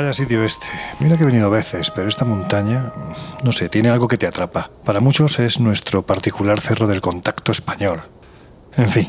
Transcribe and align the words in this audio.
Vaya 0.00 0.14
sitio 0.14 0.42
este. 0.42 0.66
Mira 0.98 1.18
que 1.18 1.24
he 1.24 1.26
venido 1.26 1.50
veces, 1.50 1.90
pero 1.94 2.08
esta 2.08 2.24
montaña, 2.24 2.90
no 3.44 3.52
sé, 3.52 3.68
tiene 3.68 3.90
algo 3.90 4.08
que 4.08 4.16
te 4.16 4.26
atrapa. 4.26 4.70
Para 4.82 5.00
muchos 5.00 5.38
es 5.38 5.60
nuestro 5.60 6.00
particular 6.00 6.58
cerro 6.58 6.86
del 6.86 7.02
contacto 7.02 7.52
español. 7.52 8.00
En 8.78 8.88
fin, 8.88 9.08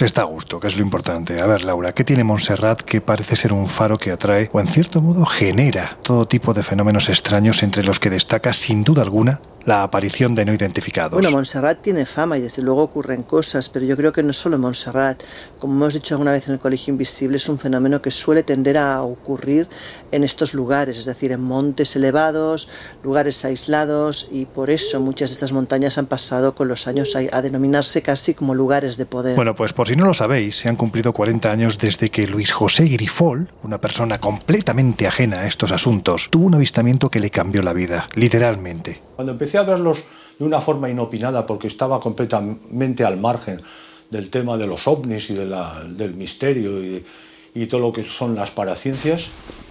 se 0.00 0.06
está 0.06 0.22
a 0.22 0.24
gusto, 0.24 0.58
que 0.58 0.66
es 0.66 0.76
lo 0.76 0.82
importante. 0.82 1.42
A 1.42 1.46
ver, 1.46 1.62
Laura, 1.62 1.92
¿qué 1.92 2.04
tiene 2.04 2.24
Montserrat 2.24 2.80
que 2.80 3.02
parece 3.02 3.36
ser 3.36 3.52
un 3.52 3.66
faro 3.66 3.98
que 3.98 4.10
atrae 4.10 4.48
o 4.50 4.58
en 4.58 4.66
cierto 4.66 5.02
modo 5.02 5.26
genera 5.26 5.98
todo 6.00 6.26
tipo 6.26 6.54
de 6.54 6.62
fenómenos 6.62 7.10
extraños 7.10 7.62
entre 7.62 7.82
los 7.82 8.00
que 8.00 8.08
destaca 8.08 8.54
sin 8.54 8.82
duda 8.82 9.02
alguna 9.02 9.40
la 9.64 9.82
aparición 9.82 10.34
de 10.34 10.44
no 10.44 10.54
identificados. 10.54 11.12
Bueno, 11.12 11.30
Montserrat 11.30 11.80
tiene 11.80 12.06
fama 12.06 12.38
y 12.38 12.40
desde 12.40 12.62
luego 12.62 12.82
ocurren 12.82 13.22
cosas, 13.22 13.68
pero 13.68 13.84
yo 13.84 13.96
creo 13.96 14.12
que 14.12 14.22
no 14.22 14.32
solo 14.32 14.58
Montserrat. 14.58 15.22
Como 15.58 15.74
hemos 15.74 15.94
dicho 15.94 16.14
alguna 16.14 16.32
vez 16.32 16.48
en 16.48 16.54
el 16.54 16.60
Colegio 16.60 16.92
Invisible, 16.92 17.36
es 17.36 17.48
un 17.48 17.58
fenómeno 17.58 18.00
que 18.00 18.10
suele 18.10 18.42
tender 18.42 18.78
a 18.78 19.02
ocurrir 19.02 19.68
en 20.12 20.24
estos 20.24 20.54
lugares, 20.54 20.98
es 20.98 21.04
decir, 21.04 21.32
en 21.32 21.42
montes 21.42 21.94
elevados, 21.96 22.68
lugares 23.02 23.44
aislados, 23.44 24.28
y 24.30 24.46
por 24.46 24.70
eso 24.70 25.00
muchas 25.00 25.30
de 25.30 25.34
estas 25.34 25.52
montañas 25.52 25.98
han 25.98 26.06
pasado 26.06 26.54
con 26.54 26.68
los 26.68 26.86
años 26.86 27.14
a, 27.16 27.20
a 27.36 27.42
denominarse 27.42 28.02
casi 28.02 28.34
como 28.34 28.54
lugares 28.54 28.96
de 28.96 29.06
poder. 29.06 29.36
Bueno, 29.36 29.54
pues 29.54 29.72
por 29.72 29.89
si 29.90 29.96
no 29.96 30.06
lo 30.06 30.14
sabéis, 30.14 30.54
se 30.54 30.68
han 30.68 30.76
cumplido 30.76 31.12
40 31.12 31.50
años 31.50 31.76
desde 31.76 32.10
que 32.10 32.24
Luis 32.28 32.52
José 32.52 32.84
Grifol, 32.84 33.48
una 33.64 33.78
persona 33.78 34.20
completamente 34.20 35.08
ajena 35.08 35.40
a 35.40 35.48
estos 35.48 35.72
asuntos, 35.72 36.28
tuvo 36.30 36.46
un 36.46 36.54
avistamiento 36.54 37.10
que 37.10 37.18
le 37.18 37.32
cambió 37.32 37.60
la 37.60 37.72
vida, 37.72 38.08
literalmente. 38.14 39.00
Cuando 39.16 39.32
empecé 39.32 39.58
a 39.58 39.64
verlos 39.64 40.04
de 40.38 40.44
una 40.44 40.60
forma 40.60 40.88
inopinada, 40.88 41.44
porque 41.44 41.66
estaba 41.66 41.98
completamente 41.98 43.02
al 43.02 43.18
margen 43.18 43.62
del 44.10 44.30
tema 44.30 44.56
de 44.56 44.68
los 44.68 44.86
ovnis 44.86 45.28
y 45.30 45.34
del 45.34 46.14
misterio 46.14 46.84
y, 46.84 47.04
y 47.56 47.66
todo 47.66 47.80
lo 47.80 47.92
que 47.92 48.04
son 48.04 48.36
las 48.36 48.52
paraciencias, 48.52 49.26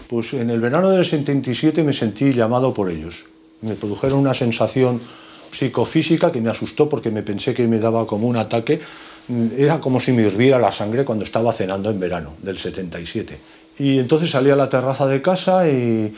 pues 0.10 0.34
en 0.34 0.50
el 0.50 0.60
verano 0.60 0.90
del 0.90 1.06
77 1.06 1.82
me 1.82 1.94
sentí 1.94 2.34
llamado 2.34 2.74
por 2.74 2.90
ellos. 2.90 3.24
Me 3.62 3.76
produjeron 3.76 4.20
una 4.20 4.34
sensación 4.34 5.00
psicofísica 5.54 6.30
que 6.30 6.42
me 6.42 6.50
asustó 6.50 6.90
porque 6.90 7.10
me 7.10 7.24
pensé 7.24 7.54
que 7.54 7.70
me 7.70 7.80
daba 7.80 8.06
como 8.06 8.28
un 8.28 8.36
ataque. 8.36 8.82
Era 9.58 9.80
como 9.80 10.00
si 10.00 10.12
me 10.12 10.24
hirviera 10.24 10.58
la 10.58 10.72
sangre 10.72 11.06
cuando 11.06 11.24
estaba 11.24 11.54
cenando 11.54 11.90
en 11.90 12.00
verano 12.00 12.34
del 12.42 12.58
77. 12.58 13.38
Y 13.80 14.00
entonces 14.00 14.32
salí 14.32 14.50
a 14.50 14.56
la 14.56 14.68
terraza 14.68 15.08
de 15.08 15.22
casa 15.22 15.68
y, 15.70 16.14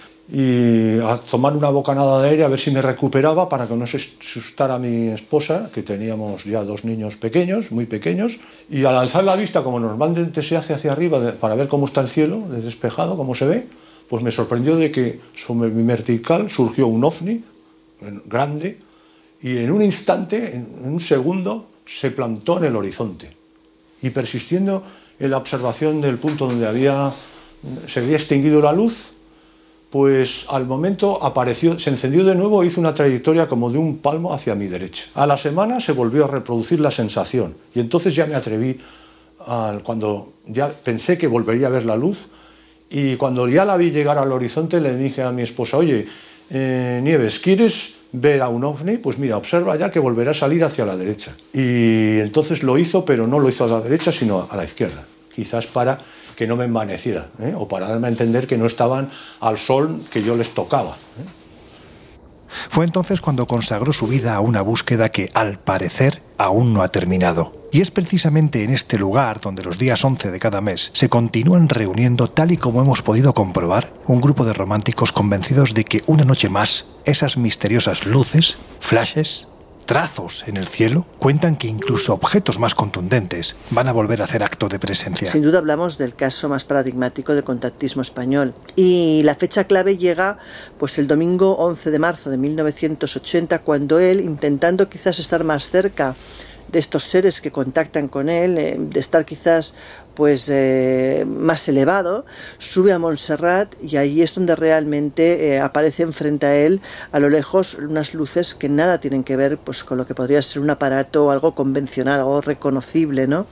a 1.03 1.17
tomar 1.17 1.57
una 1.57 1.69
bocanada 1.69 2.21
de 2.21 2.29
aire 2.29 2.45
a 2.45 2.47
ver 2.47 2.59
si 2.59 2.71
me 2.71 2.81
recuperaba 2.81 3.49
para 3.49 3.67
que 3.67 3.75
no 3.75 3.85
se 3.85 3.97
asustara 3.97 4.79
mi 4.79 5.09
esposa, 5.09 5.69
que 5.73 5.83
teníamos 5.83 6.45
ya 6.45 6.63
dos 6.63 6.85
niños 6.85 7.17
pequeños, 7.17 7.71
muy 7.71 7.85
pequeños, 7.85 8.39
y 8.69 8.85
al 8.85 8.95
alzar 8.95 9.25
la 9.25 9.35
vista, 9.35 9.61
como 9.61 9.79
normalmente 9.79 10.41
se 10.41 10.55
hace 10.55 10.73
hacia 10.73 10.93
arriba 10.93 11.33
para 11.33 11.55
ver 11.55 11.67
cómo 11.67 11.85
está 11.85 11.99
el 11.99 12.07
cielo, 12.07 12.43
de 12.49 12.61
despejado, 12.61 13.17
cómo 13.17 13.35
se 13.35 13.45
ve, 13.45 13.67
pues 14.07 14.23
me 14.23 14.31
sorprendió 14.31 14.77
de 14.77 14.89
que 14.89 15.19
sobre 15.35 15.69
mi 15.69 15.83
vertical 15.83 16.49
surgió 16.49 16.87
un 16.87 17.03
ovni 17.03 17.43
grande 18.25 18.77
y 19.41 19.57
en 19.57 19.71
un 19.71 19.81
instante, 19.81 20.55
en 20.55 20.67
un 20.85 20.99
segundo, 20.99 21.67
se 21.99 22.11
plantó 22.11 22.57
en 22.57 22.65
el 22.65 22.75
horizonte 22.75 23.29
y 24.01 24.09
persistiendo 24.09 24.83
en 25.19 25.31
la 25.31 25.37
observación 25.37 26.01
del 26.01 26.17
punto 26.17 26.47
donde 26.47 26.67
había, 26.67 27.11
se 27.87 27.99
había 27.99 28.17
extinguido 28.17 28.61
la 28.61 28.71
luz, 28.71 29.09
pues 29.91 30.45
al 30.49 30.65
momento 30.65 31.21
apareció, 31.23 31.77
se 31.77 31.89
encendió 31.89 32.23
de 32.23 32.33
nuevo 32.33 32.63
hizo 32.63 32.79
una 32.79 32.93
trayectoria 32.93 33.47
como 33.47 33.69
de 33.69 33.77
un 33.77 33.97
palmo 33.97 34.33
hacia 34.33 34.55
mi 34.55 34.67
derecha. 34.67 35.05
A 35.15 35.27
la 35.27 35.37
semana 35.37 35.81
se 35.81 35.91
volvió 35.91 36.25
a 36.25 36.27
reproducir 36.27 36.79
la 36.79 36.91
sensación 36.91 37.55
y 37.75 37.81
entonces 37.81 38.15
ya 38.15 38.25
me 38.25 38.35
atreví, 38.35 38.79
cuando 39.83 40.33
ya 40.47 40.69
pensé 40.69 41.17
que 41.17 41.27
volvería 41.27 41.67
a 41.67 41.71
ver 41.71 41.85
la 41.85 41.97
luz 41.97 42.27
y 42.89 43.15
cuando 43.15 43.47
ya 43.47 43.65
la 43.65 43.75
vi 43.75 43.91
llegar 43.91 44.17
al 44.17 44.31
horizonte 44.31 44.79
le 44.79 44.95
dije 44.95 45.23
a 45.23 45.31
mi 45.31 45.41
esposa, 45.41 45.77
oye, 45.77 46.07
eh, 46.49 46.99
Nieves, 47.03 47.39
¿quieres 47.39 47.95
ver 48.11 48.41
a 48.41 48.49
un 48.49 48.63
ovni? 48.63 48.97
Pues 48.97 49.17
mira, 49.17 49.37
observa 49.37 49.75
ya 49.75 49.89
que 49.89 49.99
volverá 49.99 50.31
a 50.31 50.33
salir 50.33 50.63
hacia 50.63 50.85
la 50.85 50.97
derecha. 50.97 51.35
Y 51.53 52.19
entonces 52.19 52.63
lo 52.63 52.77
hizo, 52.77 53.05
pero 53.05 53.27
no 53.27 53.39
lo 53.39 53.49
hizo 53.49 53.65
a 53.65 53.67
la 53.67 53.81
derecha, 53.81 54.11
sino 54.11 54.47
a 54.49 54.55
la 54.55 54.63
izquierda, 54.63 55.05
quizás 55.33 55.67
para 55.67 55.99
que 56.35 56.47
no 56.47 56.55
me 56.55 56.65
envaneciera, 56.65 57.27
¿eh? 57.39 57.53
o 57.55 57.67
para 57.67 57.87
darme 57.87 58.07
a 58.07 58.09
entender 58.09 58.47
que 58.47 58.57
no 58.57 58.65
estaban 58.65 59.09
al 59.41 59.57
sol 59.57 60.01
que 60.11 60.23
yo 60.23 60.35
les 60.35 60.49
tocaba. 60.49 60.91
¿eh? 60.91 61.40
Fue 62.69 62.85
entonces 62.85 63.21
cuando 63.21 63.47
consagró 63.47 63.93
su 63.93 64.07
vida 64.07 64.35
a 64.35 64.39
una 64.39 64.61
búsqueda 64.61 65.09
que, 65.09 65.29
al 65.33 65.59
parecer, 65.59 66.21
aún 66.37 66.73
no 66.73 66.81
ha 66.81 66.89
terminado. 66.89 67.53
Y 67.71 67.81
es 67.81 67.91
precisamente 67.91 68.63
en 68.63 68.71
este 68.71 68.97
lugar 68.97 69.39
donde 69.39 69.63
los 69.63 69.77
días 69.77 70.03
11 70.03 70.31
de 70.31 70.39
cada 70.39 70.59
mes 70.59 70.91
se 70.93 71.07
continúan 71.07 71.69
reuniendo 71.69 72.29
tal 72.29 72.51
y 72.51 72.57
como 72.57 72.81
hemos 72.81 73.01
podido 73.01 73.33
comprobar 73.33 73.93
un 74.07 74.19
grupo 74.19 74.43
de 74.43 74.53
románticos 74.53 75.11
convencidos 75.13 75.73
de 75.73 75.85
que 75.85 76.03
una 76.07 76.25
noche 76.25 76.49
más 76.49 76.85
esas 77.05 77.37
misteriosas 77.37 78.05
luces, 78.05 78.57
flashes, 78.81 79.47
trazos 79.91 80.45
en 80.47 80.55
el 80.55 80.69
cielo 80.69 81.05
cuentan 81.19 81.57
que 81.57 81.67
incluso 81.67 82.13
objetos 82.13 82.57
más 82.57 82.75
contundentes 82.75 83.57
van 83.71 83.89
a 83.89 83.91
volver 83.91 84.21
a 84.21 84.23
hacer 84.23 84.41
acto 84.41 84.69
de 84.69 84.79
presencia. 84.79 85.29
Sin 85.29 85.41
duda 85.41 85.57
hablamos 85.57 85.97
del 85.97 86.13
caso 86.13 86.47
más 86.47 86.63
paradigmático 86.63 87.35
del 87.35 87.43
contactismo 87.43 88.01
español. 88.01 88.53
Y 88.77 89.21
la 89.23 89.35
fecha 89.35 89.65
clave 89.65 89.97
llega 89.97 90.37
pues 90.79 90.97
el 90.97 91.07
domingo 91.07 91.57
11 91.57 91.91
de 91.91 91.99
marzo 91.99 92.29
de 92.29 92.37
1980 92.37 93.59
cuando 93.63 93.99
él, 93.99 94.21
intentando 94.21 94.87
quizás 94.87 95.19
estar 95.19 95.43
más 95.43 95.69
cerca 95.69 96.15
de 96.71 96.79
estos 96.79 97.03
seres 97.03 97.41
que 97.41 97.51
contactan 97.51 98.07
con 98.07 98.29
él, 98.29 98.57
eh, 98.57 98.77
de 98.79 98.99
estar 99.01 99.25
quizás 99.25 99.73
pues 100.15 100.49
eh, 100.49 101.25
más 101.27 101.67
elevado, 101.67 102.25
sube 102.57 102.93
a 102.93 102.99
Montserrat 102.99 103.73
y 103.81 103.97
ahí 103.97 104.21
es 104.21 104.33
donde 104.35 104.55
realmente 104.55 105.47
eh, 105.47 105.59
aparecen 105.59 106.13
frente 106.13 106.45
a 106.45 106.55
él 106.55 106.81
a 107.11 107.19
lo 107.19 107.29
lejos 107.29 107.75
unas 107.75 108.13
luces 108.13 108.53
que 108.53 108.69
nada 108.69 108.99
tienen 108.99 109.23
que 109.23 109.35
ver 109.35 109.57
pues 109.57 109.83
con 109.83 109.97
lo 109.97 110.05
que 110.05 110.15
podría 110.15 110.41
ser 110.41 110.61
un 110.61 110.69
aparato 110.69 111.25
o 111.25 111.31
algo 111.31 111.53
convencional, 111.53 112.19
algo 112.19 112.41
reconocible, 112.41 113.27
¿no? 113.27 113.45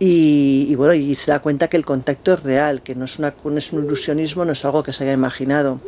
Y, 0.00 0.66
y, 0.68 0.74
bueno, 0.76 0.94
y 0.94 1.16
se 1.16 1.32
da 1.32 1.40
cuenta 1.40 1.68
que 1.68 1.76
el 1.76 1.84
contacto 1.84 2.32
es 2.32 2.42
real, 2.44 2.82
que 2.82 2.94
no 2.94 3.04
es, 3.04 3.18
una, 3.18 3.34
no 3.42 3.58
es 3.58 3.72
un 3.72 3.84
ilusionismo, 3.84 4.44
no 4.44 4.52
es 4.52 4.64
algo 4.64 4.84
que 4.84 4.92
se 4.92 5.02
haya 5.02 5.12
imaginado. 5.12 5.80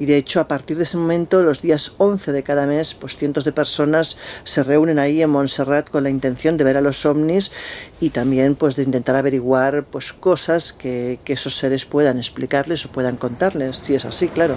Y 0.00 0.06
de 0.06 0.16
hecho, 0.16 0.40
a 0.40 0.48
partir 0.48 0.76
de 0.76 0.82
ese 0.82 0.96
momento, 0.96 1.42
los 1.42 1.62
días 1.62 1.92
11 1.98 2.32
de 2.32 2.42
cada 2.42 2.66
mes, 2.66 2.94
pues 2.94 3.16
cientos 3.16 3.44
de 3.44 3.52
personas 3.52 4.16
se 4.42 4.64
reúnen 4.64 4.98
ahí 4.98 5.22
en 5.22 5.30
Montserrat 5.30 5.90
con 5.90 6.02
la 6.02 6.10
intención 6.10 6.56
de 6.56 6.64
ver 6.64 6.76
a 6.76 6.80
los 6.80 7.06
ovnis 7.06 7.52
y 8.00 8.10
también 8.10 8.56
pues 8.56 8.74
de 8.74 8.82
intentar 8.82 9.14
averiguar 9.14 9.84
pues 9.84 10.12
cosas 10.12 10.72
que, 10.72 11.20
que 11.24 11.34
esos 11.34 11.56
seres 11.56 11.86
puedan 11.86 12.18
explicarles 12.18 12.84
o 12.84 12.88
puedan 12.88 13.16
contarles, 13.16 13.76
si 13.76 13.94
es 13.94 14.04
así, 14.04 14.26
claro. 14.26 14.56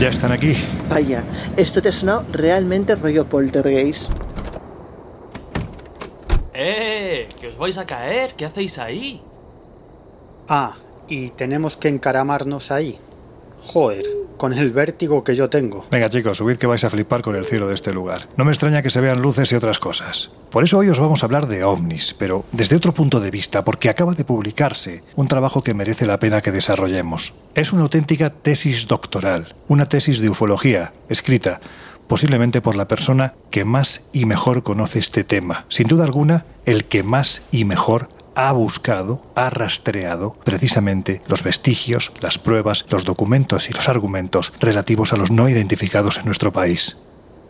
Ya 0.00 0.08
están 0.08 0.32
aquí. 0.32 0.56
Vaya, 0.90 1.22
esto 1.56 1.80
te 1.80 1.90
ha 1.90 1.92
sonado 1.92 2.26
realmente 2.32 2.96
rollo 2.96 3.26
poltergeist. 3.26 4.10
¡Eh! 6.54 7.28
¡Que 7.40 7.48
os 7.48 7.58
vais 7.58 7.76
a 7.78 7.84
caer! 7.84 8.34
¿Qué 8.36 8.44
hacéis 8.44 8.78
ahí? 8.78 9.20
Ah, 10.48 10.74
y 11.08 11.30
tenemos 11.30 11.76
que 11.76 11.88
encaramarnos 11.88 12.70
ahí. 12.70 12.96
Joder, 13.62 14.04
con 14.36 14.52
el 14.52 14.70
vértigo 14.70 15.24
que 15.24 15.34
yo 15.34 15.48
tengo. 15.48 15.84
Venga 15.90 16.10
chicos, 16.10 16.38
subid 16.38 16.58
que 16.58 16.66
vais 16.66 16.84
a 16.84 16.90
flipar 16.90 17.22
con 17.22 17.34
el 17.34 17.46
cielo 17.46 17.66
de 17.66 17.74
este 17.74 17.92
lugar. 17.92 18.28
No 18.36 18.44
me 18.44 18.52
extraña 18.52 18.82
que 18.82 18.90
se 18.90 19.00
vean 19.00 19.22
luces 19.22 19.50
y 19.50 19.54
otras 19.54 19.78
cosas. 19.78 20.30
Por 20.50 20.62
eso 20.62 20.78
hoy 20.78 20.90
os 20.90 21.00
vamos 21.00 21.22
a 21.22 21.26
hablar 21.26 21.48
de 21.48 21.64
ovnis, 21.64 22.14
pero 22.18 22.44
desde 22.52 22.76
otro 22.76 22.92
punto 22.92 23.20
de 23.20 23.30
vista, 23.30 23.64
porque 23.64 23.88
acaba 23.88 24.14
de 24.14 24.24
publicarse 24.24 25.02
un 25.16 25.28
trabajo 25.28 25.62
que 25.62 25.74
merece 25.74 26.06
la 26.06 26.20
pena 26.20 26.40
que 26.40 26.52
desarrollemos. 26.52 27.34
Es 27.54 27.72
una 27.72 27.82
auténtica 27.82 28.30
tesis 28.30 28.86
doctoral, 28.86 29.54
una 29.66 29.88
tesis 29.88 30.20
de 30.20 30.28
ufología, 30.28 30.92
escrita 31.08 31.60
posiblemente 32.08 32.60
por 32.60 32.76
la 32.76 32.88
persona 32.88 33.34
que 33.50 33.64
más 33.64 34.02
y 34.12 34.24
mejor 34.24 34.62
conoce 34.62 34.98
este 34.98 35.24
tema. 35.24 35.64
Sin 35.68 35.88
duda 35.88 36.04
alguna, 36.04 36.44
el 36.64 36.84
que 36.84 37.02
más 37.02 37.42
y 37.50 37.64
mejor 37.64 38.08
ha 38.34 38.52
buscado, 38.52 39.20
ha 39.34 39.50
rastreado 39.50 40.36
precisamente 40.44 41.22
los 41.28 41.42
vestigios, 41.42 42.12
las 42.20 42.38
pruebas, 42.38 42.84
los 42.90 43.04
documentos 43.04 43.70
y 43.70 43.72
los 43.72 43.88
argumentos 43.88 44.52
relativos 44.60 45.12
a 45.12 45.16
los 45.16 45.30
no 45.30 45.48
identificados 45.48 46.18
en 46.18 46.26
nuestro 46.26 46.52
país. 46.52 46.96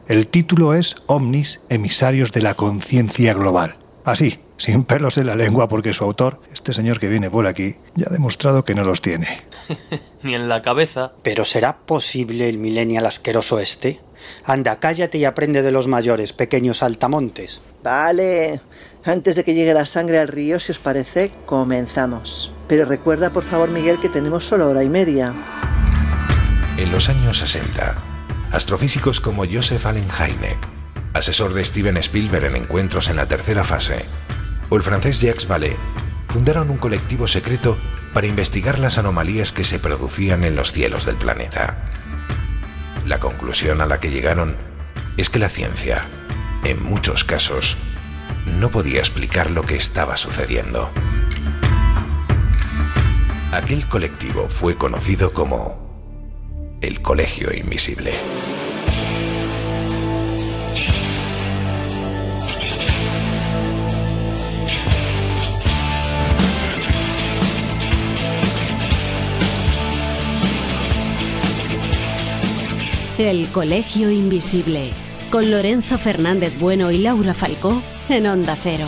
El 0.06 0.26
título 0.26 0.74
es 0.74 0.96
Omnis, 1.06 1.60
emisarios 1.70 2.32
de 2.32 2.42
la 2.42 2.54
conciencia 2.54 3.32
global. 3.32 3.76
Así, 4.04 4.38
sin 4.58 4.84
pelos 4.84 5.16
en 5.16 5.26
la 5.26 5.34
lengua, 5.34 5.66
porque 5.66 5.94
su 5.94 6.04
autor, 6.04 6.38
este 6.52 6.74
señor 6.74 7.00
que 7.00 7.08
viene 7.08 7.30
por 7.30 7.46
aquí, 7.46 7.76
ya 7.94 8.08
ha 8.08 8.12
demostrado 8.12 8.64
que 8.64 8.74
no 8.74 8.84
los 8.84 9.00
tiene. 9.00 9.26
Ni 10.22 10.34
en 10.34 10.48
la 10.48 10.60
cabeza. 10.60 11.12
¿Pero 11.22 11.46
será 11.46 11.76
posible 11.76 12.50
el 12.50 12.58
millennial 12.58 13.06
asqueroso 13.06 13.58
este? 13.58 14.00
Anda, 14.44 14.78
cállate 14.78 15.18
y 15.18 15.24
aprende 15.24 15.62
de 15.62 15.72
los 15.72 15.88
mayores, 15.88 16.32
pequeños 16.32 16.82
altamontes. 16.82 17.60
Vale, 17.82 18.60
antes 19.04 19.36
de 19.36 19.44
que 19.44 19.54
llegue 19.54 19.74
la 19.74 19.86
sangre 19.86 20.18
al 20.18 20.28
río, 20.28 20.58
si 20.58 20.72
os 20.72 20.78
parece, 20.78 21.30
comenzamos. 21.46 22.52
Pero 22.68 22.84
recuerda, 22.86 23.30
por 23.30 23.44
favor, 23.44 23.70
Miguel, 23.70 23.98
que 24.00 24.08
tenemos 24.08 24.44
solo 24.44 24.68
hora 24.68 24.82
y 24.82 24.88
media. 24.88 25.34
En 26.76 26.90
los 26.90 27.08
años 27.08 27.38
60, 27.38 27.96
astrofísicos 28.50 29.20
como 29.20 29.44
Joseph 29.44 29.84
Allen 29.86 30.08
Hynek, 30.08 30.58
asesor 31.12 31.54
de 31.54 31.64
Steven 31.64 31.96
Spielberg 31.98 32.46
en 32.46 32.56
encuentros 32.56 33.08
en 33.08 33.16
la 33.16 33.28
tercera 33.28 33.62
fase, 33.62 34.04
o 34.70 34.76
el 34.76 34.82
francés 34.82 35.20
Jacques 35.20 35.46
Vallée, 35.46 35.76
fundaron 36.28 36.70
un 36.70 36.78
colectivo 36.78 37.28
secreto 37.28 37.76
para 38.12 38.26
investigar 38.26 38.78
las 38.78 38.98
anomalías 38.98 39.52
que 39.52 39.64
se 39.64 39.78
producían 39.78 40.44
en 40.44 40.56
los 40.56 40.72
cielos 40.72 41.04
del 41.04 41.16
planeta. 41.16 41.76
La 43.06 43.20
conclusión 43.20 43.82
a 43.82 43.86
la 43.86 44.00
que 44.00 44.10
llegaron 44.10 44.56
es 45.18 45.28
que 45.28 45.38
la 45.38 45.50
ciencia, 45.50 46.06
en 46.64 46.82
muchos 46.82 47.24
casos, 47.24 47.76
no 48.58 48.70
podía 48.70 49.00
explicar 49.00 49.50
lo 49.50 49.62
que 49.62 49.76
estaba 49.76 50.16
sucediendo. 50.16 50.90
Aquel 53.52 53.86
colectivo 53.86 54.48
fue 54.48 54.76
conocido 54.76 55.32
como 55.32 56.78
el 56.80 57.02
Colegio 57.02 57.54
Invisible. 57.54 58.14
El 73.30 73.48
Colegio 73.48 74.10
Invisible, 74.10 74.90
con 75.30 75.50
Lorenzo 75.50 75.98
Fernández 75.98 76.58
Bueno 76.60 76.90
y 76.90 76.98
Laura 76.98 77.32
Falcó 77.32 77.82
en 78.10 78.26
Onda 78.26 78.54
Cero. 78.54 78.86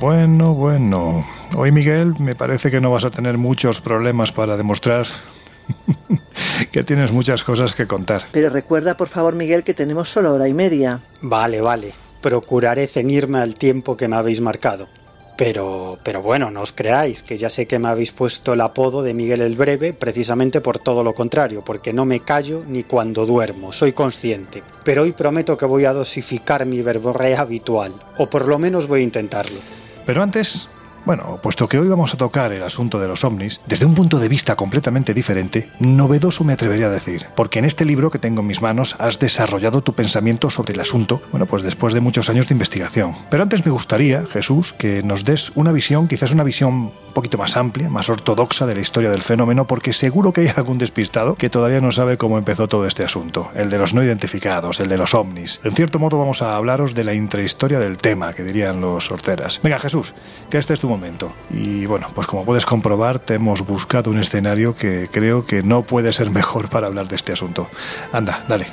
Bueno, 0.00 0.54
bueno. 0.54 1.35
Hoy, 1.58 1.72
Miguel, 1.72 2.12
me 2.18 2.34
parece 2.34 2.70
que 2.70 2.82
no 2.82 2.90
vas 2.90 3.06
a 3.06 3.10
tener 3.10 3.38
muchos 3.38 3.80
problemas 3.80 4.30
para 4.30 4.58
demostrar 4.58 5.06
que 6.70 6.84
tienes 6.84 7.12
muchas 7.12 7.44
cosas 7.44 7.74
que 7.74 7.86
contar. 7.86 8.24
Pero 8.30 8.50
recuerda, 8.50 8.98
por 8.98 9.08
favor, 9.08 9.34
Miguel, 9.34 9.64
que 9.64 9.72
tenemos 9.72 10.10
solo 10.10 10.34
hora 10.34 10.48
y 10.48 10.52
media. 10.52 11.00
Vale, 11.22 11.62
vale. 11.62 11.94
Procuraré 12.20 12.86
ceñirme 12.86 13.38
al 13.38 13.54
tiempo 13.54 13.96
que 13.96 14.06
me 14.06 14.16
habéis 14.16 14.42
marcado. 14.42 14.86
Pero, 15.38 15.98
pero 16.02 16.20
bueno, 16.20 16.50
no 16.50 16.60
os 16.60 16.72
creáis, 16.72 17.22
que 17.22 17.38
ya 17.38 17.48
sé 17.48 17.64
que 17.64 17.78
me 17.78 17.88
habéis 17.88 18.12
puesto 18.12 18.52
el 18.52 18.60
apodo 18.60 19.02
de 19.02 19.14
Miguel 19.14 19.40
el 19.40 19.56
Breve 19.56 19.94
precisamente 19.94 20.60
por 20.60 20.78
todo 20.78 21.02
lo 21.02 21.14
contrario, 21.14 21.62
porque 21.64 21.94
no 21.94 22.04
me 22.04 22.20
callo 22.20 22.64
ni 22.68 22.82
cuando 22.82 23.24
duermo, 23.24 23.72
soy 23.72 23.94
consciente. 23.94 24.62
Pero 24.84 25.04
hoy 25.04 25.12
prometo 25.12 25.56
que 25.56 25.64
voy 25.64 25.86
a 25.86 25.94
dosificar 25.94 26.66
mi 26.66 26.82
verborrea 26.82 27.40
habitual, 27.40 27.94
o 28.18 28.28
por 28.28 28.46
lo 28.46 28.58
menos 28.58 28.86
voy 28.86 29.00
a 29.00 29.04
intentarlo. 29.04 29.60
Pero 30.04 30.22
antes, 30.22 30.68
bueno, 31.06 31.38
puesto 31.40 31.68
que 31.68 31.78
hoy 31.78 31.86
vamos 31.86 32.12
a 32.12 32.16
tocar 32.16 32.52
el 32.52 32.64
asunto 32.64 32.98
de 32.98 33.06
los 33.06 33.22
ovnis, 33.22 33.60
desde 33.66 33.86
un 33.86 33.94
punto 33.94 34.18
de 34.18 34.28
vista 34.28 34.56
completamente 34.56 35.14
diferente, 35.14 35.70
novedoso 35.78 36.42
me 36.42 36.52
atrevería 36.52 36.86
a 36.86 36.90
decir, 36.90 37.26
porque 37.36 37.60
en 37.60 37.64
este 37.64 37.84
libro 37.84 38.10
que 38.10 38.18
tengo 38.18 38.40
en 38.40 38.48
mis 38.48 38.60
manos 38.60 38.96
has 38.98 39.20
desarrollado 39.20 39.82
tu 39.82 39.94
pensamiento 39.94 40.50
sobre 40.50 40.74
el 40.74 40.80
asunto, 40.80 41.22
bueno, 41.30 41.46
pues 41.46 41.62
después 41.62 41.94
de 41.94 42.00
muchos 42.00 42.28
años 42.28 42.48
de 42.48 42.54
investigación. 42.54 43.14
Pero 43.30 43.44
antes 43.44 43.64
me 43.64 43.70
gustaría, 43.70 44.26
Jesús, 44.26 44.72
que 44.72 45.04
nos 45.04 45.24
des 45.24 45.52
una 45.54 45.70
visión, 45.70 46.08
quizás 46.08 46.32
una 46.32 46.42
visión 46.42 46.90
poquito 47.16 47.38
más 47.38 47.56
amplia, 47.56 47.88
más 47.88 48.10
ortodoxa 48.10 48.66
de 48.66 48.74
la 48.74 48.82
historia 48.82 49.08
del 49.08 49.22
fenómeno, 49.22 49.66
porque 49.66 49.94
seguro 49.94 50.34
que 50.34 50.42
hay 50.42 50.52
algún 50.54 50.76
despistado 50.76 51.34
que 51.34 51.48
todavía 51.48 51.80
no 51.80 51.90
sabe 51.90 52.18
cómo 52.18 52.36
empezó 52.36 52.68
todo 52.68 52.86
este 52.86 53.04
asunto, 53.04 53.50
el 53.54 53.70
de 53.70 53.78
los 53.78 53.94
no 53.94 54.04
identificados, 54.04 54.80
el 54.80 54.90
de 54.90 54.98
los 54.98 55.14
ovnis. 55.14 55.58
En 55.64 55.72
cierto 55.72 55.98
modo 55.98 56.18
vamos 56.18 56.42
a 56.42 56.56
hablaros 56.56 56.94
de 56.94 57.04
la 57.04 57.14
intrahistoria 57.14 57.78
del 57.78 57.96
tema, 57.96 58.34
que 58.34 58.44
dirían 58.44 58.82
los 58.82 59.06
sorteras. 59.06 59.60
Venga 59.62 59.78
Jesús, 59.78 60.12
que 60.50 60.58
este 60.58 60.74
es 60.74 60.80
tu 60.80 60.90
momento. 60.90 61.32
Y 61.48 61.86
bueno, 61.86 62.08
pues 62.14 62.26
como 62.26 62.44
puedes 62.44 62.66
comprobar, 62.66 63.18
te 63.18 63.32
hemos 63.32 63.66
buscado 63.66 64.10
un 64.10 64.18
escenario 64.18 64.76
que 64.76 65.08
creo 65.10 65.46
que 65.46 65.62
no 65.62 65.84
puede 65.84 66.12
ser 66.12 66.28
mejor 66.28 66.68
para 66.70 66.86
hablar 66.86 67.08
de 67.08 67.16
este 67.16 67.32
asunto. 67.32 67.66
Anda, 68.12 68.44
dale. 68.46 68.66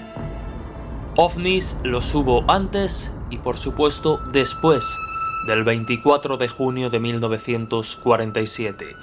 OVNIs 1.15 1.77
los 1.83 2.13
hubo 2.13 2.43
antes 2.51 3.09
y 3.29 3.37
por 3.37 3.57
supuesto 3.57 4.17
después 4.33 4.83
del 5.47 5.63
24 5.63 6.37
de 6.37 6.47
junio 6.47 6.89
de 6.89 6.99
1947. 6.99 8.95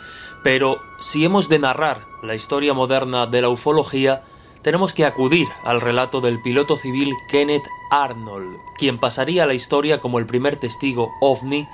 Pero 0.42 0.78
si 1.00 1.24
hemos 1.24 1.48
de 1.48 1.58
narrar 1.58 1.98
la 2.22 2.34
historia 2.34 2.74
moderna 2.74 3.26
de 3.26 3.42
la 3.42 3.48
ufología, 3.48 4.22
tenemos 4.62 4.92
que 4.92 5.04
acudir 5.04 5.48
al 5.64 5.80
relato 5.80 6.20
del 6.20 6.40
piloto 6.42 6.76
civil 6.76 7.14
Kenneth 7.30 7.64
Arnold, 7.90 8.56
quien 8.78 8.98
pasaría 8.98 9.44
a 9.44 9.46
la 9.46 9.54
historia 9.54 10.00
como 10.00 10.18
el 10.18 10.26
primer 10.26 10.56
testigo 10.56 11.10
ovni 11.20 11.66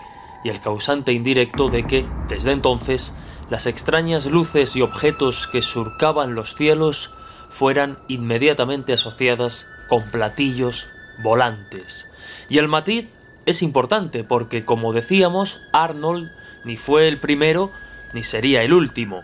y 0.45 0.49
el 0.49 0.61
causante 0.61 1.12
indirecto 1.12 1.69
de 1.69 1.87
que, 1.87 2.07
desde 2.29 2.53
entonces, 2.53 3.12
las 3.51 3.67
extrañas 3.67 4.27
luces 4.27 4.77
y 4.77 4.83
objetos 4.83 5.47
que 5.47 5.62
surcaban 5.62 6.35
los 6.35 6.55
cielos 6.55 7.11
fueran 7.51 7.99
inmediatamente 8.09 8.93
asociadas 8.93 9.67
con 9.89 10.03
platillos 10.11 10.89
volantes. 11.23 12.07
Y 12.49 12.59
el 12.59 12.69
matiz 12.69 13.16
es 13.47 13.63
importante 13.63 14.25
porque, 14.25 14.65
como 14.65 14.93
decíamos, 14.93 15.61
Arnold 15.73 16.31
ni 16.65 16.77
fue 16.77 17.09
el 17.09 17.19
primero 17.19 17.71
ni 18.13 18.25
sería 18.25 18.63
el 18.63 18.73
último. 18.73 19.23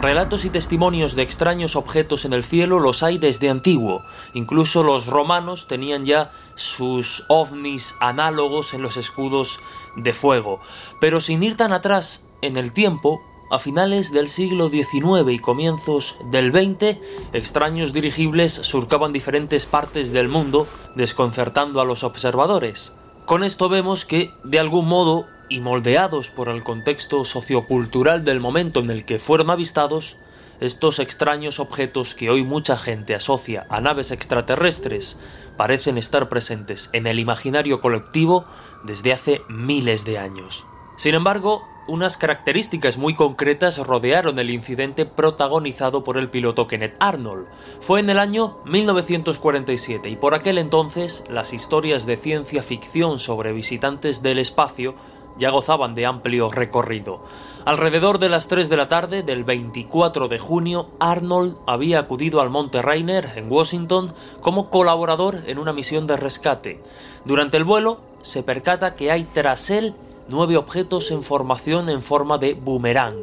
Relatos 0.00 0.44
y 0.44 0.50
testimonios 0.50 1.14
de 1.14 1.22
extraños 1.22 1.76
objetos 1.76 2.24
en 2.24 2.32
el 2.32 2.44
cielo 2.44 2.78
los 2.78 3.02
hay 3.02 3.18
desde 3.18 3.50
antiguo. 3.50 4.02
Incluso 4.32 4.82
los 4.82 5.06
romanos 5.06 5.66
tenían 5.68 6.06
ya 6.06 6.32
sus 6.56 7.24
ovnis 7.28 7.94
análogos 8.00 8.74
en 8.74 8.82
los 8.82 8.96
escudos 8.96 9.60
de 9.96 10.12
fuego. 10.12 10.60
Pero 11.00 11.20
sin 11.20 11.42
ir 11.42 11.56
tan 11.56 11.72
atrás 11.72 12.24
en 12.42 12.56
el 12.56 12.72
tiempo, 12.72 13.20
a 13.50 13.58
finales 13.58 14.10
del 14.10 14.28
siglo 14.28 14.68
XIX 14.68 15.30
y 15.30 15.38
comienzos 15.38 16.16
del 16.30 16.50
XX, 16.50 16.98
extraños 17.32 17.92
dirigibles 17.92 18.52
surcaban 18.52 19.12
diferentes 19.12 19.66
partes 19.66 20.12
del 20.12 20.28
mundo, 20.28 20.66
desconcertando 20.96 21.80
a 21.80 21.84
los 21.84 22.04
observadores. 22.04 22.92
Con 23.26 23.42
esto 23.42 23.70
vemos 23.70 24.04
que, 24.04 24.32
de 24.44 24.58
algún 24.58 24.86
modo, 24.86 25.26
y 25.48 25.60
moldeados 25.60 26.28
por 26.28 26.48
el 26.48 26.62
contexto 26.62 27.24
sociocultural 27.24 28.22
del 28.22 28.40
momento 28.40 28.80
en 28.80 28.90
el 28.90 29.04
que 29.04 29.18
fueron 29.18 29.50
avistados, 29.50 30.16
estos 30.60 30.98
extraños 30.98 31.58
objetos 31.58 32.14
que 32.14 32.30
hoy 32.30 32.44
mucha 32.44 32.76
gente 32.76 33.14
asocia 33.14 33.66
a 33.70 33.80
naves 33.80 34.10
extraterrestres 34.10 35.16
parecen 35.56 35.98
estar 35.98 36.28
presentes 36.28 36.90
en 36.92 37.06
el 37.06 37.18
imaginario 37.18 37.80
colectivo 37.80 38.44
desde 38.84 39.12
hace 39.12 39.40
miles 39.48 40.04
de 40.04 40.18
años. 40.18 40.64
Sin 40.98 41.14
embargo, 41.14 41.62
unas 41.86 42.16
características 42.16 42.98
muy 42.98 43.14
concretas 43.14 43.78
rodearon 43.78 44.38
el 44.38 44.50
incidente 44.50 45.06
protagonizado 45.06 46.04
por 46.04 46.18
el 46.18 46.28
piloto 46.28 46.66
Kenneth 46.66 46.96
Arnold. 46.98 47.46
Fue 47.80 48.00
en 48.00 48.10
el 48.10 48.18
año 48.18 48.56
1947 48.64 50.08
y 50.08 50.16
por 50.16 50.34
aquel 50.34 50.58
entonces 50.58 51.24
las 51.28 51.52
historias 51.52 52.06
de 52.06 52.16
ciencia 52.16 52.62
ficción 52.62 53.18
sobre 53.18 53.52
visitantes 53.52 54.22
del 54.22 54.38
espacio 54.38 54.94
ya 55.38 55.50
gozaban 55.50 55.94
de 55.94 56.06
amplio 56.06 56.50
recorrido. 56.50 57.24
Alrededor 57.64 58.18
de 58.18 58.28
las 58.28 58.46
3 58.48 58.68
de 58.68 58.76
la 58.76 58.88
tarde 58.88 59.22
del 59.22 59.42
24 59.42 60.28
de 60.28 60.38
junio, 60.38 60.86
Arnold 61.00 61.56
había 61.66 61.98
acudido 61.98 62.40
al 62.40 62.50
Monte 62.50 62.82
Rainer, 62.82 63.32
en 63.36 63.50
Washington, 63.50 64.12
como 64.42 64.68
colaborador 64.68 65.42
en 65.46 65.58
una 65.58 65.72
misión 65.72 66.06
de 66.06 66.18
rescate. 66.18 66.82
Durante 67.24 67.56
el 67.56 67.64
vuelo, 67.64 68.00
se 68.22 68.42
percata 68.42 68.94
que 68.94 69.10
hay 69.10 69.24
tras 69.24 69.70
él 69.70 69.94
nueve 70.28 70.56
objetos 70.56 71.10
en 71.10 71.22
formación 71.22 71.88
en 71.88 72.02
forma 72.02 72.38
de 72.38 72.54
boomerang. 72.54 73.16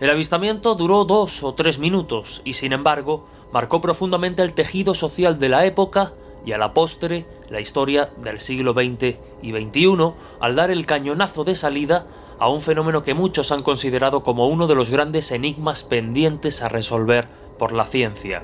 El 0.00 0.10
avistamiento 0.10 0.74
duró 0.74 1.04
dos 1.04 1.42
o 1.42 1.54
tres 1.54 1.78
minutos 1.78 2.40
y 2.44 2.52
sin 2.52 2.72
embargo 2.72 3.26
marcó 3.52 3.80
profundamente 3.80 4.42
el 4.42 4.52
tejido 4.52 4.94
social 4.94 5.38
de 5.38 5.48
la 5.48 5.66
época 5.66 6.12
y 6.46 6.52
a 6.52 6.58
la 6.58 6.72
postre 6.72 7.26
la 7.50 7.60
historia 7.60 8.08
del 8.22 8.40
siglo 8.40 8.72
XX 8.72 9.16
y 9.42 9.52
XXI 9.52 10.12
al 10.40 10.54
dar 10.54 10.70
el 10.70 10.86
cañonazo 10.86 11.44
de 11.44 11.56
salida 11.56 12.06
a 12.38 12.48
un 12.48 12.62
fenómeno 12.62 13.02
que 13.02 13.14
muchos 13.14 13.50
han 13.50 13.62
considerado 13.62 14.22
como 14.22 14.46
uno 14.46 14.66
de 14.66 14.74
los 14.74 14.90
grandes 14.90 15.32
enigmas 15.32 15.82
pendientes 15.82 16.62
a 16.62 16.68
resolver 16.68 17.26
por 17.58 17.72
la 17.72 17.84
ciencia. 17.84 18.42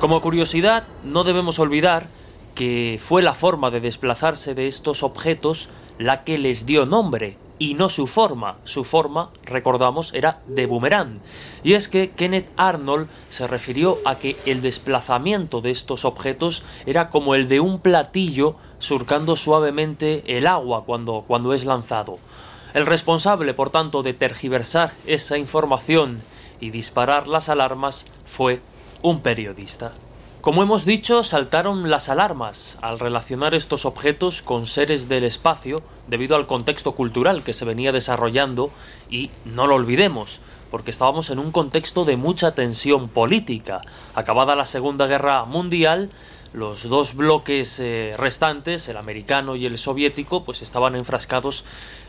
Como 0.00 0.20
curiosidad, 0.20 0.84
no 1.02 1.24
debemos 1.24 1.58
olvidar 1.58 2.06
que 2.54 3.00
fue 3.02 3.20
la 3.20 3.34
forma 3.34 3.70
de 3.70 3.80
desplazarse 3.80 4.54
de 4.54 4.68
estos 4.68 5.02
objetos 5.02 5.68
la 5.98 6.22
que 6.22 6.38
les 6.38 6.66
dio 6.66 6.86
nombre 6.86 7.36
y 7.58 7.74
no 7.74 7.88
su 7.88 8.06
forma. 8.06 8.58
Su 8.64 8.84
forma, 8.84 9.30
recordamos, 9.42 10.14
era 10.14 10.38
de 10.46 10.66
boomerang. 10.66 11.20
Y 11.64 11.72
es 11.72 11.88
que 11.88 12.10
Kenneth 12.10 12.48
Arnold 12.56 13.08
se 13.28 13.48
refirió 13.48 13.98
a 14.04 14.14
que 14.14 14.36
el 14.46 14.62
desplazamiento 14.62 15.60
de 15.60 15.72
estos 15.72 16.04
objetos 16.04 16.62
era 16.86 17.10
como 17.10 17.34
el 17.34 17.48
de 17.48 17.58
un 17.58 17.80
platillo 17.80 18.54
surcando 18.78 19.34
suavemente 19.34 20.22
el 20.28 20.46
agua 20.46 20.84
cuando, 20.84 21.24
cuando 21.26 21.54
es 21.54 21.64
lanzado. 21.64 22.20
El 22.72 22.86
responsable, 22.86 23.52
por 23.52 23.70
tanto, 23.70 24.04
de 24.04 24.14
tergiversar 24.14 24.92
esa 25.08 25.38
información 25.38 26.22
y 26.60 26.70
disparar 26.70 27.26
las 27.26 27.48
alarmas 27.48 28.04
fue 28.26 28.60
un 29.02 29.20
periodista. 29.20 29.92
Como 30.40 30.62
hemos 30.62 30.84
dicho, 30.84 31.24
saltaron 31.24 31.90
las 31.90 32.08
alarmas 32.08 32.78
al 32.80 32.98
relacionar 32.98 33.54
estos 33.54 33.84
objetos 33.84 34.40
con 34.40 34.66
seres 34.66 35.08
del 35.08 35.24
espacio 35.24 35.82
debido 36.06 36.36
al 36.36 36.46
contexto 36.46 36.92
cultural 36.92 37.42
que 37.42 37.52
se 37.52 37.64
venía 37.64 37.92
desarrollando 37.92 38.70
y 39.10 39.30
no 39.44 39.66
lo 39.66 39.74
olvidemos, 39.74 40.40
porque 40.70 40.90
estábamos 40.90 41.30
en 41.30 41.38
un 41.38 41.50
contexto 41.50 42.04
de 42.04 42.16
mucha 42.16 42.52
tensión 42.52 43.08
política. 43.08 43.82
Acabada 44.14 44.54
la 44.54 44.64
Segunda 44.64 45.06
Guerra 45.06 45.44
Mundial, 45.44 46.08
los 46.52 46.84
dos 46.84 47.14
bloques 47.14 47.78
eh, 47.80 48.14
restantes, 48.16 48.88
el 48.88 48.96
americano 48.96 49.56
y 49.56 49.66
el 49.66 49.76
soviético, 49.76 50.44
pues 50.44 50.62
estaban 50.62 50.96
enfrascados 50.96 51.64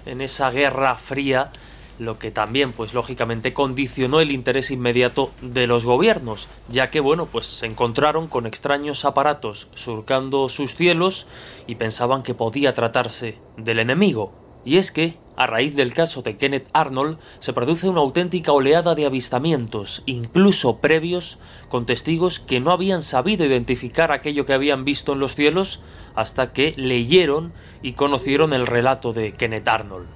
en 0.06 0.22
esa 0.22 0.50
guerra 0.52 0.96
fría, 0.96 1.52
lo 2.00 2.18
que 2.18 2.32
también, 2.32 2.72
pues 2.72 2.94
lógicamente, 2.94 3.54
condicionó 3.54 4.22
el 4.22 4.32
interés 4.32 4.72
inmediato 4.72 5.32
de 5.42 5.68
los 5.68 5.86
gobiernos, 5.86 6.48
ya 6.70 6.90
que, 6.90 7.02
bueno, 7.02 7.26
pues 7.26 7.46
se 7.46 7.66
encontraron 7.66 8.28
con 8.28 8.48
extraños 8.48 9.06
aparatos 9.06 9.68
surcando 9.76 10.50
sus 10.50 10.74
cielos 10.74 11.28
y 11.68 11.76
pensaban 11.76 12.24
que 12.24 12.34
podía 12.34 12.74
tratarse 12.74 13.38
del 13.58 13.80
enemigo. 13.80 14.32
Y 14.66 14.78
es 14.78 14.92
que, 14.92 15.16
a 15.38 15.48
raíz 15.48 15.76
del 15.76 15.94
caso 15.94 16.22
de 16.22 16.36
Kenneth 16.36 16.68
Arnold, 16.74 17.18
se 17.40 17.54
produce 17.54 17.88
una 17.88 18.02
auténtica 18.02 18.52
oleada 18.52 18.94
de 18.94 19.06
avistamientos, 19.06 20.04
incluso 20.06 20.78
previos, 20.80 21.38
con 21.70 21.86
testigos 21.86 22.40
que 22.40 22.60
no 22.60 22.72
habían 22.72 23.02
sabido 23.04 23.46
identificar 23.46 24.12
aquello 24.12 24.46
que 24.46 24.54
habían 24.54 24.84
visto 24.84 25.14
en 25.14 25.20
los 25.20 25.36
cielos 25.36 25.82
hasta 26.16 26.52
que 26.52 26.74
leyeron 26.76 27.54
y 27.82 27.94
conocieron 27.94 28.54
el 28.54 28.68
relato 28.68 29.14
de 29.14 29.32
Kenneth 29.32 29.68
Arnold. 29.68 30.08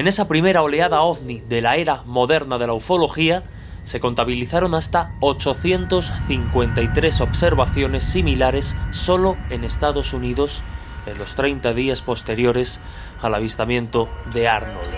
En 0.00 0.08
esa 0.08 0.26
primera 0.26 0.62
oleada 0.62 1.02
ovni 1.02 1.40
de 1.40 1.60
la 1.60 1.76
era 1.76 2.00
moderna 2.06 2.56
de 2.56 2.66
la 2.66 2.72
ufología, 2.72 3.42
se 3.84 4.00
contabilizaron 4.00 4.74
hasta 4.74 5.10
853 5.20 7.20
observaciones 7.20 8.04
similares 8.04 8.74
solo 8.92 9.36
en 9.50 9.62
Estados 9.62 10.14
Unidos 10.14 10.62
en 11.04 11.18
los 11.18 11.34
30 11.34 11.74
días 11.74 12.00
posteriores 12.00 12.80
al 13.20 13.34
avistamiento 13.34 14.08
de 14.32 14.48
Arnold. 14.48 14.88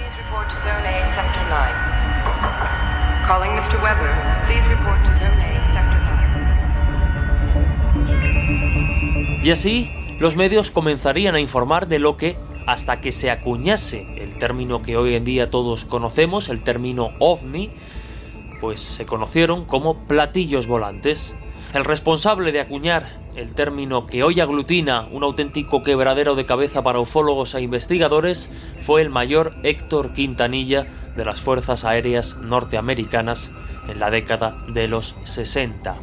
Y 9.42 9.50
así, 9.50 9.90
los 10.21 10.37
medios 10.37 10.71
comenzarían 10.71 11.35
a 11.35 11.40
informar 11.40 11.88
de 11.88 11.99
lo 11.99 12.16
que, 12.16 12.37
hasta 12.68 13.00
que 13.00 13.11
se 13.11 13.32
acuñase 13.32 14.22
término 14.43 14.83
que 14.83 14.97
hoy 14.97 15.15
en 15.15 15.23
día 15.23 15.51
todos 15.51 15.85
conocemos, 15.85 16.49
el 16.49 16.65
término 16.65 17.13
ovni, 17.21 17.71
pues 18.61 18.81
se 18.81 19.07
conocieron 19.07 19.65
como 19.65 20.09
platillos 20.09 20.67
volantes. 20.67 21.37
El 21.75 21.85
responsable 21.85 22.51
de 22.51 22.59
acuñar 22.59 23.07
el 23.37 23.55
término 23.55 24.05
que 24.05 24.25
hoy 24.25 24.41
aglutina 24.41 25.07
un 25.13 25.23
auténtico 25.23 25.85
quebradero 25.85 26.35
de 26.35 26.45
cabeza 26.45 26.83
para 26.83 26.99
ufólogos 26.99 27.55
e 27.55 27.63
investigadores 27.63 28.51
fue 28.81 29.03
el 29.03 29.11
mayor 29.11 29.55
Héctor 29.63 30.13
Quintanilla 30.13 30.89
de 31.15 31.25
las 31.25 31.41
Fuerzas 31.41 31.85
Aéreas 31.85 32.37
Norteamericanas 32.39 33.53
en 33.89 34.01
la 34.01 34.11
década 34.11 34.57
de 34.75 34.89
los 34.89 35.15
60. 35.23 35.95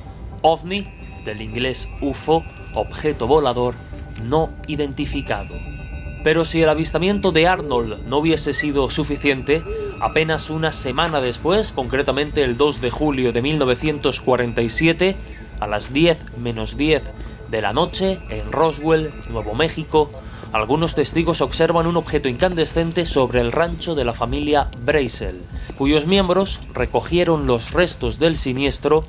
OVNI, 0.44 0.88
del 1.26 1.42
inglés 1.42 1.90
UFO, 2.00 2.46
objeto 2.74 3.28
volador 3.28 3.76
no 4.24 4.48
identificado. 4.68 5.79
Pero 6.24 6.44
si 6.46 6.62
el 6.62 6.70
avistamiento 6.70 7.32
de 7.32 7.48
Arnold 7.48 8.06
no 8.08 8.18
hubiese 8.18 8.54
sido 8.54 8.90
suficiente, 8.90 9.64
apenas 10.02 10.50
una 10.50 10.72
semana 10.72 11.22
después, 11.22 11.72
concretamente 11.72 12.44
el 12.44 12.58
2 12.58 12.82
de 12.82 12.92
julio 12.92 13.32
de 13.32 13.42
1947, 13.42 15.16
a 15.60 15.68
las 15.68 15.94
10 15.94 16.38
menos 16.38 16.78
10 16.78 17.04
de 17.50 17.62
la 17.62 17.74
noche, 17.74 18.20
en 18.30 18.52
Roswell, 18.52 19.12
Nuevo 19.30 19.56
México, 19.56 20.10
algunos 20.52 20.96
testigos 20.96 21.42
observan 21.42 21.86
un 21.86 21.96
objeto 21.96 22.28
incandescente 22.28 23.06
sobre 23.06 23.40
el 23.40 23.52
rancho 23.52 23.94
de 23.94 24.04
la 24.04 24.14
familia 24.14 24.68
Brazel, 24.80 25.42
cuyos 25.78 26.08
miembros 26.08 26.60
recogieron 26.74 27.46
los 27.46 27.72
restos 27.72 28.18
del 28.18 28.36
siniestro 28.36 29.04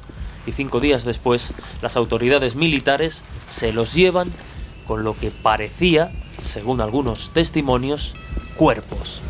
y 0.47 0.53
cinco 0.53 0.81
días 0.81 1.05
después 1.05 1.55
las 1.81 1.97
autoridades 1.97 2.57
militares 2.57 3.23
se 3.49 3.73
los 3.73 3.95
llevan 3.95 4.31
con 4.87 5.03
lo 5.03 5.17
que 5.17 5.31
parecía, 5.31 6.11
según 6.41 6.81
algunos 6.81 7.31
testimonios, 7.31 8.15
cuerpos. 8.57 9.21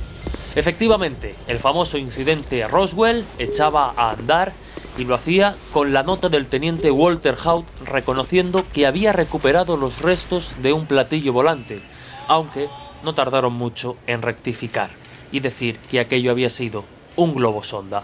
Efectivamente, 0.54 1.36
el 1.46 1.58
famoso 1.58 1.96
incidente 1.96 2.66
Roswell 2.66 3.24
echaba 3.38 3.92
a 3.96 4.10
andar 4.10 4.52
y 4.98 5.04
lo 5.04 5.14
hacía 5.14 5.54
con 5.72 5.92
la 5.92 6.02
nota 6.02 6.28
del 6.28 6.46
teniente 6.46 6.90
Walter 6.90 7.36
Hout 7.44 7.66
reconociendo 7.84 8.64
que 8.72 8.86
había 8.86 9.12
recuperado 9.12 9.76
los 9.76 10.02
restos 10.02 10.52
de 10.60 10.72
un 10.72 10.86
platillo 10.86 11.32
volante, 11.32 11.80
aunque 12.26 12.68
no 13.04 13.14
tardaron 13.14 13.52
mucho 13.52 13.96
en 14.06 14.22
rectificar 14.22 14.90
y 15.32 15.40
decir 15.40 15.78
que 15.90 16.00
aquello 16.00 16.30
había 16.30 16.50
sido 16.50 16.84
un 17.16 17.34
globo 17.34 17.62
sonda. 17.62 18.02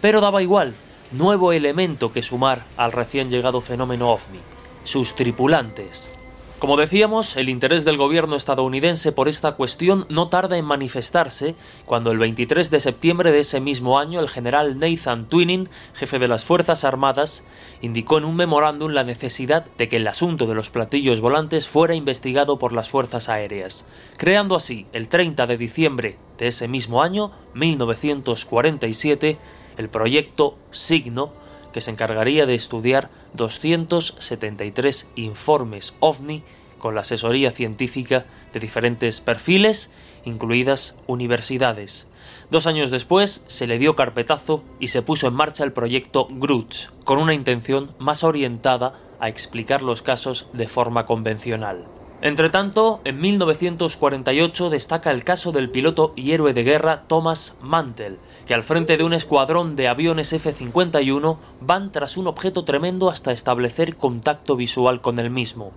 Pero 0.00 0.20
daba 0.20 0.42
igual, 0.42 0.74
nuevo 1.12 1.52
elemento 1.52 2.12
que 2.12 2.22
sumar 2.22 2.64
al 2.76 2.92
recién 2.92 3.30
llegado 3.30 3.60
fenómeno 3.60 4.10
ovni, 4.10 4.40
sus 4.82 5.14
tripulantes. 5.14 6.10
Como 6.58 6.76
decíamos, 6.76 7.36
el 7.36 7.48
interés 7.48 7.84
del 7.84 7.96
gobierno 7.96 8.36
estadounidense 8.36 9.12
por 9.12 9.28
esta 9.28 9.52
cuestión 9.52 10.06
no 10.08 10.28
tarda 10.28 10.56
en 10.56 10.64
manifestarse 10.64 11.56
cuando 11.84 12.10
el 12.12 12.18
23 12.18 12.70
de 12.70 12.80
septiembre 12.80 13.32
de 13.32 13.40
ese 13.40 13.60
mismo 13.60 13.98
año 13.98 14.20
el 14.20 14.28
general 14.28 14.78
Nathan 14.78 15.28
Twining, 15.28 15.68
jefe 15.94 16.18
de 16.18 16.28
las 16.28 16.44
Fuerzas 16.44 16.84
Armadas, 16.84 17.42
indicó 17.82 18.18
en 18.18 18.24
un 18.24 18.36
memorándum 18.36 18.92
la 18.92 19.04
necesidad 19.04 19.66
de 19.76 19.88
que 19.88 19.96
el 19.96 20.06
asunto 20.06 20.46
de 20.46 20.54
los 20.54 20.70
platillos 20.70 21.20
volantes 21.20 21.68
fuera 21.68 21.94
investigado 21.94 22.58
por 22.58 22.72
las 22.72 22.88
Fuerzas 22.88 23.28
Aéreas, 23.28 23.84
creando 24.16 24.54
así 24.54 24.86
el 24.92 25.08
30 25.08 25.46
de 25.46 25.58
diciembre 25.58 26.16
de 26.38 26.48
ese 26.48 26.68
mismo 26.68 27.02
año, 27.02 27.32
1947, 27.54 29.36
el 29.76 29.88
proyecto 29.88 30.56
Signo, 30.70 31.32
que 31.74 31.80
se 31.80 31.90
encargaría 31.90 32.46
de 32.46 32.54
estudiar 32.54 33.10
273 33.34 35.08
informes 35.16 35.92
ovni 35.98 36.44
con 36.78 36.94
la 36.94 37.00
asesoría 37.00 37.50
científica 37.50 38.24
de 38.52 38.60
diferentes 38.60 39.20
perfiles, 39.20 39.90
incluidas 40.24 40.94
universidades. 41.08 42.06
Dos 42.48 42.68
años 42.68 42.92
después 42.92 43.42
se 43.48 43.66
le 43.66 43.80
dio 43.80 43.96
carpetazo 43.96 44.62
y 44.78 44.88
se 44.88 45.02
puso 45.02 45.26
en 45.26 45.34
marcha 45.34 45.64
el 45.64 45.72
proyecto 45.72 46.28
Grudge, 46.30 46.90
con 47.02 47.18
una 47.18 47.34
intención 47.34 47.90
más 47.98 48.22
orientada 48.22 48.94
a 49.18 49.28
explicar 49.28 49.82
los 49.82 50.00
casos 50.00 50.46
de 50.52 50.68
forma 50.68 51.06
convencional. 51.06 51.84
Entretanto, 52.20 53.00
en 53.04 53.20
1948 53.20 54.70
destaca 54.70 55.10
el 55.10 55.24
caso 55.24 55.50
del 55.50 55.70
piloto 55.70 56.12
y 56.14 56.30
héroe 56.32 56.54
de 56.54 56.62
guerra 56.62 57.02
Thomas 57.08 57.56
Mantel, 57.60 58.18
que 58.46 58.54
al 58.54 58.62
frente 58.62 58.96
de 58.96 59.04
un 59.04 59.14
escuadrón 59.14 59.76
de 59.76 59.88
aviones 59.88 60.32
F-51 60.32 61.38
van 61.60 61.92
tras 61.92 62.16
un 62.16 62.26
objeto 62.26 62.64
tremendo 62.64 63.08
hasta 63.08 63.32
establecer 63.32 63.96
contacto 63.96 64.56
visual 64.56 65.00
con 65.00 65.18
el 65.18 65.30
mismo. 65.30 65.72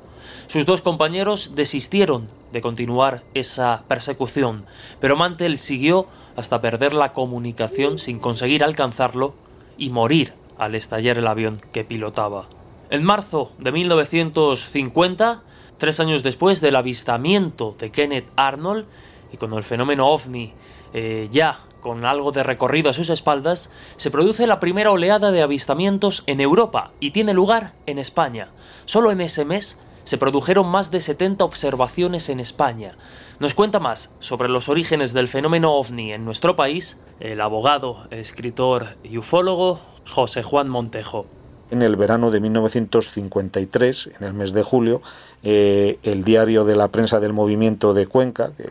Sus 0.48 0.66
dos 0.66 0.82
compañeros 0.82 1.56
desistieron 1.56 2.28
de 2.52 2.62
continuar 2.62 3.22
esa 3.34 3.84
persecución, 3.88 4.66
pero 5.00 5.16
Mantel 5.16 5.58
siguió 5.58 6.06
hasta 6.36 6.62
perder 6.62 6.94
la 6.94 7.14
comunicación 7.14 8.00
sin 8.00 8.20
conseguir 8.20 8.64
alcanzarlo 8.64 9.34
y 9.78 9.90
morir 9.90 10.34
al 10.58 10.76
estallar 10.76 11.18
el 11.18 11.28
avión 11.28 11.62
que 11.72 11.84
pilotaba. 11.84 12.46
En 12.90 13.04
marzo 13.04 13.52
de 13.60 13.72
1950, 13.72 15.42
tres 15.78 16.00
años 16.00 16.24
después 16.24 16.62
del 16.62 16.76
avistamiento 16.76 17.76
de 17.80 17.92
Kenneth 17.92 18.28
Arnold, 18.36 18.86
y 19.32 19.38
con 19.38 19.54
el 19.54 19.64
fenómeno 19.64 20.08
ovni 20.08 20.54
eh, 20.94 21.28
ya 21.32 21.60
con 21.81 22.05
algo 22.05 22.31
de 22.31 22.43
recorrido 22.43 22.89
a 22.89 22.93
sus 22.93 23.10
espaldas, 23.10 23.69
se 23.98 24.12
produce 24.12 24.48
la 24.48 24.60
primera 24.60 24.91
oleada 24.91 25.31
de 25.31 25.41
avistamientos 25.41 26.24
en 26.27 26.41
Europa 26.41 26.91
y 27.00 27.12
tiene 27.12 27.34
lugar 27.34 27.74
en 27.86 28.00
España. 28.00 28.50
Solo 28.86 29.12
en 29.12 29.22
ese 29.22 29.46
mes 29.46 29.77
se 30.03 30.17
produjeron 30.17 30.67
más 30.67 30.89
de 30.89 31.01
70 31.01 31.43
observaciones 31.43 32.29
en 32.29 32.39
España. 32.39 32.93
Nos 33.39 33.53
cuenta 33.53 33.79
más 33.79 34.12
sobre 34.19 34.50
los 34.50 34.69
orígenes 34.69 35.13
del 35.13 35.27
fenómeno 35.27 35.74
ovni 35.74 36.13
en 36.13 36.25
nuestro 36.25 36.55
país 36.55 36.98
el 37.19 37.41
abogado, 37.41 38.07
escritor 38.12 38.88
y 39.03 39.17
ufólogo 39.17 39.79
José 40.07 40.43
Juan 40.43 40.69
Montejo. 40.69 41.25
En 41.69 41.81
el 41.81 41.98
verano 41.98 42.31
de 42.31 42.39
1953, 42.39 44.12
en 44.17 44.25
el 44.25 44.34
mes 44.34 44.53
de 44.53 44.63
julio, 44.63 45.01
eh, 45.43 46.00
el 46.03 46.24
diario 46.24 46.63
de 46.63 46.75
la 46.75 46.88
prensa 46.88 47.19
del 47.19 47.34
movimiento 47.34 47.93
de 47.93 48.07
Cuenca, 48.07 48.53
que 48.55 48.69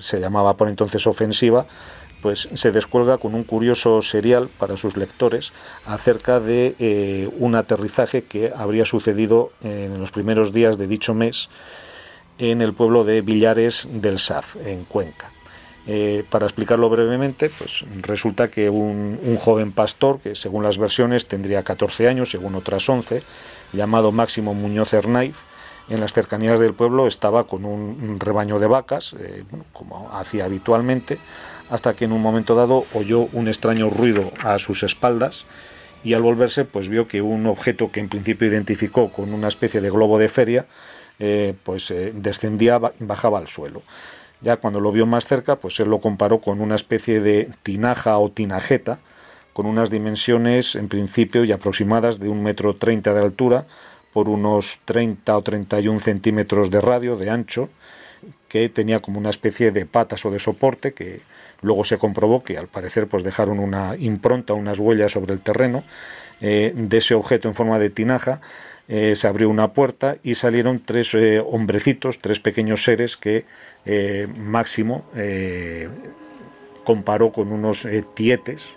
se 0.00 0.18
llamaba 0.18 0.56
por 0.56 0.68
entonces 0.68 1.06
Ofensiva, 1.06 1.66
pues 2.22 2.48
se 2.54 2.70
descuelga 2.70 3.18
con 3.18 3.34
un 3.34 3.44
curioso 3.44 4.02
serial 4.02 4.48
para 4.58 4.76
sus 4.76 4.96
lectores 4.96 5.52
acerca 5.86 6.40
de 6.40 6.74
eh, 6.78 7.28
un 7.38 7.54
aterrizaje 7.54 8.22
que 8.22 8.52
habría 8.54 8.84
sucedido 8.84 9.52
en 9.62 9.98
los 9.98 10.10
primeros 10.10 10.52
días 10.52 10.78
de 10.78 10.86
dicho 10.86 11.14
mes 11.14 11.48
en 12.38 12.62
el 12.62 12.72
pueblo 12.72 13.04
de 13.04 13.20
Villares 13.20 13.86
del 13.90 14.18
Saz, 14.18 14.56
en 14.64 14.84
Cuenca. 14.84 15.30
Eh, 15.86 16.24
para 16.30 16.46
explicarlo 16.46 16.88
brevemente, 16.88 17.50
pues 17.50 17.84
resulta 18.02 18.48
que 18.48 18.70
un, 18.70 19.18
joven 19.38 19.72
pastor, 19.72 20.20
que 20.20 20.34
según 20.34 20.62
las 20.62 20.78
versiones 20.78 21.26
tendría 21.26 21.62
14 21.62 22.08
años, 22.08 22.30
según 22.30 22.54
otras 22.54 22.88
11, 22.88 23.22
llamado 23.72 24.12
Máximo 24.12 24.54
Muñoz 24.54 24.92
Hernáiz, 24.92 25.36
en 25.88 26.00
las 26.00 26.12
cercanías 26.12 26.60
del 26.60 26.74
pueblo 26.74 27.06
estaba 27.06 27.44
con 27.44 27.64
un, 27.64 28.20
rebaño 28.20 28.58
de 28.58 28.66
vacas, 28.68 29.14
eh, 29.18 29.44
como 29.72 30.10
hacía 30.12 30.44
habitualmente, 30.44 31.18
hasta 31.70 31.94
que 31.94 32.04
en 32.04 32.12
un 32.12 32.22
momento 32.22 32.54
dado 32.54 32.84
oyó 32.94 33.28
un 33.32 33.48
extraño 33.48 33.90
ruido 33.90 34.32
a 34.42 34.58
sus 34.58 34.82
espaldas 34.82 35.44
y 36.02 36.14
al 36.14 36.22
volverse 36.22 36.64
pues 36.64 36.88
vio 36.88 37.06
que 37.08 37.22
un 37.22 37.46
objeto 37.46 37.90
que 37.90 38.00
en 38.00 38.08
principio 38.08 38.48
identificó 38.48 39.10
con 39.10 39.32
una 39.32 39.48
especie 39.48 39.80
de 39.80 39.90
globo 39.90 40.18
de 40.18 40.28
feria 40.28 40.66
eh, 41.18 41.54
pues 41.64 41.92
descendía 42.14 42.80
y 42.98 43.04
bajaba 43.04 43.38
al 43.38 43.48
suelo. 43.48 43.82
Ya 44.40 44.56
cuando 44.56 44.80
lo 44.80 44.90
vio 44.90 45.04
más 45.04 45.26
cerca, 45.26 45.56
pues 45.56 45.78
él 45.80 45.88
lo 45.90 46.00
comparó 46.00 46.40
con 46.40 46.60
una 46.60 46.74
especie 46.74 47.20
de 47.20 47.50
tinaja 47.62 48.16
o 48.18 48.30
tinajeta, 48.30 48.98
con 49.52 49.66
unas 49.66 49.90
dimensiones 49.90 50.76
en 50.76 50.88
principio 50.88 51.44
y 51.44 51.52
aproximadas 51.52 52.20
de 52.20 52.28
un 52.28 52.42
metro 52.42 52.74
treinta 52.76 53.12
de 53.12 53.20
altura 53.20 53.66
por 54.12 54.28
unos 54.28 54.80
30 54.86 55.36
o 55.36 55.42
31 55.42 56.00
centímetros 56.00 56.70
de 56.70 56.80
radio, 56.80 57.16
de 57.16 57.30
ancho, 57.30 57.68
que 58.48 58.68
tenía 58.68 59.00
como 59.00 59.18
una 59.18 59.30
especie 59.30 59.70
de 59.70 59.86
patas 59.86 60.24
o 60.24 60.30
de 60.30 60.38
soporte 60.38 60.92
que 60.94 61.20
luego 61.62 61.84
se 61.84 61.98
comprobó 61.98 62.42
que 62.42 62.58
al 62.58 62.68
parecer 62.68 63.06
pues 63.06 63.22
dejaron 63.22 63.58
una 63.58 63.96
impronta, 63.96 64.54
unas 64.54 64.78
huellas 64.78 65.12
sobre 65.12 65.34
el 65.34 65.40
terreno 65.40 65.82
eh, 66.40 66.72
de 66.74 66.98
ese 66.98 67.14
objeto 67.14 67.48
en 67.48 67.54
forma 67.54 67.78
de 67.78 67.90
tinaja 67.90 68.40
eh, 68.88 69.14
se 69.14 69.28
abrió 69.28 69.48
una 69.50 69.72
puerta 69.72 70.16
y 70.22 70.34
salieron 70.34 70.82
tres 70.84 71.14
eh, 71.14 71.38
hombrecitos, 71.38 72.20
tres 72.20 72.40
pequeños 72.40 72.82
seres 72.82 73.16
que 73.16 73.44
Máximo 74.36 75.04
comparó 76.84 77.32
con 77.32 77.50
unos 77.50 77.88
tietes 78.14 78.68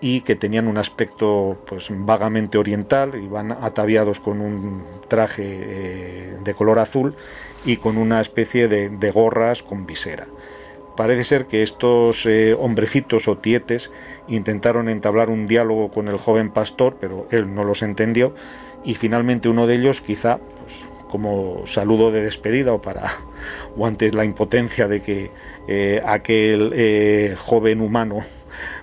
y 0.00 0.20
que 0.20 0.36
tenían 0.36 0.68
un 0.68 0.78
aspecto 0.78 1.64
pues 1.66 1.88
vagamente 1.90 2.58
oriental, 2.58 3.14
iban 3.16 3.50
ataviados 3.50 4.20
con 4.20 4.40
un 4.40 4.84
traje 5.08 6.36
de 6.44 6.54
color 6.54 6.78
azul 6.78 7.16
y 7.64 7.78
con 7.78 7.96
una 7.96 8.20
especie 8.20 8.68
de 8.68 9.10
gorras 9.10 9.64
con 9.64 9.84
visera. 9.84 10.28
Parece 10.96 11.24
ser 11.24 11.46
que 11.46 11.62
estos 11.62 12.26
hombrecitos 12.58 13.26
o 13.26 13.36
tietes 13.36 13.90
intentaron 14.28 14.88
entablar 14.88 15.28
un 15.28 15.46
diálogo 15.46 15.90
con 15.90 16.08
el 16.08 16.18
joven 16.18 16.50
pastor, 16.50 16.96
pero 17.00 17.26
él 17.30 17.52
no 17.54 17.64
los 17.64 17.82
entendió 17.82 18.34
y 18.84 18.94
finalmente 18.94 19.48
uno 19.48 19.66
de 19.66 19.76
ellos 19.76 20.00
quizá 20.00 20.38
pues, 20.38 20.84
como 21.08 21.66
saludo 21.66 22.10
de 22.10 22.22
despedida 22.22 22.72
o 22.72 22.82
para 22.82 23.10
o 23.76 23.86
antes 23.86 24.14
la 24.14 24.24
impotencia 24.24 24.86
de 24.88 25.00
que 25.00 25.30
eh, 25.66 26.02
aquel 26.04 26.72
eh, 26.74 27.34
joven 27.38 27.80
humano 27.80 28.24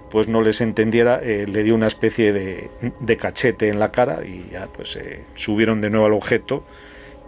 pues 0.09 0.27
no 0.27 0.41
les 0.41 0.59
entendiera 0.59 1.19
eh, 1.23 1.45
le 1.47 1.63
dio 1.63 1.75
una 1.75 1.87
especie 1.87 2.33
de, 2.33 3.17
cachete 3.17 3.69
en 3.69 3.79
la 3.79 3.91
cara 3.91 4.25
y 4.25 4.49
ya 4.51 4.67
pues 4.67 4.99
subieron 5.35 5.79
de 5.79 5.89
nuevo 5.89 6.07
al 6.07 6.13
objeto 6.13 6.63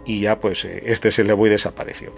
y 0.04 0.20
ya 0.20 0.38
pues 0.38 0.64
este 0.64 1.10
se 1.10 1.24
le 1.24 1.32
voy 1.32 1.48
desapareció 1.48 2.12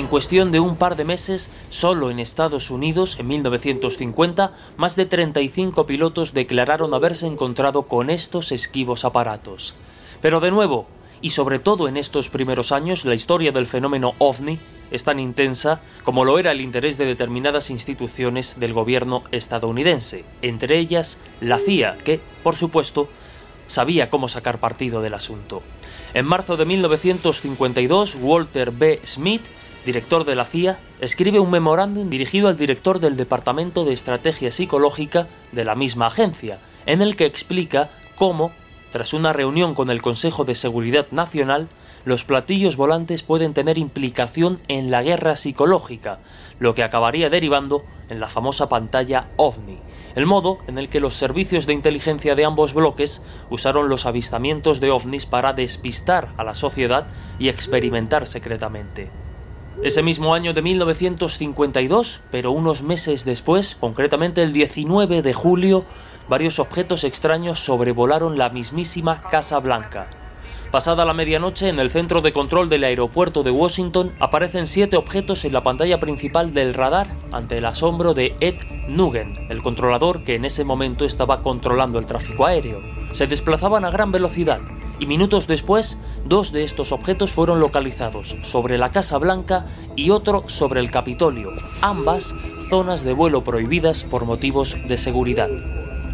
En 0.00 0.06
cuestión 0.06 0.50
de 0.50 0.60
un 0.60 0.76
par 0.76 0.96
de 0.96 1.04
meses, 1.04 1.50
solo 1.68 2.10
en 2.10 2.20
Estados 2.20 2.70
Unidos, 2.70 3.18
en 3.18 3.28
1950, 3.28 4.50
más 4.78 4.96
de 4.96 5.04
35 5.04 5.84
pilotos 5.84 6.32
declararon 6.32 6.94
haberse 6.94 7.26
encontrado 7.26 7.82
con 7.82 8.08
estos 8.08 8.50
esquivos 8.50 9.04
aparatos. 9.04 9.74
Pero 10.22 10.40
de 10.40 10.50
nuevo, 10.52 10.86
y 11.20 11.30
sobre 11.30 11.58
todo 11.58 11.86
en 11.86 11.98
estos 11.98 12.30
primeros 12.30 12.72
años, 12.72 13.04
la 13.04 13.14
historia 13.14 13.52
del 13.52 13.66
fenómeno 13.66 14.14
ovni 14.16 14.58
es 14.90 15.04
tan 15.04 15.20
intensa 15.20 15.82
como 16.02 16.24
lo 16.24 16.38
era 16.38 16.52
el 16.52 16.62
interés 16.62 16.96
de 16.96 17.04
determinadas 17.04 17.68
instituciones 17.68 18.58
del 18.58 18.72
gobierno 18.72 19.22
estadounidense, 19.32 20.24
entre 20.40 20.78
ellas 20.78 21.18
la 21.42 21.58
CIA, 21.58 21.98
que, 22.02 22.20
por 22.42 22.56
supuesto, 22.56 23.10
sabía 23.68 24.08
cómo 24.08 24.30
sacar 24.30 24.60
partido 24.60 25.02
del 25.02 25.12
asunto. 25.12 25.62
En 26.14 26.24
marzo 26.24 26.56
de 26.56 26.64
1952, 26.64 28.16
Walter 28.18 28.70
B. 28.70 29.00
Smith 29.04 29.42
director 29.84 30.24
de 30.24 30.34
la 30.34 30.44
CIA, 30.44 30.78
escribe 31.00 31.40
un 31.40 31.50
memorándum 31.50 32.10
dirigido 32.10 32.48
al 32.48 32.56
director 32.56 33.00
del 33.00 33.16
Departamento 33.16 33.84
de 33.84 33.92
Estrategia 33.92 34.52
Psicológica 34.52 35.26
de 35.52 35.64
la 35.64 35.74
misma 35.74 36.06
agencia, 36.06 36.58
en 36.86 37.02
el 37.02 37.16
que 37.16 37.26
explica 37.26 37.90
cómo, 38.16 38.52
tras 38.92 39.12
una 39.12 39.32
reunión 39.32 39.74
con 39.74 39.90
el 39.90 40.02
Consejo 40.02 40.44
de 40.44 40.54
Seguridad 40.54 41.06
Nacional, 41.10 41.68
los 42.04 42.24
platillos 42.24 42.76
volantes 42.76 43.22
pueden 43.22 43.54
tener 43.54 43.78
implicación 43.78 44.58
en 44.68 44.90
la 44.90 45.02
guerra 45.02 45.36
psicológica, 45.36 46.18
lo 46.58 46.74
que 46.74 46.82
acabaría 46.82 47.30
derivando 47.30 47.84
en 48.08 48.20
la 48.20 48.28
famosa 48.28 48.68
pantalla 48.68 49.28
OVNI, 49.36 49.78
el 50.14 50.26
modo 50.26 50.58
en 50.66 50.78
el 50.78 50.88
que 50.88 51.00
los 51.00 51.14
servicios 51.14 51.66
de 51.66 51.74
inteligencia 51.74 52.34
de 52.34 52.44
ambos 52.44 52.74
bloques 52.74 53.22
usaron 53.48 53.88
los 53.88 54.06
avistamientos 54.06 54.80
de 54.80 54.90
ovnis 54.90 55.26
para 55.26 55.52
despistar 55.52 56.28
a 56.36 56.44
la 56.44 56.54
sociedad 56.54 57.06
y 57.38 57.48
experimentar 57.48 58.26
secretamente. 58.26 59.08
Ese 59.82 60.02
mismo 60.02 60.34
año 60.34 60.52
de 60.52 60.60
1952, 60.60 62.20
pero 62.30 62.50
unos 62.52 62.82
meses 62.82 63.24
después, 63.24 63.78
concretamente 63.80 64.42
el 64.42 64.52
19 64.52 65.22
de 65.22 65.32
julio, 65.32 65.86
varios 66.28 66.58
objetos 66.58 67.02
extraños 67.02 67.60
sobrevolaron 67.60 68.36
la 68.36 68.50
mismísima 68.50 69.22
Casa 69.30 69.58
Blanca. 69.58 70.06
Pasada 70.70 71.06
la 71.06 71.14
medianoche, 71.14 71.70
en 71.70 71.80
el 71.80 71.90
centro 71.90 72.20
de 72.20 72.30
control 72.30 72.68
del 72.68 72.84
aeropuerto 72.84 73.42
de 73.42 73.52
Washington, 73.52 74.12
aparecen 74.20 74.66
siete 74.66 74.98
objetos 74.98 75.46
en 75.46 75.54
la 75.54 75.62
pantalla 75.62 75.98
principal 75.98 76.52
del 76.52 76.74
radar 76.74 77.06
ante 77.32 77.56
el 77.56 77.64
asombro 77.64 78.12
de 78.12 78.36
Ed 78.40 78.56
Nugent, 78.86 79.50
el 79.50 79.62
controlador 79.62 80.24
que 80.24 80.34
en 80.34 80.44
ese 80.44 80.62
momento 80.62 81.06
estaba 81.06 81.42
controlando 81.42 81.98
el 81.98 82.04
tráfico 82.04 82.44
aéreo. 82.44 82.82
Se 83.12 83.26
desplazaban 83.26 83.86
a 83.86 83.90
gran 83.90 84.12
velocidad, 84.12 84.60
y 85.00 85.06
minutos 85.06 85.46
después, 85.46 85.96
dos 86.26 86.52
de 86.52 86.62
estos 86.62 86.92
objetos 86.92 87.32
fueron 87.32 87.58
localizados, 87.58 88.36
sobre 88.42 88.78
la 88.78 88.92
Casa 88.92 89.16
Blanca 89.18 89.64
y 89.96 90.10
otro 90.10 90.44
sobre 90.46 90.80
el 90.80 90.90
Capitolio, 90.90 91.52
ambas 91.80 92.34
zonas 92.68 93.02
de 93.02 93.14
vuelo 93.14 93.42
prohibidas 93.42 94.04
por 94.04 94.26
motivos 94.26 94.76
de 94.86 94.98
seguridad. 94.98 95.48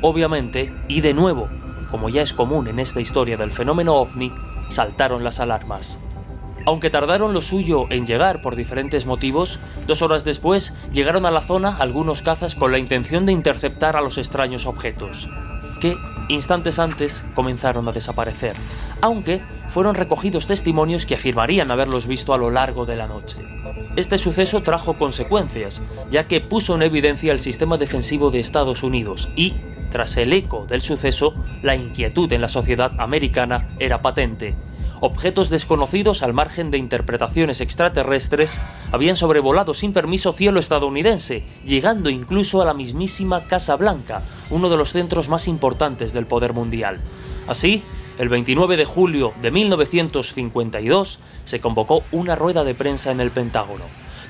Obviamente, 0.02 0.72
y 0.88 1.00
de 1.00 1.14
nuevo, 1.14 1.48
como 1.90 2.08
ya 2.08 2.22
es 2.22 2.32
común 2.32 2.68
en 2.68 2.78
esta 2.78 3.00
historia 3.00 3.36
del 3.36 3.50
fenómeno 3.50 3.96
ovni, 3.96 4.32
saltaron 4.70 5.24
las 5.24 5.40
alarmas. 5.40 5.98
Aunque 6.64 6.90
tardaron 6.90 7.32
lo 7.32 7.42
suyo 7.42 7.86
en 7.90 8.06
llegar 8.06 8.40
por 8.40 8.56
diferentes 8.56 9.04
motivos, 9.04 9.58
dos 9.86 10.02
horas 10.02 10.24
después 10.24 10.74
llegaron 10.92 11.26
a 11.26 11.30
la 11.30 11.42
zona 11.42 11.76
algunos 11.78 12.22
cazas 12.22 12.54
con 12.54 12.72
la 12.72 12.78
intención 12.78 13.26
de 13.26 13.32
interceptar 13.32 13.96
a 13.96 14.00
los 14.00 14.18
extraños 14.18 14.66
objetos, 14.66 15.28
que 15.80 15.96
instantes 16.28 16.78
antes 16.78 17.24
comenzaron 17.34 17.88
a 17.88 17.92
desaparecer, 17.92 18.54
aunque 19.00 19.40
fueron 19.68 19.94
recogidos 19.94 20.46
testimonios 20.46 21.06
que 21.06 21.14
afirmarían 21.14 21.70
haberlos 21.70 22.06
visto 22.06 22.34
a 22.34 22.38
lo 22.38 22.50
largo 22.50 22.86
de 22.86 22.96
la 22.96 23.06
noche. 23.06 23.36
Este 23.96 24.18
suceso 24.18 24.62
trajo 24.62 24.94
consecuencias, 24.94 25.82
ya 26.10 26.28
que 26.28 26.40
puso 26.40 26.74
en 26.74 26.82
evidencia 26.82 27.32
el 27.32 27.40
sistema 27.40 27.78
defensivo 27.78 28.30
de 28.30 28.40
Estados 28.40 28.82
Unidos 28.82 29.28
y, 29.36 29.54
tras 29.90 30.16
el 30.16 30.32
eco 30.32 30.66
del 30.66 30.82
suceso, 30.82 31.34
la 31.62 31.76
inquietud 31.76 32.32
en 32.32 32.42
la 32.42 32.48
sociedad 32.48 32.92
americana 32.98 33.70
era 33.78 34.02
patente, 34.02 34.54
objetos 35.00 35.50
desconocidos 35.50 36.22
al 36.22 36.32
margen 36.32 36.70
de 36.70 36.78
interpretaciones 36.78 37.60
extraterrestres 37.60 38.60
habían 38.92 39.16
sobrevolado 39.16 39.74
sin 39.74 39.92
permiso 39.92 40.32
cielo 40.32 40.60
estadounidense, 40.60 41.44
llegando 41.64 42.10
incluso 42.10 42.62
a 42.62 42.64
la 42.64 42.74
mismísima 42.74 43.44
Casa 43.44 43.76
Blanca, 43.76 44.22
uno 44.50 44.68
de 44.70 44.76
los 44.76 44.92
centros 44.92 45.28
más 45.28 45.48
importantes 45.48 46.12
del 46.12 46.26
poder 46.26 46.52
mundial. 46.52 47.00
Así, 47.46 47.82
el 48.18 48.28
29 48.28 48.76
de 48.76 48.84
julio 48.84 49.32
de 49.42 49.50
1952 49.50 51.18
se 51.44 51.60
convocó 51.60 52.02
una 52.12 52.34
rueda 52.34 52.64
de 52.64 52.74
prensa 52.74 53.10
en 53.10 53.20
el 53.20 53.30
Pentágono. 53.30 53.84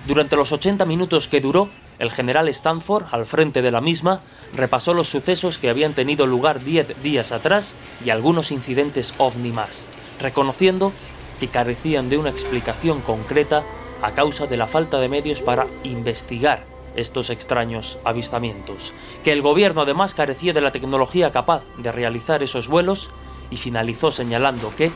Durante 0.07 0.37
los 0.37 0.53
80 0.53 0.85
minutos 0.85 1.29
que 1.29 1.41
duró, 1.41 1.69
el 1.99 2.11
general 2.11 2.49
Stanford, 2.49 3.07
al 3.11 3.27
frente 3.27 3.63
de 3.63 3.71
la 3.71 3.81
misma, 3.81 4.21
repasó 4.55 4.95
los 4.95 5.09
sucesos 5.09 5.59
que 5.59 5.71
habían 5.71 5.95
tenido 5.95 6.27
lugar 6.27 6.63
10 6.63 7.03
días 7.03 7.33
atrás 7.33 7.75
y 8.05 8.11
algunos 8.11 8.53
incidentes 8.53 9.15
ovni 9.19 9.51
más 9.51 9.87
reconociendo 10.21 10.93
que 11.41 11.49
carecían 11.49 12.09
de 12.09 12.19
una 12.19 12.31
explicación 12.31 13.01
concreta 13.01 13.63
a 14.03 14.13
causa 14.13 14.47
de 14.47 14.57
la 14.57 14.67
falta 14.67 14.99
de 14.99 15.09
medios 15.09 15.43
para 15.43 15.67
investigar 15.85 16.65
estos 16.97 17.29
extraños 17.31 17.99
avistamientos, 18.05 18.95
que 19.23 19.33
el 19.33 19.43
gobierno 19.43 19.83
además 19.83 20.15
carecía 20.15 20.53
de 20.53 20.63
la 20.63 20.71
tecnología 20.71 21.31
capaz 21.31 21.63
de 21.77 21.93
realizar 21.93 22.43
esos 22.43 22.69
vuelos 22.69 23.11
y 23.51 23.59
finalizó 23.59 24.11
señalando 24.11 24.73
que 24.75 24.91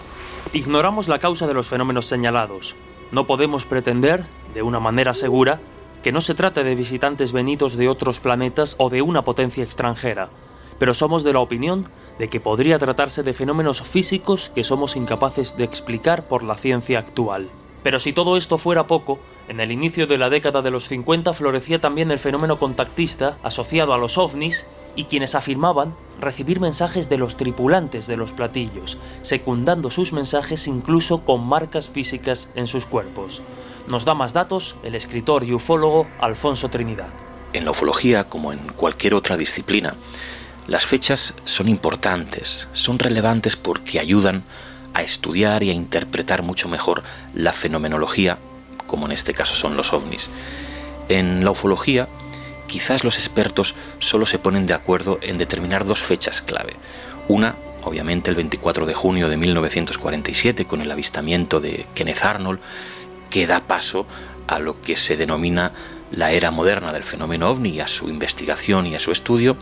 ignoramos 0.52 1.09
la 1.09 1.18
causa 1.18 1.46
de 1.46 1.54
los 1.54 1.66
fenómenos 1.66 2.06
señalados. 2.06 2.74
No 3.12 3.26
podemos 3.26 3.64
pretender, 3.64 4.24
de 4.54 4.62
una 4.62 4.80
manera 4.80 5.12
segura, 5.12 5.61
que 6.02 6.12
no 6.12 6.22
se 6.22 6.35
trate 6.35 6.64
de 6.64 6.74
visitantes 6.74 7.33
venidos 7.33 7.76
de 7.76 7.88
otros 7.88 8.20
planetas 8.20 8.76
o 8.78 8.88
de 8.88 9.02
una 9.02 9.22
potencia 9.22 9.62
extranjera 9.62 10.30
pero 10.80 10.94
somos 10.94 11.22
de 11.22 11.33
la 11.33 11.38
opinión 11.38 11.87
de 12.20 12.28
que 12.28 12.38
podría 12.38 12.78
tratarse 12.78 13.22
de 13.22 13.33
fenómenos 13.33 13.80
físicos 13.80 14.50
que 14.54 14.62
somos 14.62 14.94
incapaces 14.94 15.56
de 15.56 15.64
explicar 15.64 16.24
por 16.24 16.42
la 16.42 16.54
ciencia 16.54 16.98
actual. 16.98 17.48
Pero 17.83 17.98
si 17.98 18.12
todo 18.12 18.37
esto 18.37 18.59
fuera 18.59 18.87
poco, 18.87 19.18
en 19.48 19.59
el 19.59 19.72
inicio 19.72 20.06
de 20.06 20.18
la 20.18 20.28
década 20.28 20.61
de 20.61 20.70
los 20.70 20.87
50 20.87 21.33
florecía 21.33 21.80
también 21.80 22.11
el 22.11 22.18
fenómeno 22.18 22.59
contactista 22.59 23.38
asociado 23.42 23.94
a 23.94 23.98
los 23.98 24.18
ovnis 24.18 24.66
y 24.96 25.04
quienes 25.04 25.35
afirmaban 25.35 25.94
recibir 26.20 26.61
mensajes 26.61 27.09
de 27.09 27.16
los 27.16 27.38
tripulantes 27.38 28.06
de 28.06 28.18
los 28.18 28.33
platillos, 28.33 28.98
secundando 29.22 29.90
sus 29.90 30.12
mensajes 30.12 30.66
incluso 30.66 31.24
con 31.24 31.48
marcas 31.48 31.88
físicas 31.88 32.50
en 32.54 32.66
sus 32.66 32.85
cuerpos. 32.85 33.40
Nos 33.88 34.04
da 34.04 34.12
más 34.12 34.35
datos 34.35 34.76
el 34.83 34.94
escritor 34.94 35.42
y 35.44 35.54
ufólogo 35.54 36.06
Alfonso 36.20 36.68
Trinidad. 36.68 37.09
En 37.54 37.64
la 37.64 37.70
ufología, 37.70 38.28
como 38.28 38.52
en 38.52 38.59
cualquier 38.76 39.14
otra 39.14 39.38
disciplina, 39.38 39.96
las 40.66 40.87
fechas 40.87 41.35
son 41.44 41.68
importantes, 41.68 42.68
son 42.73 42.99
relevantes 42.99 43.57
porque 43.57 43.99
ayudan 43.99 44.44
a 44.94 45.03
estudiar 45.03 45.62
y 45.62 45.70
a 45.70 45.75
interpretar 45.75 46.42
mucho 46.42 46.68
mejor 46.68 47.03
la 47.35 47.53
fenomenología, 47.53 48.38
como 48.87 49.07
en 49.07 49.12
este 49.12 49.35
caso 49.35 49.55
son 49.55 49.77
los 49.77 49.92
ovnis. 49.92 50.29
En 51.09 51.44
la 51.44 51.51
ufología, 51.51 52.09
quizás 52.66 53.05
los 53.05 53.16
expertos 53.16 53.75
solo 53.99 54.27
se 54.27 54.38
ponen 54.38 54.66
de 54.66 54.75
acuerdo 54.75 55.18
en 55.23 55.38
determinar 55.38 55.85
dos 55.85 56.03
fechas 56.03 56.40
clave. 56.40 56.75
Una, 57.29 57.57
obviamente, 57.85 58.31
el 58.31 58.37
24 58.37 58.87
de 58.87 58.94
junio 58.94 59.29
de 59.29 59.37
1947, 59.37 60.66
con 60.66 60.81
el 60.81 60.90
avistamiento 60.90 61.61
de 61.61 61.87
Kenneth 61.94 62.25
Arnold, 62.25 62.61
que 63.29 63.46
da 63.46 63.61
paso 63.61 64.07
a 64.46 64.59
lo 64.59 64.81
que 64.83 64.96
se 64.96 65.16
denomina 65.16 65.73
la 66.12 66.33
era 66.33 66.51
moderna 66.51 66.92
del 66.92 67.05
fenómeno 67.05 67.51
ovni, 67.51 67.81
a 67.81 67.88
su 67.88 68.09
investigación 68.09 68.87
y 68.87 68.94
a 68.94 69.01
su 69.01 69.12
estudio, 69.12 69.57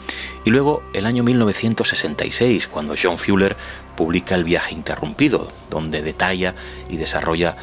y 0.45 0.51
luego 0.51 0.83
el 0.95 1.07
año 1.07 1.23
1966, 1.23 2.67
cuando 2.69 2.95
John 3.01 3.19
Fuller 3.19 3.57
publica 3.97 4.35
El 4.35 4.45
viaje 4.45 4.75
interrumpido, 4.75 5.53
donde 5.71 6.03
detalla 6.03 6.55
y 6.89 6.97
desarrolla 6.97 7.57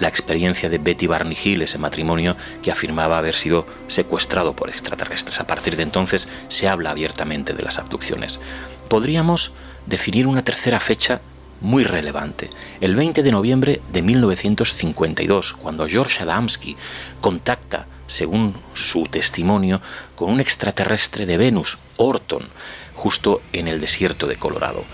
la 0.00 0.08
experiencia 0.08 0.68
de 0.68 0.78
Betty 0.78 1.06
Barney 1.06 1.36
Hill, 1.42 1.62
ese 1.62 1.78
matrimonio 1.78 2.36
que 2.62 2.72
afirmaba 2.72 3.18
haber 3.18 3.34
sido 3.34 3.66
secuestrado 3.86 4.54
por 4.54 4.68
extraterrestres. 4.68 5.38
A 5.38 5.46
partir 5.46 5.76
de 5.76 5.84
entonces 5.84 6.26
se 6.48 6.68
habla 6.68 6.90
abiertamente 6.90 7.52
de 7.52 7.62
las 7.62 7.78
abducciones. 7.78 8.40
Podríamos 8.88 9.52
definir 9.86 10.26
una 10.26 10.42
tercera 10.42 10.80
fecha 10.80 11.20
muy 11.60 11.84
relevante, 11.84 12.50
el 12.80 12.96
20 12.96 13.22
de 13.22 13.30
noviembre 13.30 13.80
de 13.92 14.02
1952, 14.02 15.52
cuando 15.52 15.86
George 15.86 16.20
Adamski 16.20 16.76
contacta 17.20 17.86
según 18.06 18.56
su 18.74 19.04
testimonio, 19.04 19.80
con 20.14 20.30
un 20.30 20.40
extraterrestre 20.40 21.26
de 21.26 21.36
Venus, 21.36 21.78
Orton, 21.96 22.48
justo 22.94 23.42
en 23.52 23.68
el 23.68 23.80
desierto 23.80 24.26
de 24.26 24.36
Colorado. 24.36 24.84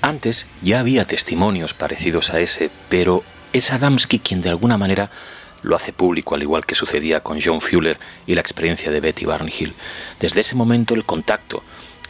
Antes 0.00 0.46
ya 0.62 0.80
había 0.80 1.06
testimonios 1.06 1.74
parecidos 1.74 2.30
a 2.30 2.40
ese, 2.40 2.70
pero 2.88 3.24
es 3.52 3.70
Adamski 3.70 4.18
quien 4.18 4.42
de 4.42 4.50
alguna 4.50 4.76
manera 4.76 5.10
lo 5.62 5.76
hace 5.76 5.92
público, 5.92 6.34
al 6.34 6.42
igual 6.42 6.66
que 6.66 6.74
sucedía 6.74 7.20
con 7.20 7.40
John 7.40 7.60
Fuller 7.60 7.98
y 8.26 8.34
la 8.34 8.40
experiencia 8.40 8.90
de 8.90 9.00
Betty 9.00 9.24
Barnhill. 9.24 9.74
Desde 10.20 10.42
ese 10.42 10.54
momento 10.54 10.94
el 10.94 11.04
contacto, 11.04 11.62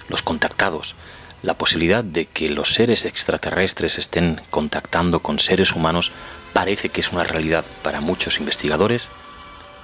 los 0.08 0.22
contactados, 0.22 0.96
la 1.42 1.54
posibilidad 1.54 2.02
de 2.02 2.24
que 2.26 2.48
los 2.48 2.74
seres 2.74 3.04
extraterrestres 3.04 3.98
estén 3.98 4.40
contactando 4.50 5.20
con 5.20 5.38
seres 5.38 5.72
humanos 5.72 6.10
parece 6.52 6.88
que 6.88 7.00
es 7.00 7.12
una 7.12 7.22
realidad 7.22 7.64
para 7.82 8.00
muchos 8.00 8.38
investigadores 8.38 9.10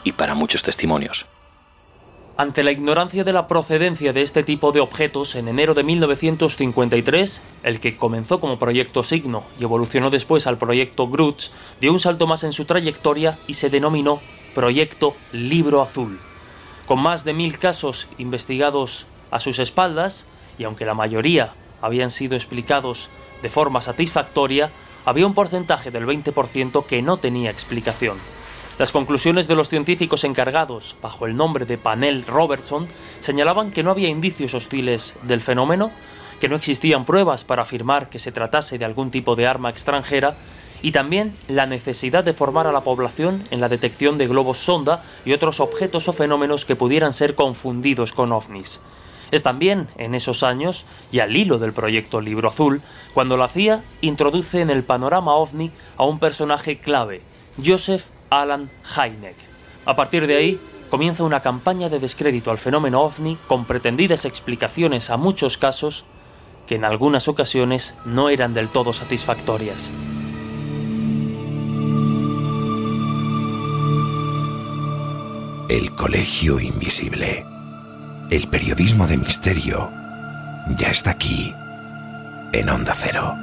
y 0.05 0.13
para 0.13 0.35
muchos 0.35 0.63
testimonios. 0.63 1.27
Ante 2.41 2.63
la 2.63 2.73
ignorancia 2.73 3.23
de 3.23 3.35
la 3.35 3.47
procedencia 3.49 4.15
de 4.15 4.23
este 4.23 4.43
tipo 4.43 4.73
de 4.73 4.81
objetos, 4.81 5.35
en 5.35 5.47
enero 5.49 5.75
de 5.75 5.85
1953, 5.85 7.43
el 7.65 7.81
que 7.81 7.97
comenzó 7.97 8.41
como 8.41 8.59
proyecto 8.59 9.03
Signo 9.03 9.45
y 9.59 9.65
evolucionó 9.65 10.09
después 10.09 10.47
al 10.47 10.57
proyecto 10.57 11.07
Grutz, 11.07 11.51
dio 11.83 11.93
un 11.93 12.01
salto 12.01 12.27
más 12.27 12.43
en 12.43 12.55
su 12.55 12.65
trayectoria 12.65 13.37
y 13.47 13.55
se 13.55 13.69
denominó 13.69 14.23
Proyecto 14.55 15.15
Libro 15.33 15.83
Azul. 15.83 16.19
Con 16.87 17.01
más 17.01 17.25
de 17.25 17.35
mil 17.35 17.59
casos 17.59 18.09
investigados 18.17 19.07
a 19.31 19.39
sus 19.39 19.59
espaldas, 19.59 20.25
y 20.59 20.65
aunque 20.65 20.87
la 20.87 20.95
mayoría 20.95 21.53
habían 21.83 22.11
sido 22.11 22.37
explicados 22.37 23.11
de 23.43 23.51
forma 23.51 23.83
satisfactoria, 23.83 24.71
había 25.05 25.27
un 25.27 25.35
porcentaje 25.35 25.91
del 25.91 26.07
20% 26.07 26.87
que 26.87 27.03
no 27.03 27.19
tenía 27.19 27.51
explicación. 27.51 28.17
Las 28.81 28.93
conclusiones 28.93 29.47
de 29.47 29.55
los 29.55 29.69
científicos 29.69 30.25
encargados, 30.25 30.97
bajo 31.03 31.27
el 31.27 31.37
nombre 31.37 31.67
de 31.67 31.77
Panel 31.77 32.25
Robertson, 32.27 32.89
señalaban 33.21 33.73
que 33.73 33.83
no 33.83 33.91
había 33.91 34.09
indicios 34.09 34.55
hostiles 34.55 35.17
del 35.25 35.43
fenómeno, 35.43 35.91
que 36.41 36.49
no 36.49 36.57
existían 36.57 37.05
pruebas 37.05 37.45
para 37.45 37.61
afirmar 37.61 38.09
que 38.09 38.19
se 38.19 38.33
tratase 38.33 38.79
de 38.79 38.87
algún 38.87 39.11
tipo 39.11 39.37
de 39.37 39.47
arma 39.47 39.69
extranjera, 39.69 40.35
y 40.81 40.93
también 40.93 41.35
la 41.47 41.67
necesidad 41.67 42.25
de 42.25 42.33
formar 42.33 42.67
a 42.67 42.73
la 42.73 42.81
población 42.81 43.45
en 43.51 43.61
la 43.61 43.69
detección 43.69 44.17
de 44.17 44.29
globos 44.29 44.57
sonda 44.57 45.05
y 45.27 45.35
otros 45.35 45.61
objetos 45.61 46.09
o 46.09 46.15
fenómenos 46.15 46.65
que 46.65 46.75
pudieran 46.75 47.13
ser 47.13 47.35
confundidos 47.35 48.15
con 48.15 48.33
ovnis. 48.33 48.81
Es 49.31 49.43
también 49.43 49.89
en 49.99 50.15
esos 50.15 50.43
años, 50.43 50.87
y 51.13 51.19
al 51.19 51.37
hilo 51.37 51.59
del 51.59 51.75
proyecto 51.75 52.23
Libro 52.23 52.49
Azul, 52.49 52.81
cuando 53.13 53.37
la 53.37 53.49
CIA 53.49 53.83
introduce 54.01 54.63
en 54.63 54.71
el 54.71 54.85
panorama 54.85 55.35
ovni 55.35 55.71
a 55.99 56.05
un 56.05 56.19
personaje 56.19 56.79
clave, 56.79 57.21
Joseph 57.63 58.05
Alan 58.31 58.71
Hynek. 58.97 59.37
A 59.85 59.97
partir 59.97 60.27
de 60.27 60.37
ahí, 60.37 60.61
comienza 60.89 61.25
una 61.25 61.41
campaña 61.41 61.89
de 61.89 62.01
descrédito 62.01 62.51
al 62.51 62.59
fenómeno 62.59 63.03
ovni 63.03 63.37
con 63.47 63.65
pretendidas 63.65 64.25
explicaciones 64.25 65.11
a 65.11 65.17
muchos 65.17 65.59
casos 65.59 66.05
que 66.67 66.77
en 66.77 66.85
algunas 66.85 67.29
ocasiones 67.29 67.95
no 68.05 68.29
eran 68.29 68.55
del 68.55 68.69
todo 68.69 68.93
satisfactorias. 68.93 69.91
El 75.69 75.93
Colegio 75.93 76.59
Invisible. 76.59 77.47
El 78.31 78.49
periodismo 78.49 79.07
de 79.07 79.17
misterio 79.17 79.91
ya 80.77 80.89
está 80.89 81.11
aquí, 81.11 81.53
en 82.53 82.69
Onda 82.69 82.95
Cero. 82.97 83.35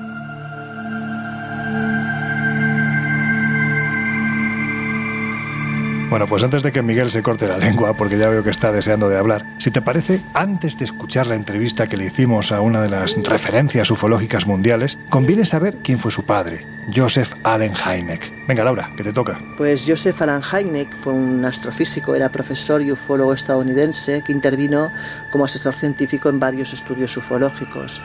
Bueno, 6.10 6.26
pues 6.26 6.42
antes 6.42 6.64
de 6.64 6.72
que 6.72 6.82
Miguel 6.82 7.12
se 7.12 7.22
corte 7.22 7.48
la 7.48 7.58
lengua, 7.58 7.94
porque 7.94 8.18
ya 8.18 8.30
veo 8.30 8.42
que 8.42 8.50
está 8.50 8.72
deseando 8.72 9.10
de 9.10 9.18
hablar, 9.18 9.46
si 9.60 9.72
te 9.72 9.82
parece, 9.82 10.22
antes 10.34 10.78
de 10.78 10.86
escuchar 10.86 11.28
la 11.28 11.36
entrevista 11.36 11.88
que 11.88 11.98
le 11.98 12.06
hicimos 12.06 12.54
a 12.54 12.62
una 12.62 12.82
de 12.82 12.88
las 12.88 13.22
referencias 13.24 13.92
ufológicas 13.92 14.48
mundiales, 14.48 14.98
conviene 15.10 15.44
saber 15.44 15.80
quién 15.84 16.00
fue 16.00 16.10
su 16.10 16.24
padre, 16.24 16.66
Joseph 16.96 17.34
Allen 17.44 17.74
Hynek. 17.74 18.48
Venga, 18.48 18.64
Laura, 18.64 18.90
que 18.96 19.04
te 19.04 19.12
toca. 19.12 19.38
Pues 19.58 19.84
Joseph 19.86 20.22
Allen 20.22 20.42
Hynek 20.42 20.96
fue 20.96 21.12
un 21.12 21.44
astrofísico, 21.44 22.16
era 22.16 22.30
profesor 22.30 22.82
y 22.82 22.94
ufólogo 22.94 23.34
estadounidense 23.34 24.22
que 24.26 24.32
intervino 24.32 24.94
como 25.30 25.44
asesor 25.44 25.76
científico 25.76 26.30
en 26.30 26.40
varios 26.40 26.72
estudios 26.72 27.18
ufológicos 27.18 28.02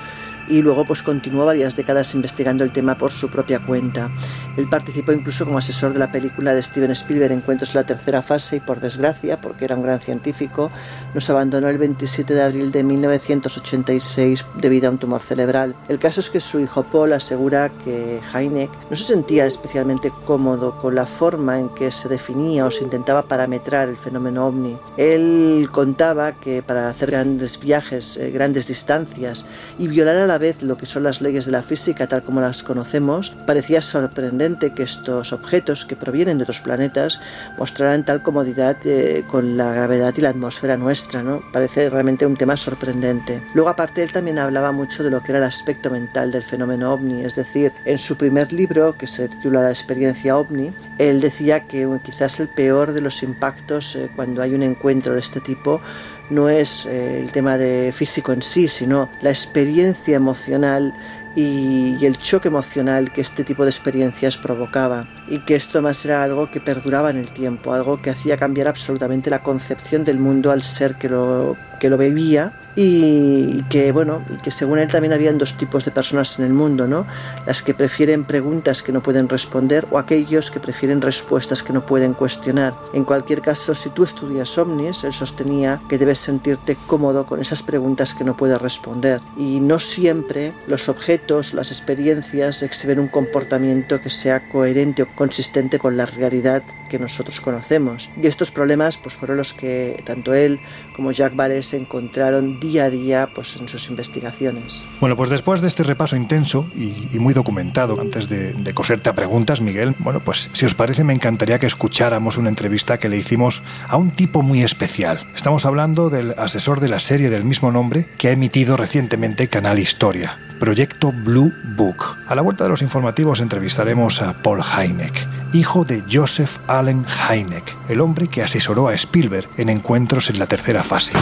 y 0.49 0.63
luego 0.63 0.85
pues 0.85 1.03
continuó 1.03 1.47
varias 1.47 1.77
décadas 1.77 2.15
investigando 2.15 2.65
el 2.65 2.73
tema 2.73 2.97
por 2.97 3.11
su 3.11 3.29
propia 3.31 3.61
cuenta. 3.61 4.11
Él 4.57 4.69
participó 4.69 5.13
incluso 5.13 5.45
como 5.45 5.59
asesor 5.59 5.93
de 5.93 5.99
la 5.99 6.13
película 6.13 6.55
de 6.55 6.63
Steven 6.63 6.91
Spielberg 6.91 7.33
Encuentros 7.33 7.71
en 7.71 7.77
la 7.77 7.87
tercera 7.87 8.23
fase 8.23 8.57
y 8.57 8.61
por 8.61 8.81
desgracia, 8.81 9.41
porque 9.41 9.65
era 9.65 9.77
un 9.77 9.83
gran 9.83 10.01
científico, 10.01 10.71
nos 11.15 11.31
abandonó 11.31 11.69
el 11.69 11.79
27 11.79 12.35
de 12.35 12.43
abril 12.43 12.73
de 12.73 12.83
1986 12.83 14.45
debido 14.61 14.89
a 14.89 14.91
un 14.91 14.99
tumor 14.99 15.23
cerebral. 15.23 15.75
El 15.89 15.99
caso 15.99 16.21
es 16.21 16.29
que 16.29 16.41
su 16.41 16.61
hijo 16.61 16.83
Paul 16.83 17.13
asegura 17.13 17.71
que 17.85 18.21
Heineck 18.35 18.71
no 18.91 18.97
se 18.97 19.05
sentía 19.05 19.47
especialmente 19.47 20.13
cómodo 20.27 20.77
con 20.81 20.95
la 20.95 21.07
forma 21.07 21.59
en 21.59 21.69
que 21.71 21.91
se 21.91 22.09
definía 22.09 22.67
o 22.67 22.71
se 22.71 22.85
intentaba 22.85 23.23
parametrar 23.23 23.89
el 23.89 23.97
fenómeno 23.97 24.47
ovni. 24.47 24.77
Él 24.97 25.69
contaba 25.73 26.33
que 26.33 26.63
para 26.63 26.89
hacer 26.89 27.11
grandes 27.11 27.59
viajes, 27.59 28.17
eh, 28.17 28.31
grandes 28.31 28.67
distancias 28.67 29.45
y 29.79 29.89
violar 29.89 30.17
a 30.17 30.27
la 30.27 30.32
vez 30.39 30.63
lo 30.63 30.77
que 30.77 30.87
son 30.87 31.03
las 31.03 31.21
leyes 31.21 31.47
de 31.47 31.53
la 31.53 31.63
física 31.63 32.07
tal 32.07 32.23
como 32.23 32.41
las 32.41 32.63
conocemos, 32.63 33.35
parecía 33.47 33.83
sorprendente 33.83 34.75
que 34.75 34.83
estos 34.83 35.33
objetos 35.33 35.85
que 35.85 35.97
provienen 35.97 36.39
de 36.39 36.45
otros 36.45 36.61
planetas 36.61 37.21
mostraran 37.59 38.05
tal 38.05 38.23
comodidad 38.23 38.77
eh, 38.85 39.25
con 39.31 39.57
la 39.57 39.73
gravedad 39.73 40.15
y 40.17 40.21
la 40.21 40.31
atmósfera 40.31 40.77
nuestra, 40.77 41.23
¿no? 41.23 41.43
Parece 41.53 41.91
realmente 41.91 42.27
un 42.27 42.37
tema 42.37 42.57
sorprendente. 42.57 43.43
Luego 43.55 43.71
aparte 43.71 44.03
él 44.03 44.13
también 44.13 44.39
hablaba 44.39 44.73
mucho 44.73 45.03
de 45.03 45.11
lo 45.11 45.23
que 45.23 45.33
era 45.33 45.39
el 45.39 45.45
aspecto 45.45 45.91
mental 45.91 46.31
del 46.33 46.43
fenómeno 46.43 46.93
ovni, 46.93 47.25
es 47.25 47.37
decir, 47.37 47.73
en 47.85 47.99
su 47.99 48.17
primer 48.17 48.53
libro 48.53 48.97
que 48.97 49.07
se 49.07 49.29
titula 49.29 49.63
La 49.63 49.71
experiencia 49.71 50.37
ovni, 50.37 50.73
él 50.99 51.21
decía 51.21 51.67
que 51.67 51.89
quizás 52.05 52.41
el 52.41 52.49
peor 52.49 52.93
de 52.93 53.01
los 53.01 53.23
impactos 53.23 53.97
eh, 53.97 54.11
cuando 54.15 54.43
hay 54.43 54.55
un 54.55 54.63
encuentro 54.63 55.15
de 55.15 55.21
este 55.21 55.41
tipo 55.41 55.81
no 56.31 56.49
es 56.49 56.87
eh, 56.87 57.21
el 57.21 57.33
tema 57.33 57.59
de 57.59 57.93
físico 57.93 58.33
en 58.33 58.43
sí, 58.43 58.69
sino 58.69 59.09
la 59.21 59.31
experiencia 59.31 60.17
emocional 60.17 60.93
y, 61.35 62.05
el 62.05 62.19
choque 62.19 62.49
emocional 62.49 63.13
que 63.13 63.21
este 63.21 63.45
tipo 63.45 63.65
de 63.65 63.71
experiencias 63.71 64.37
provocaba. 64.37 65.07
Y 65.29 65.39
que 65.41 65.55
esto 65.55 65.81
más 65.83 66.05
era 66.05 66.23
algo 66.23 66.51
que 66.51 66.61
perduraba 66.61 67.11
en 67.11 67.17
el 67.17 67.33
tiempo, 67.33 67.73
algo 67.73 68.01
que 68.01 68.11
hacía 68.11 68.37
cambiar 68.37 68.69
absolutamente 68.69 69.31
la 69.31 69.43
concepción 69.43 70.05
del 70.05 70.19
mundo 70.19 70.51
al 70.51 70.63
ser 70.63 70.97
que 70.97 71.09
lo, 71.09 71.57
que 71.81 71.89
lo 71.89 71.97
bebía 71.97 72.53
y 72.75 73.63
que 73.65 73.93
bueno 73.93 74.25
y 74.31 74.37
que 74.39 74.51
según 74.51 74.79
él 74.79 74.89
también 74.89 75.13
habían 75.13 75.39
dos 75.39 75.57
tipos 75.59 75.85
de 75.85 75.91
personas 75.91 76.39
en 76.39 76.47
el 76.47 76.53
mundo 76.53 76.87
no 76.87 77.07
las 77.47 77.63
que 77.63 77.75
prefieren 77.75 78.25
preguntas 78.25 78.83
que 78.83 78.93
no 78.93 79.03
pueden 79.03 79.29
responder 79.29 79.87
o 79.91 79.99
aquellos 79.99 80.51
que 80.51 80.61
prefieren 80.61 81.01
respuestas 81.03 81.63
que 81.63 81.73
no 81.73 81.85
pueden 81.85 82.15
cuestionar. 82.15 82.75
En 82.95 83.05
cualquier 83.05 83.43
caso 83.43 83.75
si 83.75 83.91
tú 83.91 84.05
estudias 84.05 84.57
ovnis 84.57 85.05
él 85.05 85.13
sostenía 85.13 85.81
que 85.89 85.99
debes 85.99 86.19
sentirte 86.19 86.77
cómodo 86.87 87.27
con 87.27 87.41
esas 87.41 87.63
preguntas 87.63 88.15
que 88.15 88.25
no 88.25 88.37
puedes 88.37 88.61
responder. 88.61 89.21
Y 89.37 89.61
no 89.61 89.79
siempre 89.79 90.55
los 90.67 90.89
objetos 90.89 91.55
las 91.55 91.71
experiencias 91.71 92.63
exhiben 92.63 92.99
un 92.99 93.09
comportamiento 93.09 94.01
que 94.01 94.11
sea 94.11 94.49
coherente 94.51 95.03
o 95.03 95.09
consistente 95.15 95.79
con 95.79 95.97
la 95.97 96.07
realidad 96.07 96.63
que 96.89 96.99
nosotros 96.99 97.41
conocemos. 97.41 98.09
Y 98.17 98.27
estos 98.27 98.51
problemas 98.51 98.99
pues 98.99 99.15
fueron 99.15 99.39
los 99.39 99.53
que 99.53 100.03
tanto 100.05 100.35
él 100.35 100.61
como 100.95 101.13
Jacques 101.13 101.39
Vallée 101.39 101.63
se 101.63 101.77
encontraron 101.77 102.61
día 102.63 102.85
a 102.85 102.91
día 102.91 103.29
pues, 103.35 103.57
en 103.57 103.69
sus 103.69 103.91
investigaciones. 103.91 104.85
Bueno, 105.01 105.17
pues 105.17 105.29
después 105.29 105.61
de 105.61 105.69
este 105.69 105.83
repaso 105.83 106.17
intenso 106.17 106.67
y, 106.75 107.19
muy 107.19 107.35
documentado, 107.35 108.01
antes 108.01 108.29
de, 108.29 108.53
de, 108.55 108.75
coserte 108.75 109.11
a 109.11 109.15
preguntas, 109.15 109.61
Miguel, 109.61 109.95
bueno, 109.99 110.21
pues 110.21 110.49
si 110.53 110.65
os 110.65 110.75
parece 110.75 111.05
me 111.05 111.13
encantaría 111.13 111.59
que 111.59 111.67
escucháramos 111.67 112.37
una 112.37 112.49
entrevista 112.49 112.99
que 112.99 113.09
le 113.09 113.19
hicimos 113.19 113.63
a 113.89 113.97
un 113.97 114.13
tipo 114.13 114.43
muy 114.43 114.63
especial. 114.63 115.21
Estamos 115.35 115.65
hablando 115.65 116.09
del 116.09 116.35
asesor 116.39 116.81
de 116.81 116.89
la 116.89 117.01
serie 117.01 117.29
del 117.29 117.45
mismo 117.45 117.71
nombre 117.71 118.07
que 118.19 118.29
ha 118.29 118.33
emitido 118.33 118.77
recientemente 118.77 119.49
Canal 119.49 119.79
Historia, 119.79 120.39
Proyecto 120.61 121.13
Blue 121.13 121.53
Book. 121.77 122.17
A 122.29 122.35
la 122.35 122.43
vuelta 122.43 122.65
de 122.65 122.71
los 122.71 122.83
informativos 122.83 123.41
entrevistaremos 123.41 124.23
a 124.23 124.43
Paul 124.43 124.61
Heineck, 124.61 125.27
hijo 125.53 125.85
de 125.85 126.03
Joseph 126.11 126.59
Allen 126.69 127.05
Heineck, 127.29 127.77
el 127.89 128.01
hombre 128.01 128.29
que 128.29 128.43
asesoró 128.43 128.89
a 128.89 128.95
Spielberg 128.95 129.49
en 129.57 129.69
encuentros 129.69 130.31
en 130.31 130.39
la 130.39 130.47
tercera 130.47 130.83
fase. 130.83 131.13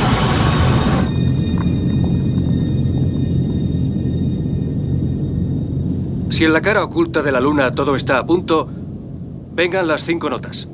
Si 6.40 6.46
en 6.46 6.54
la 6.54 6.62
cara 6.62 6.82
oculta 6.82 7.20
de 7.20 7.32
la 7.32 7.40
luna 7.42 7.70
todo 7.72 7.94
está 7.96 8.16
a 8.16 8.24
punto, 8.24 8.66
vengan 9.52 9.86
las 9.86 10.04
cinco 10.04 10.30
notas. 10.30 10.69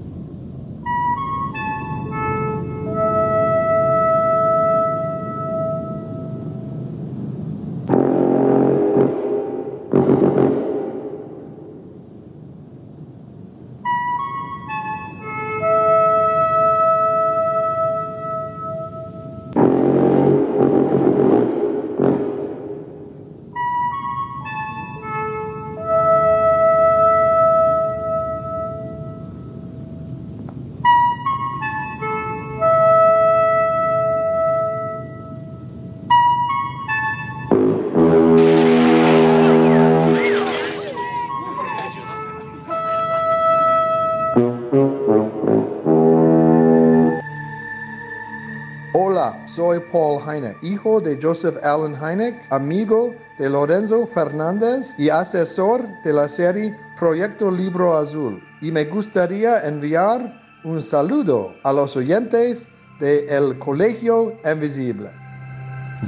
Hijo 50.63 51.01
de 51.01 51.19
Joseph 51.21 51.57
Allen 51.63 51.95
Hynek, 51.95 52.35
amigo 52.51 53.15
de 53.39 53.49
Lorenzo 53.49 54.07
Fernández 54.07 54.95
y 54.99 55.09
asesor 55.09 55.83
de 56.05 56.13
la 56.13 56.29
serie 56.29 56.77
Proyecto 56.99 57.51
Libro 57.51 57.97
Azul. 57.97 58.43
Y 58.61 58.71
me 58.71 58.85
gustaría 58.85 59.61
enviar 59.67 60.43
un 60.65 60.83
saludo 60.83 61.55
a 61.63 61.73
los 61.73 61.97
oyentes 61.97 62.69
de 63.01 63.27
El 63.29 63.59
Colegio 63.59 64.35
Invisible. 64.45 65.11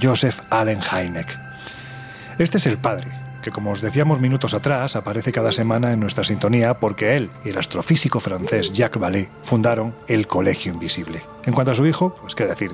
Joseph 0.01 0.41
Allen 0.51 0.81
Hynek. 0.81 1.27
Este 2.39 2.59
es 2.59 2.67
el 2.67 2.79
padre, 2.79 3.09
que 3.43 3.51
como 3.51 3.73
os 3.73 3.81
decíamos 3.81 4.21
minutos 4.21 4.55
atrás, 4.55 4.97
aparece 4.97 5.33
cada 5.33 5.53
semana 5.53 5.93
en 5.93 6.01
nuestra 6.01 6.25
sintonía 6.25 6.75
porque 6.75 7.17
él 7.17 7.31
y 7.45 7.51
el 7.51 7.59
astrofísico 7.59 8.21
francés 8.21 8.73
Jacques 8.73 9.01
Vallée 9.03 9.29
fundaron 9.43 9.95
el 10.07 10.27
Colegio 10.27 10.73
Invisible. 10.73 11.23
En 11.45 11.53
cuanto 11.53 11.73
a 11.73 11.75
su 11.75 11.87
hijo, 11.87 12.15
pues 12.23 12.35
qué 12.35 12.47
decir, 12.47 12.73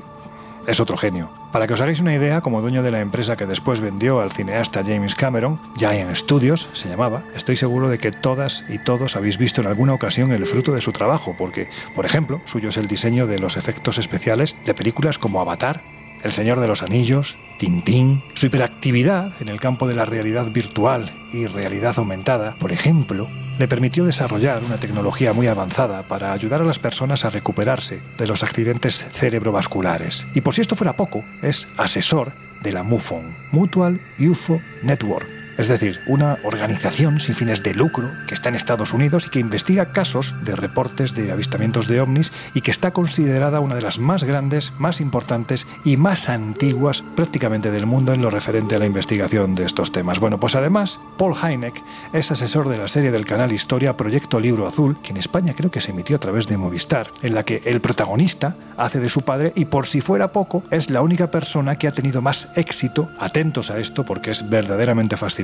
es 0.67 0.81
otro 0.81 0.97
genio. 0.97 1.31
Para 1.53 1.67
que 1.67 1.75
os 1.75 1.81
hagáis 1.81 2.01
una 2.01 2.15
idea, 2.15 2.41
como 2.41 2.61
dueño 2.61 2.83
de 2.83 2.91
la 2.91 3.01
empresa 3.01 3.37
que 3.37 3.47
después 3.47 3.81
vendió 3.81 4.21
al 4.21 4.33
cineasta 4.33 4.83
James 4.85 5.15
Cameron, 5.15 5.61
Giant 5.77 6.15
Studios 6.17 6.69
se 6.73 6.89
llamaba, 6.89 7.23
estoy 7.37 7.57
seguro 7.57 7.89
de 7.89 7.99
que 7.99 8.13
todas 8.13 8.65
y 8.69 8.79
todos 8.79 9.17
habéis 9.17 9.39
visto 9.39 9.61
en 9.61 9.67
alguna 9.67 9.95
ocasión 9.95 10.33
el 10.33 10.47
fruto 10.47 10.73
de 10.73 10.81
su 10.81 10.93
trabajo, 10.93 11.35
porque, 11.39 11.69
por 11.95 12.07
ejemplo, 12.07 12.41
suyo 12.47 12.71
es 12.71 12.77
el 12.77 12.89
diseño 12.89 13.27
de 13.27 13.39
los 13.39 13.57
efectos 13.57 13.99
especiales 13.99 14.57
de 14.67 14.75
películas 14.75 15.19
como 15.19 15.41
Avatar, 15.41 15.83
El 16.23 16.33
Señor 16.33 16.61
de 16.61 16.69
los 16.69 16.83
Anillos, 16.83 17.37
Tintín, 17.59 18.23
su 18.35 18.47
hiperactividad 18.47 19.33
en 19.41 19.49
el 19.49 19.61
campo 19.61 19.87
de 19.87 19.95
la 19.95 20.05
realidad 20.05 20.51
virtual 20.51 21.13
y 21.33 21.47
realidad 21.47 21.95
aumentada, 21.99 22.57
por 22.59 22.73
ejemplo, 22.73 23.29
le 23.59 23.69
permitió 23.69 24.05
desarrollar 24.05 24.63
una 24.65 24.77
tecnología 24.77 25.33
muy 25.33 25.47
avanzada 25.47 26.03
para 26.03 26.33
ayudar 26.33 26.61
a 26.61 26.65
las 26.65 26.79
personas 26.79 27.25
a 27.25 27.31
recuperarse 27.31 28.01
de 28.19 28.27
los 28.27 28.43
accidentes 28.43 29.07
cerebrovasculares. 29.13 30.27
Y 30.35 30.41
por 30.41 30.55
si 30.55 30.61
esto 30.61 30.77
fuera 30.77 30.95
poco, 30.95 31.25
es 31.43 31.69
asesor 31.77 32.33
de 32.63 32.73
la 32.73 32.83
MUFON, 32.83 33.37
Mutual 33.53 34.01
UFO 34.19 34.61
Network, 34.83 35.44
es 35.57 35.69
decir, 35.69 36.01
una 36.07 36.39
organización 36.43 37.21
sin 37.21 37.35
fines 37.35 37.63
de 37.63 37.75
lucro 37.75 38.11
que 38.27 38.35
está 38.35 38.49
en 38.49 38.55
Estados 38.55 38.93
Unidos 38.93 39.27
y 39.27 39.31
que 39.31 39.39
investiga 39.39 39.93
casos 39.93 40.35
de 40.45 40.57
reportes 40.57 41.15
de 41.15 41.31
avistamientos 41.31 41.89
de 41.89 42.01
ovnis 42.01 42.33
y 42.55 42.61
que 42.61 42.71
está 42.71 42.93
considerada 42.93 43.61
una 43.61 43.75
de 43.75 43.83
las 43.83 43.99
más 43.99 44.25
grandes, 44.25 44.73
más 44.79 45.01
importantes 45.01 45.67
y 45.85 45.97
más 45.97 46.29
antiguas 46.29 47.03
prácticamente 47.15 47.71
del 47.71 47.87
mundo 47.87 48.13
en 48.13 48.23
lo 48.23 48.31
referente 48.31 48.75
a 48.75 48.79
la 48.79 48.87
investigación 48.87 49.55
de 49.55 49.65
estos 49.65 49.93
temas. 49.93 50.19
Bueno, 50.19 50.39
pues 50.39 50.55
además, 50.55 50.99
Paul 51.19 51.35
Heineck 51.41 51.83
es 52.13 52.31
asesor 52.31 52.69
de 52.69 52.79
la 52.79 52.89
serie 52.89 53.13
del 53.13 53.27
canal 53.27 53.53
Historia 53.53 53.97
Proyecto 53.97 54.41
Libro 54.41 54.67
Azul, 54.67 54.97
que 55.03 55.11
en 55.11 55.19
España 55.19 55.55
creo 55.57 55.71
que 55.71 55.81
se 55.81 55.91
emitió 55.91 56.17
a 56.17 56.21
través 56.21 56.47
de 56.47 56.57
Movistar, 56.57 57.11
en 57.23 57.35
la 57.35 57.45
que 57.45 57.63
el 57.65 57.81
protagonista 57.81 58.57
hace 58.77 59.01
de 59.01 59.09
su 59.09 59.23
padre 59.23 59.53
y 59.55 59.67
por 59.67 59.87
si 59.87 60.01
fuera 60.01 60.29
poco, 60.29 60.63
es 60.71 60.91
la 60.91 61.03
única 61.03 61.31
persona 61.31 61.77
que 61.77 61.89
ha 61.89 61.93
tenido 61.93 62.23
más 62.23 62.49
éxito, 62.57 63.09
atentos 63.19 63.71
a 63.71 63.79
esto 63.79 64.05
porque 64.05 64.31
es 64.31 64.49
verdaderamente 64.49 65.17
fascinante, 65.17 65.44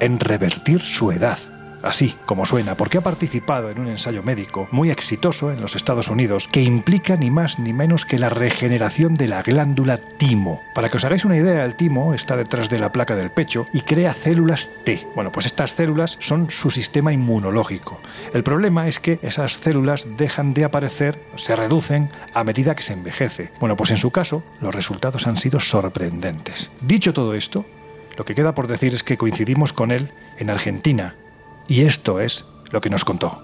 en 0.00 0.20
revertir 0.20 0.80
su 0.80 1.12
edad 1.12 1.38
así 1.84 2.14
como 2.26 2.46
suena, 2.46 2.74
porque 2.76 2.98
ha 2.98 3.02
participado 3.02 3.70
en 3.70 3.78
un 3.78 3.88
ensayo 3.88 4.22
médico 4.22 4.68
muy 4.70 4.90
exitoso 4.90 5.52
en 5.52 5.60
los 5.60 5.76
Estados 5.76 6.08
Unidos 6.08 6.48
que 6.50 6.62
implica 6.62 7.16
ni 7.16 7.30
más 7.30 7.58
ni 7.58 7.72
menos 7.72 8.04
que 8.04 8.18
la 8.18 8.30
regeneración 8.30 9.14
de 9.14 9.28
la 9.28 9.42
glándula 9.42 9.98
timo. 10.18 10.62
Para 10.74 10.88
que 10.88 10.96
os 10.96 11.04
hagáis 11.04 11.24
una 11.24 11.36
idea, 11.36 11.64
el 11.64 11.76
timo 11.76 12.14
está 12.14 12.36
detrás 12.36 12.68
de 12.68 12.78
la 12.78 12.90
placa 12.90 13.14
del 13.14 13.30
pecho 13.30 13.66
y 13.72 13.82
crea 13.82 14.14
células 14.14 14.70
T. 14.84 15.06
Bueno, 15.14 15.30
pues 15.30 15.46
estas 15.46 15.72
células 15.72 16.16
son 16.20 16.50
su 16.50 16.70
sistema 16.70 17.12
inmunológico. 17.12 18.00
El 18.32 18.42
problema 18.42 18.88
es 18.88 18.98
que 18.98 19.18
esas 19.22 19.52
células 19.58 20.06
dejan 20.16 20.54
de 20.54 20.64
aparecer, 20.64 21.18
se 21.36 21.54
reducen 21.54 22.08
a 22.32 22.44
medida 22.44 22.74
que 22.74 22.82
se 22.82 22.94
envejece. 22.94 23.50
Bueno, 23.60 23.76
pues 23.76 23.90
en 23.90 23.98
su 23.98 24.10
caso, 24.10 24.42
los 24.60 24.74
resultados 24.74 25.26
han 25.26 25.36
sido 25.36 25.60
sorprendentes. 25.60 26.70
Dicho 26.80 27.12
todo 27.12 27.34
esto, 27.34 27.64
lo 28.16 28.24
que 28.24 28.34
queda 28.34 28.54
por 28.54 28.66
decir 28.66 28.94
es 28.94 29.02
que 29.02 29.16
coincidimos 29.16 29.72
con 29.72 29.90
él 29.90 30.10
en 30.38 30.50
Argentina 30.50 31.14
y 31.68 31.82
esto 31.82 32.20
es 32.20 32.44
lo 32.70 32.80
que 32.80 32.90
nos 32.90 33.04
contó. 33.04 33.40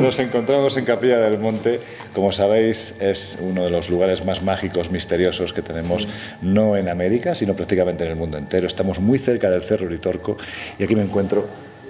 Nos 0.00 0.18
encontramos 0.18 0.76
en 0.76 0.84
Capilla 0.84 1.18
del 1.18 1.38
Monte. 1.38 1.80
Como 2.14 2.30
sabéis, 2.30 2.94
es 3.00 3.38
uno 3.40 3.64
de 3.64 3.70
los 3.70 3.88
lugares 3.88 4.24
más 4.24 4.42
mágicos, 4.42 4.90
misteriosos 4.90 5.54
que 5.54 5.62
tenemos, 5.62 6.06
no 6.42 6.76
en 6.76 6.90
América, 6.90 7.34
sino 7.34 7.54
prácticamente 7.54 8.04
en 8.04 8.10
el 8.10 8.16
mundo 8.16 8.36
entero. 8.36 8.66
Estamos 8.66 9.00
muy 9.00 9.18
cerca 9.18 9.50
del 9.50 9.62
Cerro 9.62 9.86
Uritorco 9.86 10.36
y 10.78 10.84
aquí 10.84 10.94
me 10.94 11.02
encuentro 11.02 11.46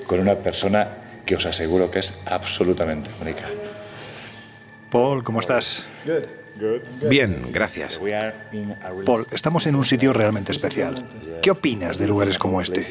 con 0.07 0.21
una 0.21 0.37
persona 0.37 1.04
que 1.25 1.37
os 1.37 1.47
aseguro 1.47 1.91
que 1.91 2.01
es 2.01 2.13
absolutamente 2.27 3.11
única. 3.21 3.45
Paul, 4.91 5.25
¿cómo 5.25 5.41
estás? 5.41 5.85
Bien, 7.09 7.49
gracias. 7.53 8.01
Paul, 9.05 9.27
estamos 9.33 9.67
en 9.67 9.75
un 9.75 9.85
sitio 9.85 10.13
realmente 10.13 10.53
especial. 10.53 11.05
¿Qué 11.43 11.51
opinas 11.51 11.99
de 11.99 12.07
lugares 12.07 12.39
como 12.39 12.61
este? 12.61 12.87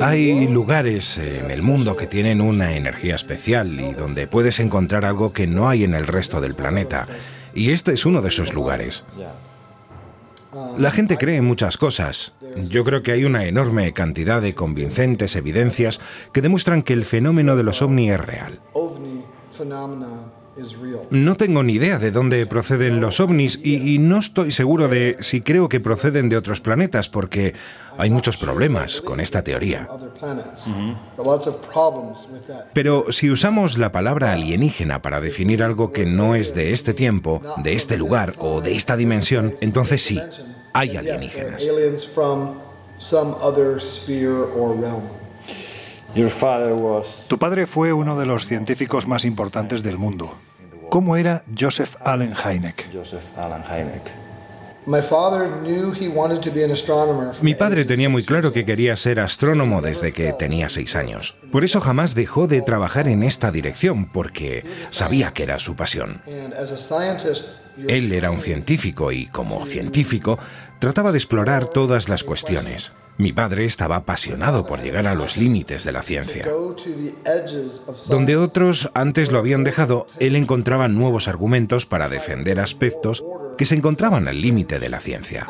Hay 0.00 0.48
lugares 0.48 1.18
en 1.18 1.50
el 1.50 1.62
mundo 1.62 1.96
que 1.96 2.06
tienen 2.06 2.40
una 2.40 2.76
energía 2.76 3.14
especial 3.14 3.80
y 3.80 3.92
donde 3.92 4.26
puedes 4.26 4.60
encontrar 4.60 5.04
algo 5.04 5.32
que 5.32 5.46
no 5.46 5.68
hay 5.68 5.84
en 5.84 5.94
el 5.94 6.06
resto 6.06 6.40
del 6.40 6.54
planeta. 6.54 7.06
Y 7.54 7.70
este 7.70 7.92
es 7.92 8.06
uno 8.06 8.22
de 8.22 8.28
esos 8.28 8.52
lugares. 8.54 9.04
La 10.78 10.90
gente 10.90 11.18
cree 11.18 11.36
en 11.36 11.44
muchas 11.44 11.76
cosas. 11.78 12.32
Yo 12.68 12.84
creo 12.84 13.02
que 13.02 13.12
hay 13.12 13.24
una 13.24 13.44
enorme 13.44 13.92
cantidad 13.92 14.40
de 14.40 14.54
convincentes 14.54 15.36
evidencias 15.36 16.00
que 16.32 16.42
demuestran 16.42 16.82
que 16.82 16.92
el 16.92 17.04
fenómeno 17.04 17.56
de 17.56 17.62
los 17.62 17.82
ovni 17.82 18.10
es 18.10 18.20
real. 18.20 18.60
No 21.10 21.36
tengo 21.36 21.62
ni 21.62 21.74
idea 21.74 21.98
de 21.98 22.10
dónde 22.10 22.46
proceden 22.46 23.00
los 23.00 23.20
ovnis 23.20 23.60
y, 23.62 23.94
y, 23.94 23.98
no 23.98 24.18
estoy 24.18 24.52
seguro 24.52 24.88
de 24.88 25.16
si 25.20 25.40
creo 25.40 25.68
que 25.68 25.80
proceden 25.80 26.28
de 26.28 26.36
otros 26.36 26.60
planetas 26.60 27.08
porque 27.08 27.54
hay 27.98 28.10
muchos 28.10 28.38
problemas 28.38 29.00
con 29.00 29.20
esta 29.20 29.42
teoría. 29.42 29.88
Pero 32.72 33.06
si 33.10 33.30
usamos 33.30 33.78
la 33.78 33.92
palabra 33.92 34.32
alienígena 34.32 35.02
para 35.02 35.20
definir 35.20 35.62
algo 35.62 35.92
que 35.92 36.06
no 36.06 36.34
es 36.34 36.54
de 36.54 36.72
este 36.72 36.94
tiempo, 36.94 37.42
de 37.62 37.74
este 37.74 37.96
lugar 37.96 38.34
o 38.38 38.60
de 38.60 38.74
esta 38.74 38.96
dimensión, 38.96 39.54
entonces 39.60 40.02
sí, 40.02 40.20
hay 40.72 40.96
alienígenas. 40.96 41.62
Tu 47.28 47.38
padre 47.38 47.66
fue 47.66 47.92
uno 47.92 48.18
de 48.18 48.26
los 48.26 48.46
científicos 48.46 49.06
más 49.06 49.24
importantes 49.24 49.82
del 49.82 49.98
mundo. 49.98 50.32
¿Cómo 50.88 51.16
era 51.16 51.42
Joseph 51.58 51.96
Allen 52.04 52.34
Hynek? 52.34 52.88
Mi 57.40 57.54
padre 57.54 57.84
tenía 57.84 58.08
muy 58.08 58.22
claro 58.22 58.52
que 58.52 58.64
quería 58.64 58.96
ser 58.96 59.18
astrónomo 59.18 59.80
desde 59.80 60.12
que 60.12 60.32
tenía 60.34 60.68
seis 60.68 60.94
años. 60.94 61.36
Por 61.50 61.64
eso 61.64 61.80
jamás 61.80 62.14
dejó 62.14 62.46
de 62.46 62.60
trabajar 62.60 63.08
en 63.08 63.22
esta 63.22 63.50
dirección, 63.50 64.04
porque 64.04 64.64
sabía 64.90 65.32
que 65.32 65.42
era 65.44 65.58
su 65.58 65.74
pasión. 65.74 66.20
Él 67.88 68.12
era 68.12 68.30
un 68.30 68.40
científico 68.40 69.10
y, 69.10 69.26
como 69.26 69.64
científico, 69.64 70.38
trataba 70.78 71.12
de 71.12 71.18
explorar 71.18 71.66
todas 71.66 72.08
las 72.08 72.22
cuestiones. 72.22 72.92
Mi 73.16 73.32
padre 73.32 73.64
estaba 73.64 73.96
apasionado 73.96 74.66
por 74.66 74.82
llegar 74.82 75.06
a 75.06 75.14
los 75.14 75.36
límites 75.36 75.84
de 75.84 75.92
la 75.92 76.02
ciencia. 76.02 76.46
Donde 78.08 78.36
otros 78.36 78.90
antes 78.94 79.30
lo 79.30 79.38
habían 79.38 79.62
dejado, 79.62 80.06
él 80.18 80.34
encontraba 80.34 80.88
nuevos 80.88 81.28
argumentos 81.28 81.86
para 81.86 82.08
defender 82.08 82.58
aspectos 82.58 83.24
que 83.56 83.66
se 83.66 83.76
encontraban 83.76 84.26
al 84.26 84.40
límite 84.40 84.80
de 84.80 84.88
la 84.88 85.00
ciencia. 85.00 85.46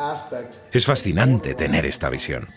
Es 0.71 0.85
fascinante 0.85 1.55
tener 1.55 1.87
esta 1.87 2.09
visión. 2.09 2.47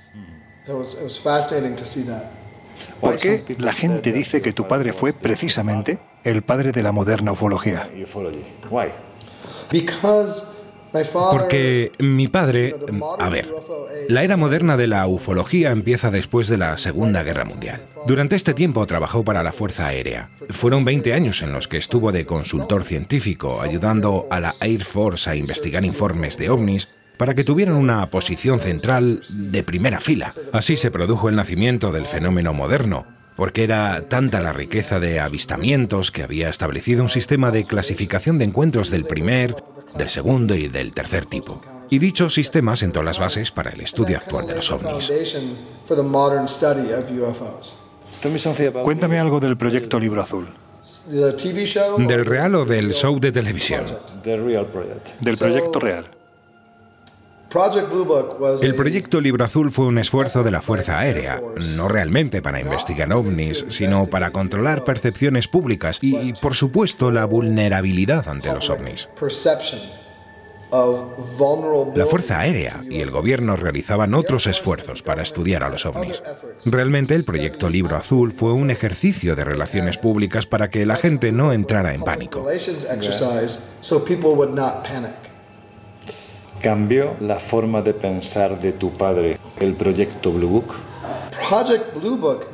¿Por 3.01 3.17
qué 3.17 3.57
la 3.59 3.73
gente 3.73 4.13
dice 4.13 4.43
que 4.43 4.53
tu 4.53 4.69
padre 4.69 4.93
fue 4.93 5.15
precisamente 5.15 5.99
el 6.23 6.43
padre 6.43 6.73
de 6.73 6.83
la 6.83 6.93
moderna 6.93 7.33
ufología? 7.33 7.89
Porque 11.13 11.93
mi 11.99 12.29
padre, 12.29 12.75
a 13.19 13.29
ver, 13.29 13.53
la 14.09 14.23
era 14.23 14.37
moderna 14.37 14.77
de 14.77 14.87
la 14.87 15.07
ufología 15.07 15.71
empieza 15.71 16.11
después 16.11 16.49
de 16.49 16.59
la 16.59 16.79
Segunda 16.79 17.23
Guerra 17.23 17.45
Mundial. 17.45 17.83
Durante 18.07 18.37
este 18.37 18.55
tiempo 18.55 18.87
trabajó 18.87 19.25
para 19.25 19.43
la 19.43 19.53
Fuerza 19.53 19.87
Aérea. 19.87 20.31
Fueron 20.51 20.85
20 20.85 21.13
años 21.13 21.43
en 21.43 21.53
los 21.53 21.69
que 21.69 21.77
estuvo 21.77 22.13
de 22.13 22.25
consultor 22.25 22.85
científico, 22.85 23.61
ayudando 23.61 24.27
a 24.31 24.41
la 24.41 24.55
Air 24.61 24.85
Force 24.85 25.29
a 25.29 25.37
investigar 25.37 25.85
informes 25.85 26.39
de 26.39 26.51
ovnis 26.51 26.89
para 27.19 27.35
que 27.35 27.45
tuvieran 27.45 27.75
una 27.75 28.07
posición 28.07 28.61
central 28.61 29.23
de 29.29 29.63
primera 29.63 30.01
fila. 30.01 30.35
Así 30.53 30.77
se 30.77 30.91
produjo 30.91 31.29
el 31.29 31.37
nacimiento 31.37 31.91
del 31.91 32.07
fenómeno 32.07 32.55
moderno, 32.55 33.18
porque 33.39 33.63
era 33.63 34.09
tanta 34.09 34.41
la 34.41 34.53
riqueza 34.53 34.99
de 34.99 35.21
avistamientos 35.21 36.11
que 36.11 36.25
había 36.25 36.49
establecido 36.49 37.05
un 37.05 37.09
sistema 37.09 37.53
de 37.53 37.67
clasificación 37.67 38.37
de 38.37 38.47
encuentros 38.47 38.91
del 38.91 39.05
primer, 39.05 39.55
del 39.97 40.09
segundo 40.09 40.57
y 40.57 40.67
del 40.67 40.93
tercer 40.93 41.25
tipo. 41.25 41.63
Y 41.89 42.01
dichos 42.01 42.35
sistemas 42.35 42.81
sentó 42.81 43.01
las 43.05 43.21
bases 43.21 43.53
para 43.53 43.71
el 43.71 43.81
estudio 43.81 44.17
actual 44.17 44.49
de 44.49 44.57
los 44.57 44.73
ovnis. 44.73 45.13
Cuéntame 48.83 49.21
algo 49.21 49.39
del 49.39 49.57
proyecto 49.57 50.01
Libro 50.01 50.21
Azul. 50.21 50.49
¿Del 51.07 52.27
real 52.27 52.57
o 52.57 52.65
del 52.65 52.93
show 52.93 53.21
de 53.21 53.31
televisión? 53.31 53.85
Del 55.21 55.39
proyecto 55.39 55.79
real. 55.79 56.18
El 58.61 58.75
proyecto 58.75 59.21
Libro 59.21 59.45
Azul 59.45 59.71
fue 59.71 59.87
un 59.87 59.99
esfuerzo 59.99 60.43
de 60.43 60.51
la 60.51 60.61
Fuerza 60.61 60.99
Aérea, 60.99 61.41
no 61.77 61.89
realmente 61.89 62.43
para 62.43 62.61
investigar 62.61 63.13
ovnis, 63.13 63.65
sino 63.69 64.07
para 64.07 64.33
controlar 64.33 64.85
percepciones 64.85 65.49
públicas 65.49 65.99
y, 66.03 66.35
por 66.35 66.55
supuesto, 66.55 67.11
la 67.11 67.25
vulnerabilidad 67.25 68.29
ante 68.29 68.53
los 68.53 68.69
ovnis. 68.69 69.09
La 71.95 72.05
Fuerza 72.05 72.41
Aérea 72.41 72.85
y 72.91 73.01
el 73.01 73.11
gobierno 73.11 73.57
realizaban 73.57 74.13
otros 74.13 74.47
esfuerzos 74.47 75.03
para 75.03 75.23
estudiar 75.23 75.65
a 75.65 75.71
los 75.71 75.87
ovnis. 75.87 76.23
Realmente 76.67 77.15
el 77.15 77.25
proyecto 77.25 77.71
Libro 77.71 77.97
Azul 77.97 78.33
fue 78.33 78.53
un 78.53 78.71
ejercicio 78.71 79.35
de 79.35 79.45
relaciones 79.45 79.97
públicas 79.97 80.45
para 80.45 80.69
que 80.69 80.85
la 80.85 80.97
gente 80.97 81.33
no 81.33 81.55
entrara 81.55 81.95
en 81.95 82.03
pánico. 82.03 82.47
¿Cambió 86.63 87.17
la 87.21 87.39
forma 87.39 87.83
de 87.83 87.95
pensar 87.95 88.59
de 88.61 88.73
tu 88.73 88.93
padre 88.93 89.39
el 89.61 89.75
proyecto 89.75 90.33
Blue 90.33 90.49
Book? 90.49 90.75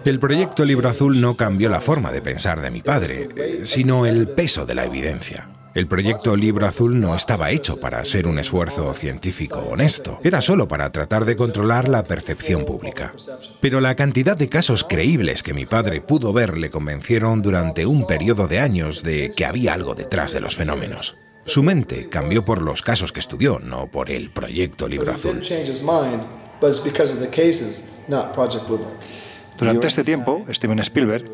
El 0.05 0.19
proyecto 0.19 0.65
Libro 0.65 0.89
Azul 0.89 1.21
no 1.21 1.37
cambió 1.37 1.69
la 1.69 1.81
forma 1.81 2.13
de 2.13 2.23
pensar 2.23 2.61
de 2.61 2.71
mi 2.71 2.83
padre, 2.83 3.29
sino 3.65 4.07
el 4.07 4.29
peso 4.29 4.67
de 4.67 4.75
la 4.75 4.85
evidencia. 4.85 5.49
El 5.75 5.89
proyecto 5.89 6.37
Libro 6.37 6.67
Azul 6.67 7.01
no 7.01 7.17
estaba 7.17 7.51
hecho 7.51 7.81
para 7.81 8.05
ser 8.05 8.29
un 8.29 8.39
esfuerzo 8.39 8.93
científico 8.93 9.59
honesto, 9.59 10.21
era 10.23 10.41
solo 10.41 10.69
para 10.69 10.93
tratar 10.93 11.25
de 11.25 11.35
controlar 11.35 11.89
la 11.89 12.05
percepción 12.05 12.65
pública. 12.65 13.13
Pero 13.61 13.81
la 13.81 13.97
cantidad 13.97 14.37
de 14.37 14.49
casos 14.49 14.85
creíbles 14.85 15.43
que 15.43 15.55
mi 15.55 15.67
padre 15.67 16.01
pudo 16.01 16.33
ver 16.33 16.57
le 16.59 16.71
convencieron 16.71 17.43
durante 17.43 17.87
un 17.87 18.07
periodo 18.07 18.47
de 18.47 18.61
años 18.61 19.03
de 19.03 19.33
que 19.33 19.45
había 19.45 19.75
algo 19.75 19.97
detrás 19.97 20.33
de 20.33 20.41
los 20.41 20.55
fenómenos. 20.55 21.17
Su 21.47 21.63
mente 21.63 22.09
cambió 22.09 22.45
por 22.45 22.63
los 22.63 22.83
casos 22.83 23.13
que 23.13 23.21
estudió, 23.21 23.59
no 23.59 23.87
por 23.87 24.11
el 24.11 24.31
proyecto 24.31 24.89
Libro 24.89 25.13
Azul. 25.13 25.43
Durante 29.59 29.87
este 29.87 30.05
tiempo, 30.05 30.45
Steven 30.51 30.79
Spielberg 30.81 31.25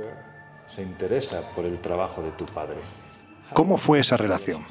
se 0.68 0.82
interesa 0.82 1.42
por 1.54 1.64
el 1.64 1.78
trabajo 1.78 2.22
de 2.22 2.30
tu 2.32 2.44
padre. 2.46 2.76
¿Cómo 3.52 3.78
fue 3.78 4.00
esa 4.00 4.16
relación? 4.16 4.64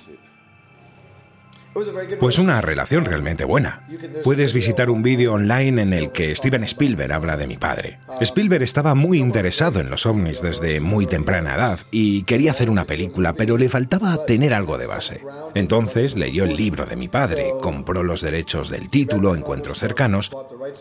Pues 2.20 2.40
una 2.40 2.62
relación 2.62 3.06
realmente 3.06 3.46
buena. 3.46 3.88
Puedes 4.24 4.54
visitar 4.54 4.90
un 4.90 5.04
vídeo 5.04 5.34
online 5.34 5.82
en 5.82 5.94
el 5.94 6.12
que 6.12 6.36
Steven 6.36 6.64
Spielberg 6.64 7.14
habla 7.14 7.38
de 7.38 7.48
mi 7.48 7.58
padre. 7.58 8.00
Spielberg 8.22 8.64
estaba 8.64 8.96
muy 8.96 9.20
interesado 9.20 9.80
en 9.80 9.90
los 9.90 10.06
ovnis 10.06 10.42
desde 10.42 10.80
muy 10.80 11.06
temprana 11.06 11.56
edad 11.56 11.80
y 11.92 12.24
quería 12.24 12.52
hacer 12.52 12.70
una 12.70 12.86
película, 12.86 13.34
pero 13.34 13.58
le 13.58 13.70
faltaba 13.70 14.26
tener 14.26 14.54
algo 14.54 14.78
de 14.78 14.88
base. 14.88 15.22
Entonces 15.54 16.18
leyó 16.18 16.44
el 16.44 16.56
libro 16.56 16.86
de 16.86 16.96
mi 16.96 17.08
padre, 17.08 17.52
compró 17.62 18.04
los 18.04 18.22
derechos 18.22 18.70
del 18.70 18.90
título, 18.90 19.36
Encuentros 19.36 19.80
cercanos, 19.80 20.32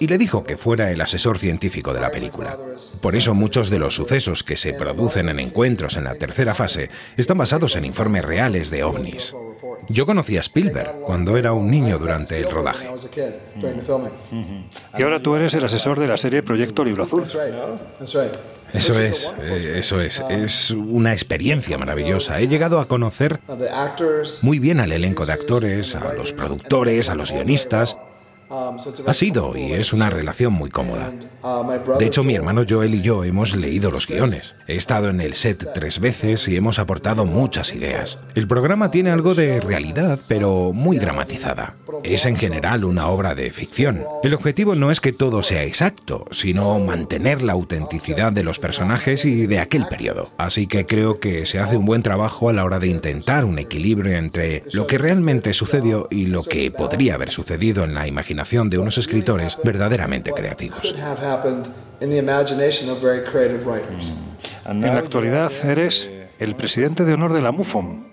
y 0.00 0.06
le 0.06 0.18
dijo 0.18 0.44
que 0.44 0.56
fuera 0.56 0.90
el 0.90 1.00
asesor 1.00 1.38
científico 1.38 1.92
de 1.92 2.00
la 2.00 2.10
película. 2.10 2.56
Por 3.00 3.14
eso 3.14 3.34
muchos 3.34 3.70
de 3.70 3.78
los 3.78 3.94
sucesos 3.94 4.42
que 4.42 4.56
se 4.56 4.72
producen 4.72 5.28
en 5.28 5.40
encuentros 5.40 5.96
en 5.96 6.04
la 6.04 6.14
tercera 6.14 6.54
fase 6.54 6.90
están 7.16 7.38
basados 7.38 7.76
en 7.76 7.84
informes 7.84 8.24
reales 8.24 8.70
de 8.70 8.82
ovnis. 8.82 9.34
Yo 9.88 10.06
conocí 10.06 10.36
a 10.36 10.40
Spielberg 10.40 11.00
cuando 11.04 11.36
era 11.36 11.52
un 11.52 11.70
niño 11.70 11.98
durante 11.98 12.38
el 12.38 12.50
rodaje. 12.50 12.88
Y 14.98 15.02
ahora 15.02 15.20
tú 15.20 15.34
eres 15.36 15.54
el 15.54 15.64
asesor 15.64 15.98
de 15.98 16.06
la 16.06 16.16
serie 16.16 16.42
Proyecto 16.42 16.84
Libro 16.84 17.04
Azul. 17.04 17.24
Eso 18.72 19.00
es, 19.00 19.34
eh, 19.40 19.74
eso 19.78 20.00
es. 20.00 20.22
Es 20.28 20.70
una 20.70 21.12
experiencia 21.12 21.78
maravillosa. 21.78 22.38
He 22.40 22.48
llegado 22.48 22.80
a 22.80 22.86
conocer 22.86 23.40
muy 24.42 24.58
bien 24.58 24.80
al 24.80 24.92
elenco 24.92 25.24
de 25.24 25.32
actores, 25.32 25.94
a 25.94 26.12
los 26.12 26.32
productores, 26.32 27.08
a 27.08 27.14
los 27.14 27.32
guionistas. 27.32 27.96
Ha 28.50 29.14
sido 29.14 29.56
y 29.56 29.72
es 29.72 29.92
una 29.92 30.08
relación 30.08 30.52
muy 30.52 30.70
cómoda. 30.70 31.12
De 31.98 32.06
hecho, 32.06 32.24
mi 32.24 32.34
hermano 32.34 32.62
Joel 32.68 32.94
y 32.94 33.02
yo 33.02 33.24
hemos 33.24 33.54
leído 33.54 33.90
los 33.90 34.06
guiones. 34.06 34.56
He 34.66 34.76
estado 34.76 35.10
en 35.10 35.20
el 35.20 35.34
set 35.34 35.72
tres 35.74 36.00
veces 36.00 36.48
y 36.48 36.56
hemos 36.56 36.78
aportado 36.78 37.26
muchas 37.26 37.74
ideas. 37.74 38.20
El 38.34 38.48
programa 38.48 38.90
tiene 38.90 39.10
algo 39.10 39.34
de 39.34 39.60
realidad, 39.60 40.18
pero 40.28 40.72
muy 40.72 40.98
dramatizada. 40.98 41.76
Es 42.02 42.26
en 42.26 42.36
general 42.36 42.84
una 42.84 43.08
obra 43.08 43.34
de 43.34 43.50
ficción. 43.50 44.04
El 44.22 44.34
objetivo 44.34 44.74
no 44.74 44.90
es 44.90 45.00
que 45.00 45.12
todo 45.12 45.42
sea 45.42 45.64
exacto, 45.64 46.26
sino 46.30 46.78
mantener 46.78 47.42
la 47.42 47.52
autenticidad 47.52 48.32
de 48.32 48.44
los 48.44 48.58
personajes 48.58 49.24
y 49.24 49.46
de 49.46 49.58
aquel 49.58 49.86
periodo. 49.86 50.30
Así 50.38 50.66
que 50.66 50.86
creo 50.86 51.20
que 51.20 51.46
se 51.46 51.58
hace 51.58 51.76
un 51.76 51.86
buen 51.86 52.02
trabajo 52.02 52.48
a 52.48 52.52
la 52.52 52.64
hora 52.64 52.78
de 52.78 52.88
intentar 52.88 53.44
un 53.44 53.58
equilibrio 53.58 54.16
entre 54.16 54.64
lo 54.72 54.86
que 54.86 54.98
realmente 54.98 55.52
sucedió 55.52 56.08
y 56.10 56.26
lo 56.26 56.42
que 56.42 56.70
podría 56.70 57.14
haber 57.14 57.30
sucedido 57.30 57.84
en 57.84 57.94
la 57.94 58.06
imaginación 58.06 58.70
de 58.70 58.78
unos 58.78 58.98
escritores 58.98 59.58
verdaderamente 59.62 60.32
creativos. 60.32 60.94
En 64.66 64.80
la 64.80 64.98
actualidad 64.98 65.52
eres 65.64 66.10
el 66.38 66.54
presidente 66.54 67.04
de 67.04 67.14
honor 67.14 67.32
de 67.32 67.40
la 67.40 67.52
MUFON. 67.52 68.07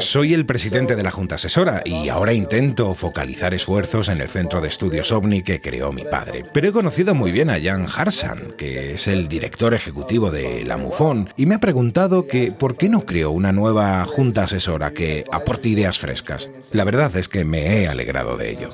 Soy 0.00 0.34
el 0.34 0.44
presidente 0.44 0.96
de 0.96 1.02
la 1.02 1.10
Junta 1.10 1.36
Asesora 1.36 1.80
y 1.82 2.10
ahora 2.10 2.34
intento 2.34 2.92
focalizar 2.92 3.54
esfuerzos 3.54 4.10
en 4.10 4.20
el 4.20 4.28
Centro 4.28 4.60
de 4.60 4.68
Estudios 4.68 5.10
OVNI 5.12 5.42
que 5.42 5.60
creó 5.60 5.90
mi 5.90 6.04
padre. 6.04 6.44
Pero 6.52 6.68
he 6.68 6.72
conocido 6.72 7.14
muy 7.14 7.32
bien 7.32 7.48
a 7.48 7.58
Jan 7.58 7.86
Harsan, 7.86 8.52
que 8.58 8.92
es 8.92 9.08
el 9.08 9.28
director 9.28 9.72
ejecutivo 9.72 10.30
de 10.30 10.64
la 10.66 10.76
MUFON, 10.76 11.30
y 11.38 11.46
me 11.46 11.54
ha 11.54 11.58
preguntado 11.60 12.26
que 12.26 12.52
por 12.52 12.76
qué 12.76 12.90
no 12.90 13.06
creo 13.06 13.30
una 13.30 13.52
nueva 13.52 14.04
Junta 14.04 14.44
Asesora 14.44 14.90
que 14.92 15.24
aporte 15.32 15.70
ideas 15.70 15.98
frescas. 15.98 16.50
La 16.72 16.84
verdad 16.84 17.16
es 17.16 17.28
que 17.28 17.44
me 17.44 17.80
he 17.82 17.88
alegrado 17.88 18.36
de 18.36 18.50
ello. 18.50 18.68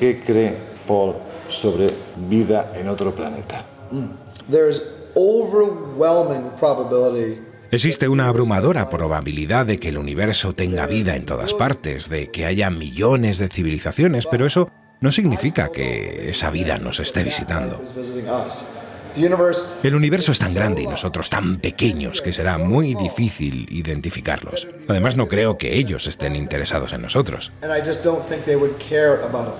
¿Qué 0.00 0.18
cree 0.18 0.56
Paul 0.88 1.14
sobre 1.48 1.86
vida 2.28 2.72
en 2.74 2.88
otro 2.88 3.14
planeta? 3.14 3.64
Mm. 3.92 4.24
Existe 7.70 8.08
una 8.08 8.28
abrumadora 8.28 8.88
probabilidad 8.88 9.66
de 9.66 9.80
que 9.80 9.88
el 9.88 9.98
universo 9.98 10.54
tenga 10.54 10.86
vida 10.86 11.16
en 11.16 11.26
todas 11.26 11.54
partes, 11.54 12.08
de 12.08 12.30
que 12.30 12.46
haya 12.46 12.70
millones 12.70 13.38
de 13.38 13.48
civilizaciones, 13.48 14.26
pero 14.26 14.46
eso 14.46 14.70
no 15.00 15.10
significa 15.10 15.70
que 15.72 16.30
esa 16.30 16.50
vida 16.50 16.78
nos 16.78 17.00
esté 17.00 17.24
visitando. 17.24 17.82
El 19.82 19.94
universo 19.94 20.32
es 20.32 20.38
tan 20.38 20.52
grande 20.54 20.82
y 20.82 20.86
nosotros 20.86 21.30
tan 21.30 21.58
pequeños 21.58 22.20
que 22.20 22.32
será 22.32 22.58
muy 22.58 22.94
difícil 22.94 23.66
identificarlos. 23.70 24.68
Además, 24.88 25.16
no 25.16 25.28
creo 25.28 25.56
que 25.58 25.76
ellos 25.76 26.06
estén 26.06 26.36
interesados 26.36 26.92
en 26.92 27.02
nosotros. 27.02 27.52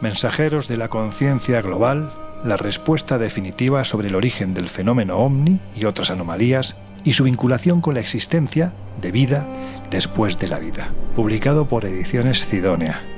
mensajeros 0.00 0.68
de 0.68 0.76
la 0.76 0.88
conciencia 0.88 1.60
global, 1.62 2.12
la 2.44 2.56
respuesta 2.56 3.18
definitiva 3.18 3.84
sobre 3.84 4.08
el 4.08 4.14
origen 4.14 4.54
del 4.54 4.68
fenómeno 4.68 5.18
ovni 5.18 5.58
y 5.76 5.84
otras 5.84 6.10
anomalías 6.10 6.76
y 7.04 7.12
su 7.12 7.24
vinculación 7.24 7.80
con 7.80 7.94
la 7.94 8.00
existencia 8.00 8.72
de 9.00 9.10
vida 9.10 9.46
después 9.90 10.38
de 10.38 10.48
la 10.48 10.58
vida. 10.58 10.88
Publicado 11.16 11.66
por 11.66 11.84
Ediciones 11.84 12.46
Cidónea. 12.46 13.09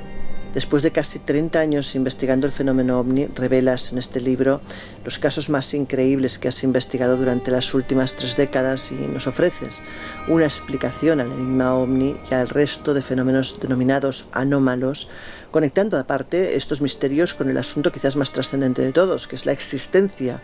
Después 0.53 0.83
de 0.83 0.91
casi 0.91 1.17
30 1.17 1.59
años 1.59 1.95
investigando 1.95 2.45
el 2.45 2.53
fenómeno 2.53 2.99
ovni, 2.99 3.25
revelas 3.25 3.91
en 3.91 3.97
este 3.97 4.21
libro 4.21 4.61
los 5.03 5.17
casos 5.17 5.49
más 5.49 5.73
increíbles 5.73 6.37
que 6.37 6.47
has 6.47 6.63
investigado 6.63 7.17
durante 7.17 7.49
las 7.49 7.73
últimas 7.73 8.13
tres 8.13 8.37
décadas 8.37 8.91
y 8.91 8.95
nos 8.95 9.25
ofreces 9.25 9.81
una 10.27 10.45
explicación 10.45 11.19
al 11.19 11.31
enigma 11.31 11.73
ovni 11.73 12.15
y 12.29 12.33
al 12.35 12.49
resto 12.49 12.93
de 12.93 13.01
fenómenos 13.01 13.57
denominados 13.59 14.25
anómalos, 14.31 15.09
conectando 15.49 15.97
aparte 15.97 16.55
estos 16.55 16.81
misterios 16.81 17.33
con 17.33 17.49
el 17.49 17.57
asunto 17.57 17.91
quizás 17.91 18.15
más 18.15 18.31
trascendente 18.31 18.83
de 18.83 18.91
todos, 18.91 19.27
que 19.27 19.35
es 19.35 19.47
la 19.47 19.53
existencia 19.53 20.39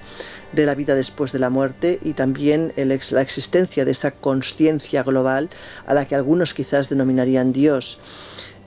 de 0.54 0.66
la 0.66 0.74
vida 0.74 0.96
después 0.96 1.32
de 1.32 1.40
la 1.40 1.52
muerte 1.52 2.00
y 2.02 2.14
también 2.14 2.74
la 2.76 3.22
existencia 3.22 3.86
de 3.86 3.92
esa 3.92 4.10
conciencia 4.10 5.04
global 5.04 5.52
a 5.86 5.94
la 5.94 6.06
que 6.06 6.16
algunos 6.16 6.56
quizás 6.56 6.90
denominarían 6.90 7.54
Dios. 7.54 8.00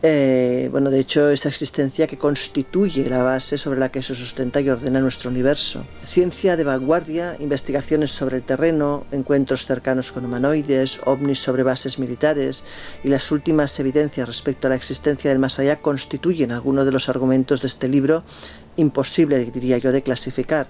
Eh, 0.05 0.69
bueno, 0.73 0.91
de 0.91 0.99
hecho, 0.99 1.31
esa 1.31 1.49
existencia 1.49 2.09
que 2.09 2.19
constituye 2.19 3.09
la 3.09 3.23
base 3.23 3.57
sobre 3.57 3.79
la 3.79 3.93
que 3.93 4.03
se 4.03 4.17
sustenta 4.17 4.61
y 4.61 4.69
ordena 4.69 5.01
nuestro 5.01 5.31
universo. 5.31 5.85
Ciencia 6.05 6.57
de 6.57 6.65
vanguardia, 6.65 7.37
investigaciones 7.39 8.11
sobre 8.11 8.39
el 8.39 8.43
terreno, 8.43 9.05
encuentros 9.13 9.65
cercanos 9.65 10.11
con 10.11 10.25
humanoides, 10.25 10.99
ovnis 11.05 11.39
sobre 11.39 11.63
bases 11.63 12.01
militares 12.01 12.65
y 13.05 13.09
las 13.09 13.31
últimas 13.31 13.79
evidencias 13.79 14.27
respecto 14.27 14.67
a 14.67 14.71
la 14.71 14.77
existencia 14.77 15.31
del 15.31 15.39
más 15.39 15.61
allá 15.61 15.77
constituyen 15.77 16.51
algunos 16.51 16.85
de 16.85 16.93
los 16.93 17.09
argumentos 17.09 17.61
de 17.61 17.69
este 17.69 17.87
libro 17.87 18.25
imposible, 18.75 19.39
diría 19.45 19.79
yo, 19.79 19.93
de 19.93 20.03
clasificar. 20.03 20.67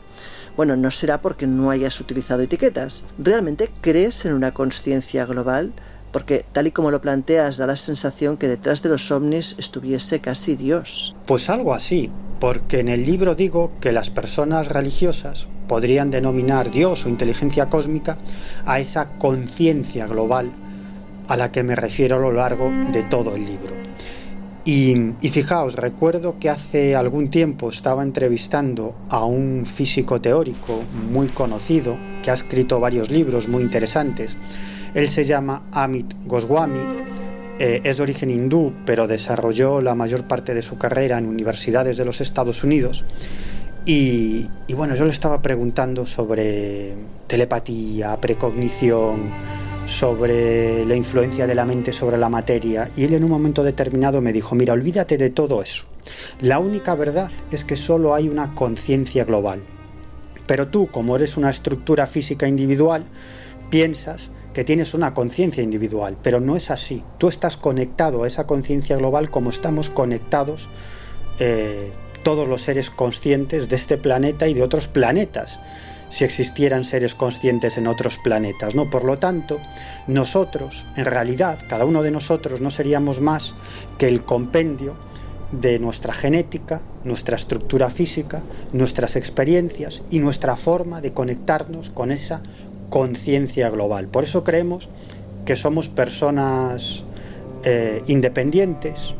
Bueno, 0.58 0.76
no 0.76 0.90
será 0.90 1.22
porque 1.22 1.46
no 1.46 1.70
hayas 1.70 1.98
utilizado 2.00 2.42
etiquetas. 2.42 3.04
¿Realmente 3.18 3.70
crees 3.80 4.26
en 4.26 4.34
una 4.34 4.52
conciencia 4.52 5.24
global? 5.24 5.72
Porque 6.12 6.44
tal 6.52 6.66
y 6.66 6.70
como 6.70 6.90
lo 6.90 7.00
planteas 7.00 7.56
da 7.56 7.66
la 7.66 7.76
sensación 7.76 8.36
que 8.36 8.46
detrás 8.46 8.82
de 8.82 8.90
los 8.90 9.10
ovnis 9.10 9.56
estuviese 9.58 10.20
casi 10.20 10.56
Dios. 10.56 11.16
Pues 11.26 11.48
algo 11.48 11.72
así, 11.72 12.10
porque 12.38 12.80
en 12.80 12.88
el 12.88 13.06
libro 13.06 13.34
digo 13.34 13.72
que 13.80 13.92
las 13.92 14.10
personas 14.10 14.68
religiosas 14.68 15.46
podrían 15.68 16.10
denominar 16.10 16.70
Dios 16.70 17.06
o 17.06 17.08
inteligencia 17.08 17.66
cósmica 17.66 18.18
a 18.66 18.78
esa 18.78 19.06
conciencia 19.18 20.06
global 20.06 20.52
a 21.28 21.36
la 21.36 21.50
que 21.50 21.62
me 21.62 21.74
refiero 21.74 22.16
a 22.16 22.20
lo 22.20 22.32
largo 22.32 22.70
de 22.92 23.04
todo 23.04 23.34
el 23.34 23.46
libro. 23.46 23.74
Y, 24.64 24.94
y, 25.20 25.28
fijaos, 25.30 25.74
recuerdo 25.74 26.38
que 26.38 26.48
hace 26.48 26.94
algún 26.94 27.30
tiempo 27.30 27.70
estaba 27.70 28.02
entrevistando 28.04 28.94
a 29.08 29.24
un 29.24 29.64
físico 29.66 30.20
teórico 30.20 30.80
muy 31.10 31.28
conocido 31.28 31.96
que 32.22 32.30
ha 32.30 32.34
escrito 32.34 32.78
varios 32.78 33.10
libros 33.10 33.48
muy 33.48 33.62
interesantes. 33.62 34.36
Él 34.94 35.08
se 35.08 35.24
llama 35.24 35.62
Amit 35.72 36.12
Goswami, 36.26 36.80
eh, 37.58 37.80
es 37.84 37.96
de 37.96 38.02
origen 38.02 38.30
hindú, 38.30 38.72
pero 38.84 39.06
desarrolló 39.06 39.80
la 39.80 39.94
mayor 39.94 40.24
parte 40.24 40.54
de 40.54 40.62
su 40.62 40.78
carrera 40.78 41.18
en 41.18 41.26
universidades 41.26 41.96
de 41.96 42.04
los 42.04 42.20
Estados 42.20 42.64
Unidos. 42.64 43.04
Y, 43.84 44.48
y 44.66 44.74
bueno, 44.74 44.94
yo 44.94 45.04
le 45.04 45.10
estaba 45.10 45.42
preguntando 45.42 46.06
sobre 46.06 46.94
telepatía, 47.26 48.16
precognición, 48.20 49.30
sobre 49.86 50.84
la 50.86 50.94
influencia 50.94 51.46
de 51.46 51.54
la 51.54 51.64
mente 51.64 51.92
sobre 51.92 52.16
la 52.16 52.28
materia 52.28 52.90
y 52.96 53.04
él 53.04 53.14
en 53.14 53.24
un 53.24 53.30
momento 53.30 53.62
determinado 53.62 54.20
me 54.20 54.32
dijo, 54.32 54.54
mira, 54.54 54.72
olvídate 54.72 55.18
de 55.18 55.30
todo 55.30 55.62
eso. 55.62 55.84
La 56.40 56.58
única 56.58 56.94
verdad 56.94 57.30
es 57.50 57.64
que 57.64 57.76
solo 57.76 58.14
hay 58.14 58.28
una 58.28 58.54
conciencia 58.54 59.24
global. 59.24 59.60
Pero 60.46 60.68
tú, 60.68 60.88
como 60.88 61.16
eres 61.16 61.36
una 61.36 61.50
estructura 61.50 62.06
física 62.06 62.48
individual, 62.48 63.04
piensas 63.70 64.30
que 64.52 64.64
tienes 64.64 64.94
una 64.94 65.14
conciencia 65.14 65.62
individual, 65.62 66.16
pero 66.22 66.40
no 66.40 66.56
es 66.56 66.70
así. 66.70 67.02
Tú 67.18 67.28
estás 67.28 67.56
conectado 67.56 68.22
a 68.22 68.26
esa 68.26 68.46
conciencia 68.46 68.96
global 68.96 69.30
como 69.30 69.50
estamos 69.50 69.90
conectados 69.90 70.68
eh, 71.38 71.90
todos 72.22 72.46
los 72.46 72.62
seres 72.62 72.90
conscientes 72.90 73.68
de 73.68 73.76
este 73.76 73.98
planeta 73.98 74.48
y 74.48 74.54
de 74.54 74.62
otros 74.62 74.88
planetas 74.88 75.58
si 76.12 76.24
existieran 76.24 76.84
seres 76.84 77.14
conscientes 77.14 77.78
en 77.78 77.86
otros 77.86 78.18
planetas, 78.18 78.74
¿no? 78.74 78.90
Por 78.90 79.04
lo 79.04 79.18
tanto, 79.18 79.58
nosotros, 80.06 80.84
en 80.94 81.06
realidad, 81.06 81.58
cada 81.70 81.86
uno 81.86 82.02
de 82.02 82.10
nosotros 82.10 82.60
no 82.60 82.68
seríamos 82.68 83.22
más 83.22 83.54
que 83.96 84.08
el 84.08 84.22
compendio 84.22 84.94
de 85.52 85.78
nuestra 85.78 86.12
genética, 86.12 86.82
nuestra 87.04 87.36
estructura 87.36 87.88
física, 87.88 88.42
nuestras 88.74 89.16
experiencias 89.16 90.02
y 90.10 90.18
nuestra 90.18 90.56
forma 90.56 91.00
de 91.00 91.14
conectarnos 91.14 91.88
con 91.88 92.12
esa 92.12 92.42
conciencia 92.92 93.70
global. 93.70 94.08
Por 94.08 94.24
eso 94.24 94.44
creemos 94.44 94.90
que 95.46 95.56
somos 95.56 95.88
personas 95.88 97.04
eh, 97.64 98.02
independientes, 98.06 99.14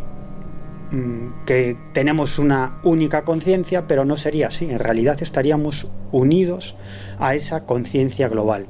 mm, 0.90 1.46
que 1.46 1.74
tenemos 1.94 2.38
una 2.38 2.74
única 2.84 3.22
conciencia, 3.22 3.88
pero 3.88 4.04
no 4.04 4.18
sería 4.18 4.48
así. 4.48 4.66
En 4.70 4.78
realidad 4.78 5.22
estaríamos 5.22 5.86
unidos 6.12 6.76
a 7.18 7.34
esa 7.34 7.64
conciencia 7.64 8.28
global. 8.28 8.66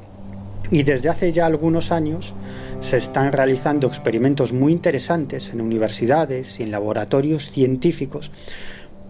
Y 0.71 0.85
desde 0.85 1.09
hace 1.09 1.33
ya 1.33 1.47
algunos 1.47 1.91
años 1.91 2.33
se 2.81 2.97
están 2.97 3.33
realizando 3.33 3.89
experimentos 3.89 4.53
muy 4.53 4.71
interesantes 4.71 5.51
en 5.53 5.61
universidades 5.61 6.61
y 6.61 6.63
en 6.63 6.71
laboratorios 6.71 7.51
científicos 7.51 8.31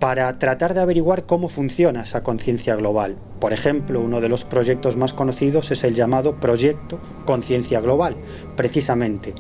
para 0.03 0.37
tratar 0.41 0.75
de 0.75 0.81
averiguar 0.81 1.27
cómo 1.27 1.49
funciona 1.49 2.03
esa 2.03 2.25
conciencia 2.25 2.75
global. 2.75 3.15
Por 3.39 3.53
ejemplo, 3.53 4.01
uno 4.01 4.21
de 4.21 4.29
los 4.29 4.45
proyectos 4.45 4.97
más 4.97 5.13
conocidos 5.15 5.71
es 5.71 5.85
el 5.85 5.95
llamado 5.95 6.35
Proyecto 6.41 6.99
Conciencia 7.25 7.81
Global, 7.81 8.17
precisamente, 8.57 9.33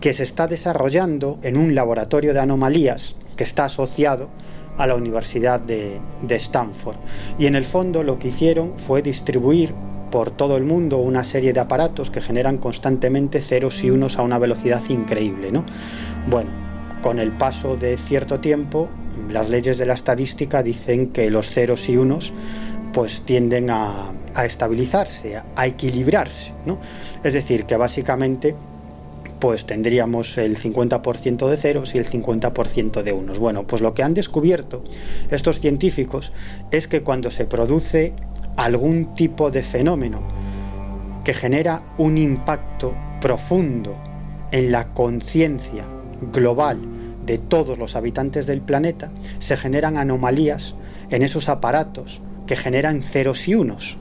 que 0.00 0.12
se 0.12 0.24
está 0.24 0.48
desarrollando 0.48 1.38
en 1.44 1.56
un 1.56 1.76
laboratorio 1.76 2.34
de 2.34 2.40
anomalías 2.40 3.14
que 3.36 3.44
está 3.44 3.66
asociado 3.66 4.28
a 4.76 4.88
la 4.88 4.96
Universidad 4.96 5.60
de, 5.60 6.00
Stanford. 6.30 6.96
Y 7.38 7.46
en 7.46 7.54
el 7.54 7.62
fondo 7.62 8.02
lo 8.02 8.18
que 8.18 8.26
hicieron 8.26 8.76
fue 8.78 9.02
distribuir 9.02 9.72
por 10.10 10.32
todo 10.32 10.56
el 10.56 10.64
mundo 10.64 10.98
una 10.98 11.22
serie 11.22 11.52
de 11.52 11.60
aparatos 11.60 12.10
que 12.10 12.20
generan 12.20 12.58
constantemente 12.58 13.40
ceros 13.40 13.84
y 13.84 13.90
unos 13.90 14.18
a 14.18 14.22
una 14.22 14.40
velocidad 14.40 14.82
increíble. 14.88 15.52
¿no? 15.52 15.64
Bueno, 16.28 16.50
con 17.02 17.20
el 17.20 17.30
paso 17.30 17.76
de 17.76 17.96
cierto 17.96 18.40
tiempo, 18.40 18.88
las 19.30 19.48
leyes 19.48 19.78
de 19.78 19.86
la 19.86 19.94
estadística 19.94 20.62
dicen 20.62 21.08
que 21.08 21.30
los 21.30 21.50
ceros 21.50 21.88
y 21.88 21.96
unos 21.96 22.32
pues 22.92 23.22
tienden 23.22 23.70
a, 23.70 24.12
estabilizarse, 24.44 25.40
a 25.56 25.66
equilibrarse. 25.66 26.52
¿no? 26.66 26.78
Es 27.24 27.32
decir, 27.32 27.64
que 27.64 27.76
básicamente 27.76 28.54
pues 29.40 29.66
tendríamos 29.66 30.38
el 30.38 30.56
50% 30.56 31.48
de 31.48 31.56
ceros 31.56 31.94
y 31.94 31.98
el 31.98 32.06
50% 32.06 33.02
de 33.02 33.12
unos. 33.12 33.40
Bueno, 33.40 33.64
pues 33.64 33.82
lo 33.82 33.92
que 33.92 34.04
han 34.04 34.14
descubierto 34.14 34.84
estos 35.30 35.58
científicos 35.58 36.32
es 36.70 36.86
que 36.86 37.00
cuando 37.00 37.28
se 37.30 37.44
produce 37.44 38.12
algún 38.56 39.16
tipo 39.16 39.50
de 39.50 39.62
fenómeno 39.62 40.20
que 41.24 41.34
genera 41.34 41.82
un 41.98 42.18
impacto 42.18 42.92
profundo 43.20 43.96
en 44.52 44.70
la 44.70 44.92
conciencia 44.92 45.84
global 46.32 46.91
de 47.24 47.38
todos 47.38 47.78
los 47.78 47.96
habitantes 47.96 48.46
del 48.46 48.60
planeta, 48.60 49.10
se 49.38 49.56
generan 49.56 49.96
anomalías 49.96 50.74
en 51.10 51.22
esos 51.22 51.48
aparatos 51.48 52.20
que 52.46 52.56
generan 52.56 53.02
ceros 53.02 53.48
y 53.48 53.54
unos. 53.54 53.96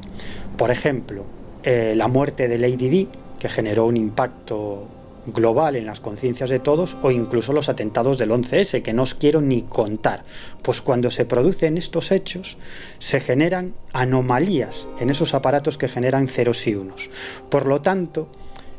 Por 0.58 0.72
ejemplo, 0.72 1.26
eh, 1.64 1.94
la 1.96 2.08
muerte 2.08 2.48
de 2.48 2.58
Lady 2.58 2.90
Di, 2.90 3.08
que 3.40 3.50
generó 3.50 3.86
un 3.86 3.98
impacto 3.98 4.88
global 5.28 5.76
en 5.76 5.86
las 5.86 6.00
conciencias 6.00 6.50
de 6.50 6.60
todos 6.60 6.98
o 7.02 7.12
incluso 7.12 7.54
los 7.54 7.70
atentados 7.70 8.18
del 8.18 8.32
11S, 8.32 8.82
que 8.82 8.94
no 8.94 9.04
os 9.04 9.14
quiero 9.14 9.42
ni 9.42 9.62
contar. 9.62 10.24
Pues 10.62 10.82
cuando 10.82 11.10
se 11.10 11.26
producen 11.26 11.78
estos 11.78 12.12
hechos, 12.12 12.58
se 13.00 13.20
generan 13.20 13.74
anomalías 13.94 14.88
en 15.00 15.10
esos 15.10 15.34
aparatos 15.34 15.78
que 15.78 15.88
generan 15.88 16.28
ceros 16.28 16.66
y 16.68 16.76
unos. 16.76 17.10
Por 17.50 17.68
lo 17.68 17.82
tanto, 17.82 18.30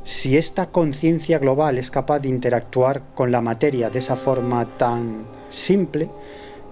si 0.05 0.37
esta 0.37 0.67
conciencia 0.67 1.39
global 1.39 1.79
es 1.79 1.91
capaz 1.91 2.21
de 2.21 2.29
interactuar 2.29 3.03
con 3.15 3.31
la 3.31 3.41
materia 3.41 3.91
de 3.91 4.01
esa 4.01 4.17
forma 4.17 4.65
tan 4.77 5.25
simple, 5.51 6.11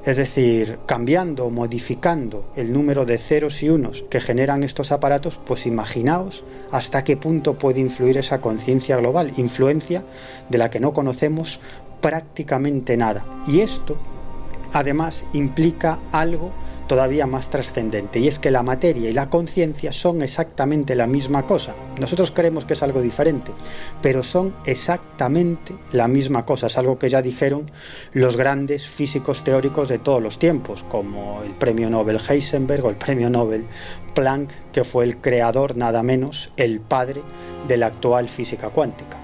es 0.04 0.16
decir, 0.16 0.78
cambiando 0.86 1.44
o 1.44 1.50
modificando 1.50 2.44
el 2.56 2.72
número 2.72 3.04
de 3.04 3.18
ceros 3.18 3.62
y 3.62 3.68
unos 3.68 4.02
que 4.02 4.20
generan 4.20 4.62
estos 4.62 4.92
aparatos, 4.92 5.38
pues 5.46 5.66
imaginaos 5.66 6.42
hasta 6.72 7.04
qué 7.04 7.16
punto 7.16 7.54
puede 7.54 7.80
influir 7.80 8.16
esa 8.16 8.40
conciencia 8.40 8.96
global, 8.96 9.32
influencia 9.36 10.02
de 10.48 10.58
la 10.58 10.70
que 10.70 10.80
no 10.80 10.94
conocemos 10.94 11.60
prácticamente 12.00 12.96
nada. 12.96 13.26
Y 13.46 13.60
esto, 13.60 13.98
además, 14.72 15.24
implica 15.34 15.98
algo 16.12 16.50
todavía 16.90 17.24
más 17.24 17.50
trascendente, 17.50 18.18
y 18.18 18.26
es 18.26 18.40
que 18.40 18.50
la 18.50 18.64
materia 18.64 19.08
y 19.08 19.12
la 19.12 19.30
conciencia 19.30 19.92
son 19.92 20.22
exactamente 20.22 20.96
la 20.96 21.06
misma 21.06 21.46
cosa. 21.46 21.72
Nosotros 22.00 22.32
creemos 22.32 22.64
que 22.64 22.72
es 22.72 22.82
algo 22.82 23.00
diferente, 23.00 23.52
pero 24.02 24.24
son 24.24 24.52
exactamente 24.66 25.72
la 25.92 26.08
misma 26.08 26.44
cosa. 26.44 26.66
Es 26.66 26.76
algo 26.76 26.98
que 26.98 27.08
ya 27.08 27.22
dijeron 27.22 27.70
los 28.12 28.36
grandes 28.36 28.88
físicos 28.88 29.44
teóricos 29.44 29.88
de 29.88 30.00
todos 30.00 30.20
los 30.20 30.40
tiempos, 30.40 30.82
como 30.82 31.44
el 31.44 31.52
premio 31.52 31.88
Nobel 31.90 32.18
Heisenberg 32.28 32.84
o 32.84 32.90
el 32.90 32.96
premio 32.96 33.30
Nobel 33.30 33.66
Planck, 34.16 34.50
que 34.72 34.82
fue 34.82 35.04
el 35.04 35.18
creador, 35.18 35.76
nada 35.76 36.02
menos, 36.02 36.50
el 36.56 36.80
padre 36.80 37.22
de 37.68 37.76
la 37.76 37.86
actual 37.86 38.28
física 38.28 38.70
cuántica. 38.70 39.19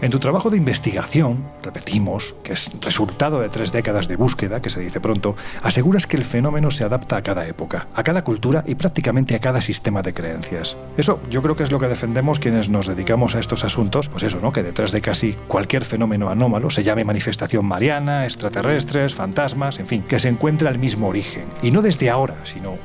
En 0.00 0.12
tu 0.12 0.20
trabajo 0.20 0.48
de 0.48 0.56
investigación, 0.56 1.44
repetimos, 1.60 2.36
que 2.44 2.52
es 2.52 2.70
resultado 2.80 3.40
de 3.40 3.48
tres 3.48 3.72
décadas 3.72 4.06
de 4.06 4.14
búsqueda, 4.14 4.62
que 4.62 4.70
se 4.70 4.78
dice 4.78 5.00
pronto, 5.00 5.34
aseguras 5.60 6.06
que 6.06 6.16
el 6.16 6.22
fenómeno 6.22 6.70
se 6.70 6.84
adapta 6.84 7.16
a 7.16 7.22
cada 7.22 7.48
época, 7.48 7.88
a 7.96 8.04
cada 8.04 8.22
cultura 8.22 8.62
y 8.64 8.76
prácticamente 8.76 9.34
a 9.34 9.40
cada 9.40 9.60
sistema 9.60 10.02
de 10.02 10.14
creencias. 10.14 10.76
Eso 10.96 11.20
yo 11.28 11.42
creo 11.42 11.56
que 11.56 11.64
es 11.64 11.72
lo 11.72 11.80
que 11.80 11.88
defendemos 11.88 12.38
quienes 12.38 12.68
nos 12.68 12.86
dedicamos 12.86 13.34
a 13.34 13.40
estos 13.40 13.64
asuntos, 13.64 14.08
pues 14.08 14.22
eso, 14.22 14.38
¿no? 14.40 14.52
Que 14.52 14.62
detrás 14.62 14.92
de 14.92 15.00
casi 15.00 15.32
cualquier 15.48 15.84
fenómeno 15.84 16.28
anómalo, 16.28 16.70
se 16.70 16.84
llame 16.84 17.04
manifestación 17.04 17.66
mariana, 17.66 18.24
extraterrestres, 18.24 19.16
fantasmas, 19.16 19.80
en 19.80 19.88
fin, 19.88 20.02
que 20.02 20.20
se 20.20 20.28
encuentra 20.28 20.70
el 20.70 20.78
mismo 20.78 21.08
origen. 21.08 21.46
Y 21.60 21.72
no 21.72 21.82
desde 21.82 22.08
ahora, 22.08 22.36
sino 22.44 22.78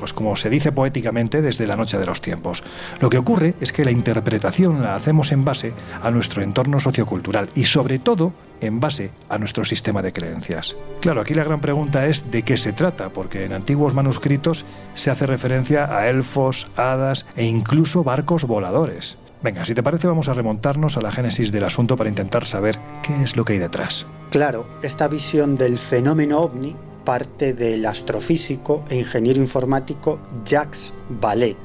pues 0.00 0.14
como 0.14 0.34
se 0.34 0.48
dice 0.48 0.72
poéticamente, 0.72 1.42
desde 1.42 1.66
la 1.66 1.76
noche 1.76 1.98
de 1.98 2.06
los 2.06 2.22
tiempos. 2.22 2.64
Lo 3.00 3.10
que 3.10 3.18
ocurre 3.18 3.54
es 3.60 3.70
que 3.70 3.84
la 3.84 3.90
interpretación 3.90 4.82
la 4.82 4.96
hacemos 4.96 5.30
en 5.30 5.44
base 5.44 5.74
a 6.02 6.10
nuestro 6.10 6.42
entorno 6.42 6.80
sociocultural 6.80 7.50
y 7.54 7.64
sobre 7.64 7.98
todo 7.98 8.32
en 8.62 8.80
base 8.80 9.10
a 9.28 9.36
nuestro 9.36 9.64
sistema 9.64 10.00
de 10.00 10.14
creencias. 10.14 10.74
Claro, 11.00 11.20
aquí 11.20 11.34
la 11.34 11.44
gran 11.44 11.60
pregunta 11.60 12.06
es 12.06 12.30
de 12.30 12.42
qué 12.42 12.56
se 12.56 12.72
trata, 12.72 13.10
porque 13.10 13.44
en 13.44 13.52
antiguos 13.52 13.92
manuscritos 13.92 14.64
se 14.94 15.10
hace 15.10 15.26
referencia 15.26 15.94
a 15.94 16.08
elfos, 16.08 16.66
hadas 16.76 17.26
e 17.36 17.44
incluso 17.44 18.02
barcos 18.02 18.44
voladores. 18.44 19.18
Venga, 19.42 19.66
si 19.66 19.74
te 19.74 19.82
parece 19.82 20.06
vamos 20.06 20.28
a 20.28 20.34
remontarnos 20.34 20.96
a 20.96 21.02
la 21.02 21.12
génesis 21.12 21.52
del 21.52 21.64
asunto 21.64 21.96
para 21.96 22.10
intentar 22.10 22.46
saber 22.46 22.78
qué 23.02 23.22
es 23.22 23.36
lo 23.36 23.44
que 23.44 23.54
hay 23.54 23.58
detrás. 23.58 24.06
Claro, 24.30 24.66
esta 24.82 25.08
visión 25.08 25.56
del 25.56 25.76
fenómeno 25.76 26.40
ovni 26.40 26.74
parte 27.10 27.54
del 27.54 27.84
astrofísico 27.86 28.84
e 28.88 28.94
ingeniero 28.94 29.40
informático 29.40 30.20
Jacques 30.44 30.92
Vallée, 31.08 31.56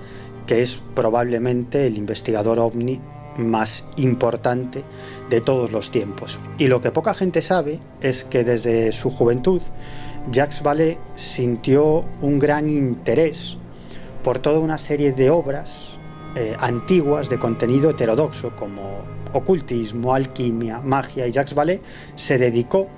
que 0.47 0.63
es 0.63 0.81
probablemente 0.95 1.85
el 1.85 1.97
investigador 1.97 2.57
ovni 2.57 2.99
más 3.37 3.83
importante 3.97 4.83
de 5.29 5.41
todos 5.41 5.71
los 5.71 5.91
tiempos. 5.91 6.39
Y 6.57 6.65
lo 6.65 6.81
que 6.81 6.89
poca 6.89 7.13
gente 7.13 7.43
sabe 7.43 7.77
es 8.01 8.23
que 8.23 8.43
desde 8.43 8.91
su 8.91 9.11
juventud 9.11 9.61
Jacques 10.31 10.63
Vallée 10.63 10.97
sintió 11.15 12.03
un 12.23 12.39
gran 12.39 12.67
interés 12.67 13.57
por 14.23 14.39
toda 14.39 14.57
una 14.57 14.79
serie 14.79 15.11
de 15.11 15.29
obras 15.29 15.99
eh, 16.35 16.57
antiguas 16.59 17.29
de 17.29 17.37
contenido 17.37 17.91
heterodoxo 17.91 18.55
como 18.55 18.81
ocultismo, 19.31 20.15
alquimia, 20.15 20.79
magia 20.79 21.27
y 21.27 21.31
Jacques 21.31 21.53
Vallée 21.53 21.81
se 22.15 22.39
dedicó 22.39 22.89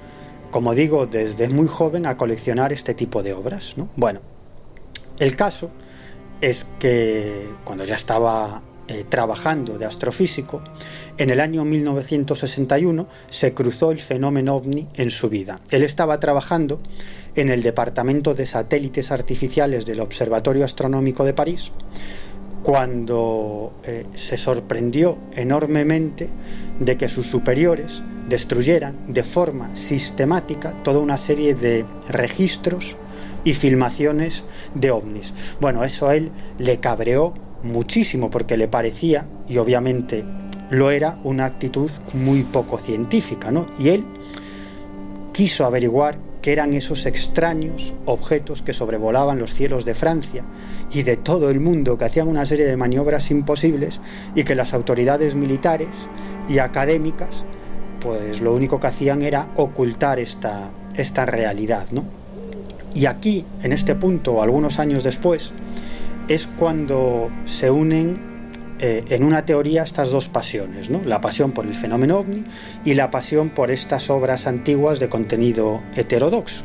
como 0.58 0.74
digo, 0.74 1.06
desde 1.06 1.50
muy 1.50 1.68
joven 1.68 2.08
a 2.08 2.18
coleccionar 2.18 2.74
este 2.74 2.96
tipo 2.96 3.22
de 3.22 3.32
obras. 3.32 3.76
¿no? 3.78 3.90
Bueno, 3.96 4.22
el 5.20 5.36
caso 5.36 5.70
es 6.42 6.66
que 6.80 7.48
cuando 7.64 7.84
ya 7.84 7.94
estaba 7.94 8.64
eh, 8.88 9.06
trabajando 9.08 9.78
de 9.78 9.86
astrofísico, 9.86 10.64
en 11.20 11.30
el 11.30 11.42
año 11.42 11.64
1961 11.64 13.06
se 13.30 13.54
cruzó 13.54 13.92
el 13.92 14.00
fenómeno 14.00 14.56
ovni 14.56 14.88
en 14.96 15.12
su 15.12 15.30
vida. 15.30 15.60
Él 15.70 15.84
estaba 15.84 16.20
trabajando 16.20 16.80
en 17.36 17.52
el 17.52 17.62
Departamento 17.62 18.34
de 18.34 18.48
Satélites 18.48 19.12
Artificiales 19.12 19.86
del 19.86 20.00
Observatorio 20.00 20.66
Astronómico 20.66 21.24
de 21.24 21.34
París 21.34 21.72
cuando 22.64 23.74
eh, 23.84 24.08
se 24.16 24.38
sorprendió 24.38 25.20
enormemente 25.36 26.28
de 26.80 26.98
que 26.98 27.08
sus 27.10 27.28
superiores 27.28 28.02
destruyeran 28.28 29.14
de 29.14 29.24
forma 29.24 29.76
sistemática 29.76 30.74
toda 30.84 31.00
una 31.00 31.18
serie 31.18 31.56
de 31.56 31.86
registros 32.08 32.96
y 33.44 33.54
filmaciones 33.54 34.44
de 34.76 34.92
ovnis. 34.92 35.34
Bueno, 35.60 35.84
eso 35.84 36.08
a 36.08 36.16
él 36.16 36.30
le 36.60 36.80
cabreó 36.80 37.34
muchísimo 37.64 38.30
porque 38.30 38.58
le 38.58 38.68
parecía, 38.68 39.28
y 39.48 39.58
obviamente 39.58 40.24
lo 40.70 40.92
era, 40.92 41.18
una 41.24 41.46
actitud 41.46 41.90
muy 42.14 42.44
poco 42.44 42.78
científica, 42.78 43.52
¿no? 43.52 43.68
Y 43.80 43.90
él 43.90 44.04
quiso 45.34 45.66
averiguar 45.66 46.18
qué 46.42 46.52
eran 46.52 46.74
esos 46.74 47.06
extraños 47.06 47.94
objetos 48.06 48.62
que 48.62 48.74
sobrevolaban 48.74 49.40
los 49.40 49.54
cielos 49.54 49.86
de 49.86 49.94
Francia 49.94 50.44
y 50.92 51.04
de 51.04 51.18
todo 51.18 51.50
el 51.50 51.60
mundo, 51.60 51.98
que 51.98 52.06
hacían 52.06 52.28
una 52.28 52.46
serie 52.46 52.66
de 52.66 52.78
maniobras 52.78 53.32
imposibles 53.32 54.00
y 54.36 54.44
que 54.44 54.56
las 54.56 54.74
autoridades 54.74 55.36
militares 55.36 55.90
y 56.50 56.60
académicas 56.60 57.44
pues 58.08 58.40
lo 58.40 58.54
único 58.54 58.80
que 58.80 58.88
hacían 58.88 59.22
era 59.22 59.50
ocultar 59.58 60.18
esta, 60.18 60.70
esta 60.96 61.26
realidad, 61.26 61.88
¿no? 61.92 62.06
Y 62.96 63.06
aquí, 63.06 63.44
en 63.64 63.74
este 63.74 63.96
punto, 63.96 64.42
algunos 64.42 64.80
años 64.80 65.04
después, 65.04 65.52
es 66.30 66.48
cuando 66.58 67.30
se 67.44 67.70
unen 67.70 68.18
eh, 68.80 69.04
en 69.10 69.24
una 69.26 69.46
teoría 69.46 69.84
estas 69.84 70.10
dos 70.10 70.30
pasiones, 70.30 70.90
¿no? 70.90 71.02
la 71.04 71.20
pasión 71.20 71.52
por 71.52 71.66
el 71.66 71.76
fenómeno 71.76 72.20
ovni 72.20 72.46
y 72.86 72.94
la 72.94 73.12
pasión 73.12 73.50
por 73.50 73.72
estas 73.72 74.10
obras 74.10 74.48
antiguas 74.48 75.00
de 75.00 75.10
contenido 75.10 75.82
heterodoxo. 75.98 76.64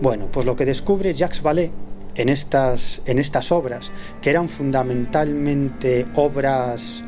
Bueno, 0.00 0.26
pues 0.32 0.44
lo 0.44 0.56
que 0.56 0.64
descubre 0.64 1.14
Jacques 1.14 1.40
Vallée 1.40 1.70
en 2.16 2.28
estas, 2.30 3.00
en 3.06 3.20
estas 3.20 3.52
obras, 3.52 3.92
que 4.20 4.30
eran 4.30 4.48
fundamentalmente 4.48 6.04
obras 6.16 7.04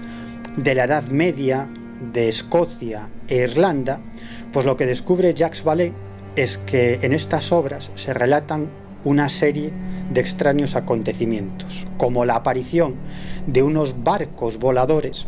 de 0.57 0.74
la 0.76 0.85
Edad 0.85 1.09
Media, 1.09 1.66
de 2.12 2.28
Escocia 2.28 3.09
e 3.28 3.36
Irlanda, 3.44 4.00
pues 4.53 4.66
lo 4.66 4.76
que 4.76 4.86
descubre 4.86 5.34
Jacques 5.34 5.62
Vallée 5.64 5.92
es 6.36 6.59
que 6.59 6.98
en 7.03 7.12
estas 7.12 7.53
obras 7.53 7.90
se 7.94 8.12
relatan 8.12 8.70
una 9.05 9.28
serie 9.28 9.70
de 10.11 10.20
extraños 10.20 10.76
acontecimientos, 10.76 11.86
como 11.96 12.24
la 12.24 12.36
aparición 12.36 12.94
de 13.46 13.62
unos 13.62 14.03
barcos 14.03 14.59
voladores 14.59 15.26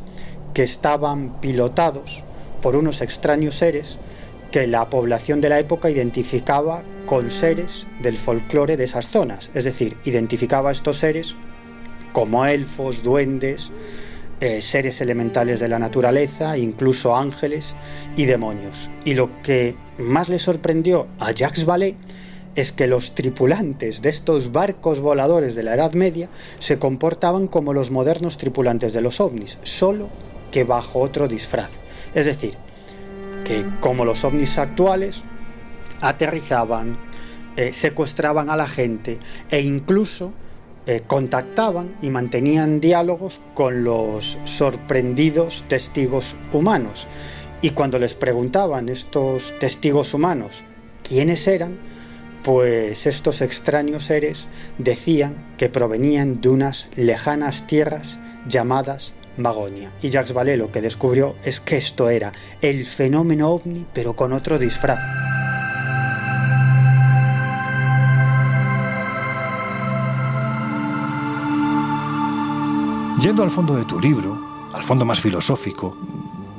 que 0.52 0.62
estaban 0.62 1.40
pilotados 1.40 2.22
por 2.62 2.76
unos 2.76 3.00
extraños 3.00 3.56
seres 3.56 3.98
que 4.50 4.66
la 4.66 4.88
población 4.88 5.40
de 5.40 5.48
la 5.48 5.58
época 5.58 5.90
identificaba 5.90 6.82
con 7.06 7.30
seres 7.30 7.86
del 8.00 8.16
folclore 8.16 8.76
de 8.76 8.84
esas 8.84 9.08
zonas, 9.08 9.50
es 9.52 9.64
decir, 9.64 9.96
identificaba 10.04 10.68
a 10.68 10.72
estos 10.72 10.98
seres 10.98 11.34
como 12.12 12.46
elfos, 12.46 13.02
duendes, 13.02 13.72
eh, 14.44 14.60
seres 14.60 15.00
elementales 15.00 15.58
de 15.58 15.68
la 15.68 15.78
naturaleza, 15.78 16.58
incluso 16.58 17.16
ángeles 17.16 17.74
y 18.14 18.26
demonios. 18.26 18.90
Y 19.02 19.14
lo 19.14 19.30
que 19.42 19.74
más 19.96 20.28
le 20.28 20.38
sorprendió 20.38 21.06
a 21.18 21.32
Jacques 21.32 21.64
Vallée 21.64 21.94
es 22.54 22.70
que 22.70 22.86
los 22.86 23.14
tripulantes 23.14 24.02
de 24.02 24.10
estos 24.10 24.52
barcos 24.52 25.00
voladores 25.00 25.54
de 25.54 25.62
la 25.62 25.74
Edad 25.74 25.94
Media 25.94 26.28
se 26.58 26.78
comportaban 26.78 27.48
como 27.48 27.72
los 27.72 27.90
modernos 27.90 28.36
tripulantes 28.36 28.92
de 28.92 29.00
los 29.00 29.18
ovnis, 29.18 29.56
solo 29.62 30.10
que 30.52 30.64
bajo 30.64 31.00
otro 31.00 31.26
disfraz. 31.26 31.70
Es 32.14 32.26
decir, 32.26 32.52
que 33.46 33.64
como 33.80 34.04
los 34.04 34.24
ovnis 34.24 34.58
actuales, 34.58 35.22
aterrizaban, 36.02 36.98
eh, 37.56 37.72
secuestraban 37.72 38.50
a 38.50 38.56
la 38.56 38.68
gente 38.68 39.18
e 39.50 39.62
incluso 39.62 40.34
eh, 40.86 41.02
contactaban 41.06 41.94
y 42.02 42.10
mantenían 42.10 42.80
diálogos 42.80 43.40
con 43.54 43.84
los 43.84 44.38
sorprendidos 44.44 45.64
testigos 45.68 46.36
humanos. 46.52 47.06
Y 47.62 47.70
cuando 47.70 47.98
les 47.98 48.14
preguntaban 48.14 48.88
estos 48.88 49.58
testigos 49.58 50.12
humanos 50.12 50.62
quiénes 51.02 51.46
eran, 51.46 51.76
pues 52.42 53.06
estos 53.06 53.40
extraños 53.40 54.04
seres 54.04 54.46
decían 54.76 55.34
que 55.56 55.70
provenían 55.70 56.42
de 56.42 56.50
unas 56.50 56.88
lejanas 56.94 57.66
tierras 57.66 58.18
llamadas 58.46 59.14
Magonia. 59.36 59.90
Y 60.02 60.10
Jacques 60.10 60.34
Vallée 60.34 60.56
lo 60.56 60.70
que 60.70 60.82
descubrió 60.82 61.34
es 61.44 61.60
que 61.60 61.76
esto 61.76 62.10
era 62.10 62.32
el 62.60 62.84
fenómeno 62.84 63.50
ovni, 63.50 63.86
pero 63.94 64.14
con 64.14 64.32
otro 64.32 64.58
disfraz. 64.58 65.00
Yendo 73.20 73.42
al 73.44 73.50
fondo 73.50 73.76
de 73.76 73.84
tu 73.84 74.00
libro, 74.00 74.36
al 74.72 74.82
fondo 74.82 75.04
más 75.04 75.20
filosófico, 75.20 75.96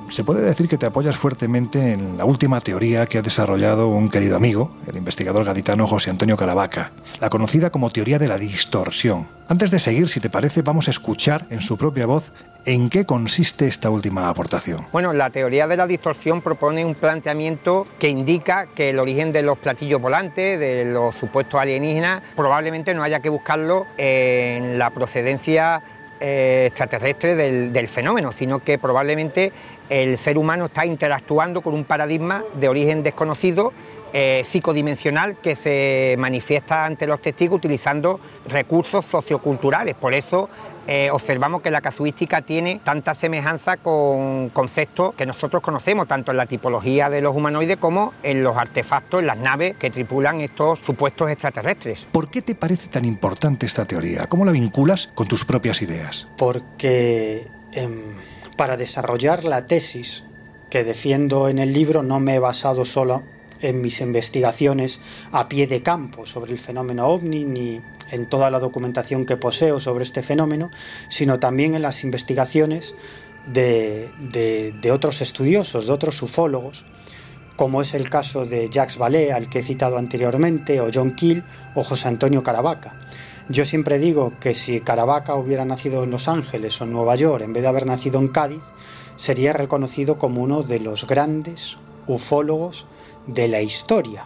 se 0.10 0.24
puede 0.24 0.42
decir 0.42 0.70
que 0.70 0.78
te 0.78 0.86
apoyas 0.86 1.18
fuertemente 1.18 1.92
en 1.92 2.18
la 2.18 2.26
última 2.26 2.62
teoría 2.62 3.06
que 3.08 3.18
ha 3.18 3.22
desarrollado 3.22 3.90
un 3.90 4.10
querido 4.10 4.38
amigo, 4.38 4.72
el 4.88 4.96
investigador 4.96 5.44
gaditano 5.44 5.86
José 5.86 6.12
Antonio 6.12 6.38
Caravaca, 6.38 6.92
la 7.20 7.30
conocida 7.30 7.72
como 7.72 7.90
teoría 7.90 8.20
de 8.20 8.30
la 8.30 8.38
distorsión. 8.38 9.28
Antes 9.50 9.70
de 9.70 9.80
seguir, 9.80 10.08
si 10.08 10.20
te 10.20 10.30
parece, 10.30 10.62
vamos 10.62 10.88
a 10.88 10.92
escuchar 10.92 11.46
en 11.50 11.60
su 11.60 11.78
propia 11.78 12.06
voz 12.06 12.32
en 12.66 12.90
qué 12.90 13.06
consiste 13.06 13.68
esta 13.68 13.90
última 13.90 14.28
aportación. 14.28 14.88
Bueno, 14.92 15.14
la 15.14 15.30
teoría 15.30 15.68
de 15.68 15.78
la 15.78 15.86
distorsión 15.86 16.42
propone 16.42 16.84
un 16.84 16.96
planteamiento 16.96 17.86
que 18.00 18.10
indica 18.10 18.68
que 18.74 18.90
el 18.90 19.00
origen 19.00 19.32
de 19.32 19.44
los 19.44 19.58
platillos 19.60 20.02
volantes, 20.02 20.60
de 20.60 20.86
los 20.86 21.16
supuestos 21.16 21.60
alienígenas, 21.60 22.24
probablemente 22.36 22.94
no 22.96 23.04
haya 23.04 23.20
que 23.20 23.30
buscarlo 23.30 23.86
en 23.98 24.80
la 24.80 24.90
procedencia 24.90 25.84
extraterrestre 26.20 27.36
del, 27.36 27.74
del, 27.74 27.88
fenómeno, 27.88 28.32
sino 28.32 28.60
que 28.60 28.78
probablemente 28.78 29.52
el 29.90 30.18
ser 30.18 30.38
humano 30.38 30.66
está 30.66 30.86
interactuando 30.86 31.62
con 31.62 31.74
un 31.74 31.84
paradigma 31.84 32.44
de 32.56 32.70
origen 32.70 33.04
desconocido, 33.04 33.74
eh, 34.14 34.46
psicodimensional, 34.46 35.36
que 35.38 35.58
se 35.58 36.16
manifiesta 36.18 36.86
ante 36.86 37.06
los 37.06 37.22
testigos 37.22 37.58
utilizando 37.58 38.20
recursos 38.48 39.06
socioculturales. 39.06 39.96
Por 39.96 40.14
eso 40.14 40.50
eh, 40.88 41.10
observamos 41.12 41.62
que 41.62 41.72
la 41.72 41.82
casuística 41.82 42.42
tiene 42.42 42.80
tanta 42.84 43.16
semejanza 43.16 43.78
con 43.78 44.50
conceptos 44.50 45.16
que 45.16 45.26
nosotros 45.26 45.64
conocemos, 45.64 46.08
tanto 46.08 46.32
en 46.32 46.38
la 46.38 46.46
tipología 46.46 47.10
de 47.10 47.22
los 47.22 47.36
humanoides 47.36 47.78
como 47.78 48.14
en 48.22 48.44
los 48.44 48.56
artefactos, 48.56 49.22
en 49.22 49.28
las 49.28 49.38
naves 49.38 49.76
que 49.78 49.90
tripulan 49.90 50.42
estos 50.42 50.80
supuestos 50.80 51.30
extraterrestres. 51.32 52.06
¿Por 52.12 52.30
qué 52.30 52.42
te 52.42 52.56
parece 52.56 52.88
tan 52.90 53.06
importante 53.06 53.66
esta 53.66 53.86
teoría? 53.86 54.28
¿Cómo 54.28 54.46
la 54.46 54.52
vinculas 54.52 55.10
con 55.16 55.28
tus 55.28 55.44
propias 55.44 55.82
ideas? 55.82 56.28
Porque 56.38 57.48
eh, 57.74 58.04
para 58.56 58.78
desarrollar 58.78 59.44
la 59.44 59.66
tesis 59.66 60.24
que 60.70 60.84
defiendo 60.84 61.50
en 61.50 61.60
el 61.60 61.74
libro 61.74 62.04
no 62.04 62.20
me 62.20 62.36
he 62.36 62.40
basado 62.40 62.86
solo 62.86 63.24
en 63.70 63.82
mis 63.82 64.02
investigaciones 64.02 65.00
a 65.32 65.48
pie 65.48 65.68
de 65.68 65.82
campo 65.82 66.26
sobre 66.26 66.52
el 66.52 66.60
fenómeno 66.60 67.08
ovni 67.08 67.44
ni 67.44 67.82
en 68.12 68.30
toda 68.30 68.52
la 68.52 68.60
documentación 68.60 69.26
que 69.26 69.38
poseo 69.38 69.80
sobre 69.80 70.04
este 70.04 70.22
fenómeno, 70.22 70.70
sino 71.10 71.40
también 71.40 71.76
en 71.76 71.82
las 71.82 72.04
investigaciones 72.04 72.94
de, 73.48 74.10
de, 74.82 74.92
otros 74.92 75.22
estudiosos, 75.22 75.88
de 75.88 75.94
otros 75.94 76.22
ufólogos, 76.22 76.86
como 77.56 77.82
es 77.82 77.94
el 77.94 78.10
caso 78.10 78.46
de 78.46 78.70
Jacques 78.70 78.98
Vallée, 78.98 79.32
al 79.32 79.50
que 79.50 79.60
he 79.60 79.64
citado 79.64 79.98
anteriormente, 79.98 80.82
o 80.82 80.90
John 80.94 81.12
Keel, 81.12 81.44
o 81.74 81.84
José 81.84 82.08
Antonio 82.08 82.44
Caravaca. 82.44 82.96
Yo 83.48 83.64
siempre 83.64 84.00
digo 84.00 84.34
que 84.40 84.54
si 84.56 84.82
Caravaca 84.82 85.36
hubiera 85.36 85.66
nacido 85.66 86.04
en 86.04 86.12
Los 86.12 86.28
Ángeles 86.28 86.82
o 86.82 86.86
en 86.86 86.92
Nueva 86.92 87.16
York, 87.16 87.44
en 87.44 87.54
vez 87.54 87.62
de 87.62 87.70
haber 87.70 87.86
nacido 87.86 88.20
en 88.20 88.30
Cádiz, 88.30 88.64
sería 89.16 89.54
reconocido 89.54 90.18
como 90.18 90.42
uno 90.42 90.64
de 90.64 90.80
los 90.80 91.08
grandes 91.08 91.78
ufólogos 92.08 92.88
de 93.28 93.48
la 93.48 93.62
historia, 93.62 94.26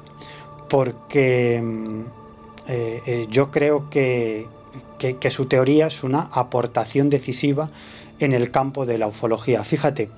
porque 0.70 1.58
eh, 2.68 3.02
eh, 3.06 3.28
yo 3.30 3.52
creo 3.52 3.90
que, 3.90 4.48
que, 4.98 5.18
que, 5.18 5.30
su 5.30 5.46
teoría 5.46 5.88
es 5.88 6.04
una 6.04 6.30
aportación 6.32 7.10
decisiva 7.10 7.70
en 8.20 8.34
el 8.34 8.52
campo 8.52 8.86
de 8.86 8.98
la 8.98 9.08
ufología. 9.08 9.64
Fíjate, 9.64 10.10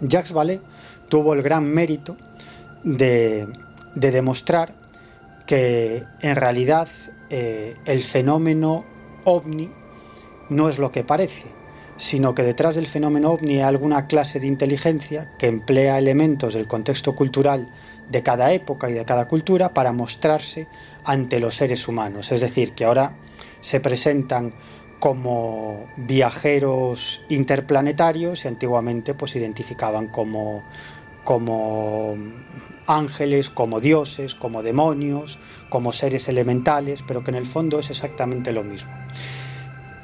Jacques 0.00 0.32
Vallée 0.32 0.60
tuvo 1.08 1.34
el 1.34 1.42
gran 1.42 1.64
mérito 1.64 2.16
de, 2.84 3.46
de 3.94 4.10
demostrar 4.10 4.74
que 5.46 6.04
en 6.22 6.36
realidad 6.36 6.88
eh, 7.28 7.74
el 7.84 8.02
fenómeno 8.02 8.84
ovni 9.24 9.68
no 10.48 10.68
es 10.68 10.78
lo 10.78 10.90
que 10.92 11.04
parece, 11.04 11.48
sino 11.96 12.34
que 12.34 12.42
detrás 12.42 12.76
del 12.76 12.86
fenómeno 12.86 13.30
ovni 13.30 13.54
hay 13.54 13.60
alguna 13.62 14.06
clase 14.06 14.40
de 14.40 14.46
inteligencia 14.46 15.28
que 15.38 15.48
emplea 15.48 15.98
elementos 15.98 16.54
del 16.54 16.66
contexto 16.66 17.14
cultural 17.14 17.68
de 18.10 18.22
cada 18.22 18.52
época 18.52 18.90
y 18.90 18.92
de 18.92 19.04
cada 19.04 19.26
cultura 19.26 19.70
para 19.70 19.92
mostrarse 19.92 20.66
ante 21.04 21.40
los 21.40 21.54
seres 21.54 21.88
humanos. 21.88 22.32
Es 22.32 22.40
decir, 22.40 22.72
que 22.72 22.84
ahora 22.84 23.12
se 23.60 23.80
presentan 23.80 24.52
como 24.98 25.86
viajeros 25.96 27.22
interplanetarios 27.30 28.44
y 28.44 28.48
antiguamente 28.48 29.14
pues 29.14 29.34
identificaban 29.36 30.08
como, 30.08 30.62
como 31.24 32.16
ángeles, 32.86 33.48
como 33.48 33.80
dioses, 33.80 34.34
como 34.34 34.62
demonios, 34.62 35.38
como 35.70 35.92
seres 35.92 36.28
elementales, 36.28 37.02
pero 37.06 37.24
que 37.24 37.30
en 37.30 37.36
el 37.36 37.46
fondo 37.46 37.78
es 37.78 37.90
exactamente 37.90 38.52
lo 38.52 38.62
mismo. 38.62 38.90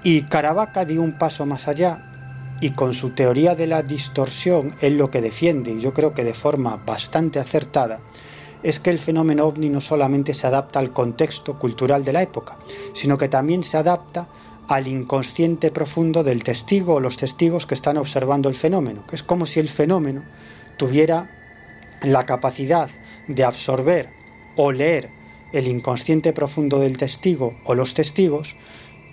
Y 0.02 0.22
Caravaca 0.22 0.84
dio 0.84 1.02
un 1.02 1.18
paso 1.18 1.44
más 1.44 1.68
allá 1.68 2.15
y 2.60 2.70
con 2.70 2.94
su 2.94 3.10
teoría 3.10 3.54
de 3.54 3.66
la 3.66 3.82
distorsión, 3.82 4.74
él 4.80 4.96
lo 4.96 5.10
que 5.10 5.20
defiende, 5.20 5.72
y 5.72 5.80
yo 5.80 5.92
creo 5.92 6.14
que 6.14 6.24
de 6.24 6.34
forma 6.34 6.76
bastante 6.76 7.38
acertada, 7.38 8.00
es 8.62 8.80
que 8.80 8.90
el 8.90 8.98
fenómeno 8.98 9.44
ovni 9.44 9.68
no 9.68 9.80
solamente 9.80 10.34
se 10.34 10.46
adapta 10.46 10.78
al 10.78 10.90
contexto 10.90 11.58
cultural 11.58 12.04
de 12.04 12.12
la 12.12 12.22
época, 12.22 12.56
sino 12.94 13.18
que 13.18 13.28
también 13.28 13.62
se 13.62 13.76
adapta 13.76 14.28
al 14.68 14.88
inconsciente 14.88 15.70
profundo 15.70 16.24
del 16.24 16.42
testigo 16.42 16.94
o 16.94 17.00
los 17.00 17.16
testigos 17.16 17.66
que 17.66 17.74
están 17.74 17.98
observando 17.98 18.48
el 18.48 18.54
fenómeno, 18.54 19.04
que 19.06 19.16
es 19.16 19.22
como 19.22 19.46
si 19.46 19.60
el 19.60 19.68
fenómeno 19.68 20.24
tuviera 20.78 21.30
la 22.02 22.26
capacidad 22.26 22.88
de 23.28 23.44
absorber 23.44 24.08
o 24.56 24.72
leer 24.72 25.08
el 25.52 25.68
inconsciente 25.68 26.32
profundo 26.32 26.80
del 26.80 26.98
testigo 26.98 27.54
o 27.64 27.74
los 27.74 27.94
testigos 27.94 28.56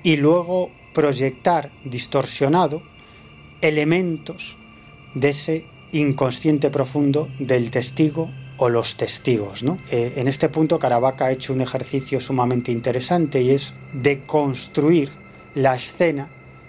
y 0.01 0.15
luego 0.17 0.69
proyectar 0.93 1.71
distorsionado 1.85 2.81
elementos 3.63 4.57
de 5.15 5.29
ese 5.29 5.65
inconsciente 5.93 6.69
profundo 6.69 7.29
del 7.39 7.71
testigo 7.71 8.29
o 8.57 8.67
los 8.67 8.97
testigos. 8.97 9.63
¿no? 9.63 9.79
Eh, 9.89 10.13
en 10.17 10.27
este 10.27 10.49
punto 10.49 10.77
Caravaca 10.77 11.25
ha 11.25 11.31
hecho 11.31 11.53
un 11.53 11.61
ejercicio 11.61 12.19
sumamente 12.19 12.71
interesante 12.71 13.41
y 13.41 13.51
es 13.51 13.73
de 13.93 14.25
construir 14.25 15.09
la 15.55 15.75
escena 15.75 16.27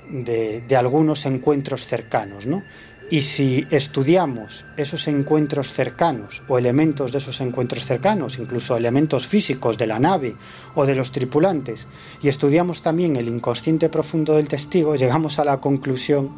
de, 0.08 0.60
de 0.60 0.76
algunos 0.76 1.26
encuentros 1.26 1.84
cercanos. 1.84 2.46
¿no? 2.46 2.62
Y 3.10 3.22
si 3.22 3.66
estudiamos 3.70 4.64
esos 4.76 5.08
encuentros 5.08 5.72
cercanos 5.72 6.42
o 6.48 6.58
elementos 6.58 7.10
de 7.10 7.18
esos 7.18 7.40
encuentros 7.40 7.84
cercanos, 7.84 8.38
incluso 8.38 8.76
elementos 8.76 9.26
físicos 9.26 9.76
de 9.76 9.86
la 9.86 9.98
nave 9.98 10.36
o 10.74 10.86
de 10.86 10.94
los 10.94 11.12
tripulantes, 11.12 11.86
y 12.22 12.28
estudiamos 12.28 12.82
también 12.82 13.16
el 13.16 13.28
inconsciente 13.28 13.88
profundo 13.88 14.34
del 14.36 14.48
testigo, 14.48 14.96
llegamos 14.96 15.38
a 15.38 15.44
la 15.44 15.58
conclusión 15.58 16.30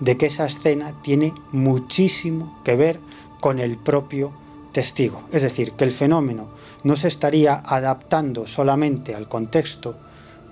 de 0.00 0.16
que 0.16 0.26
esa 0.26 0.46
escena 0.46 0.94
tiene 1.02 1.32
muchísimo 1.52 2.60
que 2.64 2.74
ver 2.74 2.98
con 3.40 3.58
el 3.58 3.76
propio 3.76 4.32
testigo. 4.72 5.22
Es 5.32 5.42
decir, 5.42 5.72
que 5.72 5.84
el 5.84 5.92
fenómeno 5.92 6.48
no 6.84 6.96
se 6.96 7.08
estaría 7.08 7.54
adaptando 7.64 8.46
solamente 8.46 9.14
al 9.14 9.28
contexto 9.28 9.96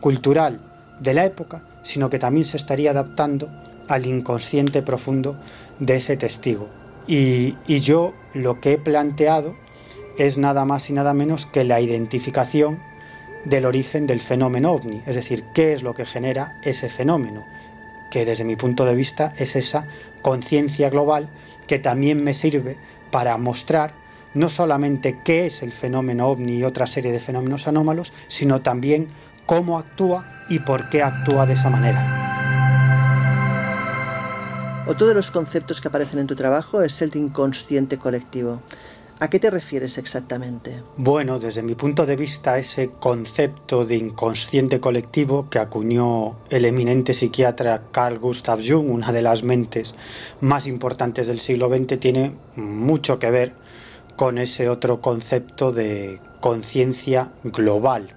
cultural 0.01 0.61
de 1.01 1.15
la 1.15 1.25
época, 1.25 1.63
sino 1.83 2.11
que 2.11 2.19
también 2.19 2.45
se 2.45 2.57
estaría 2.57 2.91
adaptando 2.91 3.49
al 3.89 4.07
inconsciente 4.07 4.83
profundo 4.83 5.41
de 5.79 5.97
ese 5.97 6.17
testigo. 6.17 6.69
Y, 7.07 7.55
y, 7.67 7.81
yo 7.81 8.13
lo 8.35 8.61
que 8.61 8.75
he 8.75 8.79
planteado 8.79 9.55
es 10.19 10.37
nada 10.37 10.67
más 10.67 10.91
y 10.91 10.93
nada 10.93 11.15
menos 11.15 11.47
que 11.47 11.65
la 11.65 11.81
identificación 11.81 12.79
del 13.47 13.65
origen 13.65 14.07
del 14.07 14.21
fenómeno 14.21 14.73
ovni, 14.73 15.01
es 15.07 15.15
decir, 15.15 15.43
qué 15.55 15.73
es 15.73 15.83
lo 15.83 15.95
que 15.95 16.05
genera 16.05 16.53
ese 16.65 16.91
fenómeno 16.91 17.45
que 18.11 18.25
desde 18.25 18.45
mi 18.45 18.57
punto 18.57 18.85
de 18.85 18.95
vista 18.95 19.33
es 19.37 19.57
esa 19.57 19.87
conciencia 20.23 20.91
global 20.91 21.29
que 21.67 21.79
también 21.79 22.25
me 22.25 22.35
sirve 22.35 22.77
para 23.11 23.37
mostrar 23.37 23.93
no 24.35 24.49
solamente 24.49 25.19
qué 25.25 25.47
es 25.47 25.63
el 25.63 25.73
fenómeno 25.73 26.29
ovni 26.29 26.59
y 26.59 26.65
otra 26.65 26.87
serie 26.87 27.13
de 27.13 27.21
fenómenos 27.21 27.67
anómalos, 27.69 28.13
sino 28.29 28.61
también 28.61 29.09
cómo 29.47 29.79
actúa 29.79 30.45
y 30.49 30.61
por 30.61 30.89
qué 30.91 31.03
actúa 31.03 31.47
de 31.47 31.55
esa 31.55 31.71
manera. 31.71 32.29
Otro 34.87 35.07
de 35.07 35.15
los 35.15 35.31
conceptos 35.31 35.81
que 35.81 35.89
aparecen 35.89 36.19
en 36.19 36.27
tu 36.27 36.35
trabajo 36.35 36.83
es 36.83 37.03
el 37.03 37.11
de 37.11 37.19
inconsciente 37.19 37.99
colectivo. 37.99 38.63
¿A 39.21 39.29
qué 39.29 39.41
te 39.41 39.51
refieres 39.51 39.99
exactamente? 39.99 40.81
Bueno, 40.97 41.41
desde 41.41 41.64
mi 41.64 41.75
punto 41.75 42.07
de 42.07 42.14
vista, 42.14 42.57
ese 42.57 42.91
concepto 43.01 43.85
de 43.85 43.97
inconsciente 43.97 44.79
colectivo 44.79 45.51
que 45.51 45.59
acuñó 45.59 46.37
el 46.51 46.64
eminente 46.64 47.12
psiquiatra 47.14 47.83
Carl 47.91 48.21
Gustav 48.21 48.61
Jung, 48.64 48.89
una 48.89 49.11
de 49.11 49.23
las 49.23 49.43
mentes 49.43 49.97
más 50.41 50.69
importantes 50.69 51.27
del 51.27 51.41
siglo 51.41 51.69
XX, 51.69 51.99
tiene 51.99 52.33
mucho 52.55 53.19
que 53.19 53.33
ver 53.33 53.55
con 54.14 54.39
ese 54.39 54.69
otro 54.69 55.01
concepto 55.01 55.73
de 55.73 56.21
conciencia 56.39 57.33
global. 57.43 58.14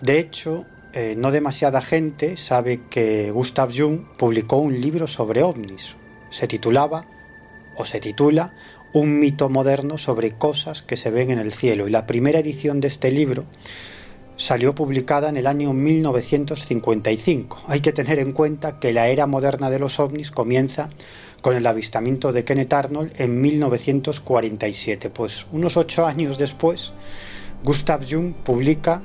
De 0.00 0.18
hecho, 0.18 0.64
eh, 0.94 1.14
no 1.16 1.30
demasiada 1.30 1.80
gente 1.80 2.36
sabe 2.36 2.80
que 2.90 3.30
Gustav 3.30 3.70
Jung 3.72 4.00
publicó 4.16 4.56
un 4.56 4.80
libro 4.80 5.06
sobre 5.06 5.44
ovnis. 5.44 5.94
Se 6.30 6.48
titulaba 6.48 7.04
o 7.76 7.84
se 7.84 8.00
titula 8.00 8.52
un 8.94 9.18
mito 9.18 9.48
moderno 9.48 9.98
sobre 9.98 10.38
cosas 10.38 10.80
que 10.80 10.96
se 10.96 11.10
ven 11.10 11.32
en 11.32 11.40
el 11.40 11.52
cielo. 11.52 11.86
Y 11.86 11.90
la 11.90 12.06
primera 12.06 12.38
edición 12.38 12.80
de 12.80 12.88
este 12.88 13.10
libro 13.10 13.44
salió 14.36 14.74
publicada 14.74 15.28
en 15.28 15.36
el 15.36 15.48
año 15.48 15.72
1955. 15.72 17.64
Hay 17.66 17.80
que 17.80 17.92
tener 17.92 18.20
en 18.20 18.32
cuenta 18.32 18.78
que 18.78 18.92
la 18.92 19.08
era 19.08 19.26
moderna 19.26 19.68
de 19.68 19.80
los 19.80 19.98
ovnis 19.98 20.30
comienza 20.30 20.90
con 21.40 21.56
el 21.56 21.66
avistamiento 21.66 22.32
de 22.32 22.44
Kenneth 22.44 22.72
Arnold 22.72 23.12
en 23.18 23.40
1947. 23.40 25.10
Pues 25.10 25.46
unos 25.50 25.76
ocho 25.76 26.06
años 26.06 26.38
después, 26.38 26.92
Gustav 27.64 28.06
Jung 28.08 28.32
publica 28.32 29.02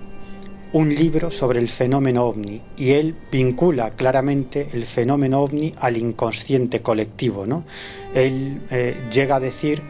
un 0.72 0.94
libro 0.94 1.32
sobre 1.32 1.60
el 1.60 1.68
fenómeno 1.68 2.26
ovni 2.26 2.62
y 2.78 2.92
él 2.92 3.16
vincula 3.32 3.90
claramente 3.92 4.70
el 4.74 4.84
fenómeno 4.84 5.42
ovni 5.42 5.74
al 5.80 5.98
inconsciente 5.98 6.82
colectivo. 6.82 7.48
¿no? 7.48 7.66
Él 8.14 8.62
eh, 8.72 8.96
llega 9.12 9.36
a 9.36 9.40
decir 9.40 9.82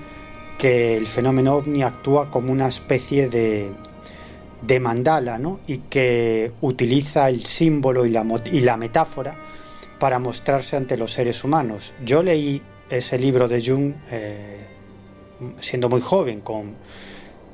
que 0.57 0.97
el 0.97 1.07
fenómeno 1.07 1.55
ovni 1.55 1.83
actúa 1.83 2.29
como 2.29 2.51
una 2.51 2.67
especie 2.67 3.29
de, 3.29 3.71
de 4.61 4.79
mandala 4.79 5.37
¿no? 5.37 5.59
y 5.67 5.77
que 5.77 6.51
utiliza 6.61 7.29
el 7.29 7.45
símbolo 7.45 8.05
y 8.05 8.09
la, 8.09 8.25
y 8.51 8.59
la 8.61 8.77
metáfora 8.77 9.35
para 9.99 10.19
mostrarse 10.19 10.75
ante 10.75 10.97
los 10.97 11.13
seres 11.13 11.43
humanos. 11.43 11.93
Yo 12.03 12.23
leí 12.23 12.61
ese 12.89 13.17
libro 13.19 13.47
de 13.47 13.63
Jung 13.63 13.93
eh, 14.11 14.65
siendo 15.59 15.89
muy 15.89 16.01
joven, 16.01 16.41
con 16.41 16.73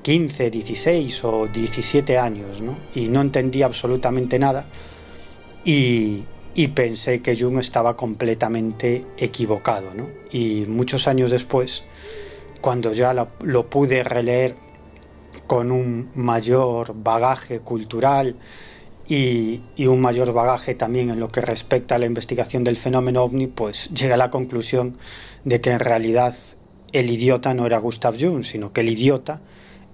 15, 0.02 0.50
16 0.50 1.24
o 1.26 1.48
17 1.48 2.18
años, 2.18 2.62
¿no? 2.62 2.76
Y 2.94 3.10
no 3.10 3.22
entendía 3.22 3.66
absolutamente 3.66 4.38
nada 4.38 4.66
y, 5.66 6.24
y 6.56 6.70
pensé 6.70 7.22
que 7.22 7.38
Jung 7.38 7.60
estaba 7.60 7.98
completamente 7.98 9.04
equivocado, 9.18 9.94
¿no? 9.94 10.08
Y 10.32 10.66
muchos 10.68 11.08
años 11.08 11.30
después, 11.30 11.84
cuando 12.62 12.94
ya 12.94 13.14
lo, 13.14 13.70
pude 13.70 14.04
releer 14.06 14.56
con 15.48 15.72
un 15.72 16.10
mayor 16.16 16.94
bagaje 16.96 17.60
cultural 17.60 18.38
y, 19.08 19.62
y, 19.76 19.88
un 19.88 20.00
mayor 20.00 20.32
bagaje 20.32 20.74
también 20.74 21.10
en 21.10 21.20
lo 21.20 21.30
que 21.30 21.42
respecta 21.42 21.96
a 21.96 22.00
la 22.00 22.06
investigación 22.06 22.64
del 22.64 22.78
fenómeno 22.78 23.24
ovni, 23.24 23.48
pues 23.48 23.90
llegué 23.90 24.14
a 24.14 24.18
la 24.18 24.32
conclusión 24.32 24.98
de 25.44 25.62
que 25.62 25.72
en 25.72 25.80
realidad 25.80 26.36
el 26.94 27.12
idiota 27.12 27.54
no 27.54 27.66
era 27.66 27.78
Gustav 27.80 28.16
Jung, 28.18 28.46
sino 28.46 28.72
que 28.72 28.82
el 28.82 28.90
idiota 28.90 29.42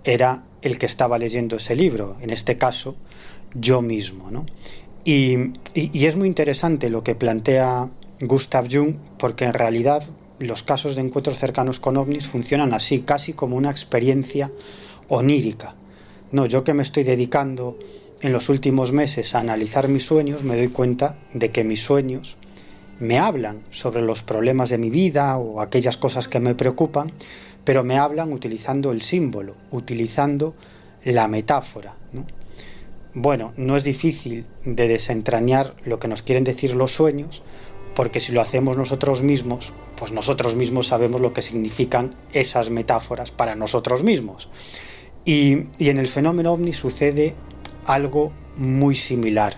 era 0.03 0.43
el 0.61 0.77
que 0.77 0.85
estaba 0.85 1.17
leyendo 1.17 1.55
ese 1.55 1.75
libro, 1.75 2.17
en 2.21 2.29
este 2.29 2.57
caso 2.57 2.95
yo 3.53 3.81
mismo. 3.81 4.29
¿no? 4.31 4.45
Y, 5.03 5.53
es 5.73 6.15
muy 6.15 6.27
interesante 6.27 6.89
lo 6.89 7.03
que 7.03 7.15
plantea 7.15 7.89
Gustav 8.19 8.67
Jung, 8.71 8.95
porque 9.17 9.45
en 9.45 9.53
realidad 9.53 10.03
los 10.39 10.63
casos 10.63 10.95
de 10.95 11.01
encuentros 11.01 11.37
cercanos 11.37 11.79
con 11.79 11.97
ovnis 11.97 12.27
funcionan 12.27 12.73
así, 12.73 12.99
casi 12.99 13.33
como 13.33 13.55
una 13.55 13.71
experiencia 13.71 14.51
onírica. 15.07 15.75
No, 16.31 16.45
yo 16.45 16.63
que 16.63 16.73
me 16.73 16.83
estoy 16.83 17.03
dedicando 17.03 17.77
en 18.21 18.31
los 18.31 18.49
últimos 18.49 18.91
meses 18.91 19.33
a 19.33 19.39
analizar 19.39 19.87
mis 19.87 20.05
sueños, 20.05 20.43
me 20.43 20.55
doy 20.55 20.67
cuenta 20.67 21.17
de 21.33 21.49
que 21.51 21.63
mis 21.63 21.81
sueños 21.81 22.37
me 22.99 23.17
hablan 23.17 23.59
sobre 23.71 24.03
los 24.03 24.21
problemas 24.21 24.69
de 24.69 24.77
mi 24.77 24.91
vida 24.91 25.37
o 25.37 25.61
aquellas 25.61 25.97
cosas 25.97 26.27
que 26.27 26.39
me 26.39 26.53
preocupan, 26.53 27.11
pero 27.63 27.83
me 27.83 27.97
hablan 27.97 28.31
utilizando 28.31 28.91
el 28.91 29.01
símbolo, 29.01 29.55
utilizando 29.71 30.53
la 31.03 31.27
metáfora. 31.27 31.95
Bueno, 33.13 33.51
no 33.57 33.75
es 33.75 33.83
difícil 33.83 34.45
de 34.63 34.87
desentrañar 34.87 35.73
lo 35.85 35.99
que 35.99 36.07
nos 36.07 36.21
quieren 36.21 36.45
decir 36.45 36.75
los 36.75 36.93
sueños, 36.93 37.43
porque 37.93 38.21
si 38.21 38.31
lo 38.31 38.39
hacemos 38.39 38.77
nosotros 38.77 39.21
mismos, 39.21 39.73
pues 39.97 40.13
nosotros 40.13 40.55
mismos 40.55 40.87
sabemos 40.87 41.19
lo 41.19 41.33
que 41.33 41.41
significan 41.41 42.11
esas 42.31 42.69
metáforas 42.69 43.29
para 43.31 43.55
nosotros 43.55 44.03
mismos. 44.03 44.47
Y, 45.25 45.65
en 45.79 45.97
el 45.97 46.07
fenómeno 46.07 46.53
ovni 46.53 46.71
sucede 46.71 47.33
algo 47.85 48.31
muy 48.55 48.95
similar. 48.95 49.57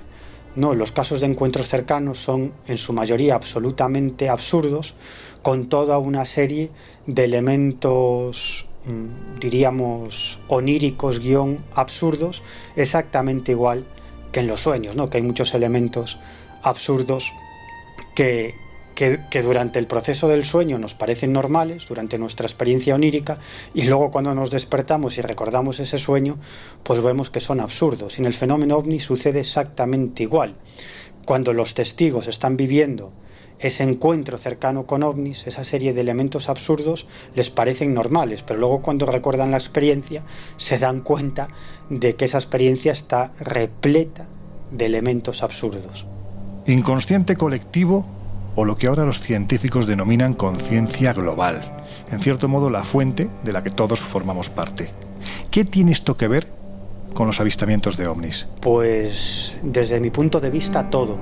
No, 0.56 0.74
los 0.74 0.92
casos 0.92 1.22
de 1.22 1.28
encuentros 1.28 1.68
cercanos 1.68 2.18
son 2.18 2.54
en 2.68 2.78
su 2.78 2.92
mayoría 2.92 3.36
absolutamente 3.36 4.30
absurdos, 4.30 4.96
con 5.44 5.70
toda 5.70 6.00
una 6.00 6.26
serie 6.26 6.72
de 7.06 7.26
elementos, 7.26 8.66
diríamos, 9.40 10.40
oníricos, 10.48 11.20
guion, 11.20 11.60
absurdos, 11.74 12.44
exactamente 12.76 13.52
igual 13.52 13.86
que 14.32 14.42
en 14.42 14.48
los 14.48 14.62
sueños, 14.62 14.96
¿no? 14.96 15.10
que 15.10 15.18
hay 15.18 15.24
muchos 15.24 15.54
elementos 15.54 16.20
absurdos 16.64 17.32
que, 18.16 18.56
que, 18.96 19.20
que, 19.30 19.42
durante 19.42 19.80
el 19.80 19.88
proceso 19.88 20.28
del 20.28 20.44
sueño 20.44 20.80
nos 20.80 20.94
parecen 20.94 21.32
normales, 21.32 21.88
durante 21.88 22.18
nuestra 22.18 22.46
experiencia 22.46 22.96
onírica, 22.96 23.40
y 23.74 23.84
luego 23.84 24.12
cuando 24.12 24.34
nos 24.34 24.52
despertamos 24.52 25.18
y 25.18 25.22
recordamos 25.22 25.80
ese 25.80 25.98
sueño, 25.98 26.38
pues 26.84 27.02
vemos 27.02 27.30
que 27.30 27.40
son 27.40 27.60
absurdos. 27.60 28.18
Y 28.18 28.22
en 28.22 28.26
el 28.26 28.34
fenómeno 28.34 28.78
ovni 28.78 29.00
sucede 29.00 29.42
exactamente 29.42 30.24
igual. 30.24 30.56
cuando 31.26 31.54
los 31.54 31.74
testigos 31.74 32.28
están 32.28 32.58
viviendo 32.58 33.14
ese 33.60 33.84
encuentro 33.84 34.38
cercano 34.38 34.86
con 34.86 35.04
ovnis, 35.04 35.48
esa 35.48 35.64
serie 35.64 35.94
de 35.94 36.02
elementos 36.02 36.50
absurdos, 36.50 37.08
les 37.36 37.50
parecen 37.50 37.94
normales, 37.94 38.44
pero 38.44 38.60
luego 38.60 38.82
cuando 38.82 39.06
recuerdan 39.06 39.52
la 39.52 39.58
experiencia 39.58 40.24
se 40.58 40.78
dan 40.80 41.02
cuenta 41.02 41.50
de 41.90 42.16
que 42.16 42.26
esa 42.26 42.38
experiencia 42.38 42.92
está 42.92 43.32
repleta 43.40 44.26
de 44.72 44.86
elementos 44.86 45.44
absurdos. 45.44 46.06
Inconsciente 46.66 47.36
colectivo 47.36 48.06
o 48.56 48.66
lo 48.66 48.78
que 48.78 48.88
ahora 48.88 49.06
los 49.06 49.20
científicos 49.20 49.88
denominan 49.88 50.34
conciencia 50.34 51.14
global, 51.14 51.86
en 52.12 52.20
cierto 52.20 52.48
modo 52.48 52.70
la 52.70 52.84
fuente 52.84 53.30
de 53.44 53.54
la 53.54 53.64
que 53.64 53.72
todos 53.72 54.00
formamos 54.00 54.50
parte. 54.50 54.90
¿Qué 55.52 55.66
tiene 55.66 55.92
esto 55.92 56.18
que 56.18 56.28
ver 56.28 56.48
con 57.14 57.28
los 57.28 57.40
avistamientos 57.40 57.98
de 57.98 58.08
ovnis? 58.08 58.48
Pues 58.62 59.56
desde 59.62 60.00
mi 60.00 60.10
punto 60.10 60.40
de 60.40 60.50
vista 60.50 60.90
todo 60.90 61.18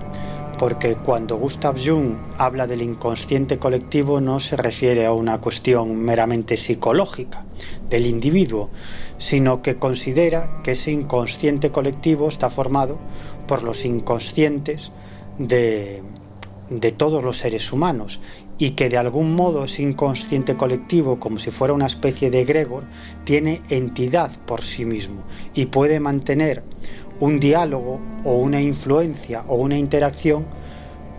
porque 0.62 0.94
cuando 0.94 1.38
Gustav 1.38 1.76
Jung 1.84 2.14
habla 2.38 2.68
del 2.68 2.84
inconsciente 2.84 3.58
colectivo 3.58 4.22
no 4.22 4.40
se 4.40 4.56
refiere 4.56 5.08
a 5.08 5.12
una 5.12 5.42
cuestión 5.42 5.98
meramente 5.98 6.56
psicológica 6.56 7.44
del 7.90 8.06
individuo, 8.06 8.70
sino 9.18 9.64
que 9.64 9.78
considera 9.78 10.62
que 10.64 10.74
ese 10.74 10.92
inconsciente 10.92 11.72
colectivo 11.72 12.30
está 12.30 12.52
formado 12.52 13.00
por 13.48 13.64
los 13.64 13.86
inconscientes 13.86 14.92
de, 15.40 16.04
de 16.70 16.92
todos 16.92 17.24
los 17.24 17.40
seres 17.40 17.74
humanos 17.74 18.20
y 18.60 18.72
que 18.72 18.88
de 18.88 18.98
algún 18.98 19.34
modo 19.34 19.64
ese 19.64 19.82
inconsciente 19.82 20.58
colectivo, 20.58 21.20
como 21.20 21.40
si 21.40 21.50
fuera 21.50 21.74
una 21.74 21.88
especie 21.88 22.30
de 22.30 22.42
egregor, 22.42 22.84
tiene 23.24 23.64
entidad 23.70 24.30
por 24.46 24.62
sí 24.62 24.86
mismo 24.86 25.24
y 25.56 25.66
puede 25.66 26.00
mantener 26.00 26.62
un 27.22 27.40
diálogo 27.40 28.00
o 28.26 28.34
una 28.34 28.62
influencia 28.62 29.46
o 29.48 29.56
una 29.56 29.78
interacción 29.78 30.46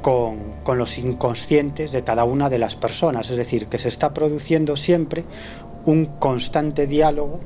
con, 0.03 0.37
con, 0.65 0.77
los 0.77 0.99
inconscientes 0.99 1.93
de 1.93 2.05
cada 2.05 2.25
una 2.25 2.51
de 2.51 2.59
las 2.59 2.77
personas. 2.77 3.31
Es 3.31 3.37
decir, 3.37 3.67
que 3.67 3.79
se 3.79 3.89
está 3.89 4.13
produciendo 4.13 4.77
siempre 4.77 5.25
un 5.87 6.07
constante 6.19 6.87
diálogo 6.87 7.41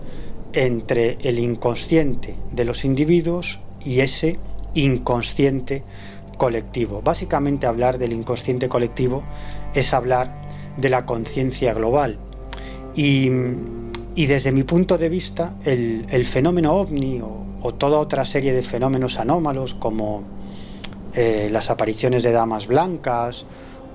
entre 0.52 1.18
el 1.20 1.38
inconsciente 1.38 2.34
de 2.52 2.64
los 2.64 2.84
individuos 2.84 3.60
y 3.84 4.00
ese 4.00 4.38
inconsciente 4.74 5.82
colectivo. 6.38 7.02
Básicamente 7.02 7.66
hablar 7.66 7.98
del 7.98 8.12
inconsciente 8.12 8.68
colectivo 8.68 9.22
es 9.74 9.92
hablar 9.92 10.30
de 10.76 10.88
la 10.88 11.04
conciencia 11.04 11.74
global. 11.74 12.18
Y, 12.94 13.30
y, 14.14 14.26
desde 14.26 14.52
mi 14.52 14.62
punto 14.62 14.96
de 14.96 15.10
vista, 15.10 15.54
el, 15.64 16.06
el 16.10 16.24
fenómeno 16.24 16.72
ovni 16.72 17.20
o, 17.20 17.44
o 17.66 17.74
toda 17.74 17.98
otra 17.98 18.24
serie 18.24 18.52
de 18.52 18.62
fenómenos 18.62 19.18
anómalos 19.18 19.74
como 19.74 20.22
eh, 21.14 21.48
las 21.50 21.68
apariciones 21.68 22.22
de 22.22 22.30
damas 22.30 22.68
blancas 22.68 23.44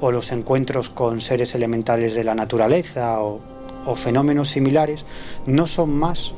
o 0.02 0.12
los 0.12 0.34
encuentros 0.34 0.90
con 0.90 1.22
seres 1.22 1.56
elementales 1.56 2.14
de 2.14 2.26
la 2.26 2.36
naturaleza 2.36 3.22
o, 3.22 3.40
o 3.86 3.96
fenómenos 3.96 4.50
similares 4.50 5.06
no 5.46 5.68
son 5.68 5.98
más 5.98 6.34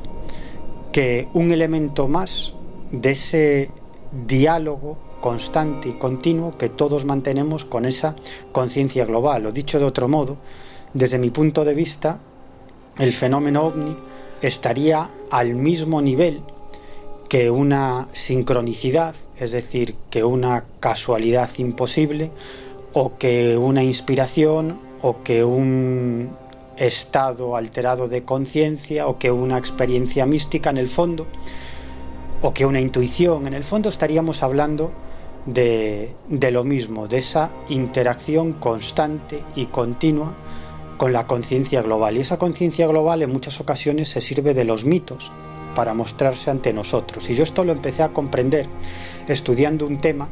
que 0.92 1.26
un 1.34 1.50
elemento 1.50 2.06
más 2.06 2.52
de 2.92 3.10
ese 3.10 3.70
diálogo 4.28 4.96
constante 5.20 5.88
y 5.88 5.94
continuo 5.94 6.56
que 6.56 6.68
todos 6.68 7.04
mantenemos 7.04 7.64
con 7.64 7.84
esa 7.84 8.14
conciencia 8.52 9.06
global. 9.06 9.46
O 9.46 9.50
dicho 9.50 9.80
de 9.80 9.86
otro 9.86 10.06
modo, 10.06 10.36
desde 10.92 11.18
mi 11.18 11.30
punto 11.30 11.64
de 11.64 11.74
vista, 11.74 12.20
el 12.96 13.12
fenómeno 13.12 13.64
ovni 13.64 13.96
estaría 14.40 15.10
al 15.32 15.54
mismo 15.54 16.00
nivel 16.00 16.40
que 17.34 17.50
una 17.50 18.06
sincronicidad, 18.12 19.12
es 19.36 19.50
decir, 19.50 19.96
que 20.08 20.22
una 20.22 20.62
casualidad 20.78 21.50
imposible, 21.58 22.30
o 22.92 23.18
que 23.18 23.56
una 23.56 23.82
inspiración, 23.82 24.78
o 25.02 25.24
que 25.24 25.42
un 25.42 26.30
estado 26.76 27.56
alterado 27.56 28.06
de 28.06 28.22
conciencia, 28.22 29.08
o 29.08 29.18
que 29.18 29.32
una 29.32 29.58
experiencia 29.58 30.26
mística 30.26 30.70
en 30.70 30.76
el 30.76 30.86
fondo, 30.86 31.26
o 32.40 32.54
que 32.54 32.66
una 32.66 32.78
intuición. 32.78 33.48
En 33.48 33.54
el 33.54 33.64
fondo 33.64 33.88
estaríamos 33.88 34.44
hablando 34.44 34.92
de, 35.44 36.14
de 36.28 36.50
lo 36.52 36.62
mismo, 36.62 37.08
de 37.08 37.18
esa 37.18 37.50
interacción 37.68 38.52
constante 38.52 39.42
y 39.56 39.66
continua 39.66 40.32
con 40.98 41.12
la 41.12 41.26
conciencia 41.26 41.82
global. 41.82 42.16
Y 42.16 42.20
esa 42.20 42.38
conciencia 42.38 42.86
global 42.86 43.22
en 43.22 43.32
muchas 43.32 43.60
ocasiones 43.60 44.08
se 44.08 44.20
sirve 44.20 44.54
de 44.54 44.62
los 44.62 44.84
mitos 44.84 45.32
para 45.74 45.94
mostrarse 45.94 46.50
ante 46.50 46.72
nosotros. 46.72 47.28
Y 47.30 47.34
yo 47.34 47.42
esto 47.42 47.64
lo 47.64 47.72
empecé 47.72 48.02
a 48.02 48.08
comprender 48.08 48.66
estudiando 49.28 49.86
un 49.86 50.00
tema 50.00 50.28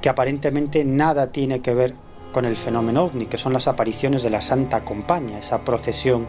que 0.00 0.08
aparentemente 0.08 0.84
nada 0.84 1.32
tiene 1.32 1.60
que 1.60 1.74
ver 1.74 1.94
con 2.32 2.44
el 2.44 2.56
fenómeno 2.56 3.04
ovni, 3.04 3.26
que 3.26 3.38
son 3.38 3.52
las 3.52 3.68
apariciones 3.68 4.22
de 4.22 4.30
la 4.30 4.40
Santa 4.40 4.84
Compañía, 4.84 5.38
esa 5.38 5.60
procesión 5.60 6.26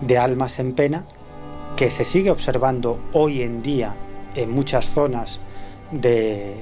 de 0.00 0.18
almas 0.18 0.58
en 0.58 0.74
pena 0.74 1.04
que 1.76 1.90
se 1.90 2.04
sigue 2.04 2.30
observando 2.30 2.98
hoy 3.12 3.42
en 3.42 3.62
día 3.62 3.94
en 4.34 4.50
muchas 4.50 4.86
zonas 4.86 5.40
de, 5.90 6.54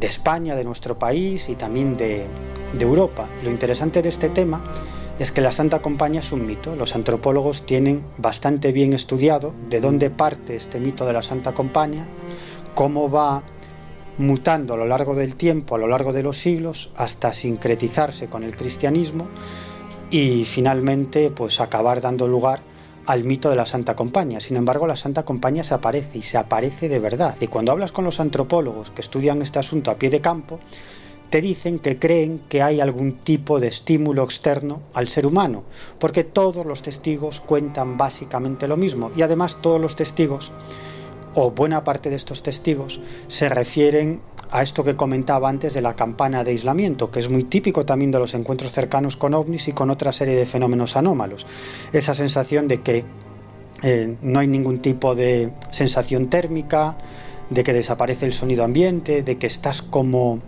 España, 0.00 0.54
de 0.54 0.64
nuestro 0.64 0.98
país 0.98 1.48
y 1.48 1.56
también 1.56 1.96
de 1.96 2.26
Europa. 2.78 3.28
Lo 3.42 3.50
interesante 3.50 4.00
de 4.00 4.08
este 4.08 4.28
tema 4.28 4.62
es 5.20 5.32
que 5.32 5.42
la 5.42 5.52
Santa 5.52 5.80
Compañía 5.80 6.20
es 6.20 6.32
un 6.32 6.46
mito. 6.46 6.74
Los 6.76 6.94
antropólogos 6.94 7.66
tienen 7.66 8.02
bastante 8.16 8.72
bien 8.72 8.94
estudiado 8.94 9.52
de 9.68 9.80
dónde 9.82 10.08
parte 10.08 10.56
este 10.56 10.80
mito 10.80 11.04
de 11.04 11.12
la 11.12 11.20
Santa 11.20 11.52
Compañía, 11.52 12.06
cómo 12.74 13.10
va 13.10 13.42
mutando 14.16 14.72
a 14.72 14.76
lo 14.78 14.86
largo 14.86 15.14
del 15.14 15.36
tiempo, 15.36 15.74
a 15.74 15.78
lo 15.78 15.88
largo 15.88 16.14
de 16.14 16.22
los 16.22 16.38
siglos, 16.38 16.88
hasta 16.96 17.34
sincretizarse 17.34 18.28
con 18.28 18.44
el 18.44 18.56
cristianismo 18.56 19.28
y 20.10 20.46
finalmente 20.46 21.30
pues 21.30 21.60
acabar 21.60 22.00
dando 22.00 22.26
lugar 22.26 22.60
al 23.04 23.24
mito 23.24 23.50
de 23.50 23.56
la 23.56 23.66
Santa 23.66 23.94
Compañía. 23.94 24.40
Sin 24.40 24.56
embargo, 24.56 24.86
la 24.86 24.96
Santa 24.96 25.24
Compañía 25.24 25.64
se 25.64 25.74
aparece 25.74 26.16
y 26.16 26.22
se 26.22 26.38
aparece 26.38 26.88
de 26.88 26.98
verdad. 26.98 27.36
Y 27.42 27.46
cuando 27.46 27.72
hablas 27.72 27.92
con 27.92 28.06
los 28.06 28.20
antropólogos 28.20 28.90
que 28.90 29.02
estudian 29.02 29.42
este 29.42 29.58
asunto 29.58 29.90
a 29.90 29.96
pie 29.96 30.08
de 30.08 30.22
campo, 30.22 30.60
te 31.30 31.40
dicen 31.40 31.78
que 31.78 31.98
creen 31.98 32.40
que 32.48 32.62
hay 32.62 32.80
algún 32.80 33.12
tipo 33.12 33.60
de 33.60 33.68
estímulo 33.68 34.24
externo 34.24 34.80
al 34.94 35.08
ser 35.08 35.26
humano, 35.26 35.62
porque 35.98 36.24
todos 36.24 36.66
los 36.66 36.82
testigos 36.82 37.40
cuentan 37.40 37.96
básicamente 37.96 38.66
lo 38.68 38.76
mismo 38.76 39.10
y 39.16 39.22
además 39.22 39.58
todos 39.60 39.80
los 39.80 39.96
testigos, 39.96 40.52
o 41.34 41.52
buena 41.52 41.84
parte 41.84 42.10
de 42.10 42.16
estos 42.16 42.42
testigos, 42.42 43.00
se 43.28 43.48
refieren 43.48 44.20
a 44.50 44.62
esto 44.62 44.82
que 44.82 44.96
comentaba 44.96 45.48
antes 45.48 45.74
de 45.74 45.82
la 45.82 45.94
campana 45.94 46.42
de 46.42 46.50
aislamiento, 46.50 47.12
que 47.12 47.20
es 47.20 47.28
muy 47.30 47.44
típico 47.44 47.86
también 47.86 48.10
de 48.10 48.18
los 48.18 48.34
encuentros 48.34 48.72
cercanos 48.72 49.16
con 49.16 49.34
ovnis 49.34 49.68
y 49.68 49.72
con 49.72 49.90
otra 49.90 50.10
serie 50.10 50.34
de 50.34 50.46
fenómenos 50.46 50.96
anómalos. 50.96 51.46
Esa 51.92 52.14
sensación 52.14 52.66
de 52.66 52.80
que 52.80 53.04
eh, 53.82 54.16
no 54.22 54.40
hay 54.40 54.48
ningún 54.48 54.78
tipo 54.78 55.14
de 55.14 55.50
sensación 55.70 56.28
térmica, 56.28 56.96
de 57.48 57.62
que 57.62 57.72
desaparece 57.72 58.26
el 58.26 58.32
sonido 58.32 58.64
ambiente, 58.64 59.22
de 59.22 59.38
que 59.38 59.46
estás 59.46 59.82
como 59.82 60.40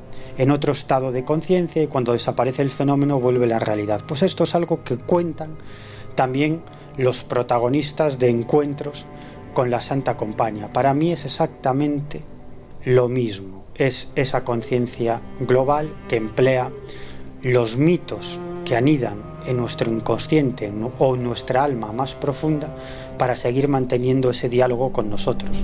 en 0.43 0.51
otro 0.51 0.73
estado 0.73 1.13
de 1.13 1.25
conciencia 1.25 1.85
y 1.85 1.87
cuando 1.87 2.15
desaparece 2.15 2.63
el 2.63 2.71
fenómeno 2.71 3.21
vuelve 3.21 3.47
la 3.47 3.61
realidad. 3.61 4.03
Pues 4.05 4.25
esto 4.25 4.43
es 4.43 4.57
algo 4.57 4.83
que 4.83 4.97
cuentan 4.97 5.51
también 6.17 6.63
los 6.97 7.23
protagonistas 7.23 8.19
de 8.19 8.29
encuentros 8.29 9.07
con 9.55 9.71
la 9.71 9.81
Santa 9.81 10.17
Compañía. 10.17 10.67
Para 10.73 10.95
mí 10.95 11.13
es 11.13 11.25
exactamente 11.27 12.23
lo 12.85 13.09
mismo. 13.09 13.63
Es 13.77 14.09
esa 14.17 14.43
conciencia 14.43 15.21
global 15.39 15.93
que 16.09 16.17
emplea 16.17 16.73
los 17.43 17.77
mitos 17.77 18.41
que 18.65 18.75
anidan 18.75 19.23
en 19.47 19.57
nuestro 19.59 19.93
inconsciente 19.93 20.73
o 20.99 21.15
en 21.15 21.23
nuestra 21.23 21.63
alma 21.63 21.93
más 21.93 22.15
profunda 22.17 22.69
para 23.17 23.37
seguir 23.37 23.69
manteniendo 23.69 24.31
ese 24.31 24.49
diálogo 24.49 24.93
con 24.93 25.09
nosotros. 25.09 25.63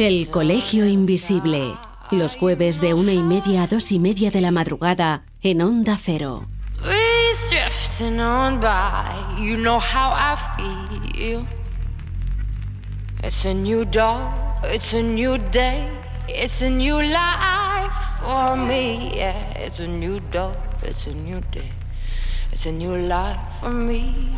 El 0.00 0.30
Colegio 0.30 0.86
Invisible. 0.86 1.76
Los 2.10 2.38
jueves 2.38 2.80
de 2.80 2.94
una 2.94 3.12
y 3.12 3.22
media 3.22 3.64
a 3.64 3.66
dos 3.66 3.92
y 3.92 3.98
media 3.98 4.30
de 4.30 4.40
la 4.40 4.50
madrugada 4.50 5.24
en 5.42 5.60
Onda 5.60 5.98
Cero. 6.02 6.48
It's 13.22 13.44
a 13.44 13.52
new 13.52 13.84
dawn, 13.84 14.32
it's 14.72 14.94
a 14.94 15.02
new 15.02 15.36
day, 15.50 15.86
it's 16.26 16.62
a 16.62 16.70
new 16.70 17.02
life 17.02 17.92
for 18.22 18.56
me. 18.56 19.20
It's 19.62 19.80
a 19.80 19.86
new 19.86 20.20
dawn, 20.32 20.54
it's 20.82 21.06
a 21.06 21.12
new 21.12 21.42
day, 21.52 21.70
it's 22.50 22.64
a 22.64 22.72
new 22.72 22.96
life 22.96 23.38
for 23.60 23.68
me. 23.68 24.30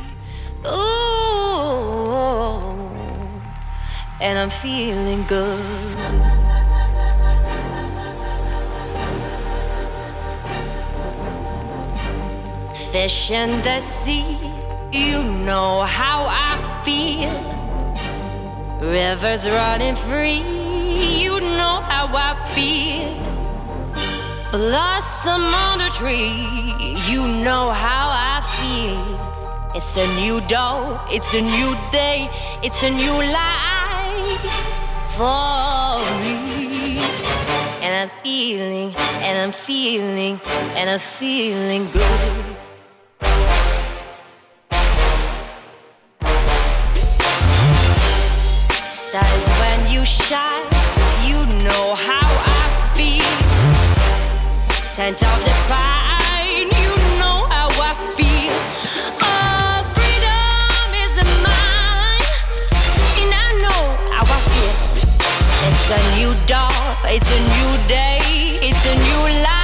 And 4.20 4.38
I'm 4.38 4.50
feeling 4.50 5.24
good. 5.24 5.58
Fish 12.92 13.30
in 13.30 13.62
the 13.62 13.80
sea, 13.80 14.38
you 14.92 15.24
know 15.24 15.80
how 15.82 16.26
I 16.28 16.58
feel. 16.84 17.32
rivers 18.80 19.48
running 19.48 19.94
free. 19.94 20.42
You 21.22 21.40
know 21.40 21.80
how 21.88 22.08
I 22.12 22.34
feel. 22.54 23.22
Blossom 24.52 25.42
on 25.42 25.78
the 25.78 25.88
tree, 25.88 26.46
you 27.10 27.26
know 27.42 27.70
how 27.70 28.06
I 28.12 28.42
feel. 28.58 29.72
It's 29.74 29.96
a 29.96 30.06
new 30.16 30.42
dawn, 30.42 31.00
it's 31.10 31.32
a 31.32 31.40
new 31.40 31.74
day, 31.90 32.28
it's 32.62 32.82
a 32.82 32.90
new 32.90 33.16
life 33.32 33.81
for 35.16 35.98
me. 36.20 36.98
And 37.82 37.92
I'm 38.00 38.08
feeling, 38.22 38.94
and 38.96 39.38
I'm 39.38 39.52
feeling, 39.52 40.40
and 40.76 40.88
I'm 40.88 40.98
feeling 40.98 41.84
good. 41.92 42.56
Stars 48.88 49.46
when 49.60 49.92
you 49.92 50.04
shine, 50.06 50.64
you 51.26 51.44
know 51.66 51.94
how 52.08 52.28
I 52.58 52.64
feel. 52.94 53.34
Scent 54.70 55.22
of 55.22 55.44
the 55.44 55.54
pine, 55.68 56.01
It's 65.84 65.90
a 65.90 66.16
new 66.16 66.32
dawn, 66.46 66.96
it's 67.06 67.28
a 67.28 67.40
new 67.40 67.88
day, 67.88 68.20
it's 68.62 68.86
a 68.86 68.94
new 68.94 69.42
life 69.42 69.61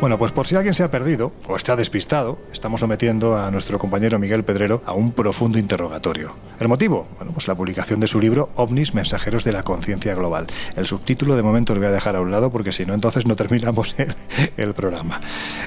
Bueno, 0.00 0.18
pues 0.18 0.32
por 0.32 0.46
si 0.46 0.54
alguien 0.54 0.74
se 0.74 0.82
ha 0.82 0.90
perdido 0.90 1.32
o 1.48 1.56
está 1.56 1.76
despistado, 1.76 2.38
estamos 2.52 2.80
sometiendo 2.80 3.38
a 3.38 3.50
nuestro 3.50 3.78
compañero 3.78 4.18
Miguel 4.18 4.44
Pedrero 4.44 4.82
a 4.84 4.92
un 4.92 5.12
profundo 5.12 5.58
interrogatorio. 5.58 6.34
¿El 6.60 6.68
motivo? 6.68 7.06
Bueno, 7.16 7.32
pues 7.32 7.48
la 7.48 7.54
publicación 7.54 8.00
de 8.00 8.06
su 8.06 8.20
libro 8.20 8.50
OVNIs, 8.56 8.92
Mensajeros 8.92 9.44
de 9.44 9.52
la 9.52 9.62
Conciencia 9.62 10.14
Global. 10.14 10.48
El 10.76 10.84
subtítulo 10.84 11.36
de 11.36 11.42
momento 11.42 11.74
lo 11.74 11.80
voy 11.80 11.88
a 11.88 11.92
dejar 11.92 12.16
a 12.16 12.20
un 12.20 12.30
lado 12.30 12.50
porque 12.50 12.72
si 12.72 12.84
no, 12.84 12.92
entonces 12.92 13.24
no 13.24 13.34
terminamos 13.36 13.94
el, 13.98 14.14
el 14.56 14.74
programa. 14.74 15.20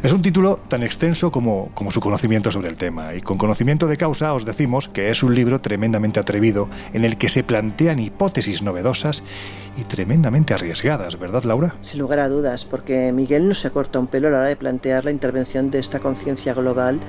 Es 0.03 0.11
un 0.11 0.21
título 0.21 0.59
tan 0.67 0.83
extenso 0.83 1.31
como, 1.31 1.71
como 1.73 1.89
su 1.89 1.99
conocimiento 1.99 2.51
sobre 2.51 2.69
el 2.69 2.75
tema 2.75 3.15
y 3.15 3.21
con 3.21 3.37
conocimiento 3.37 3.87
de 3.87 3.97
causa 3.97 4.33
os 4.33 4.45
decimos 4.45 4.87
que 4.87 5.09
es 5.09 5.23
un 5.23 5.33
libro 5.33 5.61
tremendamente 5.61 6.19
atrevido 6.19 6.69
en 6.93 7.05
el 7.05 7.17
que 7.17 7.29
se 7.29 7.43
plantean 7.43 7.99
hipótesis 7.99 8.61
novedosas 8.61 9.23
y 9.77 9.83
tremendamente 9.83 10.53
arriesgadas, 10.53 11.19
¿verdad, 11.19 11.43
Laura? 11.43 11.75
Sin 11.81 11.99
lugar 11.99 12.19
a 12.19 12.29
dudas, 12.29 12.65
porque 12.65 13.11
Miguel 13.13 13.47
no 13.47 13.53
se 13.53 13.69
corta 13.69 13.99
un 13.99 14.07
pelo 14.07 14.27
a 14.27 14.31
la 14.31 14.37
hora 14.39 14.47
de 14.47 14.55
plantear 14.55 15.05
la 15.05 15.11
intervención 15.11 15.69
de 15.71 15.79
esta 15.79 15.99
conciencia 15.99 16.53
global 16.53 16.99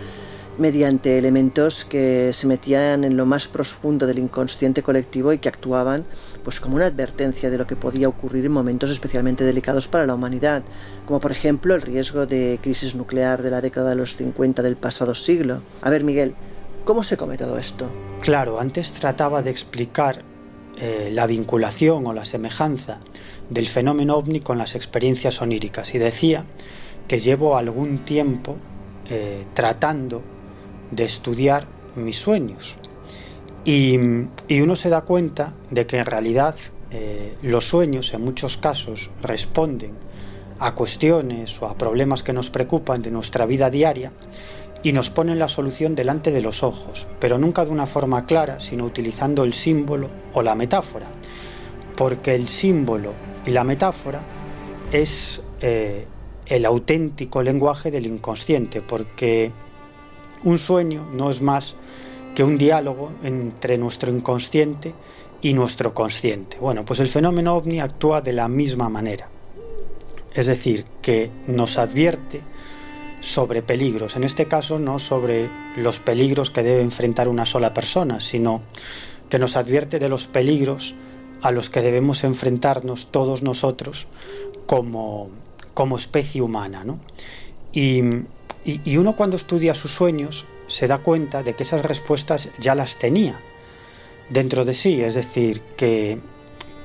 mediante 0.59 1.19
elementos 1.19 1.85
que 1.85 2.33
se 2.33 2.47
metían 2.47 3.05
en 3.05 3.17
lo 3.17 3.27
más 3.27 3.47
profundo 3.47 4.07
del 4.07 4.19
inconsciente 4.19 4.83
colectivo 4.83 5.33
y 5.33 5.39
que 5.39 5.49
actuaban 5.49 6.05
pues 6.45 6.61
como 6.61 6.77
una 6.77 6.87
advertencia 6.87 7.49
de 7.49 7.59
lo 7.59 7.67
que 7.67 7.77
podía 7.77 8.09
ocurrir 8.09 8.45
en 8.45 8.53
momentos 8.53 8.91
especialmente 8.91 9.45
delicados 9.45 9.87
para 9.87 10.07
la 10.07 10.15
humanidad, 10.15 10.63
como 11.07 11.21
por 11.21 11.31
ejemplo 11.31 11.75
el 11.75 11.83
riesgo 11.83 12.27
de 12.27 12.59
crisis 12.61 12.95
nuclear 12.95 13.43
de 13.43 13.51
la 13.51 13.61
década 13.61 13.91
de 13.91 13.97
los 13.97 14.17
50 14.17 14.63
del 14.63 14.77
pasado 14.77 15.15
siglo. 15.15 15.63
A 15.81 15.91
ver, 15.91 16.03
Miguel, 16.03 16.35
¿cómo 16.85 17.03
se 17.03 17.17
come 17.17 17.37
todo 17.37 17.57
esto? 17.57 17.89
Claro, 18.21 18.59
antes 18.59 18.91
trataba 18.93 19.43
de 19.43 19.51
explicar 19.51 20.23
eh, 20.81 21.11
la 21.13 21.27
vinculación 21.27 22.07
o 22.07 22.13
la 22.13 22.25
semejanza 22.25 23.01
del 23.51 23.67
fenómeno 23.67 24.17
ovni 24.17 24.41
con 24.41 24.59
las 24.59 24.75
experiencias 24.75 25.41
oníricas. 25.43 25.95
Y 25.95 25.99
decía 25.99 26.45
que 27.09 27.19
llevo 27.19 27.57
algún 27.57 27.99
tiempo 27.99 28.57
eh, 29.09 29.45
tratando 29.55 30.23
de 30.91 31.05
estudiar 31.05 31.65
mis 31.97 32.17
sueños. 32.17 32.77
Y, 33.65 33.97
uno 33.99 34.77
se 34.77 34.89
da 34.89 35.01
cuenta 35.01 35.53
de 35.71 35.87
que 35.87 35.99
en 35.99 36.07
realidad 36.07 36.55
eh, 36.91 37.35
los 37.43 37.69
sueños 37.69 38.15
en 38.15 38.23
muchos 38.23 38.57
casos 38.57 39.11
responden 39.23 39.93
a 40.61 40.75
cuestiones 40.75 41.61
o 41.61 41.67
a 41.67 41.77
problemas 41.77 42.23
que 42.23 42.33
nos 42.33 42.51
preocupan 42.51 43.03
de 43.03 43.11
nuestra 43.11 43.47
vida 43.47 43.71
diaria 43.71 44.13
y 44.83 44.93
nos 44.93 45.11
ponen 45.11 45.39
la 45.39 45.49
solución 45.49 45.95
delante 45.95 46.31
de 46.31 46.43
los 46.43 46.63
ojos, 46.63 47.07
pero 47.21 47.39
nunca 47.39 47.65
de 47.65 47.71
una 47.71 47.87
forma 47.87 48.27
clara, 48.27 48.61
sino 48.61 48.85
utilizando 48.85 49.45
el 49.45 49.53
símbolo 49.53 50.09
o 50.35 50.43
la 50.43 50.55
metáfora, 50.55 51.07
porque 51.97 52.35
el 52.35 52.49
símbolo 52.49 53.13
y 53.45 53.51
la 53.51 53.65
metáfora 53.65 54.21
es 54.93 55.43
eh, 55.61 56.07
el 56.47 56.65
auténtico 56.65 57.43
lenguaje 57.43 57.91
del 57.91 58.07
inconsciente, 58.07 58.81
porque 58.81 59.51
un 60.45 60.59
sueño 60.59 61.07
no 61.13 61.31
es 61.31 61.43
más 61.43 61.75
que 62.35 62.45
un 62.45 62.57
diálogo 62.57 63.13
entre 63.25 63.79
nuestro 63.79 64.13
inconsciente 64.13 64.95
y 65.43 65.55
nuestro 65.55 65.93
consciente. 65.93 66.57
Bueno, 66.61 66.85
pues 66.85 67.01
el 67.01 67.09
fenómeno 67.09 67.55
ovni 67.55 67.81
actúa 67.81 68.21
de 68.21 68.33
la 68.33 68.49
misma 68.49 68.89
manera, 68.89 69.29
es 70.35 70.47
decir, 70.47 70.85
que 71.03 71.31
nos 71.49 71.79
advierte 71.79 72.43
sobre 73.21 73.63
peligros, 73.63 74.17
en 74.17 74.25
este 74.25 74.47
caso 74.47 74.79
no 74.79 74.99
sobre 74.99 75.49
los 75.77 76.01
peligros 76.01 76.51
que 76.51 76.63
debe 76.63 76.83
enfrentar 76.83 77.29
una 77.29 77.45
sola 77.45 77.75
persona, 77.75 78.21
sino 78.21 78.63
que 79.29 79.39
nos 79.39 79.57
advierte 79.57 79.99
de 79.99 80.09
los 80.09 80.27
peligros 80.27 80.95
a 81.43 81.51
los 81.51 81.71
que 81.71 81.83
debemos 81.83 82.25
enfrentarnos 82.25 83.11
todos 83.11 83.43
nosotros 83.43 84.07
como, 84.67 85.29
como 85.75 85.97
especie 85.97 86.43
humana. 86.43 86.85
¿no? 86.85 86.99
Y, 87.73 88.01
y, 88.65 88.81
y 88.85 88.97
uno 88.97 89.17
cuando 89.17 89.37
estudia 89.37 89.75
sus 89.75 89.93
sueños 89.93 90.47
se 90.67 90.87
da 90.87 90.99
cuenta 90.99 91.43
de 91.43 91.55
que 91.55 91.63
esas 91.63 91.83
respuestas 91.85 92.49
ya 92.59 92.75
las 92.75 92.99
tenía 92.99 93.39
dentro 94.31 94.65
de 94.65 94.75
sí, 94.75 95.01
es 95.01 95.15
decir, 95.15 95.61
que 95.77 96.19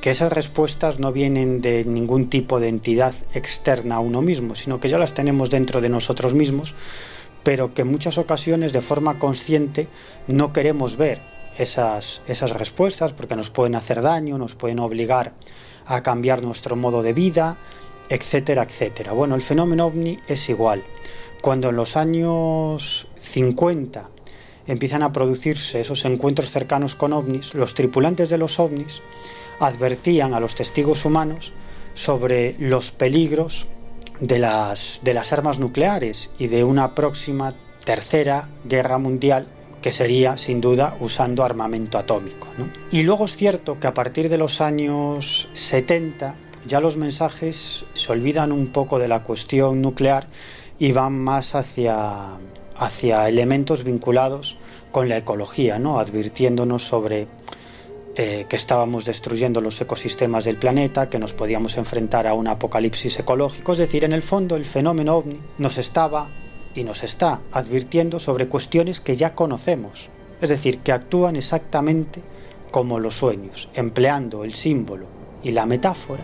que 0.04 0.12
esas 0.12 0.34
respuestas 0.34 1.00
no 1.00 1.14
vienen 1.14 1.62
de 1.62 1.86
ningún 1.86 2.30
tipo 2.30 2.60
de 2.60 2.68
entidad 2.68 3.16
externa 3.34 3.96
a 3.96 4.00
uno 4.02 4.22
mismo, 4.22 4.54
sino 4.54 4.82
que 4.82 4.90
ya 4.90 4.98
las 4.98 5.14
tenemos 5.14 5.50
dentro 5.50 5.80
de 5.80 5.88
nosotros 5.88 6.34
mismos, 6.34 6.76
pero 7.42 7.74
que 7.74 7.84
en 7.84 7.88
muchas 7.88 8.18
ocasiones 8.18 8.74
de 8.74 8.82
forma 8.82 9.18
consciente 9.18 9.88
no 10.28 10.52
queremos 10.52 10.98
ver 10.98 11.22
esas, 11.58 12.22
esas 12.28 12.52
respuestas 12.52 13.14
porque 13.14 13.38
nos 13.38 13.50
pueden 13.50 13.76
hacer 13.76 14.02
daño, 14.02 14.38
nos 14.38 14.56
pueden 14.56 14.80
obligar 14.80 15.32
a 15.86 16.04
cambiar 16.04 16.44
nuestro 16.44 16.76
modo 16.76 17.02
de 17.02 17.14
vida, 17.14 17.56
etcétera, 18.10 18.64
etcétera. 18.64 19.14
Bueno, 19.14 19.36
el 19.36 19.42
fenómeno 19.42 19.86
ovni 19.86 20.20
es 20.28 20.50
igual. 20.50 20.84
Cuando 21.42 21.70
en 21.70 21.78
los 21.78 21.96
años 21.96 23.08
50 23.22 24.10
empiezan 24.68 25.02
a 25.02 25.14
producirse 25.14 25.80
esos 25.80 26.04
encuentros 26.04 26.50
cercanos 26.50 26.96
con 26.96 27.14
ovnis, 27.14 27.54
los 27.54 27.74
tripulantes 27.74 28.30
de 28.30 28.38
los 28.38 28.60
ovnis 28.60 29.02
advertían 29.60 30.34
a 30.34 30.40
los 30.40 30.56
testigos 30.56 31.06
humanos 31.06 31.54
sobre 31.94 32.56
los 32.60 32.92
peligros 32.92 33.68
de 34.20 34.40
las, 34.40 35.00
de 35.04 35.14
las 35.14 35.34
armas 35.34 35.60
nucleares 35.60 36.30
y 36.40 36.48
de 36.48 36.64
una 36.64 36.96
próxima 36.96 37.54
tercera 37.86 38.50
guerra 38.66 38.98
mundial 38.98 39.48
que 39.82 39.92
sería 39.92 40.38
sin 40.38 40.62
duda 40.62 40.96
usando 41.02 41.44
armamento 41.44 41.98
atómico. 41.98 42.48
Y 42.92 43.04
luego 43.04 43.26
es 43.26 43.36
cierto 43.36 43.80
que 43.80 43.88
a 43.88 43.94
partir 43.94 44.30
de 44.30 44.38
los 44.38 44.62
años 44.62 45.50
70 45.54 46.36
ya 46.66 46.80
los 46.80 46.96
mensajes 46.96 47.84
se 47.94 48.12
olvidan 48.12 48.54
un 48.54 48.68
poco 48.68 48.98
de 48.98 49.10
la 49.10 49.24
cuestión 49.24 49.82
nuclear 49.82 50.28
y 50.80 50.94
van 50.94 51.20
más 51.20 51.56
hacia, 51.56 52.38
hacia 52.78 53.28
elementos 53.28 53.84
vinculados 53.84 54.58
con 54.92 55.10
la 55.10 55.18
ecología, 55.18 55.80
¿no? 55.80 56.00
advirtiéndonos 56.00 56.84
sobre 56.84 57.28
eh, 58.16 58.46
que 58.48 58.56
estábamos 58.56 59.06
destruyendo 59.06 59.60
los 59.60 59.82
ecosistemas 59.82 60.44
del 60.44 60.58
planeta, 60.58 61.10
que 61.10 61.18
nos 61.18 61.34
podíamos 61.34 61.78
enfrentar 61.78 62.28
a 62.28 62.36
un 62.36 62.48
apocalipsis 62.48 63.18
ecológico. 63.20 63.72
Es 63.72 63.80
decir, 63.80 64.04
en 64.06 64.14
el 64.14 64.22
fondo 64.22 64.56
el 64.56 64.66
fenómeno 64.66 65.16
ovni 65.16 65.40
nos 65.58 65.80
estaba 65.80 66.30
y 66.76 66.84
nos 66.84 67.04
está 67.04 67.40
advirtiendo 67.52 68.20
sobre 68.20 68.48
cuestiones 68.48 69.00
que 69.00 69.16
ya 69.16 69.34
conocemos. 69.34 70.10
Es 70.42 70.50
decir, 70.50 70.80
que 70.80 70.92
actúan 70.92 71.36
exactamente 71.36 72.22
como 72.70 73.00
los 73.00 73.16
sueños, 73.16 73.70
empleando 73.74 74.44
el 74.44 74.54
símbolo 74.54 75.08
y 75.42 75.52
la 75.52 75.66
metáfora 75.66 76.24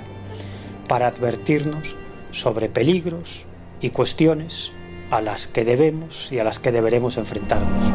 para 0.87 1.07
advertirnos 1.07 1.95
sobre 2.31 2.69
peligros 2.69 3.45
y 3.81 3.89
cuestiones 3.89 4.71
a 5.09 5.21
las 5.21 5.47
que 5.47 5.65
debemos 5.65 6.31
y 6.31 6.39
a 6.39 6.43
las 6.43 6.59
que 6.59 6.71
deberemos 6.71 7.17
enfrentarnos. 7.17 7.93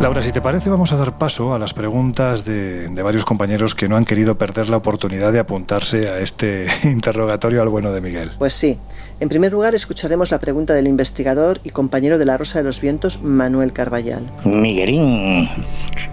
Laura, 0.00 0.22
si 0.22 0.32
te 0.32 0.40
parece, 0.40 0.70
vamos 0.70 0.92
a 0.92 0.96
dar 0.96 1.18
paso 1.18 1.52
a 1.52 1.58
las 1.58 1.74
preguntas 1.74 2.46
de, 2.46 2.88
varios 3.02 3.26
compañeros 3.26 3.74
que 3.74 3.86
no 3.86 3.96
han 3.96 4.06
querido 4.06 4.34
perder 4.36 4.70
la 4.70 4.78
oportunidad 4.78 5.30
de 5.30 5.38
apuntarse 5.38 6.08
a 6.08 6.20
este 6.20 6.66
interrogatorio 6.84 7.60
al 7.60 7.68
bueno 7.68 7.92
de 7.92 8.00
Miguel. 8.00 8.32
Pues 8.38 8.54
sí. 8.54 8.78
En 9.20 9.28
primer 9.28 9.52
lugar, 9.52 9.74
escucharemos 9.74 10.30
la 10.30 10.38
pregunta 10.38 10.72
del 10.72 10.86
investigador 10.86 11.60
y 11.62 11.68
compañero 11.68 12.16
de 12.16 12.24
la 12.24 12.38
Rosa 12.38 12.58
de 12.60 12.64
los 12.64 12.80
Vientos, 12.80 13.22
Manuel 13.22 13.74
Carballal. 13.74 14.22
Miguelín, 14.46 15.46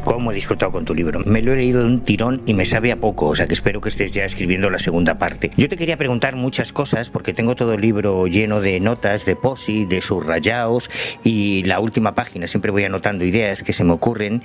¿cómo 0.04 0.34
he 0.34 0.36
disfrutado 0.36 0.74
con 0.74 0.84
tu 0.84 0.94
libro? 0.94 1.22
Me 1.26 1.42
lo 1.42 1.54
he 1.54 1.56
leído 1.56 1.80
de 1.80 1.86
un 1.86 2.02
tirón 2.02 2.42
y 2.46 2.54
me 2.54 2.66
sabe 2.66 2.92
a 2.92 2.98
poco, 2.98 3.28
o 3.28 3.36
sea 3.36 3.46
que 3.46 3.54
espero 3.54 3.80
que 3.80 3.88
estés 3.88 4.12
ya 4.12 4.26
escribiendo 4.26 4.70
la 4.70 4.78
segunda 4.78 5.18
parte. 5.18 5.52
Yo 5.56 5.70
te 5.70 5.78
quería 5.78 5.96
preguntar 5.96 6.36
muchas 6.36 6.74
cosas 6.74 7.10
porque 7.10 7.34
tengo 7.34 7.56
todo 7.56 7.76
el 7.76 7.82
libro 7.82 8.28
lleno 8.28 8.60
de 8.60 8.78
notas, 8.82 9.26
de 9.26 9.38
posi, 9.38 9.86
de 9.86 10.02
subrayados 10.02 10.90
y 11.24 11.64
la 11.64 11.80
última 11.80 12.14
página 12.14 12.46
siempre 12.48 12.72
voy 12.72 12.84
anotando 12.84 13.24
ideas 13.24 13.64
que 13.64 13.72
se 13.72 13.86
me 13.86 13.94
ocurren 13.94 14.44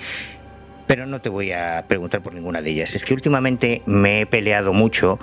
pero 0.86 1.06
no 1.06 1.20
te 1.20 1.30
voy 1.30 1.52
a 1.52 1.86
preguntar 1.88 2.20
por 2.20 2.34
ninguna 2.34 2.60
de 2.60 2.70
ellas. 2.70 2.94
Es 2.94 3.04
que 3.04 3.14
últimamente 3.14 3.82
me 3.86 4.20
he 4.20 4.26
peleado 4.26 4.74
mucho 4.74 5.18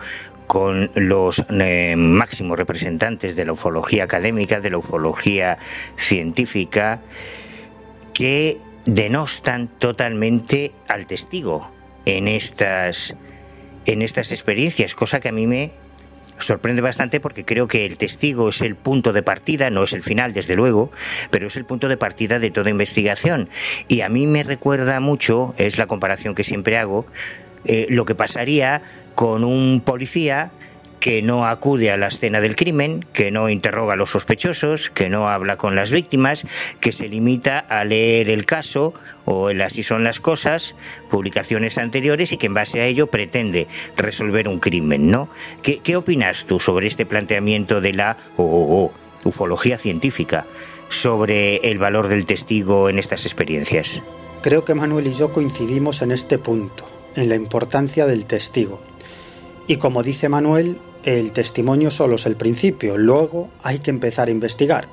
con 0.49 0.89
los 0.95 1.43
eh, 1.47 1.93
máximos 1.95 2.57
representantes 2.57 3.35
de 3.35 3.45
la 3.45 3.51
ufología 3.51 4.05
académica, 4.05 4.59
de 4.59 4.71
la 4.71 4.79
ufología 4.79 5.59
científica, 5.95 7.01
que 8.15 8.57
denostan 8.83 9.67
totalmente 9.67 10.71
al 10.87 11.05
testigo 11.05 11.69
en 12.05 12.27
estas, 12.27 13.13
en 13.85 14.01
estas 14.01 14.31
experiencias, 14.31 14.95
cosa 14.95 15.19
que 15.19 15.29
a 15.29 15.31
mí 15.31 15.45
me 15.45 15.71
sorprende 16.39 16.81
bastante 16.81 17.19
porque 17.19 17.45
creo 17.45 17.67
que 17.67 17.85
el 17.85 17.99
testigo 17.99 18.49
es 18.49 18.61
el 18.61 18.75
punto 18.75 19.13
de 19.13 19.21
partida, 19.21 19.69
no 19.69 19.83
es 19.83 19.93
el 19.93 20.01
final, 20.01 20.33
desde 20.33 20.55
luego, 20.55 20.91
pero 21.29 21.45
es 21.45 21.57
el 21.57 21.65
punto 21.65 21.87
de 21.87 21.97
partida 21.97 22.39
de 22.39 22.49
toda 22.49 22.71
investigación. 22.71 23.49
Y 23.87 24.01
a 24.01 24.09
mí 24.09 24.25
me 24.25 24.41
recuerda 24.41 24.99
mucho, 24.99 25.53
es 25.59 25.77
la 25.77 25.85
comparación 25.85 26.33
que 26.33 26.43
siempre 26.43 26.79
hago, 26.79 27.05
eh, 27.65 27.85
lo 27.89 28.05
que 28.05 28.15
pasaría 28.15 28.81
con 29.19 29.43
un 29.43 29.81
policía 29.81 30.49
que 31.01 31.21
no 31.21 31.45
acude 31.45 31.91
a 31.91 31.97
la 31.97 32.07
escena 32.07 32.39
del 32.39 32.55
crimen, 32.55 33.05
que 33.11 33.31
no 33.31 33.49
interroga 33.49 33.95
a 33.95 33.97
los 33.97 34.11
sospechosos, 34.11 34.89
que 34.91 35.09
no 35.09 35.27
habla 35.27 35.57
con 35.57 35.75
las 35.75 35.91
víctimas, 35.91 36.47
que 36.79 36.93
se 36.93 37.09
limita 37.09 37.59
a 37.59 37.83
leer 37.83 38.29
el 38.29 38.45
caso 38.45 38.93
o 39.25 39.49
el 39.49 39.61
así 39.61 39.83
son 39.83 40.05
las 40.05 40.21
cosas, 40.21 40.73
publicaciones 41.11 41.77
anteriores 41.77 42.31
y 42.31 42.37
que 42.37 42.45
en 42.45 42.53
base 42.53 42.79
a 42.79 42.85
ello 42.85 43.07
pretende 43.07 43.67
resolver 43.97 44.47
un 44.47 44.59
crimen, 44.59 45.11
¿no? 45.11 45.27
¿Qué, 45.63 45.97
opinas 45.97 46.45
tú 46.45 46.61
sobre 46.61 46.87
este 46.87 47.05
planteamiento 47.05 47.81
de 47.81 47.91
la 47.91 48.15
ufología 49.25 49.77
científica 49.77 50.45
sobre 50.87 51.57
el 51.57 51.77
valor 51.77 52.07
del 52.07 52.25
testigo 52.25 52.87
en 52.87 52.99
estas 52.99 53.25
experiencias? 53.25 54.01
Creo 54.41 54.63
que 54.63 54.75
Manuel 54.75 55.07
y 55.07 55.13
yo 55.13 55.33
coincidimos 55.33 56.01
en 56.03 56.13
este 56.13 56.37
punto, 56.37 56.85
en 57.17 57.27
la 57.27 57.35
importancia 57.35 58.05
del 58.05 58.25
testigo. 58.25 58.79
Y 59.69 59.77
como 59.77 60.01
dice 60.01 60.29
Manuel, 60.29 60.79
el 61.03 61.31
testimonio 61.31 61.91
solo 61.91 62.15
es 62.15 62.25
el 62.25 62.35
principio, 62.35 62.97
luego 62.97 63.49
hay 63.61 63.77
que 63.77 63.91
empezar 63.91 64.27
a 64.27 64.31
investigar. 64.31 64.87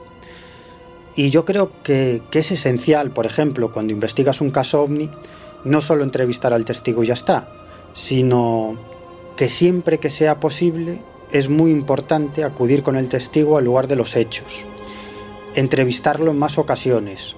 Y 1.15 1.31
yo 1.31 1.47
creo 1.47 1.71
que, 1.83 2.21
es 2.31 2.51
esencial, 2.51 3.11
por 3.11 3.25
ejemplo, 3.25 3.73
cuando 3.73 3.95
investigas 3.95 4.43
un 4.43 4.51
caso 4.51 4.83
ovni, 4.83 5.09
no 5.65 5.81
solo 5.81 6.05
entrevistar 6.05 6.53
al 6.53 6.67
testigo 6.67 7.03
y 7.03 7.07
ya 7.07 7.15
está, 7.15 7.49
sino 7.95 8.77
que 9.39 9.49
siempre 9.49 9.97
que 9.97 10.11
sea 10.11 10.41
posible 10.41 11.01
es 11.33 11.49
muy 11.49 11.71
importante 11.71 12.45
acudir 12.45 12.83
con 12.83 12.97
el 12.97 13.09
testigo 13.09 13.57
al 13.57 13.65
lugar 13.65 13.87
de 13.87 13.97
los 13.97 14.15
hechos, 14.15 14.67
entrevistarlo 15.55 16.33
en 16.33 16.39
más 16.39 16.59
ocasiones, 16.59 17.35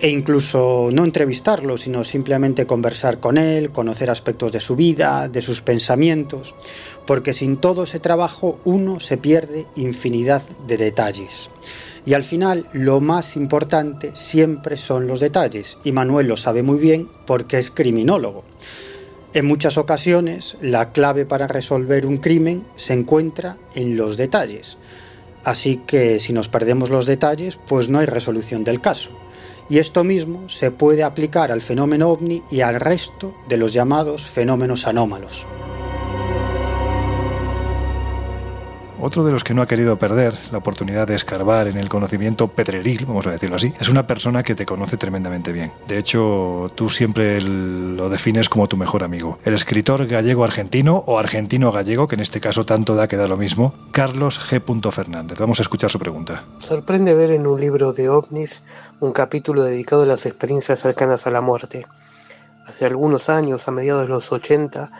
e 0.00 0.08
incluso 0.08 0.88
no 0.92 1.04
entrevistarlo, 1.04 1.76
sino 1.76 2.04
simplemente 2.04 2.66
conversar 2.66 3.18
con 3.18 3.36
él, 3.36 3.70
conocer 3.70 4.08
aspectos 4.10 4.50
de 4.50 4.60
su 4.60 4.74
vida, 4.74 5.28
de 5.28 5.42
sus 5.42 5.60
pensamientos, 5.60 6.54
porque 7.06 7.34
sin 7.34 7.58
todo 7.58 7.84
ese 7.84 8.00
trabajo 8.00 8.58
uno 8.64 8.98
se 8.98 9.18
pierde 9.18 9.66
infinidad 9.76 10.42
de 10.66 10.78
detalles. 10.78 11.50
Y 12.06 12.14
al 12.14 12.24
final 12.24 12.66
lo 12.72 13.02
más 13.02 13.36
importante 13.36 14.12
siempre 14.14 14.78
son 14.78 15.06
los 15.06 15.20
detalles, 15.20 15.76
y 15.84 15.92
Manuel 15.92 16.28
lo 16.28 16.38
sabe 16.38 16.62
muy 16.62 16.78
bien 16.78 17.06
porque 17.26 17.58
es 17.58 17.70
criminólogo. 17.70 18.42
En 19.34 19.44
muchas 19.44 19.76
ocasiones 19.76 20.56
la 20.62 20.92
clave 20.92 21.26
para 21.26 21.46
resolver 21.46 22.06
un 22.06 22.16
crimen 22.16 22.64
se 22.74 22.94
encuentra 22.94 23.58
en 23.74 23.98
los 23.98 24.16
detalles. 24.16 24.78
Así 25.44 25.76
que 25.76 26.18
si 26.20 26.32
nos 26.32 26.48
perdemos 26.48 26.90
los 26.90 27.06
detalles, 27.06 27.58
pues 27.68 27.90
no 27.90 27.98
hay 27.98 28.06
resolución 28.06 28.64
del 28.64 28.80
caso. 28.80 29.10
Y 29.70 29.78
esto 29.78 30.02
mismo 30.02 30.48
se 30.48 30.72
puede 30.72 31.04
aplicar 31.04 31.52
al 31.52 31.60
fenómeno 31.60 32.10
ovni 32.10 32.42
y 32.50 32.60
al 32.60 32.80
resto 32.80 33.32
de 33.48 33.56
los 33.56 33.72
llamados 33.72 34.22
fenómenos 34.22 34.88
anómalos. 34.88 35.46
Otro 39.02 39.24
de 39.24 39.32
los 39.32 39.44
que 39.44 39.54
no 39.54 39.62
ha 39.62 39.66
querido 39.66 39.98
perder 39.98 40.34
la 40.52 40.58
oportunidad 40.58 41.08
de 41.08 41.16
escarbar 41.16 41.68
en 41.68 41.78
el 41.78 41.88
conocimiento 41.88 42.48
pedreril, 42.48 43.06
vamos 43.06 43.26
a 43.26 43.30
decirlo 43.30 43.56
así, 43.56 43.72
es 43.80 43.88
una 43.88 44.06
persona 44.06 44.42
que 44.42 44.54
te 44.54 44.66
conoce 44.66 44.96
tremendamente 44.96 45.52
bien. 45.52 45.72
De 45.88 45.98
hecho, 45.98 46.70
tú 46.74 46.90
siempre 46.90 47.40
lo 47.40 48.10
defines 48.10 48.48
como 48.48 48.68
tu 48.68 48.76
mejor 48.76 49.02
amigo. 49.02 49.38
El 49.44 49.54
escritor 49.54 50.06
gallego-argentino 50.06 51.02
o 51.06 51.18
argentino-gallego, 51.18 52.08
que 52.08 52.16
en 52.16 52.20
este 52.20 52.40
caso 52.40 52.66
tanto 52.66 52.94
da 52.94 53.08
que 53.08 53.16
da 53.16 53.26
lo 53.26 53.36
mismo, 53.36 53.74
Carlos 53.92 54.40
G. 54.40 54.60
Fernández. 54.92 55.38
Vamos 55.38 55.58
a 55.60 55.62
escuchar 55.62 55.90
su 55.90 55.98
pregunta. 55.98 56.44
Sorprende 56.58 57.14
ver 57.14 57.30
en 57.30 57.46
un 57.46 57.58
libro 57.60 57.92
de 57.92 58.08
ovnis 58.08 58.62
un 59.00 59.12
capítulo 59.12 59.62
dedicado 59.62 60.02
a 60.02 60.06
las 60.06 60.26
experiencias 60.26 60.80
cercanas 60.80 61.26
a 61.26 61.30
la 61.30 61.40
muerte. 61.40 61.86
Hace 62.66 62.84
algunos 62.84 63.30
años, 63.30 63.66
a 63.66 63.70
mediados 63.70 64.02
de 64.02 64.08
los 64.08 64.30
80, 64.30 64.90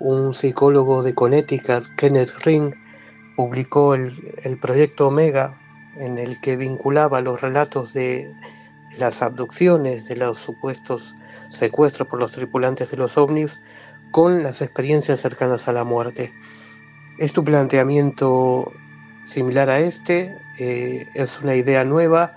un 0.00 0.32
psicólogo 0.32 1.02
de 1.02 1.14
Connecticut, 1.14 1.84
Kenneth 1.96 2.32
Ring, 2.44 2.74
publicó 3.36 3.94
el, 3.94 4.58
proyecto 4.60 5.08
Omega, 5.08 5.58
en 5.96 6.18
el 6.18 6.40
que 6.40 6.56
vinculaba 6.56 7.20
los 7.20 7.40
relatos 7.40 7.92
de 7.92 8.32
las 8.98 9.22
abducciones, 9.22 10.08
de 10.08 10.16
los 10.16 10.38
supuestos 10.38 11.14
secuestros 11.48 12.08
por 12.08 12.18
los 12.18 12.32
tripulantes 12.32 12.90
de 12.90 12.96
los 12.96 13.16
ovnis, 13.18 13.60
con 14.10 14.42
las 14.42 14.62
experiencias 14.62 15.20
cercanas 15.20 15.68
a 15.68 15.72
la 15.72 15.84
muerte. 15.84 16.32
¿Es 17.18 17.32
tu 17.32 17.44
planteamiento 17.44 18.72
similar 19.24 19.70
a 19.70 19.80
este? 19.80 20.36
Eh, 20.58 21.06
¿Es 21.14 21.40
una 21.40 21.54
idea 21.54 21.84
nueva? 21.84 22.36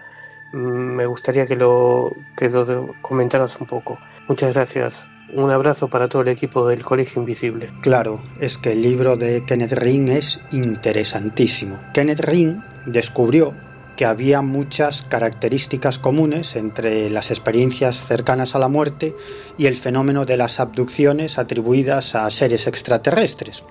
Mm, 0.51 0.95
me 0.95 1.05
gustaría 1.05 1.47
que 1.47 1.55
lo, 1.55 2.15
que 2.35 2.49
lo 2.49 2.93
comentaras 3.01 3.59
un 3.59 3.67
poco. 3.67 3.97
Muchas 4.27 4.53
gracias. 4.53 5.05
Un 5.35 5.49
abrazo 5.49 5.87
para 5.87 6.07
todo 6.09 6.21
el 6.21 6.27
equipo 6.27 6.67
del 6.67 6.83
Colegio 6.83 7.19
Invisible. 7.19 7.71
Claro, 7.81 8.21
es 8.39 8.59
que 8.59 8.73
el 8.73 8.83
libro 8.83 9.17
de 9.17 9.43
Kenneth 9.43 9.73
Ring 9.73 10.09
es 10.09 10.39
interesantísimo. 10.51 11.79
Kenneth 11.91 12.19
Ring 12.19 12.57
descubrió 12.85 13.55
que 13.95 14.05
había 14.05 14.43
muchas 14.43 15.01
características 15.01 15.97
comunes 15.97 16.55
entre 16.55 17.09
las 17.09 17.31
experiencias 17.31 18.05
cercanas 18.05 18.53
a 18.53 18.59
la 18.59 18.67
muerte 18.67 19.15
y 19.57 19.65
el 19.65 19.75
fenómeno 19.75 20.25
de 20.25 20.37
las 20.37 20.59
abducciones 20.59 21.39
atribuidas 21.39 22.13
a 22.13 22.29
seres 22.29 22.67
extraterrestres. 22.67 23.63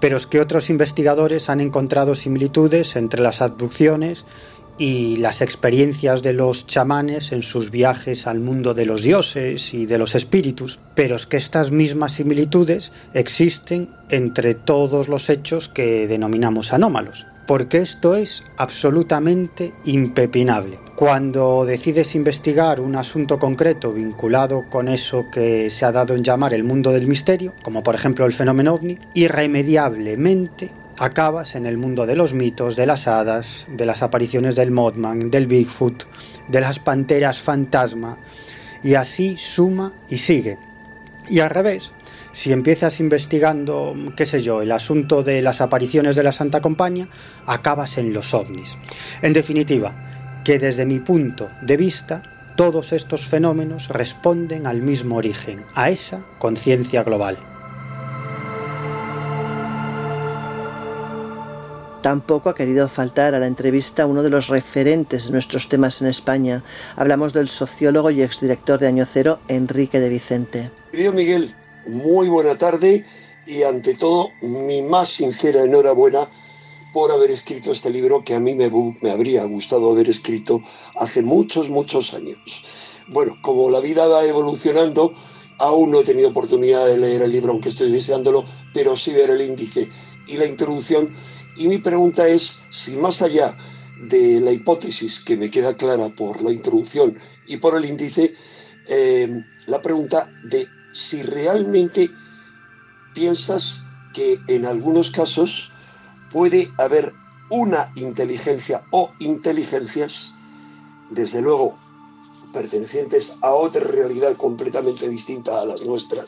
Pero 0.00 0.16
es 0.16 0.26
que 0.26 0.40
otros 0.40 0.70
investigadores 0.70 1.48
han 1.48 1.60
encontrado 1.60 2.16
similitudes 2.16 2.96
entre 2.96 3.20
las 3.20 3.42
abducciones 3.42 4.26
y 4.78 5.16
las 5.16 5.40
experiencias 5.40 6.22
de 6.22 6.32
los 6.32 6.66
chamanes 6.66 7.32
en 7.32 7.42
sus 7.42 7.70
viajes 7.70 8.26
al 8.26 8.40
mundo 8.40 8.74
de 8.74 8.86
los 8.86 9.02
dioses 9.02 9.72
y 9.72 9.86
de 9.86 9.98
los 9.98 10.14
espíritus, 10.14 10.78
pero 10.94 11.16
es 11.16 11.26
que 11.26 11.36
estas 11.36 11.70
mismas 11.70 12.12
similitudes 12.12 12.92
existen 13.14 13.88
entre 14.10 14.54
todos 14.54 15.08
los 15.08 15.30
hechos 15.30 15.68
que 15.68 16.06
denominamos 16.06 16.72
anómalos, 16.72 17.26
porque 17.46 17.78
esto 17.78 18.16
es 18.16 18.44
absolutamente 18.58 19.72
impepinable. 19.84 20.78
Cuando 20.96 21.64
decides 21.66 22.14
investigar 22.14 22.80
un 22.80 22.96
asunto 22.96 23.38
concreto 23.38 23.92
vinculado 23.92 24.64
con 24.70 24.88
eso 24.88 25.24
que 25.32 25.68
se 25.68 25.84
ha 25.84 25.92
dado 25.92 26.14
en 26.14 26.24
llamar 26.24 26.54
el 26.54 26.64
mundo 26.64 26.90
del 26.90 27.06
misterio, 27.06 27.52
como 27.62 27.82
por 27.82 27.94
ejemplo 27.94 28.24
el 28.24 28.32
fenómeno 28.32 28.74
ovni, 28.74 28.98
irremediablemente 29.14 30.70
acabas 30.98 31.54
en 31.54 31.66
el 31.66 31.76
mundo 31.76 32.06
de 32.06 32.16
los 32.16 32.32
mitos, 32.32 32.76
de 32.76 32.86
las 32.86 33.06
hadas, 33.06 33.66
de 33.68 33.86
las 33.86 34.02
apariciones 34.02 34.54
del 34.56 34.70
Mothman, 34.70 35.30
del 35.30 35.46
Bigfoot, 35.46 36.04
de 36.48 36.60
las 36.60 36.78
panteras 36.78 37.38
fantasma, 37.38 38.18
y 38.82 38.94
así 38.94 39.36
suma 39.36 39.92
y 40.08 40.18
sigue. 40.18 40.58
Y 41.28 41.40
al 41.40 41.50
revés, 41.50 41.92
si 42.32 42.52
empiezas 42.52 43.00
investigando, 43.00 43.94
qué 44.16 44.26
sé 44.26 44.42
yo, 44.42 44.62
el 44.62 44.72
asunto 44.72 45.22
de 45.22 45.42
las 45.42 45.60
apariciones 45.60 46.16
de 46.16 46.22
la 46.22 46.32
Santa 46.32 46.60
Compañía, 46.60 47.08
acabas 47.46 47.98
en 47.98 48.12
los 48.12 48.32
ovnis. 48.34 48.76
En 49.22 49.32
definitiva, 49.32 50.42
que 50.44 50.58
desde 50.58 50.86
mi 50.86 51.00
punto 51.00 51.48
de 51.62 51.76
vista, 51.76 52.22
todos 52.56 52.92
estos 52.92 53.26
fenómenos 53.26 53.88
responden 53.88 54.66
al 54.66 54.82
mismo 54.82 55.16
origen, 55.16 55.64
a 55.74 55.90
esa 55.90 56.24
conciencia 56.38 57.02
global. 57.02 57.55
Tampoco 62.06 62.50
ha 62.50 62.54
querido 62.54 62.88
faltar 62.88 63.34
a 63.34 63.40
la 63.40 63.48
entrevista 63.48 64.06
uno 64.06 64.22
de 64.22 64.30
los 64.30 64.46
referentes 64.46 65.24
de 65.24 65.32
nuestros 65.32 65.68
temas 65.68 66.00
en 66.00 66.06
España. 66.06 66.62
Hablamos 66.94 67.32
del 67.32 67.48
sociólogo 67.48 68.12
y 68.12 68.22
exdirector 68.22 68.78
de 68.78 68.86
Año 68.86 69.04
Cero, 69.12 69.40
Enrique 69.48 69.98
de 69.98 70.08
Vicente. 70.08 70.70
Querido 70.92 71.12
Miguel, 71.12 71.52
muy 71.88 72.28
buena 72.28 72.56
tarde 72.56 73.04
y 73.44 73.64
ante 73.64 73.94
todo 73.94 74.28
mi 74.40 74.82
más 74.82 75.08
sincera 75.08 75.64
enhorabuena 75.64 76.30
por 76.92 77.10
haber 77.10 77.32
escrito 77.32 77.72
este 77.72 77.90
libro 77.90 78.22
que 78.22 78.36
a 78.36 78.38
mí 78.38 78.54
me, 78.54 78.70
me, 79.02 79.10
habría 79.10 79.42
gustado 79.42 79.90
haber 79.90 80.08
escrito 80.08 80.60
hace 81.00 81.24
muchos, 81.24 81.70
muchos 81.70 82.14
años. 82.14 82.38
Bueno, 83.08 83.36
como 83.42 83.68
la 83.68 83.80
vida 83.80 84.06
va 84.06 84.24
evolucionando, 84.24 85.12
aún 85.58 85.90
no 85.90 86.02
he 86.02 86.04
tenido 86.04 86.28
oportunidad 86.28 86.86
de 86.86 86.98
leer 86.98 87.22
el 87.22 87.32
libro, 87.32 87.50
aunque 87.50 87.70
estoy 87.70 87.90
deseándolo, 87.90 88.44
pero 88.72 88.96
sí 88.96 89.10
ver 89.10 89.30
el 89.30 89.40
índice 89.40 89.88
y 90.28 90.36
la 90.36 90.46
introducción. 90.46 91.12
Y 91.56 91.68
mi 91.68 91.78
pregunta 91.78 92.26
es 92.28 92.52
si 92.70 92.92
más 92.96 93.22
allá 93.22 93.56
de 94.08 94.40
la 94.40 94.52
hipótesis 94.52 95.20
que 95.20 95.36
me 95.36 95.50
queda 95.50 95.76
clara 95.76 96.08
por 96.10 96.42
la 96.42 96.52
introducción 96.52 97.16
y 97.46 97.56
por 97.56 97.76
el 97.76 97.84
índice, 97.84 98.34
eh, 98.88 99.28
la 99.66 99.80
pregunta 99.80 100.30
de 100.44 100.68
si 100.92 101.22
realmente 101.22 102.10
piensas 103.14 103.76
que 104.12 104.38
en 104.48 104.66
algunos 104.66 105.10
casos 105.10 105.72
puede 106.30 106.70
haber 106.78 107.12
una 107.50 107.90
inteligencia 107.96 108.84
o 108.90 109.12
inteligencias, 109.20 110.32
desde 111.10 111.40
luego 111.40 111.78
pertenecientes 112.52 113.32
a 113.42 113.52
otra 113.52 113.84
realidad 113.84 114.36
completamente 114.36 115.08
distinta 115.08 115.60
a 115.60 115.64
las 115.64 115.84
nuestras, 115.84 116.26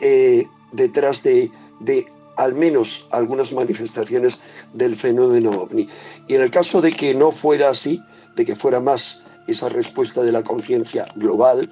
eh, 0.00 0.46
detrás 0.72 1.22
de, 1.22 1.50
de 1.80 2.06
al 2.40 2.54
menos 2.54 3.06
algunas 3.10 3.52
manifestaciones 3.52 4.38
del 4.72 4.96
fenómeno 4.96 5.50
ovni. 5.50 5.86
Y 6.26 6.36
en 6.36 6.40
el 6.40 6.50
caso 6.50 6.80
de 6.80 6.90
que 6.90 7.14
no 7.14 7.32
fuera 7.32 7.68
así, 7.68 8.02
de 8.34 8.46
que 8.46 8.56
fuera 8.56 8.80
más 8.80 9.20
esa 9.46 9.68
respuesta 9.68 10.22
de 10.22 10.32
la 10.32 10.42
conciencia 10.42 11.06
global, 11.16 11.70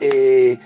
eh, 0.00 0.58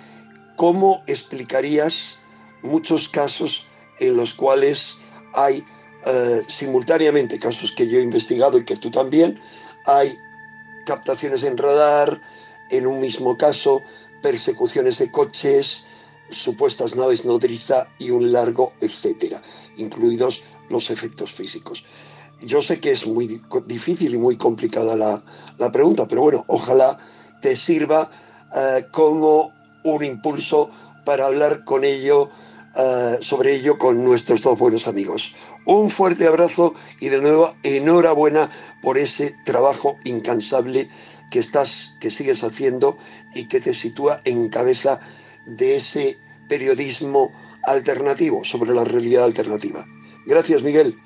¿cómo 0.56 1.02
explicarías 1.06 2.18
muchos 2.62 3.08
casos 3.08 3.66
en 3.98 4.14
los 4.18 4.34
cuales 4.34 4.96
hay 5.32 5.64
eh, 6.04 6.42
simultáneamente, 6.46 7.38
casos 7.38 7.72
que 7.74 7.88
yo 7.88 7.98
he 7.98 8.02
investigado 8.02 8.58
y 8.58 8.66
que 8.66 8.76
tú 8.76 8.90
también, 8.90 9.40
hay 9.86 10.18
captaciones 10.84 11.44
en 11.44 11.56
radar, 11.56 12.20
en 12.68 12.86
un 12.86 13.00
mismo 13.00 13.38
caso, 13.38 13.80
persecuciones 14.20 14.98
de 14.98 15.10
coches, 15.10 15.84
supuestas 16.30 16.96
naves 16.96 17.24
nodriza 17.24 17.86
y 17.98 18.10
un 18.10 18.32
largo 18.32 18.72
etcétera, 18.80 19.40
incluidos 19.76 20.42
los 20.68 20.90
efectos 20.90 21.30
físicos. 21.32 21.84
Yo 22.42 22.62
sé 22.62 22.80
que 22.80 22.92
es 22.92 23.06
muy 23.06 23.40
difícil 23.66 24.14
y 24.14 24.18
muy 24.18 24.36
complicada 24.36 24.96
la, 24.96 25.72
pregunta, 25.72 26.06
pero 26.08 26.22
bueno, 26.22 26.44
ojalá 26.48 26.96
te 27.42 27.54
sirva 27.54 28.10
eh, 28.56 28.86
como 28.90 29.52
un 29.84 30.04
impulso 30.04 30.70
para 31.04 31.26
hablar 31.26 31.64
con 31.64 31.84
ello, 31.84 32.30
eh, 32.76 33.18
sobre 33.20 33.56
ello 33.56 33.76
con 33.76 34.02
nuestros 34.02 34.42
dos 34.42 34.58
buenos 34.58 34.86
amigos. 34.86 35.34
Un 35.66 35.90
fuerte 35.90 36.26
abrazo 36.26 36.74
y 37.00 37.08
de 37.08 37.20
nuevo 37.20 37.54
enhorabuena 37.62 38.50
por 38.82 38.96
ese 38.96 39.34
trabajo 39.44 39.96
incansable 40.04 40.88
que 41.30 41.38
estás, 41.38 41.92
que 42.00 42.10
sigues 42.10 42.42
haciendo 42.42 42.96
y 43.34 43.48
que 43.48 43.60
te 43.60 43.74
sitúa 43.74 44.20
en 44.24 44.48
cabeza 44.48 45.00
de 45.50 45.76
ese 45.76 46.18
periodismo 46.48 47.32
alternativo 47.64 48.44
sobre 48.44 48.72
la 48.72 48.84
realidad 48.84 49.24
alternativa. 49.24 49.84
Gracias, 50.26 50.62
Miguel, 50.62 50.98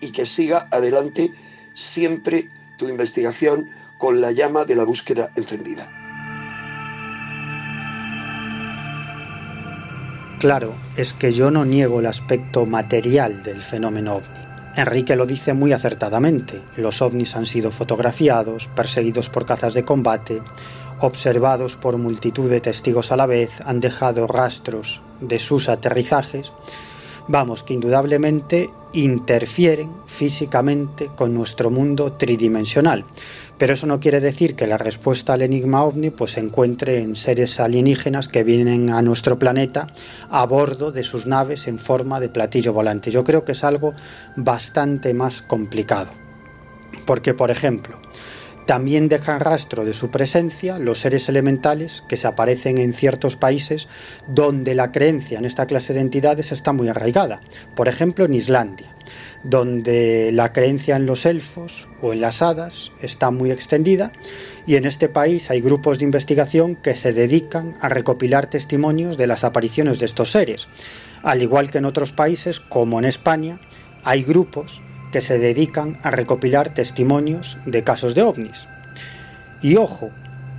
y 0.00 0.12
que 0.12 0.26
siga 0.26 0.68
adelante 0.70 1.30
siempre 1.74 2.48
tu 2.78 2.88
investigación 2.88 3.68
con 3.98 4.20
la 4.20 4.32
llama 4.32 4.64
de 4.64 4.76
la 4.76 4.84
búsqueda 4.84 5.30
encendida. 5.36 5.88
Claro, 10.40 10.74
es 10.96 11.12
que 11.12 11.34
yo 11.34 11.50
no 11.50 11.66
niego 11.66 12.00
el 12.00 12.06
aspecto 12.06 12.64
material 12.64 13.42
del 13.42 13.60
fenómeno 13.60 14.14
ovni. 14.14 14.40
Enrique 14.74 15.14
lo 15.14 15.26
dice 15.26 15.52
muy 15.52 15.74
acertadamente. 15.74 16.62
Los 16.76 17.02
ovnis 17.02 17.36
han 17.36 17.44
sido 17.44 17.70
fotografiados, 17.70 18.68
perseguidos 18.68 19.28
por 19.28 19.44
cazas 19.44 19.74
de 19.74 19.84
combate, 19.84 20.40
observados 21.00 21.76
por 21.76 21.98
multitud 21.98 22.48
de 22.50 22.60
testigos 22.60 23.12
a 23.12 23.16
la 23.16 23.26
vez, 23.26 23.60
han 23.64 23.80
dejado 23.80 24.26
rastros 24.26 25.02
de 25.20 25.38
sus 25.38 25.68
aterrizajes. 25.68 26.52
Vamos, 27.28 27.62
que 27.62 27.74
indudablemente 27.74 28.70
interfieren 28.92 29.92
físicamente 30.06 31.08
con 31.16 31.32
nuestro 31.34 31.70
mundo 31.70 32.12
tridimensional. 32.12 33.04
Pero 33.60 33.74
eso 33.74 33.86
no 33.86 34.00
quiere 34.00 34.20
decir 34.20 34.56
que 34.56 34.66
la 34.66 34.78
respuesta 34.78 35.34
al 35.34 35.42
enigma 35.42 35.84
ovni 35.84 36.08
pues, 36.08 36.32
se 36.32 36.40
encuentre 36.40 37.02
en 37.02 37.14
seres 37.14 37.60
alienígenas 37.60 38.26
que 38.26 38.42
vienen 38.42 38.88
a 38.88 39.02
nuestro 39.02 39.38
planeta 39.38 39.88
a 40.30 40.46
bordo 40.46 40.92
de 40.92 41.02
sus 41.02 41.26
naves 41.26 41.68
en 41.68 41.78
forma 41.78 42.20
de 42.20 42.30
platillo 42.30 42.72
volante. 42.72 43.10
Yo 43.10 43.22
creo 43.22 43.44
que 43.44 43.52
es 43.52 43.62
algo 43.62 43.92
bastante 44.34 45.12
más 45.12 45.42
complicado. 45.42 46.10
Porque, 47.04 47.34
por 47.34 47.50
ejemplo, 47.50 47.98
también 48.70 49.08
dejan 49.08 49.40
rastro 49.40 49.84
de 49.84 49.92
su 49.92 50.12
presencia 50.12 50.78
los 50.78 51.00
seres 51.00 51.28
elementales 51.28 52.04
que 52.06 52.16
se 52.16 52.28
aparecen 52.28 52.78
en 52.78 52.92
ciertos 52.92 53.34
países 53.34 53.88
donde 54.28 54.76
la 54.76 54.92
creencia 54.92 55.40
en 55.40 55.44
esta 55.44 55.66
clase 55.66 55.92
de 55.92 55.98
entidades 55.98 56.52
está 56.52 56.72
muy 56.72 56.86
arraigada. 56.86 57.40
Por 57.74 57.88
ejemplo, 57.88 58.26
en 58.26 58.34
Islandia 58.34 58.86
donde 59.42 60.30
la 60.32 60.52
creencia 60.52 60.94
en 60.94 61.06
los 61.06 61.26
elfos 61.26 61.88
o 62.00 62.12
en 62.12 62.20
las 62.20 62.42
hadas 62.42 62.92
está 63.02 63.32
muy 63.32 63.50
extendida 63.50 64.12
y 64.68 64.76
en 64.76 64.84
este 64.84 65.08
país 65.08 65.50
hay 65.50 65.60
grupos 65.60 65.98
de 65.98 66.04
investigación 66.04 66.76
que 66.76 66.94
se 66.94 67.12
dedican 67.12 67.76
a 67.80 67.88
recopilar 67.88 68.46
testimonios 68.46 69.16
de 69.16 69.26
las 69.26 69.42
apariciones 69.42 69.98
de 69.98 70.06
estos 70.06 70.30
seres. 70.30 70.68
Al 71.24 71.42
igual 71.42 71.72
que 71.72 71.78
en 71.78 71.86
otros 71.86 72.12
países, 72.12 72.60
como 72.60 73.00
en 73.00 73.04
España, 73.04 73.58
hay 74.04 74.22
grupos 74.22 74.80
que 75.10 75.20
se 75.20 75.38
dedican 75.38 75.98
a 76.02 76.10
recopilar 76.10 76.68
testimonios 76.68 77.58
de 77.66 77.84
casos 77.84 78.14
de 78.14 78.22
ovnis. 78.22 78.68
Y 79.62 79.76
ojo, 79.76 80.10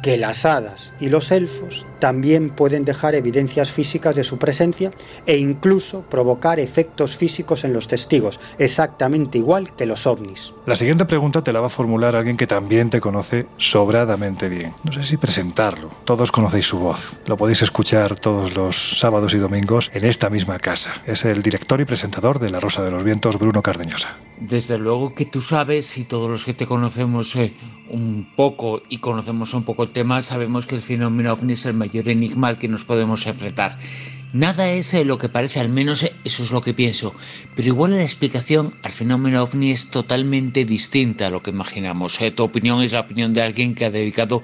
que 0.02 0.18
las 0.18 0.46
hadas 0.46 0.94
y 1.00 1.10
los 1.10 1.32
elfos 1.32 1.86
también 2.00 2.50
pueden 2.50 2.84
dejar 2.84 3.16
evidencias 3.16 3.72
físicas 3.72 4.16
de 4.16 4.24
su 4.24 4.38
presencia 4.38 4.92
e 5.26 5.38
incluso 5.38 6.02
provocar 6.02 6.60
efectos 6.60 7.16
físicos 7.16 7.64
en 7.64 7.74
los 7.74 7.88
testigos, 7.88 8.40
exactamente 8.58 9.38
igual 9.38 9.76
que 9.76 9.86
los 9.86 10.08
ovnis. 10.08 10.54
La 10.66 10.76
siguiente 10.76 11.06
pregunta 11.06 11.44
te 11.44 11.54
la 11.54 11.62
va 11.62 11.68
a 11.68 11.70
formular 11.70 12.16
alguien 12.16 12.38
que 12.38 12.48
también 12.48 12.90
te 12.90 13.00
conoce 13.00 13.46
sobradamente 13.58 14.50
bien. 14.50 14.74
No 14.84 14.92
sé 14.92 15.04
si 15.04 15.18
presentarlo. 15.18 15.92
Todos 16.06 16.32
conocéis 16.32 16.66
su 16.66 16.80
voz. 16.80 17.20
Lo 17.28 17.38
podéis 17.38 17.62
escuchar 17.62 18.20
todos 18.20 18.56
los 18.56 19.00
sábados 19.00 19.34
y 19.34 19.38
domingos 19.38 19.92
en 19.94 20.06
esta 20.06 20.30
misma 20.30 20.60
casa. 20.60 20.92
Es 21.06 21.26
el 21.26 21.44
director 21.44 21.80
y 21.80 21.86
presentador 21.86 22.40
de 22.40 22.50
La 22.50 22.60
Rosa 22.60 22.82
de 22.84 22.92
los 22.92 23.04
Vientos, 23.04 23.38
Bruno 23.38 23.62
Cardeñosa. 23.62 24.18
Desde 24.40 24.80
luego 24.80 25.14
que 25.14 25.26
tú 25.26 25.40
sabes 25.40 26.00
y 26.00 26.04
todos 26.04 26.30
los 26.30 26.46
que 26.46 26.56
te 26.56 26.66
conocemos 26.66 27.36
eh, 27.36 27.54
un 27.92 28.28
poco 28.36 28.82
y 28.90 28.98
conocemos 28.98 29.54
un 29.54 29.64
poco 29.64 29.90
tema, 29.92 30.22
sabemos 30.22 30.68
que 30.68 30.76
el 30.76 30.82
fenómeno 30.82 31.34
ovni 31.34 31.54
es 31.54 31.66
el 31.66 31.74
mayor 31.74 32.10
enigma 32.10 32.48
al 32.48 32.58
que 32.58 32.68
nos 32.68 32.86
podemos 32.86 33.26
enfrentar. 33.28 33.78
Nada 34.34 34.72
es 34.72 34.94
eh, 34.94 35.04
lo 35.04 35.18
que 35.18 35.28
parece, 35.28 35.60
al 35.60 35.68
menos 35.68 36.04
eh, 36.04 36.14
eso 36.24 36.44
es 36.44 36.52
lo 36.52 36.62
que 36.62 36.74
pienso. 36.74 37.14
Pero 37.54 37.68
igual 37.68 37.92
la 37.92 38.02
explicación 38.02 38.74
al 38.82 38.92
fenómeno 38.92 39.44
ovni 39.44 39.72
es 39.72 39.90
totalmente 39.90 40.64
distinta 40.64 41.28
a 41.28 41.30
lo 41.30 41.44
que 41.44 41.52
imaginamos. 41.52 42.22
Eh. 42.22 42.32
Tu 42.32 42.42
opinión 42.42 42.82
es 42.82 42.94
la 42.94 43.02
opinión 43.02 43.34
de 43.34 43.42
alguien 43.42 43.76
que 43.76 43.84
ha 43.84 43.92
dedicado 43.92 44.42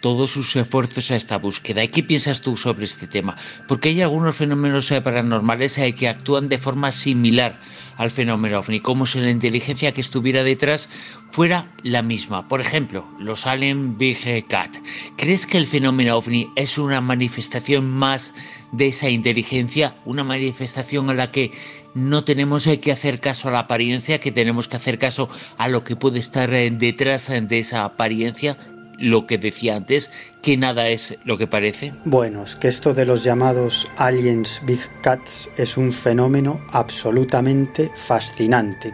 todos 0.00 0.30
sus 0.30 0.54
esfuerzos 0.56 1.10
a 1.10 1.16
esta 1.16 1.38
búsqueda. 1.38 1.82
¿Y 1.82 1.88
qué 1.88 2.02
piensas 2.02 2.40
tú 2.40 2.56
sobre 2.56 2.84
este 2.84 3.06
tema? 3.06 3.36
Porque 3.66 3.90
hay 3.90 4.02
algunos 4.02 4.36
fenómenos 4.36 4.92
paranormales 5.02 5.78
que 5.96 6.08
actúan 6.08 6.48
de 6.48 6.58
forma 6.58 6.92
similar 6.92 7.58
al 7.96 8.12
fenómeno 8.12 8.60
ovni, 8.60 8.78
como 8.78 9.06
si 9.06 9.18
la 9.18 9.30
inteligencia 9.30 9.92
que 9.92 10.00
estuviera 10.00 10.44
detrás 10.44 10.88
fuera 11.32 11.72
la 11.82 12.00
misma. 12.00 12.46
Por 12.46 12.60
ejemplo, 12.60 13.04
los 13.18 13.46
Alien 13.46 13.98
Big 13.98 14.46
Cat. 14.46 14.76
¿Crees 15.16 15.46
que 15.46 15.58
el 15.58 15.66
fenómeno 15.66 16.16
ovni 16.16 16.48
es 16.54 16.78
una 16.78 17.00
manifestación 17.00 17.90
más 17.90 18.34
de 18.70 18.88
esa 18.88 19.10
inteligencia, 19.10 19.96
una 20.04 20.22
manifestación 20.22 21.10
a 21.10 21.14
la 21.14 21.32
que 21.32 21.50
no 21.94 22.22
tenemos 22.22 22.68
que 22.80 22.92
hacer 22.92 23.18
caso 23.18 23.48
a 23.48 23.52
la 23.52 23.60
apariencia, 23.60 24.20
que 24.20 24.30
tenemos 24.30 24.68
que 24.68 24.76
hacer 24.76 24.98
caso 24.98 25.28
a 25.56 25.66
lo 25.66 25.82
que 25.82 25.96
puede 25.96 26.20
estar 26.20 26.50
detrás 26.50 27.28
de 27.28 27.58
esa 27.58 27.84
apariencia? 27.84 28.56
Lo 28.98 29.26
que 29.26 29.38
decía 29.38 29.76
antes, 29.76 30.10
que 30.42 30.56
nada 30.56 30.88
es 30.88 31.16
lo 31.24 31.38
que 31.38 31.46
parece? 31.46 31.92
Bueno, 32.04 32.42
es 32.42 32.56
que 32.56 32.68
esto 32.68 32.94
de 32.94 33.06
los 33.06 33.24
llamados 33.24 33.86
aliens 33.96 34.60
big 34.64 34.80
cats 35.02 35.48
es 35.56 35.76
un 35.76 35.92
fenómeno 35.92 36.60
absolutamente 36.72 37.90
fascinante 37.94 38.92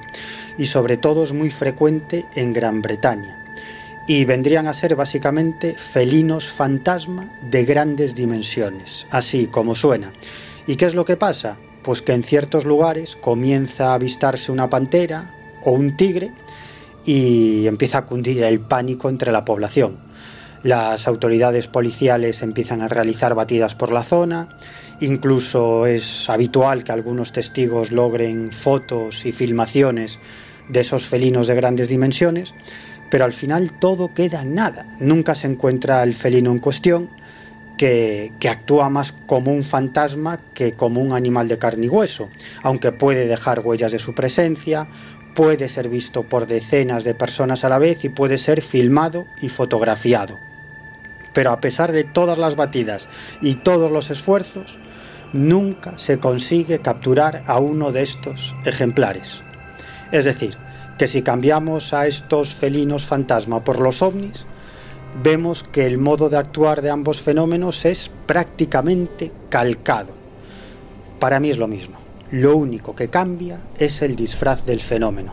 y 0.58 0.66
sobre 0.66 0.96
todo 0.96 1.24
es 1.24 1.32
muy 1.32 1.50
frecuente 1.50 2.24
en 2.36 2.52
Gran 2.52 2.82
Bretaña. 2.82 3.40
Y 4.06 4.26
vendrían 4.26 4.66
a 4.66 4.74
ser 4.74 4.94
básicamente 4.96 5.74
felinos 5.74 6.46
fantasma 6.46 7.26
de 7.50 7.64
grandes 7.64 8.14
dimensiones, 8.14 9.06
así 9.10 9.46
como 9.46 9.74
suena. 9.74 10.12
¿Y 10.66 10.76
qué 10.76 10.84
es 10.84 10.94
lo 10.94 11.06
que 11.06 11.16
pasa? 11.16 11.56
Pues 11.82 12.02
que 12.02 12.12
en 12.12 12.22
ciertos 12.22 12.66
lugares 12.66 13.16
comienza 13.16 13.90
a 13.90 13.94
avistarse 13.94 14.52
una 14.52 14.68
pantera, 14.68 15.30
o 15.64 15.72
un 15.72 15.96
tigre 15.96 16.30
y 17.04 17.66
empieza 17.66 17.98
a 17.98 18.06
cundir 18.06 18.42
el 18.42 18.60
pánico 18.60 19.08
entre 19.08 19.32
la 19.32 19.44
población. 19.44 19.98
Las 20.62 21.06
autoridades 21.06 21.66
policiales 21.66 22.42
empiezan 22.42 22.80
a 22.80 22.88
realizar 22.88 23.34
batidas 23.34 23.74
por 23.74 23.92
la 23.92 24.02
zona, 24.02 24.48
incluso 25.00 25.84
es 25.84 26.30
habitual 26.30 26.84
que 26.84 26.92
algunos 26.92 27.32
testigos 27.32 27.92
logren 27.92 28.50
fotos 28.50 29.26
y 29.26 29.32
filmaciones 29.32 30.18
de 30.68 30.80
esos 30.80 31.04
felinos 31.04 31.48
de 31.48 31.54
grandes 31.54 31.88
dimensiones, 31.88 32.54
pero 33.10 33.26
al 33.26 33.34
final 33.34 33.72
todo 33.78 34.14
queda 34.14 34.40
en 34.40 34.54
nada. 34.54 34.86
Nunca 35.00 35.34
se 35.34 35.48
encuentra 35.48 36.02
el 36.02 36.14
felino 36.14 36.50
en 36.50 36.58
cuestión, 36.58 37.10
que, 37.76 38.32
que, 38.38 38.48
actúa 38.48 38.88
más 38.88 39.12
como 39.26 39.52
un 39.52 39.64
fantasma 39.64 40.38
que 40.54 40.74
como 40.74 41.00
un 41.00 41.12
animal 41.12 41.48
de 41.48 41.58
carne 41.58 41.86
y 41.86 41.88
hueso, 41.88 42.28
aunque 42.62 42.92
puede 42.92 43.26
dejar 43.26 43.60
huellas 43.60 43.90
de 43.90 43.98
su 43.98 44.14
presencia, 44.14 44.86
puede 45.34 45.68
ser 45.68 45.88
visto 45.88 46.22
por 46.22 46.46
decenas 46.46 47.04
de 47.04 47.14
personas 47.14 47.64
a 47.64 47.68
la 47.68 47.78
vez 47.78 48.04
y 48.04 48.08
puede 48.08 48.38
ser 48.38 48.62
filmado 48.62 49.26
y 49.40 49.48
fotografiado. 49.48 50.38
Pero 51.32 51.50
a 51.50 51.60
pesar 51.60 51.92
de 51.92 52.04
todas 52.04 52.38
las 52.38 52.56
batidas 52.56 53.08
y 53.42 53.56
todos 53.56 53.90
los 53.90 54.10
esfuerzos, 54.10 54.78
nunca 55.32 55.98
se 55.98 56.18
consigue 56.18 56.78
capturar 56.78 57.42
a 57.46 57.58
uno 57.58 57.90
de 57.90 58.02
estos 58.02 58.54
ejemplares. 58.64 59.42
Es 60.12 60.24
decir, 60.24 60.56
que 60.96 61.08
si 61.08 61.22
cambiamos 61.22 61.92
a 61.92 62.06
estos 62.06 62.54
felinos 62.54 63.04
fantasma 63.04 63.64
por 63.64 63.80
los 63.80 64.00
ovnis, 64.00 64.46
vemos 65.22 65.64
que 65.64 65.86
el 65.86 65.98
modo 65.98 66.28
de 66.28 66.36
actuar 66.36 66.82
de 66.82 66.90
ambos 66.90 67.20
fenómenos 67.20 67.84
es 67.84 68.10
prácticamente 68.26 69.32
calcado. 69.48 70.12
Para 71.18 71.40
mí 71.40 71.50
es 71.50 71.58
lo 71.58 71.66
mismo. 71.66 72.03
Lo 72.34 72.56
único 72.56 72.96
que 72.96 73.10
cambia 73.10 73.60
es 73.78 74.02
el 74.02 74.16
disfraz 74.16 74.66
del 74.66 74.80
fenómeno. 74.80 75.32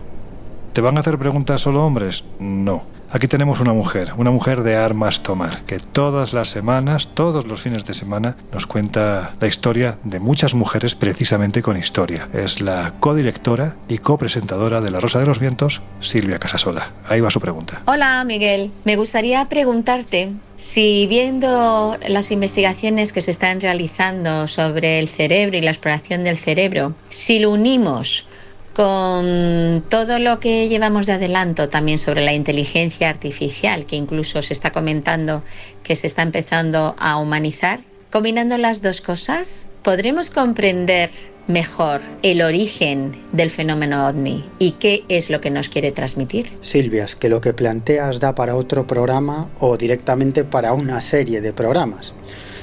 ¿Te 0.71 0.81
van 0.81 0.97
a 0.97 0.99
hacer 0.99 1.17
preguntas 1.17 1.59
solo 1.59 1.83
hombres? 1.83 2.23
No. 2.37 2.83
Aquí 3.13 3.27
tenemos 3.27 3.59
una 3.59 3.73
mujer, 3.73 4.13
una 4.15 4.31
mujer 4.31 4.63
de 4.63 4.77
armas 4.77 5.21
tomar, 5.21 5.63
que 5.63 5.79
todas 5.79 6.31
las 6.31 6.47
semanas, 6.47 7.09
todos 7.13 7.45
los 7.45 7.59
fines 7.59 7.85
de 7.85 7.93
semana, 7.93 8.37
nos 8.53 8.67
cuenta 8.67 9.33
la 9.41 9.47
historia 9.47 9.97
de 10.05 10.21
muchas 10.21 10.53
mujeres 10.53 10.95
precisamente 10.95 11.61
con 11.61 11.75
historia. 11.75 12.29
Es 12.33 12.61
la 12.61 12.93
codirectora 13.01 13.75
y 13.89 13.97
copresentadora 13.97 14.79
de 14.79 14.91
La 14.91 15.01
Rosa 15.01 15.19
de 15.19 15.25
los 15.25 15.39
Vientos, 15.39 15.81
Silvia 15.99 16.39
Casasola. 16.39 16.91
Ahí 17.05 17.19
va 17.19 17.29
su 17.29 17.41
pregunta. 17.41 17.81
Hola, 17.85 18.23
Miguel. 18.23 18.71
Me 18.85 18.95
gustaría 18.95 19.43
preguntarte 19.49 20.31
si 20.55 21.05
viendo 21.07 21.97
las 22.07 22.31
investigaciones 22.31 23.11
que 23.11 23.19
se 23.19 23.31
están 23.31 23.59
realizando 23.59 24.47
sobre 24.47 24.99
el 24.99 25.09
cerebro 25.09 25.57
y 25.57 25.61
la 25.61 25.71
exploración 25.71 26.23
del 26.23 26.37
cerebro, 26.37 26.93
si 27.09 27.39
lo 27.39 27.51
unimos 27.51 28.25
con 28.73 29.83
todo 29.89 30.19
lo 30.19 30.39
que 30.39 30.69
llevamos 30.69 31.05
de 31.05 31.13
adelanto 31.13 31.69
también 31.69 31.97
sobre 31.97 32.23
la 32.23 32.33
inteligencia 32.33 33.09
artificial, 33.09 33.85
que 33.85 33.95
incluso 33.95 34.41
se 34.41 34.53
está 34.53 34.71
comentando 34.71 35.43
que 35.83 35.95
se 35.95 36.07
está 36.07 36.21
empezando 36.21 36.95
a 36.97 37.17
humanizar, 37.17 37.79
combinando 38.11 38.57
las 38.57 38.81
dos 38.81 39.01
cosas, 39.01 39.67
podremos 39.83 40.29
comprender 40.29 41.09
mejor 41.47 42.01
el 42.21 42.41
origen 42.41 43.11
del 43.31 43.49
fenómeno 43.49 44.07
ovni 44.07 44.45
y 44.59 44.73
qué 44.73 45.03
es 45.09 45.29
lo 45.29 45.41
que 45.41 45.49
nos 45.49 45.69
quiere 45.69 45.91
transmitir. 45.91 46.51
Silvia, 46.61 47.03
es 47.03 47.15
que 47.15 47.29
lo 47.29 47.41
que 47.41 47.53
planteas 47.53 48.19
da 48.19 48.35
para 48.35 48.55
otro 48.55 48.87
programa 48.87 49.49
o 49.59 49.77
directamente 49.77 50.43
para 50.43 50.73
una 50.73 51.01
serie 51.01 51.41
de 51.41 51.51
programas. 51.51 52.13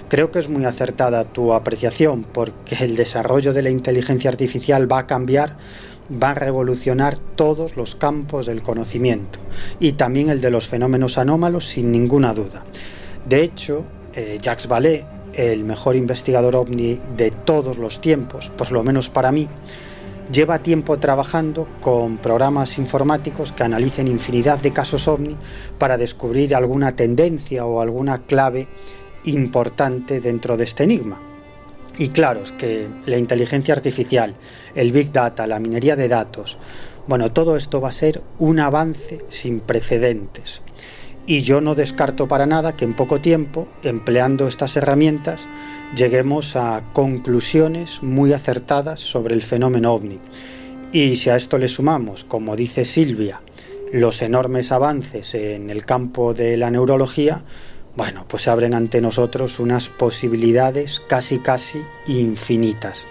Creo 0.09 0.31
que 0.31 0.39
es 0.39 0.49
muy 0.49 0.65
acertada 0.65 1.25
tu 1.25 1.53
apreciación 1.53 2.25
porque 2.25 2.77
el 2.81 2.97
desarrollo 2.97 3.53
de 3.53 3.63
la 3.63 3.71
inteligencia 3.71 4.31
artificial 4.31 4.91
va 4.91 5.01
a 5.01 5.07
cambiar 5.07 5.57
va 6.11 6.31
a 6.31 6.35
revolucionar 6.35 7.17
todos 7.37 7.77
los 7.77 7.95
campos 7.95 8.47
del 8.47 8.63
conocimiento 8.63 9.39
y 9.81 9.93
también 9.93 10.31
el 10.31 10.41
de 10.41 10.51
los 10.51 10.67
fenómenos 10.67 11.19
anómalos 11.19 11.67
sin 11.67 11.93
ninguna 11.93 12.35
duda. 12.35 12.63
De 13.29 13.43
hecho, 13.43 13.85
eh, 14.15 14.39
Jacques 14.41 14.69
Vallée, 14.69 15.05
el 15.35 15.65
mejor 15.65 15.97
investigador 15.97 16.57
ovni 16.57 16.99
de 17.17 17.31
todos 17.31 17.79
los 17.79 18.01
tiempos, 18.01 18.51
por 18.51 18.73
lo 18.73 18.83
menos 18.83 19.09
para 19.09 19.31
mí, 19.31 19.49
lleva 20.33 20.59
tiempo 20.59 20.99
trabajando 20.99 21.69
con 21.81 22.19
programas 22.19 22.79
informáticos 22.79 23.53
que 23.53 23.65
analicen 23.65 24.09
infinidad 24.09 24.61
de 24.61 24.73
casos 24.73 25.09
ovni 25.09 25.37
para 25.79 25.97
descubrir 25.97 26.55
alguna 26.55 26.97
tendencia 26.97 27.67
o 27.67 27.81
alguna 27.81 28.19
clave 28.19 28.69
importante 29.25 30.21
dentro 30.21 30.57
de 30.57 30.65
este 30.65 30.85
enigma. 30.85 31.19
Y 31.99 32.09
claro, 32.09 32.43
es 32.43 32.53
que 32.53 32.87
la 33.07 33.19
inteligencia 33.19 33.75
artificial, 33.75 34.35
el 34.79 34.93
big 34.93 35.13
data, 35.13 35.47
la 35.47 35.59
minería 35.59 35.97
de 35.97 36.09
datos, 36.09 36.57
bueno, 37.09 37.33
todo 37.33 37.57
esto 37.57 37.81
va 37.81 37.89
a 37.89 37.93
ser 37.93 38.23
un 38.39 38.61
avance 38.61 39.25
sin 39.29 39.61
precedentes. 39.61 40.63
Y 41.27 41.41
yo 41.41 41.61
no 41.61 41.75
descarto 41.75 42.29
para 42.29 42.47
nada 42.47 42.77
que 42.77 42.85
en 42.85 42.95
poco 42.95 43.21
tiempo, 43.21 43.67
empleando 43.83 44.47
estas 44.47 44.77
herramientas, 44.77 45.49
lleguemos 45.97 46.55
a 46.55 46.85
conclusiones 46.93 48.03
muy 48.03 48.33
acertadas 48.33 49.01
sobre 49.01 49.35
el 49.35 49.43
fenómeno 49.43 49.93
ovni. 49.93 50.19
Y 50.93 51.17
si 51.17 51.29
a 51.31 51.37
esto 51.37 51.59
le 51.59 51.69
sumamos, 51.69 52.25
como 52.25 52.57
dice 52.57 52.85
Silvia, 52.85 53.41
los 53.93 54.23
enormes 54.23 54.71
avances 54.71 55.35
en 55.35 55.71
el 55.71 55.85
campo 55.85 56.35
de 56.35 56.57
la 56.57 56.71
neurología, 56.71 57.43
bueno, 57.97 58.27
pues 58.29 58.45
se 58.45 58.51
abren 58.51 58.75
ante 58.75 59.01
nosotros 59.01 59.59
unas 59.59 59.89
posibilidades 59.89 61.01
casi 61.09 61.41
casi 61.41 61.83
infinitas. 62.07 63.07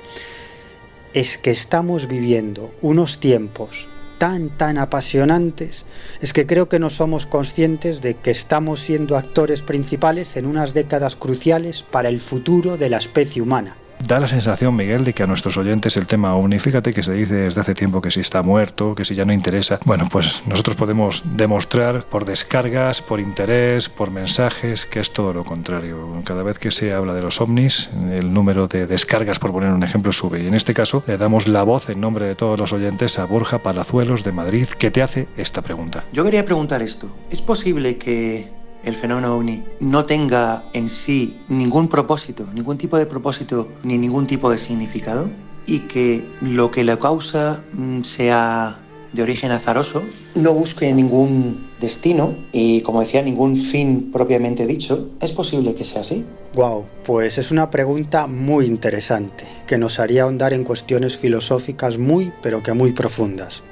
Es 1.18 1.40
que 1.40 1.50
estamos 1.50 2.08
viviendo 2.08 2.72
unos 2.84 3.20
tiempos 3.20 3.88
tan, 4.20 4.50
tan 4.50 4.78
apasionantes, 4.78 5.84
es 6.22 6.32
que 6.32 6.46
creo 6.46 6.70
que 6.70 6.78
no 6.78 6.92
somos 6.92 7.26
conscientes 7.26 8.04
de 8.04 8.14
que 8.14 8.30
estamos 8.30 8.82
siendo 8.82 9.18
actores 9.18 9.64
principales 9.64 10.38
en 10.38 10.46
unas 10.46 10.76
décadas 10.76 11.16
cruciales 11.16 11.82
para 11.82 12.10
el 12.10 12.20
futuro 12.20 12.78
de 12.78 12.92
la 12.92 12.98
especie 12.98 13.42
humana. 13.42 13.76
Da 14.08 14.22
la 14.22 14.30
sensación, 14.30 14.74
Miguel, 14.74 15.04
de 15.04 15.12
que 15.12 15.24
a 15.24 15.28
nuestros 15.28 15.58
oyentes 15.58 15.98
el 15.98 16.08
tema 16.08 16.34
OVNI, 16.34 16.60
fíjate 16.60 16.94
que 16.94 17.04
se 17.04 17.12
dice 17.12 17.34
desde 17.34 17.60
hace 17.60 17.76
tiempo 17.76 18.00
que 18.00 18.10
si 18.10 18.22
está 18.22 18.42
muerto, 18.42 18.96
que 18.96 19.04
si 19.04 19.16
ya 19.16 19.26
no 19.26 19.34
interesa. 19.34 19.82
Bueno, 19.84 20.08
pues 20.10 20.44
nosotros 20.48 20.78
podemos 20.78 21.24
demostrar 21.36 22.06
por 22.06 22.24
descargas, 22.24 23.02
por 23.02 23.20
interés, 23.20 23.90
por 23.90 24.10
mensajes, 24.10 24.86
que 24.86 25.02
es 25.02 25.12
todo 25.12 25.34
lo 25.34 25.44
contrario. 25.44 26.22
Cada 26.24 26.42
vez 26.42 26.58
que 26.58 26.72
se 26.72 26.94
habla 26.94 27.14
de 27.14 27.22
los 27.22 27.42
ovnis, 27.42 27.90
el 28.10 28.34
número 28.34 28.70
de 28.70 28.88
descargas, 28.88 29.40
por 29.40 29.52
poner 29.52 29.72
un 29.72 29.84
ejemplo, 29.84 30.14
sube. 30.14 30.42
Y 30.42 30.48
en 30.48 30.54
este 30.54 30.74
caso 30.74 31.04
le 31.06 31.18
damos 31.18 31.46
la 31.46 31.64
voz 31.64 31.90
en 31.90 32.00
nombre 32.00 32.28
de 32.28 32.36
todos 32.36 32.58
los 32.58 32.72
oyentes 32.72 33.20
a 33.20 33.26
Borja 33.26 33.60
Palazuelos 33.60 34.24
de 34.24 34.32
Madrid, 34.32 34.70
que 34.70 34.90
te 34.90 35.02
hace 35.02 35.28
esta 35.36 35.62
pregunta. 35.62 36.06
Yo 36.14 36.24
quería 36.24 36.46
preguntar 36.46 36.82
esto. 36.82 37.14
¿Es 37.30 37.42
posible 37.42 37.98
que 37.98 38.56
el 38.90 38.96
fenómeno 38.96 39.36
ovni 39.36 39.64
no 39.80 40.06
tenga 40.06 40.66
en 40.74 40.90
sí 40.90 41.40
ningún 41.48 41.88
propósito, 41.88 42.48
ningún 42.54 42.78
tipo 42.78 42.98
de 42.98 43.06
propósito 43.06 43.68
ni 43.84 43.98
ningún 43.98 44.28
tipo 44.28 44.50
de 44.50 44.58
significado 44.58 45.30
y 45.66 45.80
que 45.80 46.26
lo 46.42 46.72
que 46.72 46.84
lo 46.84 46.98
causa 47.00 47.64
mm, 47.74 48.02
sea 48.02 48.80
de 49.14 49.24
origen 49.24 49.52
azaroso, 49.52 50.04
no 50.36 50.54
busque 50.54 50.94
ningún 50.94 51.68
destino 51.80 52.36
y, 52.52 52.82
como 52.82 53.02
decía, 53.02 53.22
ningún 53.22 53.58
fin 53.58 54.12
propiamente 54.12 54.66
dicho, 54.68 55.10
¿es 55.22 55.32
posible 55.32 55.74
que 55.76 55.86
sea 55.86 56.02
así? 56.02 56.26
Wow, 56.54 56.86
pues 57.06 57.38
es 57.38 57.52
una 57.52 57.70
pregunta 57.70 58.28
muy 58.28 58.66
interesante 58.66 59.46
que 59.66 59.78
nos 59.78 60.00
haría 60.00 60.24
ahondar 60.24 60.54
en 60.54 60.64
cuestiones 60.64 61.18
filosóficas 61.18 61.98
muy, 61.98 62.32
pero 62.42 62.64
que 62.64 62.74
muy 62.74 62.92
profundas. 62.92 63.64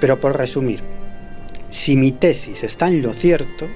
Pero 0.00 0.18
por 0.18 0.36
resumir, 0.36 0.80
si 1.70 1.96
mi 1.96 2.12
tesis 2.12 2.62
está 2.62 2.88
en 2.88 3.02
lo 3.02 3.12
cierto, 3.12 3.66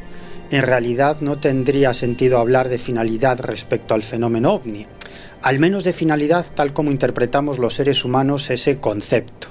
en 0.51 0.63
realidad 0.63 1.21
no 1.21 1.37
tendría 1.39 1.95
sentido 1.95 2.39
hablar 2.39 2.69
de 2.69 2.79
finalidad 2.79 3.41
respecto 3.41 3.95
al 3.95 4.03
fenómeno 4.03 4.53
ovni, 4.53 4.87
al 5.43 5.59
menos 5.59 5.85
de 5.85 5.93
finalidad 5.93 6.47
tal 6.55 6.73
como 6.73 6.91
interpretamos 6.91 7.59
los 7.59 7.75
seres 7.75 8.05
humanos 8.05 8.51
ese 8.51 8.79
concepto. 8.79 9.49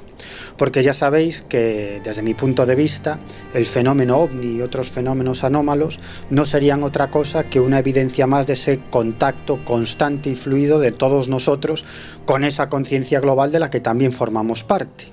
Porque 0.57 0.83
ya 0.83 0.93
sabéis 0.93 1.41
que, 1.41 2.01
desde 2.03 2.21
mi 2.21 2.33
punto 2.33 2.65
de 2.65 2.75
vista, 2.75 3.19
el 3.53 3.65
fenómeno 3.65 4.17
ovni 4.17 4.57
y 4.57 4.61
otros 4.61 4.89
fenómenos 4.89 5.43
anómalos 5.43 5.99
no 6.29 6.45
serían 6.45 6.83
otra 6.83 7.09
cosa 7.09 7.43
que 7.45 7.59
una 7.59 7.79
evidencia 7.79 8.27
más 8.27 8.45
de 8.47 8.53
ese 8.53 8.79
contacto 8.89 9.63
constante 9.65 10.29
y 10.29 10.35
fluido 10.35 10.79
de 10.79 10.91
todos 10.91 11.27
nosotros 11.27 11.85
con 12.25 12.43
esa 12.43 12.69
conciencia 12.69 13.19
global 13.19 13.51
de 13.51 13.59
la 13.59 13.69
que 13.69 13.79
también 13.79 14.13
formamos 14.13 14.63
parte. 14.63 15.12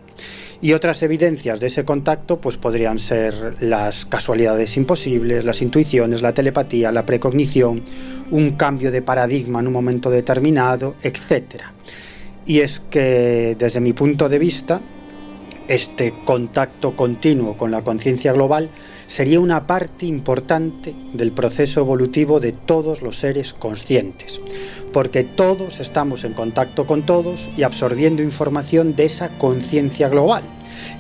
Y 0.63 0.75
otras 0.75 1.03
evidencias 1.03 1.59
de 1.59 1.69
ese 1.69 1.85
contacto 1.85 2.39
pues 2.39 2.59
podrían 2.59 2.99
ser 2.99 3.57
las 3.61 4.05
casualidades 4.05 4.77
imposibles, 4.77 5.45
las 5.45 5.63
intuiciones, 5.63 6.21
la 6.21 6.35
telepatía, 6.35 6.93
la 6.93 7.07
precognición, 7.07 7.83
un 8.31 8.51
cambio 8.51 8.91
de 8.91 9.01
paradigma 9.01 9.61
en 9.61 9.69
un 9.69 9.73
momento 9.73 10.11
determinado, 10.11 10.97
etc. 11.03 11.63
Y 12.45 12.61
es 12.61 12.81
que 12.91 13.57
desde 13.59 13.81
mi 13.81 13.95
punto 13.95 14.29
de 14.29 14.39
vista, 14.39 14.81
este 15.67 16.13
contacto 16.25 16.95
continuo 16.95 17.57
con 17.57 17.71
la 17.71 17.83
conciencia 17.83 18.33
global 18.33 18.69
sería 19.11 19.41
una 19.41 19.67
parte 19.67 20.07
importante 20.07 20.95
del 21.13 21.33
proceso 21.33 21.81
evolutivo 21.81 22.39
de 22.39 22.53
todos 22.53 23.03
los 23.03 23.19
seres 23.19 23.53
conscientes, 23.53 24.41
porque 24.93 25.25
todos 25.25 25.81
estamos 25.81 26.23
en 26.23 26.33
contacto 26.33 26.87
con 26.87 27.03
todos 27.03 27.51
y 27.57 27.65
absorbiendo 27.65 28.23
información 28.23 28.95
de 28.95 29.07
esa 29.07 29.37
conciencia 29.37 30.09
global. 30.09 30.45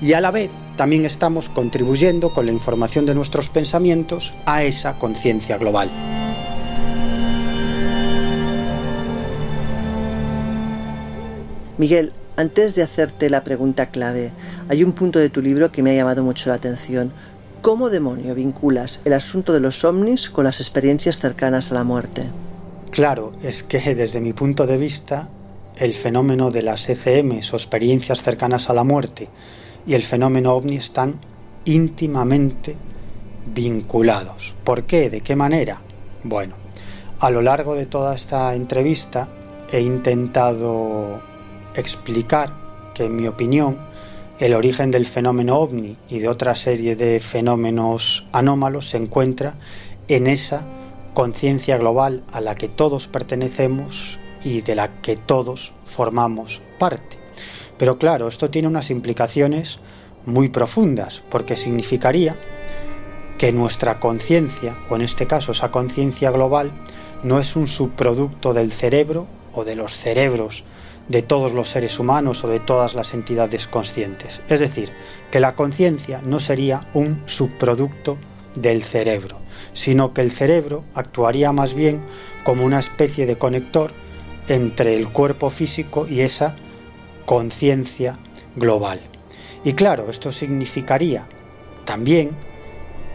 y 0.02 0.12
a 0.12 0.20
la 0.20 0.30
vez 0.30 0.50
también 0.76 1.04
estamos 1.04 1.48
contribuyendo 1.48 2.32
con 2.32 2.46
la 2.46 2.52
información 2.52 3.06
de 3.06 3.14
nuestros 3.14 3.48
pensamientos 3.48 4.34
a 4.44 4.64
esa 4.64 4.98
conciencia 4.98 5.56
global. 5.56 5.90
Miguel, 11.78 12.12
antes 12.40 12.74
de 12.74 12.82
hacerte 12.82 13.28
la 13.28 13.44
pregunta 13.44 13.90
clave, 13.90 14.32
hay 14.70 14.82
un 14.82 14.92
punto 14.92 15.18
de 15.18 15.28
tu 15.28 15.42
libro 15.42 15.70
que 15.70 15.82
me 15.82 15.90
ha 15.90 15.94
llamado 15.94 16.22
mucho 16.22 16.48
la 16.48 16.54
atención. 16.54 17.12
¿Cómo 17.62 17.90
demonio 17.90 18.34
vinculas 18.34 19.02
el 19.04 19.12
asunto 19.12 19.52
de 19.52 19.60
los 19.60 19.84
ovnis 19.84 20.30
con 20.30 20.44
las 20.44 20.60
experiencias 20.60 21.18
cercanas 21.18 21.70
a 21.70 21.74
la 21.74 21.84
muerte? 21.84 22.24
Claro, 22.90 23.32
es 23.42 23.62
que 23.62 23.94
desde 23.94 24.18
mi 24.18 24.32
punto 24.32 24.66
de 24.66 24.78
vista, 24.78 25.28
el 25.76 25.92
fenómeno 25.92 26.50
de 26.50 26.62
las 26.62 26.88
ECMs 26.88 27.52
o 27.52 27.56
experiencias 27.56 28.22
cercanas 28.22 28.70
a 28.70 28.72
la 28.72 28.82
muerte 28.82 29.28
y 29.86 29.92
el 29.92 30.02
fenómeno 30.02 30.54
ovni 30.54 30.76
están 30.76 31.20
íntimamente 31.66 32.76
vinculados. 33.54 34.54
¿Por 34.64 34.84
qué? 34.84 35.10
¿De 35.10 35.20
qué 35.20 35.36
manera? 35.36 35.82
Bueno, 36.24 36.54
a 37.18 37.30
lo 37.30 37.42
largo 37.42 37.74
de 37.74 37.84
toda 37.84 38.14
esta 38.14 38.54
entrevista 38.54 39.28
he 39.70 39.82
intentado 39.82 41.20
explicar 41.74 42.48
que, 42.94 43.04
en 43.04 43.16
mi 43.16 43.26
opinión, 43.26 43.89
el 44.40 44.54
origen 44.54 44.90
del 44.90 45.04
fenómeno 45.04 45.58
ovni 45.58 45.96
y 46.08 46.18
de 46.18 46.28
otra 46.28 46.54
serie 46.54 46.96
de 46.96 47.20
fenómenos 47.20 48.26
anómalos 48.32 48.88
se 48.88 48.96
encuentra 48.96 49.54
en 50.08 50.26
esa 50.26 50.66
conciencia 51.12 51.76
global 51.76 52.24
a 52.32 52.40
la 52.40 52.54
que 52.54 52.66
todos 52.66 53.06
pertenecemos 53.06 54.18
y 54.42 54.62
de 54.62 54.74
la 54.74 55.02
que 55.02 55.18
todos 55.18 55.74
formamos 55.84 56.62
parte. 56.78 57.18
Pero 57.76 57.98
claro, 57.98 58.28
esto 58.28 58.48
tiene 58.48 58.68
unas 58.68 58.90
implicaciones 58.90 59.78
muy 60.24 60.48
profundas, 60.48 61.22
porque 61.30 61.56
significaría 61.56 62.34
que 63.38 63.52
nuestra 63.52 64.00
conciencia, 64.00 64.74
o 64.88 64.96
en 64.96 65.02
este 65.02 65.26
caso 65.26 65.52
esa 65.52 65.70
conciencia 65.70 66.30
global, 66.30 66.72
no 67.22 67.40
es 67.40 67.56
un 67.56 67.66
subproducto 67.66 68.54
del 68.54 68.72
cerebro 68.72 69.26
o 69.52 69.64
de 69.64 69.76
los 69.76 69.94
cerebros 69.94 70.64
de 71.10 71.22
todos 71.22 71.52
los 71.52 71.68
seres 71.68 71.98
humanos 71.98 72.44
o 72.44 72.48
de 72.48 72.60
todas 72.60 72.94
las 72.94 73.14
entidades 73.14 73.66
conscientes. 73.66 74.42
Es 74.48 74.60
decir, 74.60 74.92
que 75.32 75.40
la 75.40 75.56
conciencia 75.56 76.22
no 76.24 76.38
sería 76.38 76.86
un 76.94 77.20
subproducto 77.26 78.16
del 78.54 78.84
cerebro, 78.84 79.36
sino 79.72 80.14
que 80.14 80.20
el 80.20 80.30
cerebro 80.30 80.84
actuaría 80.94 81.50
más 81.50 81.74
bien 81.74 82.00
como 82.44 82.64
una 82.64 82.78
especie 82.78 83.26
de 83.26 83.36
conector 83.36 83.90
entre 84.46 84.96
el 84.96 85.08
cuerpo 85.08 85.50
físico 85.50 86.06
y 86.08 86.20
esa 86.20 86.54
conciencia 87.26 88.16
global. 88.54 89.00
Y 89.64 89.72
claro, 89.72 90.10
esto 90.10 90.30
significaría 90.30 91.26
también 91.84 92.30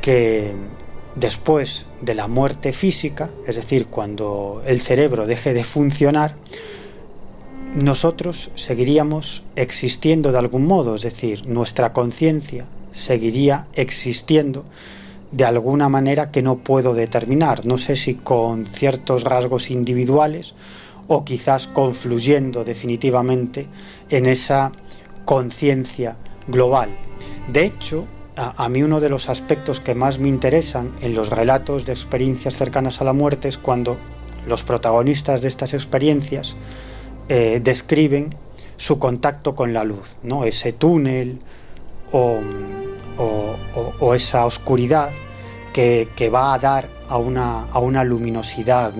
que 0.02 0.52
después 1.16 1.86
de 2.02 2.14
la 2.14 2.28
muerte 2.28 2.74
física, 2.74 3.30
es 3.48 3.56
decir, 3.56 3.88
cuando 3.88 4.62
el 4.68 4.82
cerebro 4.82 5.26
deje 5.28 5.54
de 5.54 5.64
funcionar, 5.64 6.36
nosotros 7.74 8.52
seguiríamos 8.56 9.44
existiendo 9.56 10.32
de 10.32 10.38
algún 10.38 10.66
modo, 10.66 10.96
es 10.96 11.02
decir, 11.02 11.48
nuestra 11.48 11.94
conciencia 11.94 12.66
seguiría 12.94 13.68
existiendo 13.74 14.64
de 15.32 15.46
alguna 15.46 15.90
manera 15.90 16.32
que 16.32 16.42
no 16.42 16.58
puedo 16.58 16.94
determinar, 16.94 17.66
no 17.66 17.78
sé 17.78 17.96
si 17.96 18.16
con 18.16 18.66
ciertos 18.66 19.24
rasgos 19.24 19.70
individuales 19.70 20.54
o 21.08 21.26
quizás 21.26 21.68
confluyendo 21.68 22.64
definitivamente 22.64 23.68
en 24.10 24.26
esa 24.26 24.72
conciencia 25.26 26.16
global. 26.48 26.90
De 27.52 27.66
hecho, 27.66 28.06
a, 28.36 28.68
mí 28.70 28.84
uno 28.84 29.00
de 29.00 29.10
los 29.10 29.30
aspectos 29.30 29.80
que 29.80 29.96
más 29.96 30.20
me 30.20 30.28
interesan 30.28 30.92
en 31.02 31.16
los 31.16 31.30
relatos 31.30 31.86
de 31.86 31.94
experiencias 31.94 32.56
cercanas 32.56 33.02
a 33.02 33.06
la 33.06 33.14
muerte 33.14 33.48
es 33.48 33.58
cuando 33.58 33.98
los 34.48 34.64
protagonistas 34.64 35.42
de 35.42 35.48
estas 35.48 35.74
experiencias 35.74 36.56
eh, 37.30 37.60
describen 37.64 38.36
su 38.78 39.00
contacto 39.00 39.56
con 39.56 39.74
la 39.74 39.84
luz, 39.84 40.06
¿no? 40.24 40.44
ese 40.46 40.74
túnel 40.74 41.40
o, 42.12 42.42
esa 44.14 44.46
oscuridad 44.46 45.12
que, 45.74 46.30
va 46.34 46.54
a 46.54 46.60
dar 46.60 46.88
a 47.10 47.18
una, 47.18 47.64
a 47.72 47.80
una 47.80 48.04
luminosidad 48.04 48.94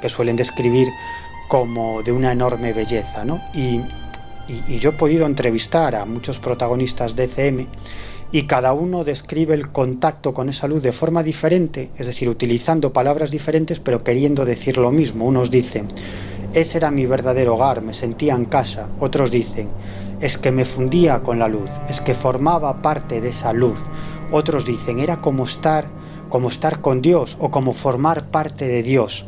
que, 0.00 0.08
suelen 0.08 0.36
describir 0.36 0.88
como 1.48 2.02
de 2.02 2.12
una 2.12 2.32
enorme 2.32 2.72
belleza. 2.72 3.24
Y, 3.54 3.80
y, 4.48 4.78
yo 4.78 4.90
he 4.90 4.92
podido 4.92 5.26
entrevistar 5.26 5.96
a 5.96 6.04
muchos 6.04 6.38
protagonistas 6.38 7.16
de 7.16 7.26
CM 7.26 7.66
y 8.32 8.42
cada 8.46 8.72
uno 8.72 9.04
describe 9.04 9.54
el 9.54 9.68
contacto 9.68 10.34
con 10.34 10.48
esa 10.48 10.68
luz 10.68 10.82
de 10.82 10.92
forma 10.92 11.22
diferente, 11.22 11.90
es 11.96 12.06
decir, 12.06 12.28
utilizando 12.28 12.92
palabras 12.92 13.30
diferentes 13.30 13.78
pero 13.78 14.04
queriendo 14.04 14.44
decir 14.44 14.76
lo 14.78 14.90
mismo. 14.90 15.24
Unos 15.26 15.50
dicen, 15.50 15.88
ese 16.56 16.78
era 16.78 16.90
mi 16.90 17.04
verdadero 17.04 17.54
hogar, 17.54 17.82
me 17.82 17.92
sentía 17.92 18.34
en 18.34 18.46
casa. 18.46 18.88
Otros 18.98 19.30
dicen, 19.30 19.68
es 20.22 20.38
que 20.38 20.52
me 20.52 20.64
fundía 20.64 21.20
con 21.20 21.38
la 21.38 21.48
luz, 21.48 21.68
es 21.90 22.00
que 22.00 22.14
formaba 22.14 22.80
parte 22.80 23.20
de 23.20 23.28
esa 23.28 23.52
luz. 23.52 23.78
Otros 24.32 24.64
dicen, 24.64 24.98
era 24.98 25.18
como 25.18 25.44
estar, 25.44 25.84
como 26.30 26.48
estar 26.48 26.80
con 26.80 27.02
Dios 27.02 27.36
o 27.40 27.50
como 27.50 27.74
formar 27.74 28.30
parte 28.30 28.66
de 28.66 28.82
Dios. 28.82 29.26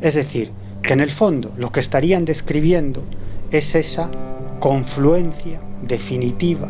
Es 0.00 0.14
decir, 0.14 0.52
que 0.80 0.92
en 0.92 1.00
el 1.00 1.10
fondo 1.10 1.50
lo 1.56 1.72
que 1.72 1.80
estarían 1.80 2.24
describiendo 2.24 3.02
es 3.50 3.74
esa 3.74 4.08
confluencia 4.60 5.60
definitiva 5.82 6.68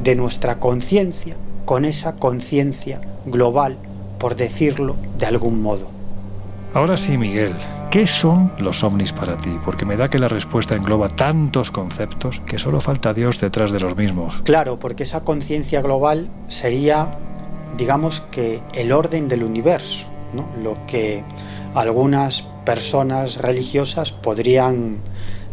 de 0.00 0.14
nuestra 0.14 0.60
conciencia 0.60 1.34
con 1.64 1.84
esa 1.84 2.12
conciencia 2.12 3.00
global, 3.26 3.78
por 4.20 4.36
decirlo 4.36 4.94
de 5.18 5.26
algún 5.26 5.60
modo. 5.60 5.88
Ahora 6.72 6.96
sí, 6.96 7.18
Miguel, 7.18 7.56
¿qué 7.90 8.06
son 8.06 8.52
los 8.58 8.84
ovnis 8.84 9.12
para 9.12 9.36
ti? 9.36 9.50
Porque 9.64 9.84
me 9.84 9.96
da 9.96 10.08
que 10.08 10.18
la 10.18 10.28
respuesta 10.28 10.76
engloba 10.76 11.08
tantos 11.08 11.70
conceptos 11.72 12.40
que 12.46 12.58
solo 12.58 12.80
falta 12.80 13.12
Dios 13.12 13.40
detrás 13.40 13.72
de 13.72 13.80
los 13.80 13.96
mismos. 13.96 14.40
Claro, 14.44 14.78
porque 14.78 15.02
esa 15.02 15.20
conciencia 15.20 15.82
global 15.82 16.28
sería, 16.48 17.18
digamos 17.76 18.20
que, 18.20 18.60
el 18.74 18.92
orden 18.92 19.28
del 19.28 19.42
universo, 19.42 20.06
¿no? 20.32 20.46
lo 20.62 20.76
que 20.86 21.24
algunas 21.74 22.42
personas 22.64 23.38
religiosas 23.38 24.12
podrían 24.12 24.98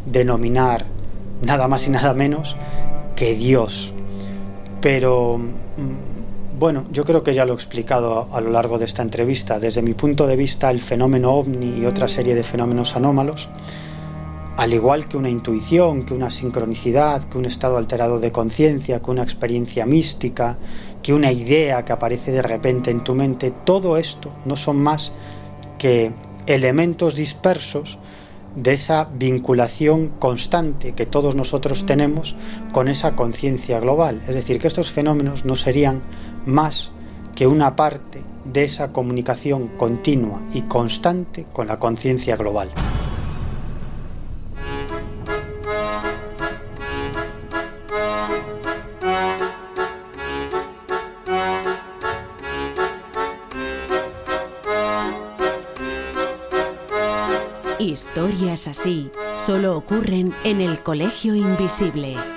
denominar 0.05 0.85
nada 1.41 1.67
más 1.67 1.87
y 1.87 1.89
nada 1.89 2.13
menos 2.13 2.55
que 3.15 3.33
Dios. 3.33 3.93
Pero 4.81 5.39
mm, 5.39 6.06
bueno, 6.59 6.85
yo 6.91 7.03
creo 7.03 7.21
que 7.23 7.35
ya 7.35 7.45
lo 7.45 7.53
he 7.53 7.55
explicado 7.55 8.29
a, 8.33 8.41
lo 8.41 8.49
largo 8.49 8.79
de 8.79 8.85
esta 8.85 9.03
entrevista. 9.03 9.59
Desde 9.59 9.83
mi 9.83 9.93
punto 9.93 10.25
de 10.25 10.35
vista, 10.35 10.71
el 10.71 10.81
fenómeno 10.81 11.33
ovni 11.33 11.79
y 11.79 11.85
otra 11.85 12.07
serie 12.07 12.33
de 12.33 12.43
fenómenos 12.43 12.95
anómalos, 12.95 13.47
al 14.57 14.73
igual 14.73 15.07
que 15.07 15.17
una 15.17 15.29
intuición, 15.29 16.03
que 16.03 16.15
una 16.15 16.31
sincronicidad, 16.31 17.29
que 17.29 17.37
un 17.37 17.45
estado 17.45 17.77
alterado 17.77 18.19
de 18.19 18.31
conciencia, 18.31 19.01
que 19.01 19.11
una 19.11 19.21
experiencia 19.21 19.85
mística, 19.85 20.57
que 21.03 21.13
una 21.13 21.31
idea 21.31 21.85
que 21.85 21.93
aparece 21.93 22.31
de 22.31 22.41
repente 22.41 22.89
en 22.89 23.03
tu 23.03 23.13
mente, 23.13 23.51
todo 23.51 23.97
esto 23.97 24.31
no 24.45 24.55
son 24.55 24.77
más 24.77 25.11
que 25.77 26.11
elementos 26.47 27.13
dispersos 27.13 27.99
de 28.55 28.73
esa 28.73 29.07
vinculación 29.13 30.07
constante 30.17 30.93
que 30.93 31.05
todos 31.05 31.35
nosotros 31.35 31.85
tenemos 31.85 32.35
con 32.71 32.87
esa 32.87 33.15
conciencia 33.15 33.79
global. 33.79 34.23
Es 34.27 34.33
decir, 34.33 34.59
que 34.59 34.67
estos 34.67 34.89
fenómenos 34.89 35.45
no 35.45 35.55
serían 35.55 36.01
más 36.47 36.91
que 37.35 37.45
una 37.45 37.75
parte 37.75 38.23
de 38.45 38.63
esa 38.63 38.91
comunicación 38.91 39.67
continua 39.77 40.41
y 40.53 40.63
constante 40.63 41.45
con 41.53 41.67
la 41.67 41.77
conciencia 41.77 42.35
global. 42.35 42.71
Historias 57.79 58.67
así 58.67 59.11
solo 59.39 59.77
ocurren 59.77 60.33
en 60.43 60.61
el 60.61 60.81
Colegio 60.81 61.35
Invisible. 61.35 62.36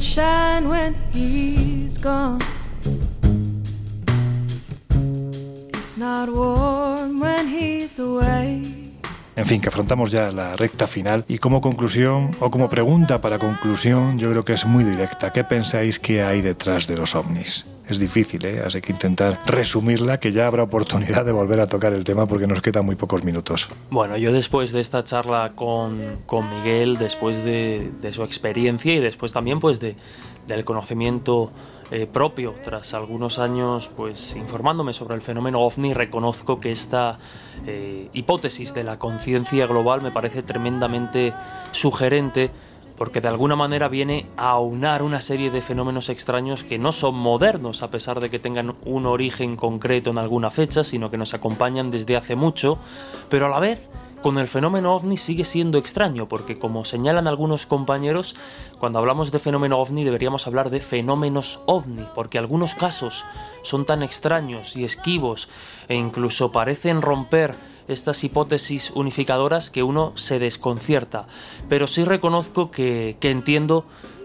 Sunshine 0.00 0.68
when 0.68 0.94
he's 1.12 1.98
gone. 1.98 2.40
It's 5.72 5.96
not 5.96 6.28
away. 6.28 6.53
En 9.44 9.48
fin, 9.48 9.60
que 9.60 9.68
afrontamos 9.68 10.10
ya 10.10 10.32
la 10.32 10.56
recta 10.56 10.86
final 10.86 11.26
y 11.28 11.36
como 11.36 11.60
conclusión 11.60 12.34
o 12.40 12.50
como 12.50 12.70
pregunta 12.70 13.20
para 13.20 13.38
conclusión, 13.38 14.18
yo 14.18 14.30
creo 14.30 14.42
que 14.42 14.54
es 14.54 14.64
muy 14.64 14.84
directa. 14.84 15.32
¿Qué 15.32 15.44
pensáis 15.44 15.98
que 15.98 16.22
hay 16.22 16.40
detrás 16.40 16.86
de 16.86 16.96
los 16.96 17.14
ovnis? 17.14 17.66
Es 17.86 17.98
difícil, 17.98 18.42
¿eh? 18.46 18.62
Así 18.64 18.80
que 18.80 18.92
intentar 18.92 19.42
resumirla, 19.44 20.18
que 20.18 20.32
ya 20.32 20.46
habrá 20.46 20.62
oportunidad 20.62 21.26
de 21.26 21.32
volver 21.32 21.60
a 21.60 21.66
tocar 21.66 21.92
el 21.92 22.04
tema 22.04 22.24
porque 22.24 22.46
nos 22.46 22.62
quedan 22.62 22.86
muy 22.86 22.96
pocos 22.96 23.22
minutos. 23.22 23.68
Bueno, 23.90 24.16
yo 24.16 24.32
después 24.32 24.72
de 24.72 24.80
esta 24.80 25.04
charla 25.04 25.52
con, 25.54 26.00
con 26.24 26.48
Miguel, 26.48 26.96
después 26.96 27.44
de, 27.44 27.90
de, 28.00 28.12
su 28.14 28.22
experiencia 28.22 28.94
y 28.94 28.98
después 28.98 29.32
también 29.32 29.60
pues 29.60 29.78
de, 29.78 29.94
del 30.46 30.64
conocimiento 30.64 31.52
eh, 31.90 32.06
propio, 32.10 32.54
tras 32.64 32.94
algunos 32.94 33.38
años 33.38 33.90
pues 33.94 34.34
informándome 34.36 34.92
sobre 34.92 35.14
el 35.14 35.22
fenómeno 35.22 35.60
ovni, 35.60 35.92
reconozco 35.92 36.58
que 36.58 36.72
esta 36.72 37.18
eh, 37.66 38.08
hipótesis 38.12 38.72
de 38.74 38.84
la 38.84 38.98
conciencia 38.98 39.66
global 39.66 40.02
me 40.02 40.10
parece 40.10 40.42
tremendamente 40.42 41.32
sugerente 41.72 42.50
porque 42.96 43.20
de 43.20 43.28
alguna 43.28 43.56
manera 43.56 43.88
viene 43.88 44.26
a 44.36 44.50
aunar 44.50 45.02
una 45.02 45.20
serie 45.20 45.50
de 45.50 45.60
fenómenos 45.60 46.08
extraños 46.08 46.62
que 46.62 46.78
no 46.78 46.92
son 46.92 47.16
modernos 47.16 47.82
a 47.82 47.90
pesar 47.90 48.20
de 48.20 48.30
que 48.30 48.38
tengan 48.38 48.76
un 48.84 49.06
origen 49.06 49.56
concreto 49.56 50.10
en 50.10 50.18
alguna 50.18 50.50
fecha, 50.50 50.84
sino 50.84 51.10
que 51.10 51.18
nos 51.18 51.34
acompañan 51.34 51.90
desde 51.90 52.16
hace 52.16 52.36
mucho, 52.36 52.78
pero 53.28 53.46
a 53.46 53.50
la 53.50 53.60
vez 53.60 53.88
con 54.24 54.38
el 54.38 54.48
fenómeno 54.48 54.94
ovni 54.94 55.18
sigue 55.18 55.44
siendo 55.44 55.76
extraño, 55.76 56.26
porque 56.26 56.58
como 56.58 56.86
señalan 56.86 57.28
algunos 57.28 57.66
compañeros, 57.66 58.34
cuando 58.80 58.98
hablamos 58.98 59.30
de 59.30 59.38
fenómeno 59.38 59.78
ovni 59.78 60.02
deberíamos 60.02 60.46
hablar 60.46 60.70
de 60.70 60.80
fenómenos 60.80 61.60
ovni, 61.66 62.06
porque 62.14 62.38
algunos 62.38 62.74
casos 62.74 63.26
son 63.64 63.84
tan 63.84 64.02
extraños 64.02 64.76
y 64.76 64.84
esquivos 64.86 65.50
e 65.88 65.96
incluso 65.96 66.52
parecen 66.52 67.02
romper 67.02 67.54
estas 67.86 68.24
hipótesis 68.24 68.92
unificadoras 68.92 69.68
que 69.68 69.82
uno 69.82 70.16
se 70.16 70.38
desconcierta. 70.38 71.26
Pero 71.68 71.86
sí 71.86 72.02
reconozco 72.02 72.70
que, 72.70 73.18
que 73.20 73.30
entiendo 73.30 73.84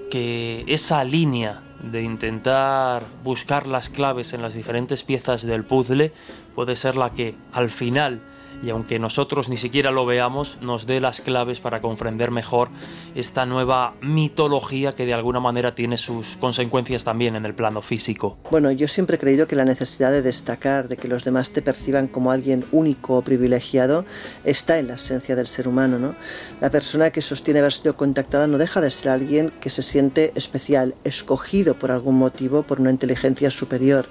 que 0.10 0.64
esa 0.68 1.04
línea 1.04 1.62
de 1.84 2.04
intentar 2.04 3.04
buscar 3.26 3.68
las 3.68 3.90
claves 3.90 4.32
en 4.32 4.42
las 4.42 4.54
diferentes 4.54 5.04
piezas 5.04 5.42
del 5.42 5.66
puzzle 5.66 6.14
puede 6.56 6.78
ser 6.78 6.96
la 6.96 7.10
que 7.10 7.36
al 7.52 7.70
final 7.70 8.22
y 8.62 8.70
aunque 8.70 9.00
nosotros 9.00 9.50
ni 9.50 9.58
siquiera 9.58 9.92
lo 9.92 10.06
veamos, 10.06 10.58
nos 10.62 10.86
dé 10.86 11.00
las 11.00 11.22
claves 11.22 11.60
para 11.60 11.82
comprender 11.82 12.32
mejor 12.32 12.70
esta 13.16 13.46
nueva 13.46 13.94
mitología 14.02 14.94
que 14.94 15.06
de 15.06 15.14
alguna 15.14 15.40
manera 15.40 15.74
tiene 15.74 15.98
sus 15.98 16.38
consecuencias 16.38 17.04
también 17.04 17.36
en 17.36 17.46
el 17.46 17.54
plano 17.54 17.82
físico. 17.82 18.38
Bueno, 18.52 18.72
yo 18.72 18.88
siempre 18.88 19.16
he 19.16 19.20
creído 19.20 19.48
que 19.48 19.56
la 19.56 19.66
necesidad 19.66 20.12
de 20.12 20.22
destacar, 20.22 20.88
de 20.88 20.98
que 20.98 21.08
los 21.08 21.24
demás 21.24 21.52
te 21.52 21.62
perciban 21.62 22.08
como 22.08 22.32
alguien 22.32 22.66
único 22.72 23.18
o 23.18 23.22
privilegiado, 23.22 24.06
está 24.44 24.78
en 24.80 24.88
la 24.88 24.96
esencia 24.96 25.36
del 25.36 25.48
ser 25.48 25.68
humano, 25.68 26.00
¿no? 26.00 26.16
La 26.62 26.70
persona 26.70 27.12
que 27.12 27.22
sostiene 27.22 27.60
haber 27.60 27.74
sido 27.74 27.96
contactada 27.96 28.48
no 28.48 28.58
deja 28.58 28.82
de 28.82 28.92
ser 28.92 29.10
alguien 29.10 29.52
que 29.62 29.70
se 29.70 29.84
siente 29.84 30.32
especial, 30.36 30.96
escogido 31.04 31.76
por 31.76 31.92
algún 31.92 32.18
motivo, 32.18 32.64
por 32.64 32.80
una 32.80 32.92
inteligencia 32.92 33.50
superior 33.50 34.08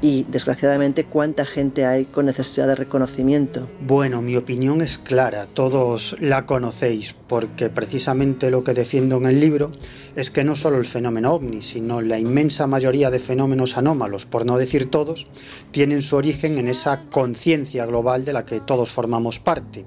y 0.00 0.24
desgraciadamente 0.24 1.04
cuánta 1.04 1.44
gente 1.44 1.86
hay 1.86 2.04
con 2.04 2.26
necesidad 2.26 2.66
de 2.66 2.74
reconocimiento. 2.76 3.68
Bueno, 3.80 4.22
mi 4.22 4.36
opinión 4.36 4.80
es 4.80 4.98
clara, 4.98 5.46
todos 5.46 6.16
la 6.20 6.46
conocéis, 6.46 7.14
porque 7.28 7.68
precisamente 7.68 8.50
lo 8.50 8.62
que 8.64 8.74
defiendo 8.74 9.16
en 9.16 9.26
el 9.26 9.40
libro 9.40 9.72
es 10.16 10.30
que 10.30 10.44
no 10.44 10.54
solo 10.54 10.78
el 10.78 10.86
fenómeno 10.86 11.32
ovni, 11.32 11.62
sino 11.62 12.00
la 12.00 12.18
inmensa 12.18 12.66
mayoría 12.66 13.10
de 13.10 13.18
fenómenos 13.18 13.76
anómalos, 13.76 14.26
por 14.26 14.46
no 14.46 14.58
decir 14.58 14.90
todos, 14.90 15.24
tienen 15.70 16.02
su 16.02 16.16
origen 16.16 16.58
en 16.58 16.68
esa 16.68 17.02
conciencia 17.10 17.86
global 17.86 18.24
de 18.24 18.32
la 18.32 18.44
que 18.44 18.60
todos 18.60 18.90
formamos 18.90 19.38
parte. 19.38 19.84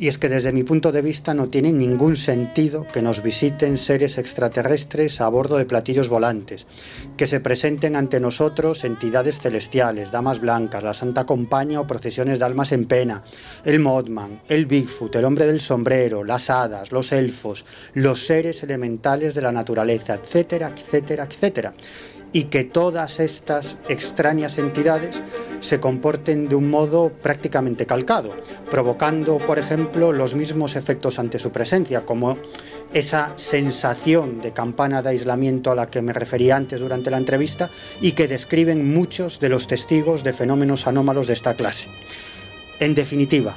Y 0.00 0.06
es 0.06 0.16
que 0.16 0.28
desde 0.28 0.52
mi 0.52 0.62
punto 0.62 0.92
de 0.92 1.02
vista 1.02 1.34
no 1.34 1.48
tiene 1.48 1.72
ningún 1.72 2.14
sentido 2.14 2.86
que 2.86 3.02
nos 3.02 3.20
visiten 3.20 3.76
seres 3.76 4.16
extraterrestres 4.16 5.20
a 5.20 5.28
bordo 5.28 5.56
de 5.56 5.64
platillos 5.64 6.08
volantes, 6.08 6.66
que 7.16 7.26
se 7.26 7.40
presenten 7.40 7.96
ante 7.96 8.20
nosotros 8.20 8.84
entidades 8.84 9.40
celestiales, 9.40 10.12
damas 10.12 10.40
blancas, 10.40 10.84
la 10.84 10.94
Santa 10.94 11.26
Compañía 11.26 11.80
o 11.80 11.86
procesiones 11.86 12.38
de 12.38 12.44
almas 12.44 12.70
en 12.70 12.84
pena, 12.84 13.24
el 13.64 13.80
Modman, 13.80 14.40
el 14.48 14.66
Bigfoot, 14.66 15.16
el 15.16 15.24
hombre 15.24 15.46
del 15.46 15.60
sombrero, 15.60 16.22
las 16.22 16.48
hadas, 16.48 16.92
los 16.92 17.10
elfos, 17.10 17.64
los 17.94 18.24
seres 18.24 18.62
elementales 18.62 19.34
de 19.34 19.42
la 19.42 19.50
naturaleza, 19.50 20.14
etcétera, 20.14 20.72
etcétera, 20.76 21.24
etcétera 21.24 21.74
y 22.32 22.44
que 22.44 22.64
todas 22.64 23.20
estas 23.20 23.78
extrañas 23.88 24.58
entidades 24.58 25.22
se 25.60 25.80
comporten 25.80 26.48
de 26.48 26.54
un 26.54 26.70
modo 26.70 27.10
prácticamente 27.10 27.86
calcado, 27.86 28.34
provocando, 28.70 29.38
por 29.38 29.58
ejemplo, 29.58 30.12
los 30.12 30.34
mismos 30.34 30.76
efectos 30.76 31.18
ante 31.18 31.38
su 31.38 31.50
presencia, 31.50 32.02
como 32.02 32.38
esa 32.92 33.32
sensación 33.36 34.40
de 34.40 34.52
campana 34.52 35.02
de 35.02 35.10
aislamiento 35.10 35.70
a 35.70 35.74
la 35.74 35.90
que 35.90 36.02
me 36.02 36.12
refería 36.12 36.56
antes 36.56 36.80
durante 36.80 37.10
la 37.10 37.18
entrevista 37.18 37.70
y 38.00 38.12
que 38.12 38.28
describen 38.28 38.92
muchos 38.92 39.40
de 39.40 39.48
los 39.48 39.66
testigos 39.66 40.24
de 40.24 40.32
fenómenos 40.32 40.86
anómalos 40.86 41.26
de 41.26 41.34
esta 41.34 41.54
clase. 41.54 41.88
En 42.80 42.94
definitiva, 42.94 43.56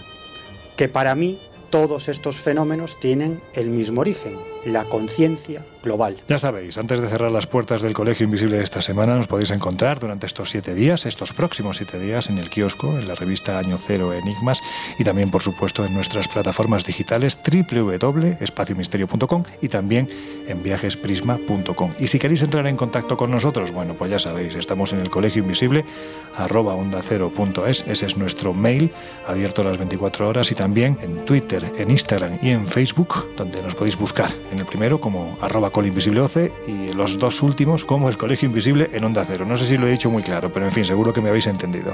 que 0.75 0.89
para 0.89 1.15
mí 1.15 1.39
todos 1.71 2.09
estos 2.09 2.35
fenómenos 2.35 2.99
tienen 2.99 3.41
el 3.53 3.69
mismo 3.69 4.01
origen, 4.01 4.35
la 4.65 4.83
conciencia 4.83 5.65
global. 5.81 6.17
Ya 6.27 6.37
sabéis, 6.37 6.77
antes 6.77 7.01
de 7.01 7.07
cerrar 7.07 7.31
las 7.31 7.47
puertas 7.47 7.81
del 7.81 7.93
Colegio 7.93 8.25
Invisible 8.25 8.57
de 8.57 8.63
esta 8.63 8.81
semana, 8.81 9.15
nos 9.15 9.27
podéis 9.27 9.49
encontrar 9.51 9.99
durante 9.99 10.27
estos 10.27 10.51
siete 10.51 10.75
días, 10.75 11.05
estos 11.05 11.33
próximos 11.33 11.77
siete 11.77 11.97
días, 11.97 12.29
en 12.29 12.37
el 12.37 12.49
kiosco, 12.49 12.99
en 12.99 13.07
la 13.07 13.15
revista 13.15 13.57
Año 13.57 13.77
Cero 13.77 14.13
Enigmas 14.13 14.59
y 14.99 15.03
también, 15.03 15.31
por 15.31 15.41
supuesto, 15.41 15.85
en 15.85 15.93
nuestras 15.93 16.27
plataformas 16.27 16.85
digitales 16.85 17.37
www.espaciomisterio.com 17.41 19.43
y 19.61 19.69
también 19.69 20.09
en 20.47 20.61
viajesprisma.com. 20.61 21.93
Y 21.99 22.07
si 22.07 22.19
queréis 22.19 22.43
entrar 22.43 22.67
en 22.67 22.75
contacto 22.75 23.17
con 23.17 23.31
nosotros, 23.31 23.71
bueno, 23.71 23.95
pues 23.95 24.11
ya 24.11 24.19
sabéis, 24.19 24.55
estamos 24.55 24.93
en 24.93 24.99
el 24.99 25.09
Colegio 25.09 25.41
Invisible, 25.41 25.85
arroba 26.35 26.75
onda 26.75 27.01
ese 27.67 28.05
es 28.05 28.17
nuestro 28.17 28.53
mail, 28.53 28.91
abierto 29.27 29.63
las 29.63 29.77
24 29.77 30.27
horas 30.27 30.51
y 30.51 30.55
también 30.55 30.97
en 31.01 31.25
Twitter, 31.25 31.60
en 31.77 31.91
Instagram 31.91 32.39
y 32.41 32.49
en 32.49 32.67
Facebook, 32.67 33.35
donde 33.35 33.61
nos 33.61 33.75
podéis 33.75 33.97
buscar 33.97 34.31
en 34.51 34.59
el 34.59 34.65
primero 34.65 34.99
como 34.99 35.37
arroba 35.41 35.69
colinvisibleoce 35.69 36.51
y 36.67 36.93
los 36.93 37.17
dos 37.17 37.41
últimos 37.41 37.85
como 37.85 38.09
el 38.09 38.17
Colegio 38.17 38.47
Invisible 38.47 38.89
en 38.93 39.03
Onda 39.03 39.25
Cero. 39.25 39.45
No 39.47 39.57
sé 39.57 39.65
si 39.65 39.77
lo 39.77 39.87
he 39.87 39.91
dicho 39.91 40.09
muy 40.09 40.23
claro, 40.23 40.51
pero 40.53 40.65
en 40.65 40.71
fin, 40.71 40.85
seguro 40.85 41.13
que 41.13 41.21
me 41.21 41.29
habéis 41.29 41.47
entendido. 41.47 41.93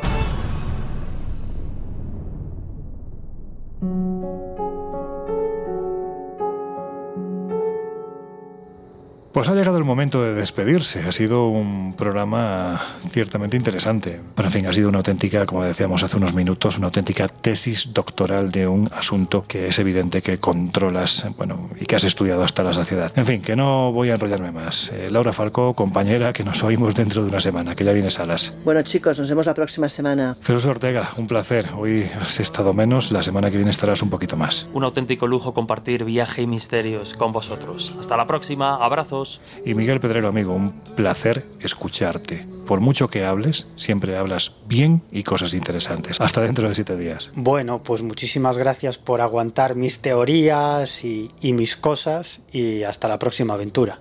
Pues 9.37 9.49
ha 9.49 9.53
llegado 9.53 9.77
el 9.77 9.83
momento 9.83 10.23
de 10.23 10.33
despedirse. 10.33 11.03
Ha 11.07 11.11
sido 11.11 11.49
un 11.49 11.93
programa 11.93 12.97
ciertamente 13.07 13.55
interesante. 13.55 14.19
Pero 14.33 14.47
en 14.47 14.51
fin, 14.51 14.65
ha 14.65 14.73
sido 14.73 14.89
una 14.89 14.97
auténtica, 14.97 15.45
como 15.45 15.63
decíamos 15.63 16.01
hace 16.01 16.17
unos 16.17 16.33
minutos, 16.33 16.79
una 16.79 16.87
auténtica 16.87 17.27
tesis 17.27 17.93
doctoral 17.93 18.49
de 18.49 18.67
un 18.67 18.89
asunto 18.91 19.45
que 19.47 19.67
es 19.67 19.77
evidente 19.77 20.23
que 20.23 20.39
controlas, 20.39 21.23
bueno, 21.37 21.69
y 21.79 21.85
que 21.85 21.95
has 21.95 22.03
estudiado 22.03 22.43
hasta 22.43 22.63
la 22.63 22.73
saciedad. 22.73 23.11
En 23.15 23.27
fin, 23.27 23.43
que 23.43 23.55
no 23.55 23.91
voy 23.91 24.09
a 24.09 24.15
enrollarme 24.15 24.51
más. 24.51 24.89
Eh, 24.91 25.11
Laura 25.11 25.31
Falcó, 25.33 25.75
compañera, 25.75 26.33
que 26.33 26.43
nos 26.43 26.63
oímos 26.63 26.95
dentro 26.95 27.21
de 27.21 27.29
una 27.29 27.39
semana, 27.39 27.75
que 27.75 27.83
ya 27.83 27.93
vienes 27.93 28.17
a 28.17 28.25
las. 28.25 28.51
Bueno, 28.65 28.81
chicos, 28.81 29.19
nos 29.19 29.29
vemos 29.29 29.45
la 29.45 29.53
próxima 29.53 29.87
semana. 29.87 30.35
Jesús 30.41 30.65
Ortega, 30.65 31.11
un 31.15 31.27
placer. 31.27 31.69
Hoy 31.77 32.09
has 32.19 32.39
estado 32.39 32.73
menos, 32.73 33.11
la 33.11 33.21
semana 33.21 33.51
que 33.51 33.57
viene 33.57 33.69
estarás 33.69 34.01
un 34.01 34.09
poquito 34.09 34.35
más. 34.35 34.67
Un 34.73 34.83
auténtico 34.83 35.27
lujo 35.27 35.53
compartir 35.53 36.05
viaje 36.05 36.41
y 36.41 36.47
misterios 36.47 37.13
con 37.13 37.31
vosotros. 37.31 37.93
Hasta 37.99 38.17
la 38.17 38.25
próxima, 38.25 38.83
abrazos. 38.83 39.26
Y 39.65 39.73
Miguel 39.73 39.99
Pedrero, 39.99 40.29
amigo, 40.29 40.53
un 40.53 40.71
placer 40.95 41.45
escucharte. 41.59 42.45
Por 42.67 42.81
mucho 42.81 43.09
que 43.09 43.25
hables, 43.25 43.65
siempre 43.77 44.17
hablas 44.17 44.51
bien 44.67 45.01
y 45.11 45.23
cosas 45.23 45.53
interesantes. 45.53 46.19
Hasta 46.19 46.41
dentro 46.41 46.67
de 46.67 46.75
siete 46.75 46.97
días. 46.97 47.31
Bueno, 47.35 47.81
pues 47.81 48.01
muchísimas 48.01 48.57
gracias 48.57 48.97
por 48.97 49.21
aguantar 49.21 49.75
mis 49.75 49.99
teorías 49.99 51.03
y, 51.05 51.31
y 51.41 51.53
mis 51.53 51.77
cosas 51.77 52.41
y 52.51 52.83
hasta 52.83 53.07
la 53.07 53.19
próxima 53.19 53.53
aventura. 53.53 53.99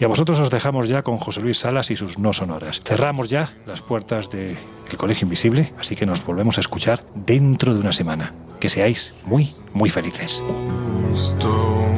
Y 0.00 0.04
a 0.04 0.08
vosotros 0.08 0.38
os 0.40 0.50
dejamos 0.50 0.88
ya 0.88 1.02
con 1.02 1.18
José 1.18 1.40
Luis 1.40 1.58
Salas 1.58 1.90
y 1.90 1.96
sus 1.96 2.18
no 2.18 2.32
sonoras. 2.32 2.80
Cerramos 2.84 3.30
ya 3.30 3.52
las 3.66 3.82
puertas 3.82 4.30
del 4.30 4.56
Colegio 4.96 5.24
Invisible, 5.24 5.72
así 5.78 5.94
que 5.94 6.06
nos 6.06 6.24
volvemos 6.24 6.58
a 6.58 6.60
escuchar 6.60 7.04
dentro 7.14 7.72
de 7.72 7.80
una 7.80 7.92
semana. 7.92 8.32
Que 8.58 8.68
seáis 8.68 9.14
muy, 9.24 9.54
muy 9.72 9.90
felices. 9.90 10.42
El 11.10 11.97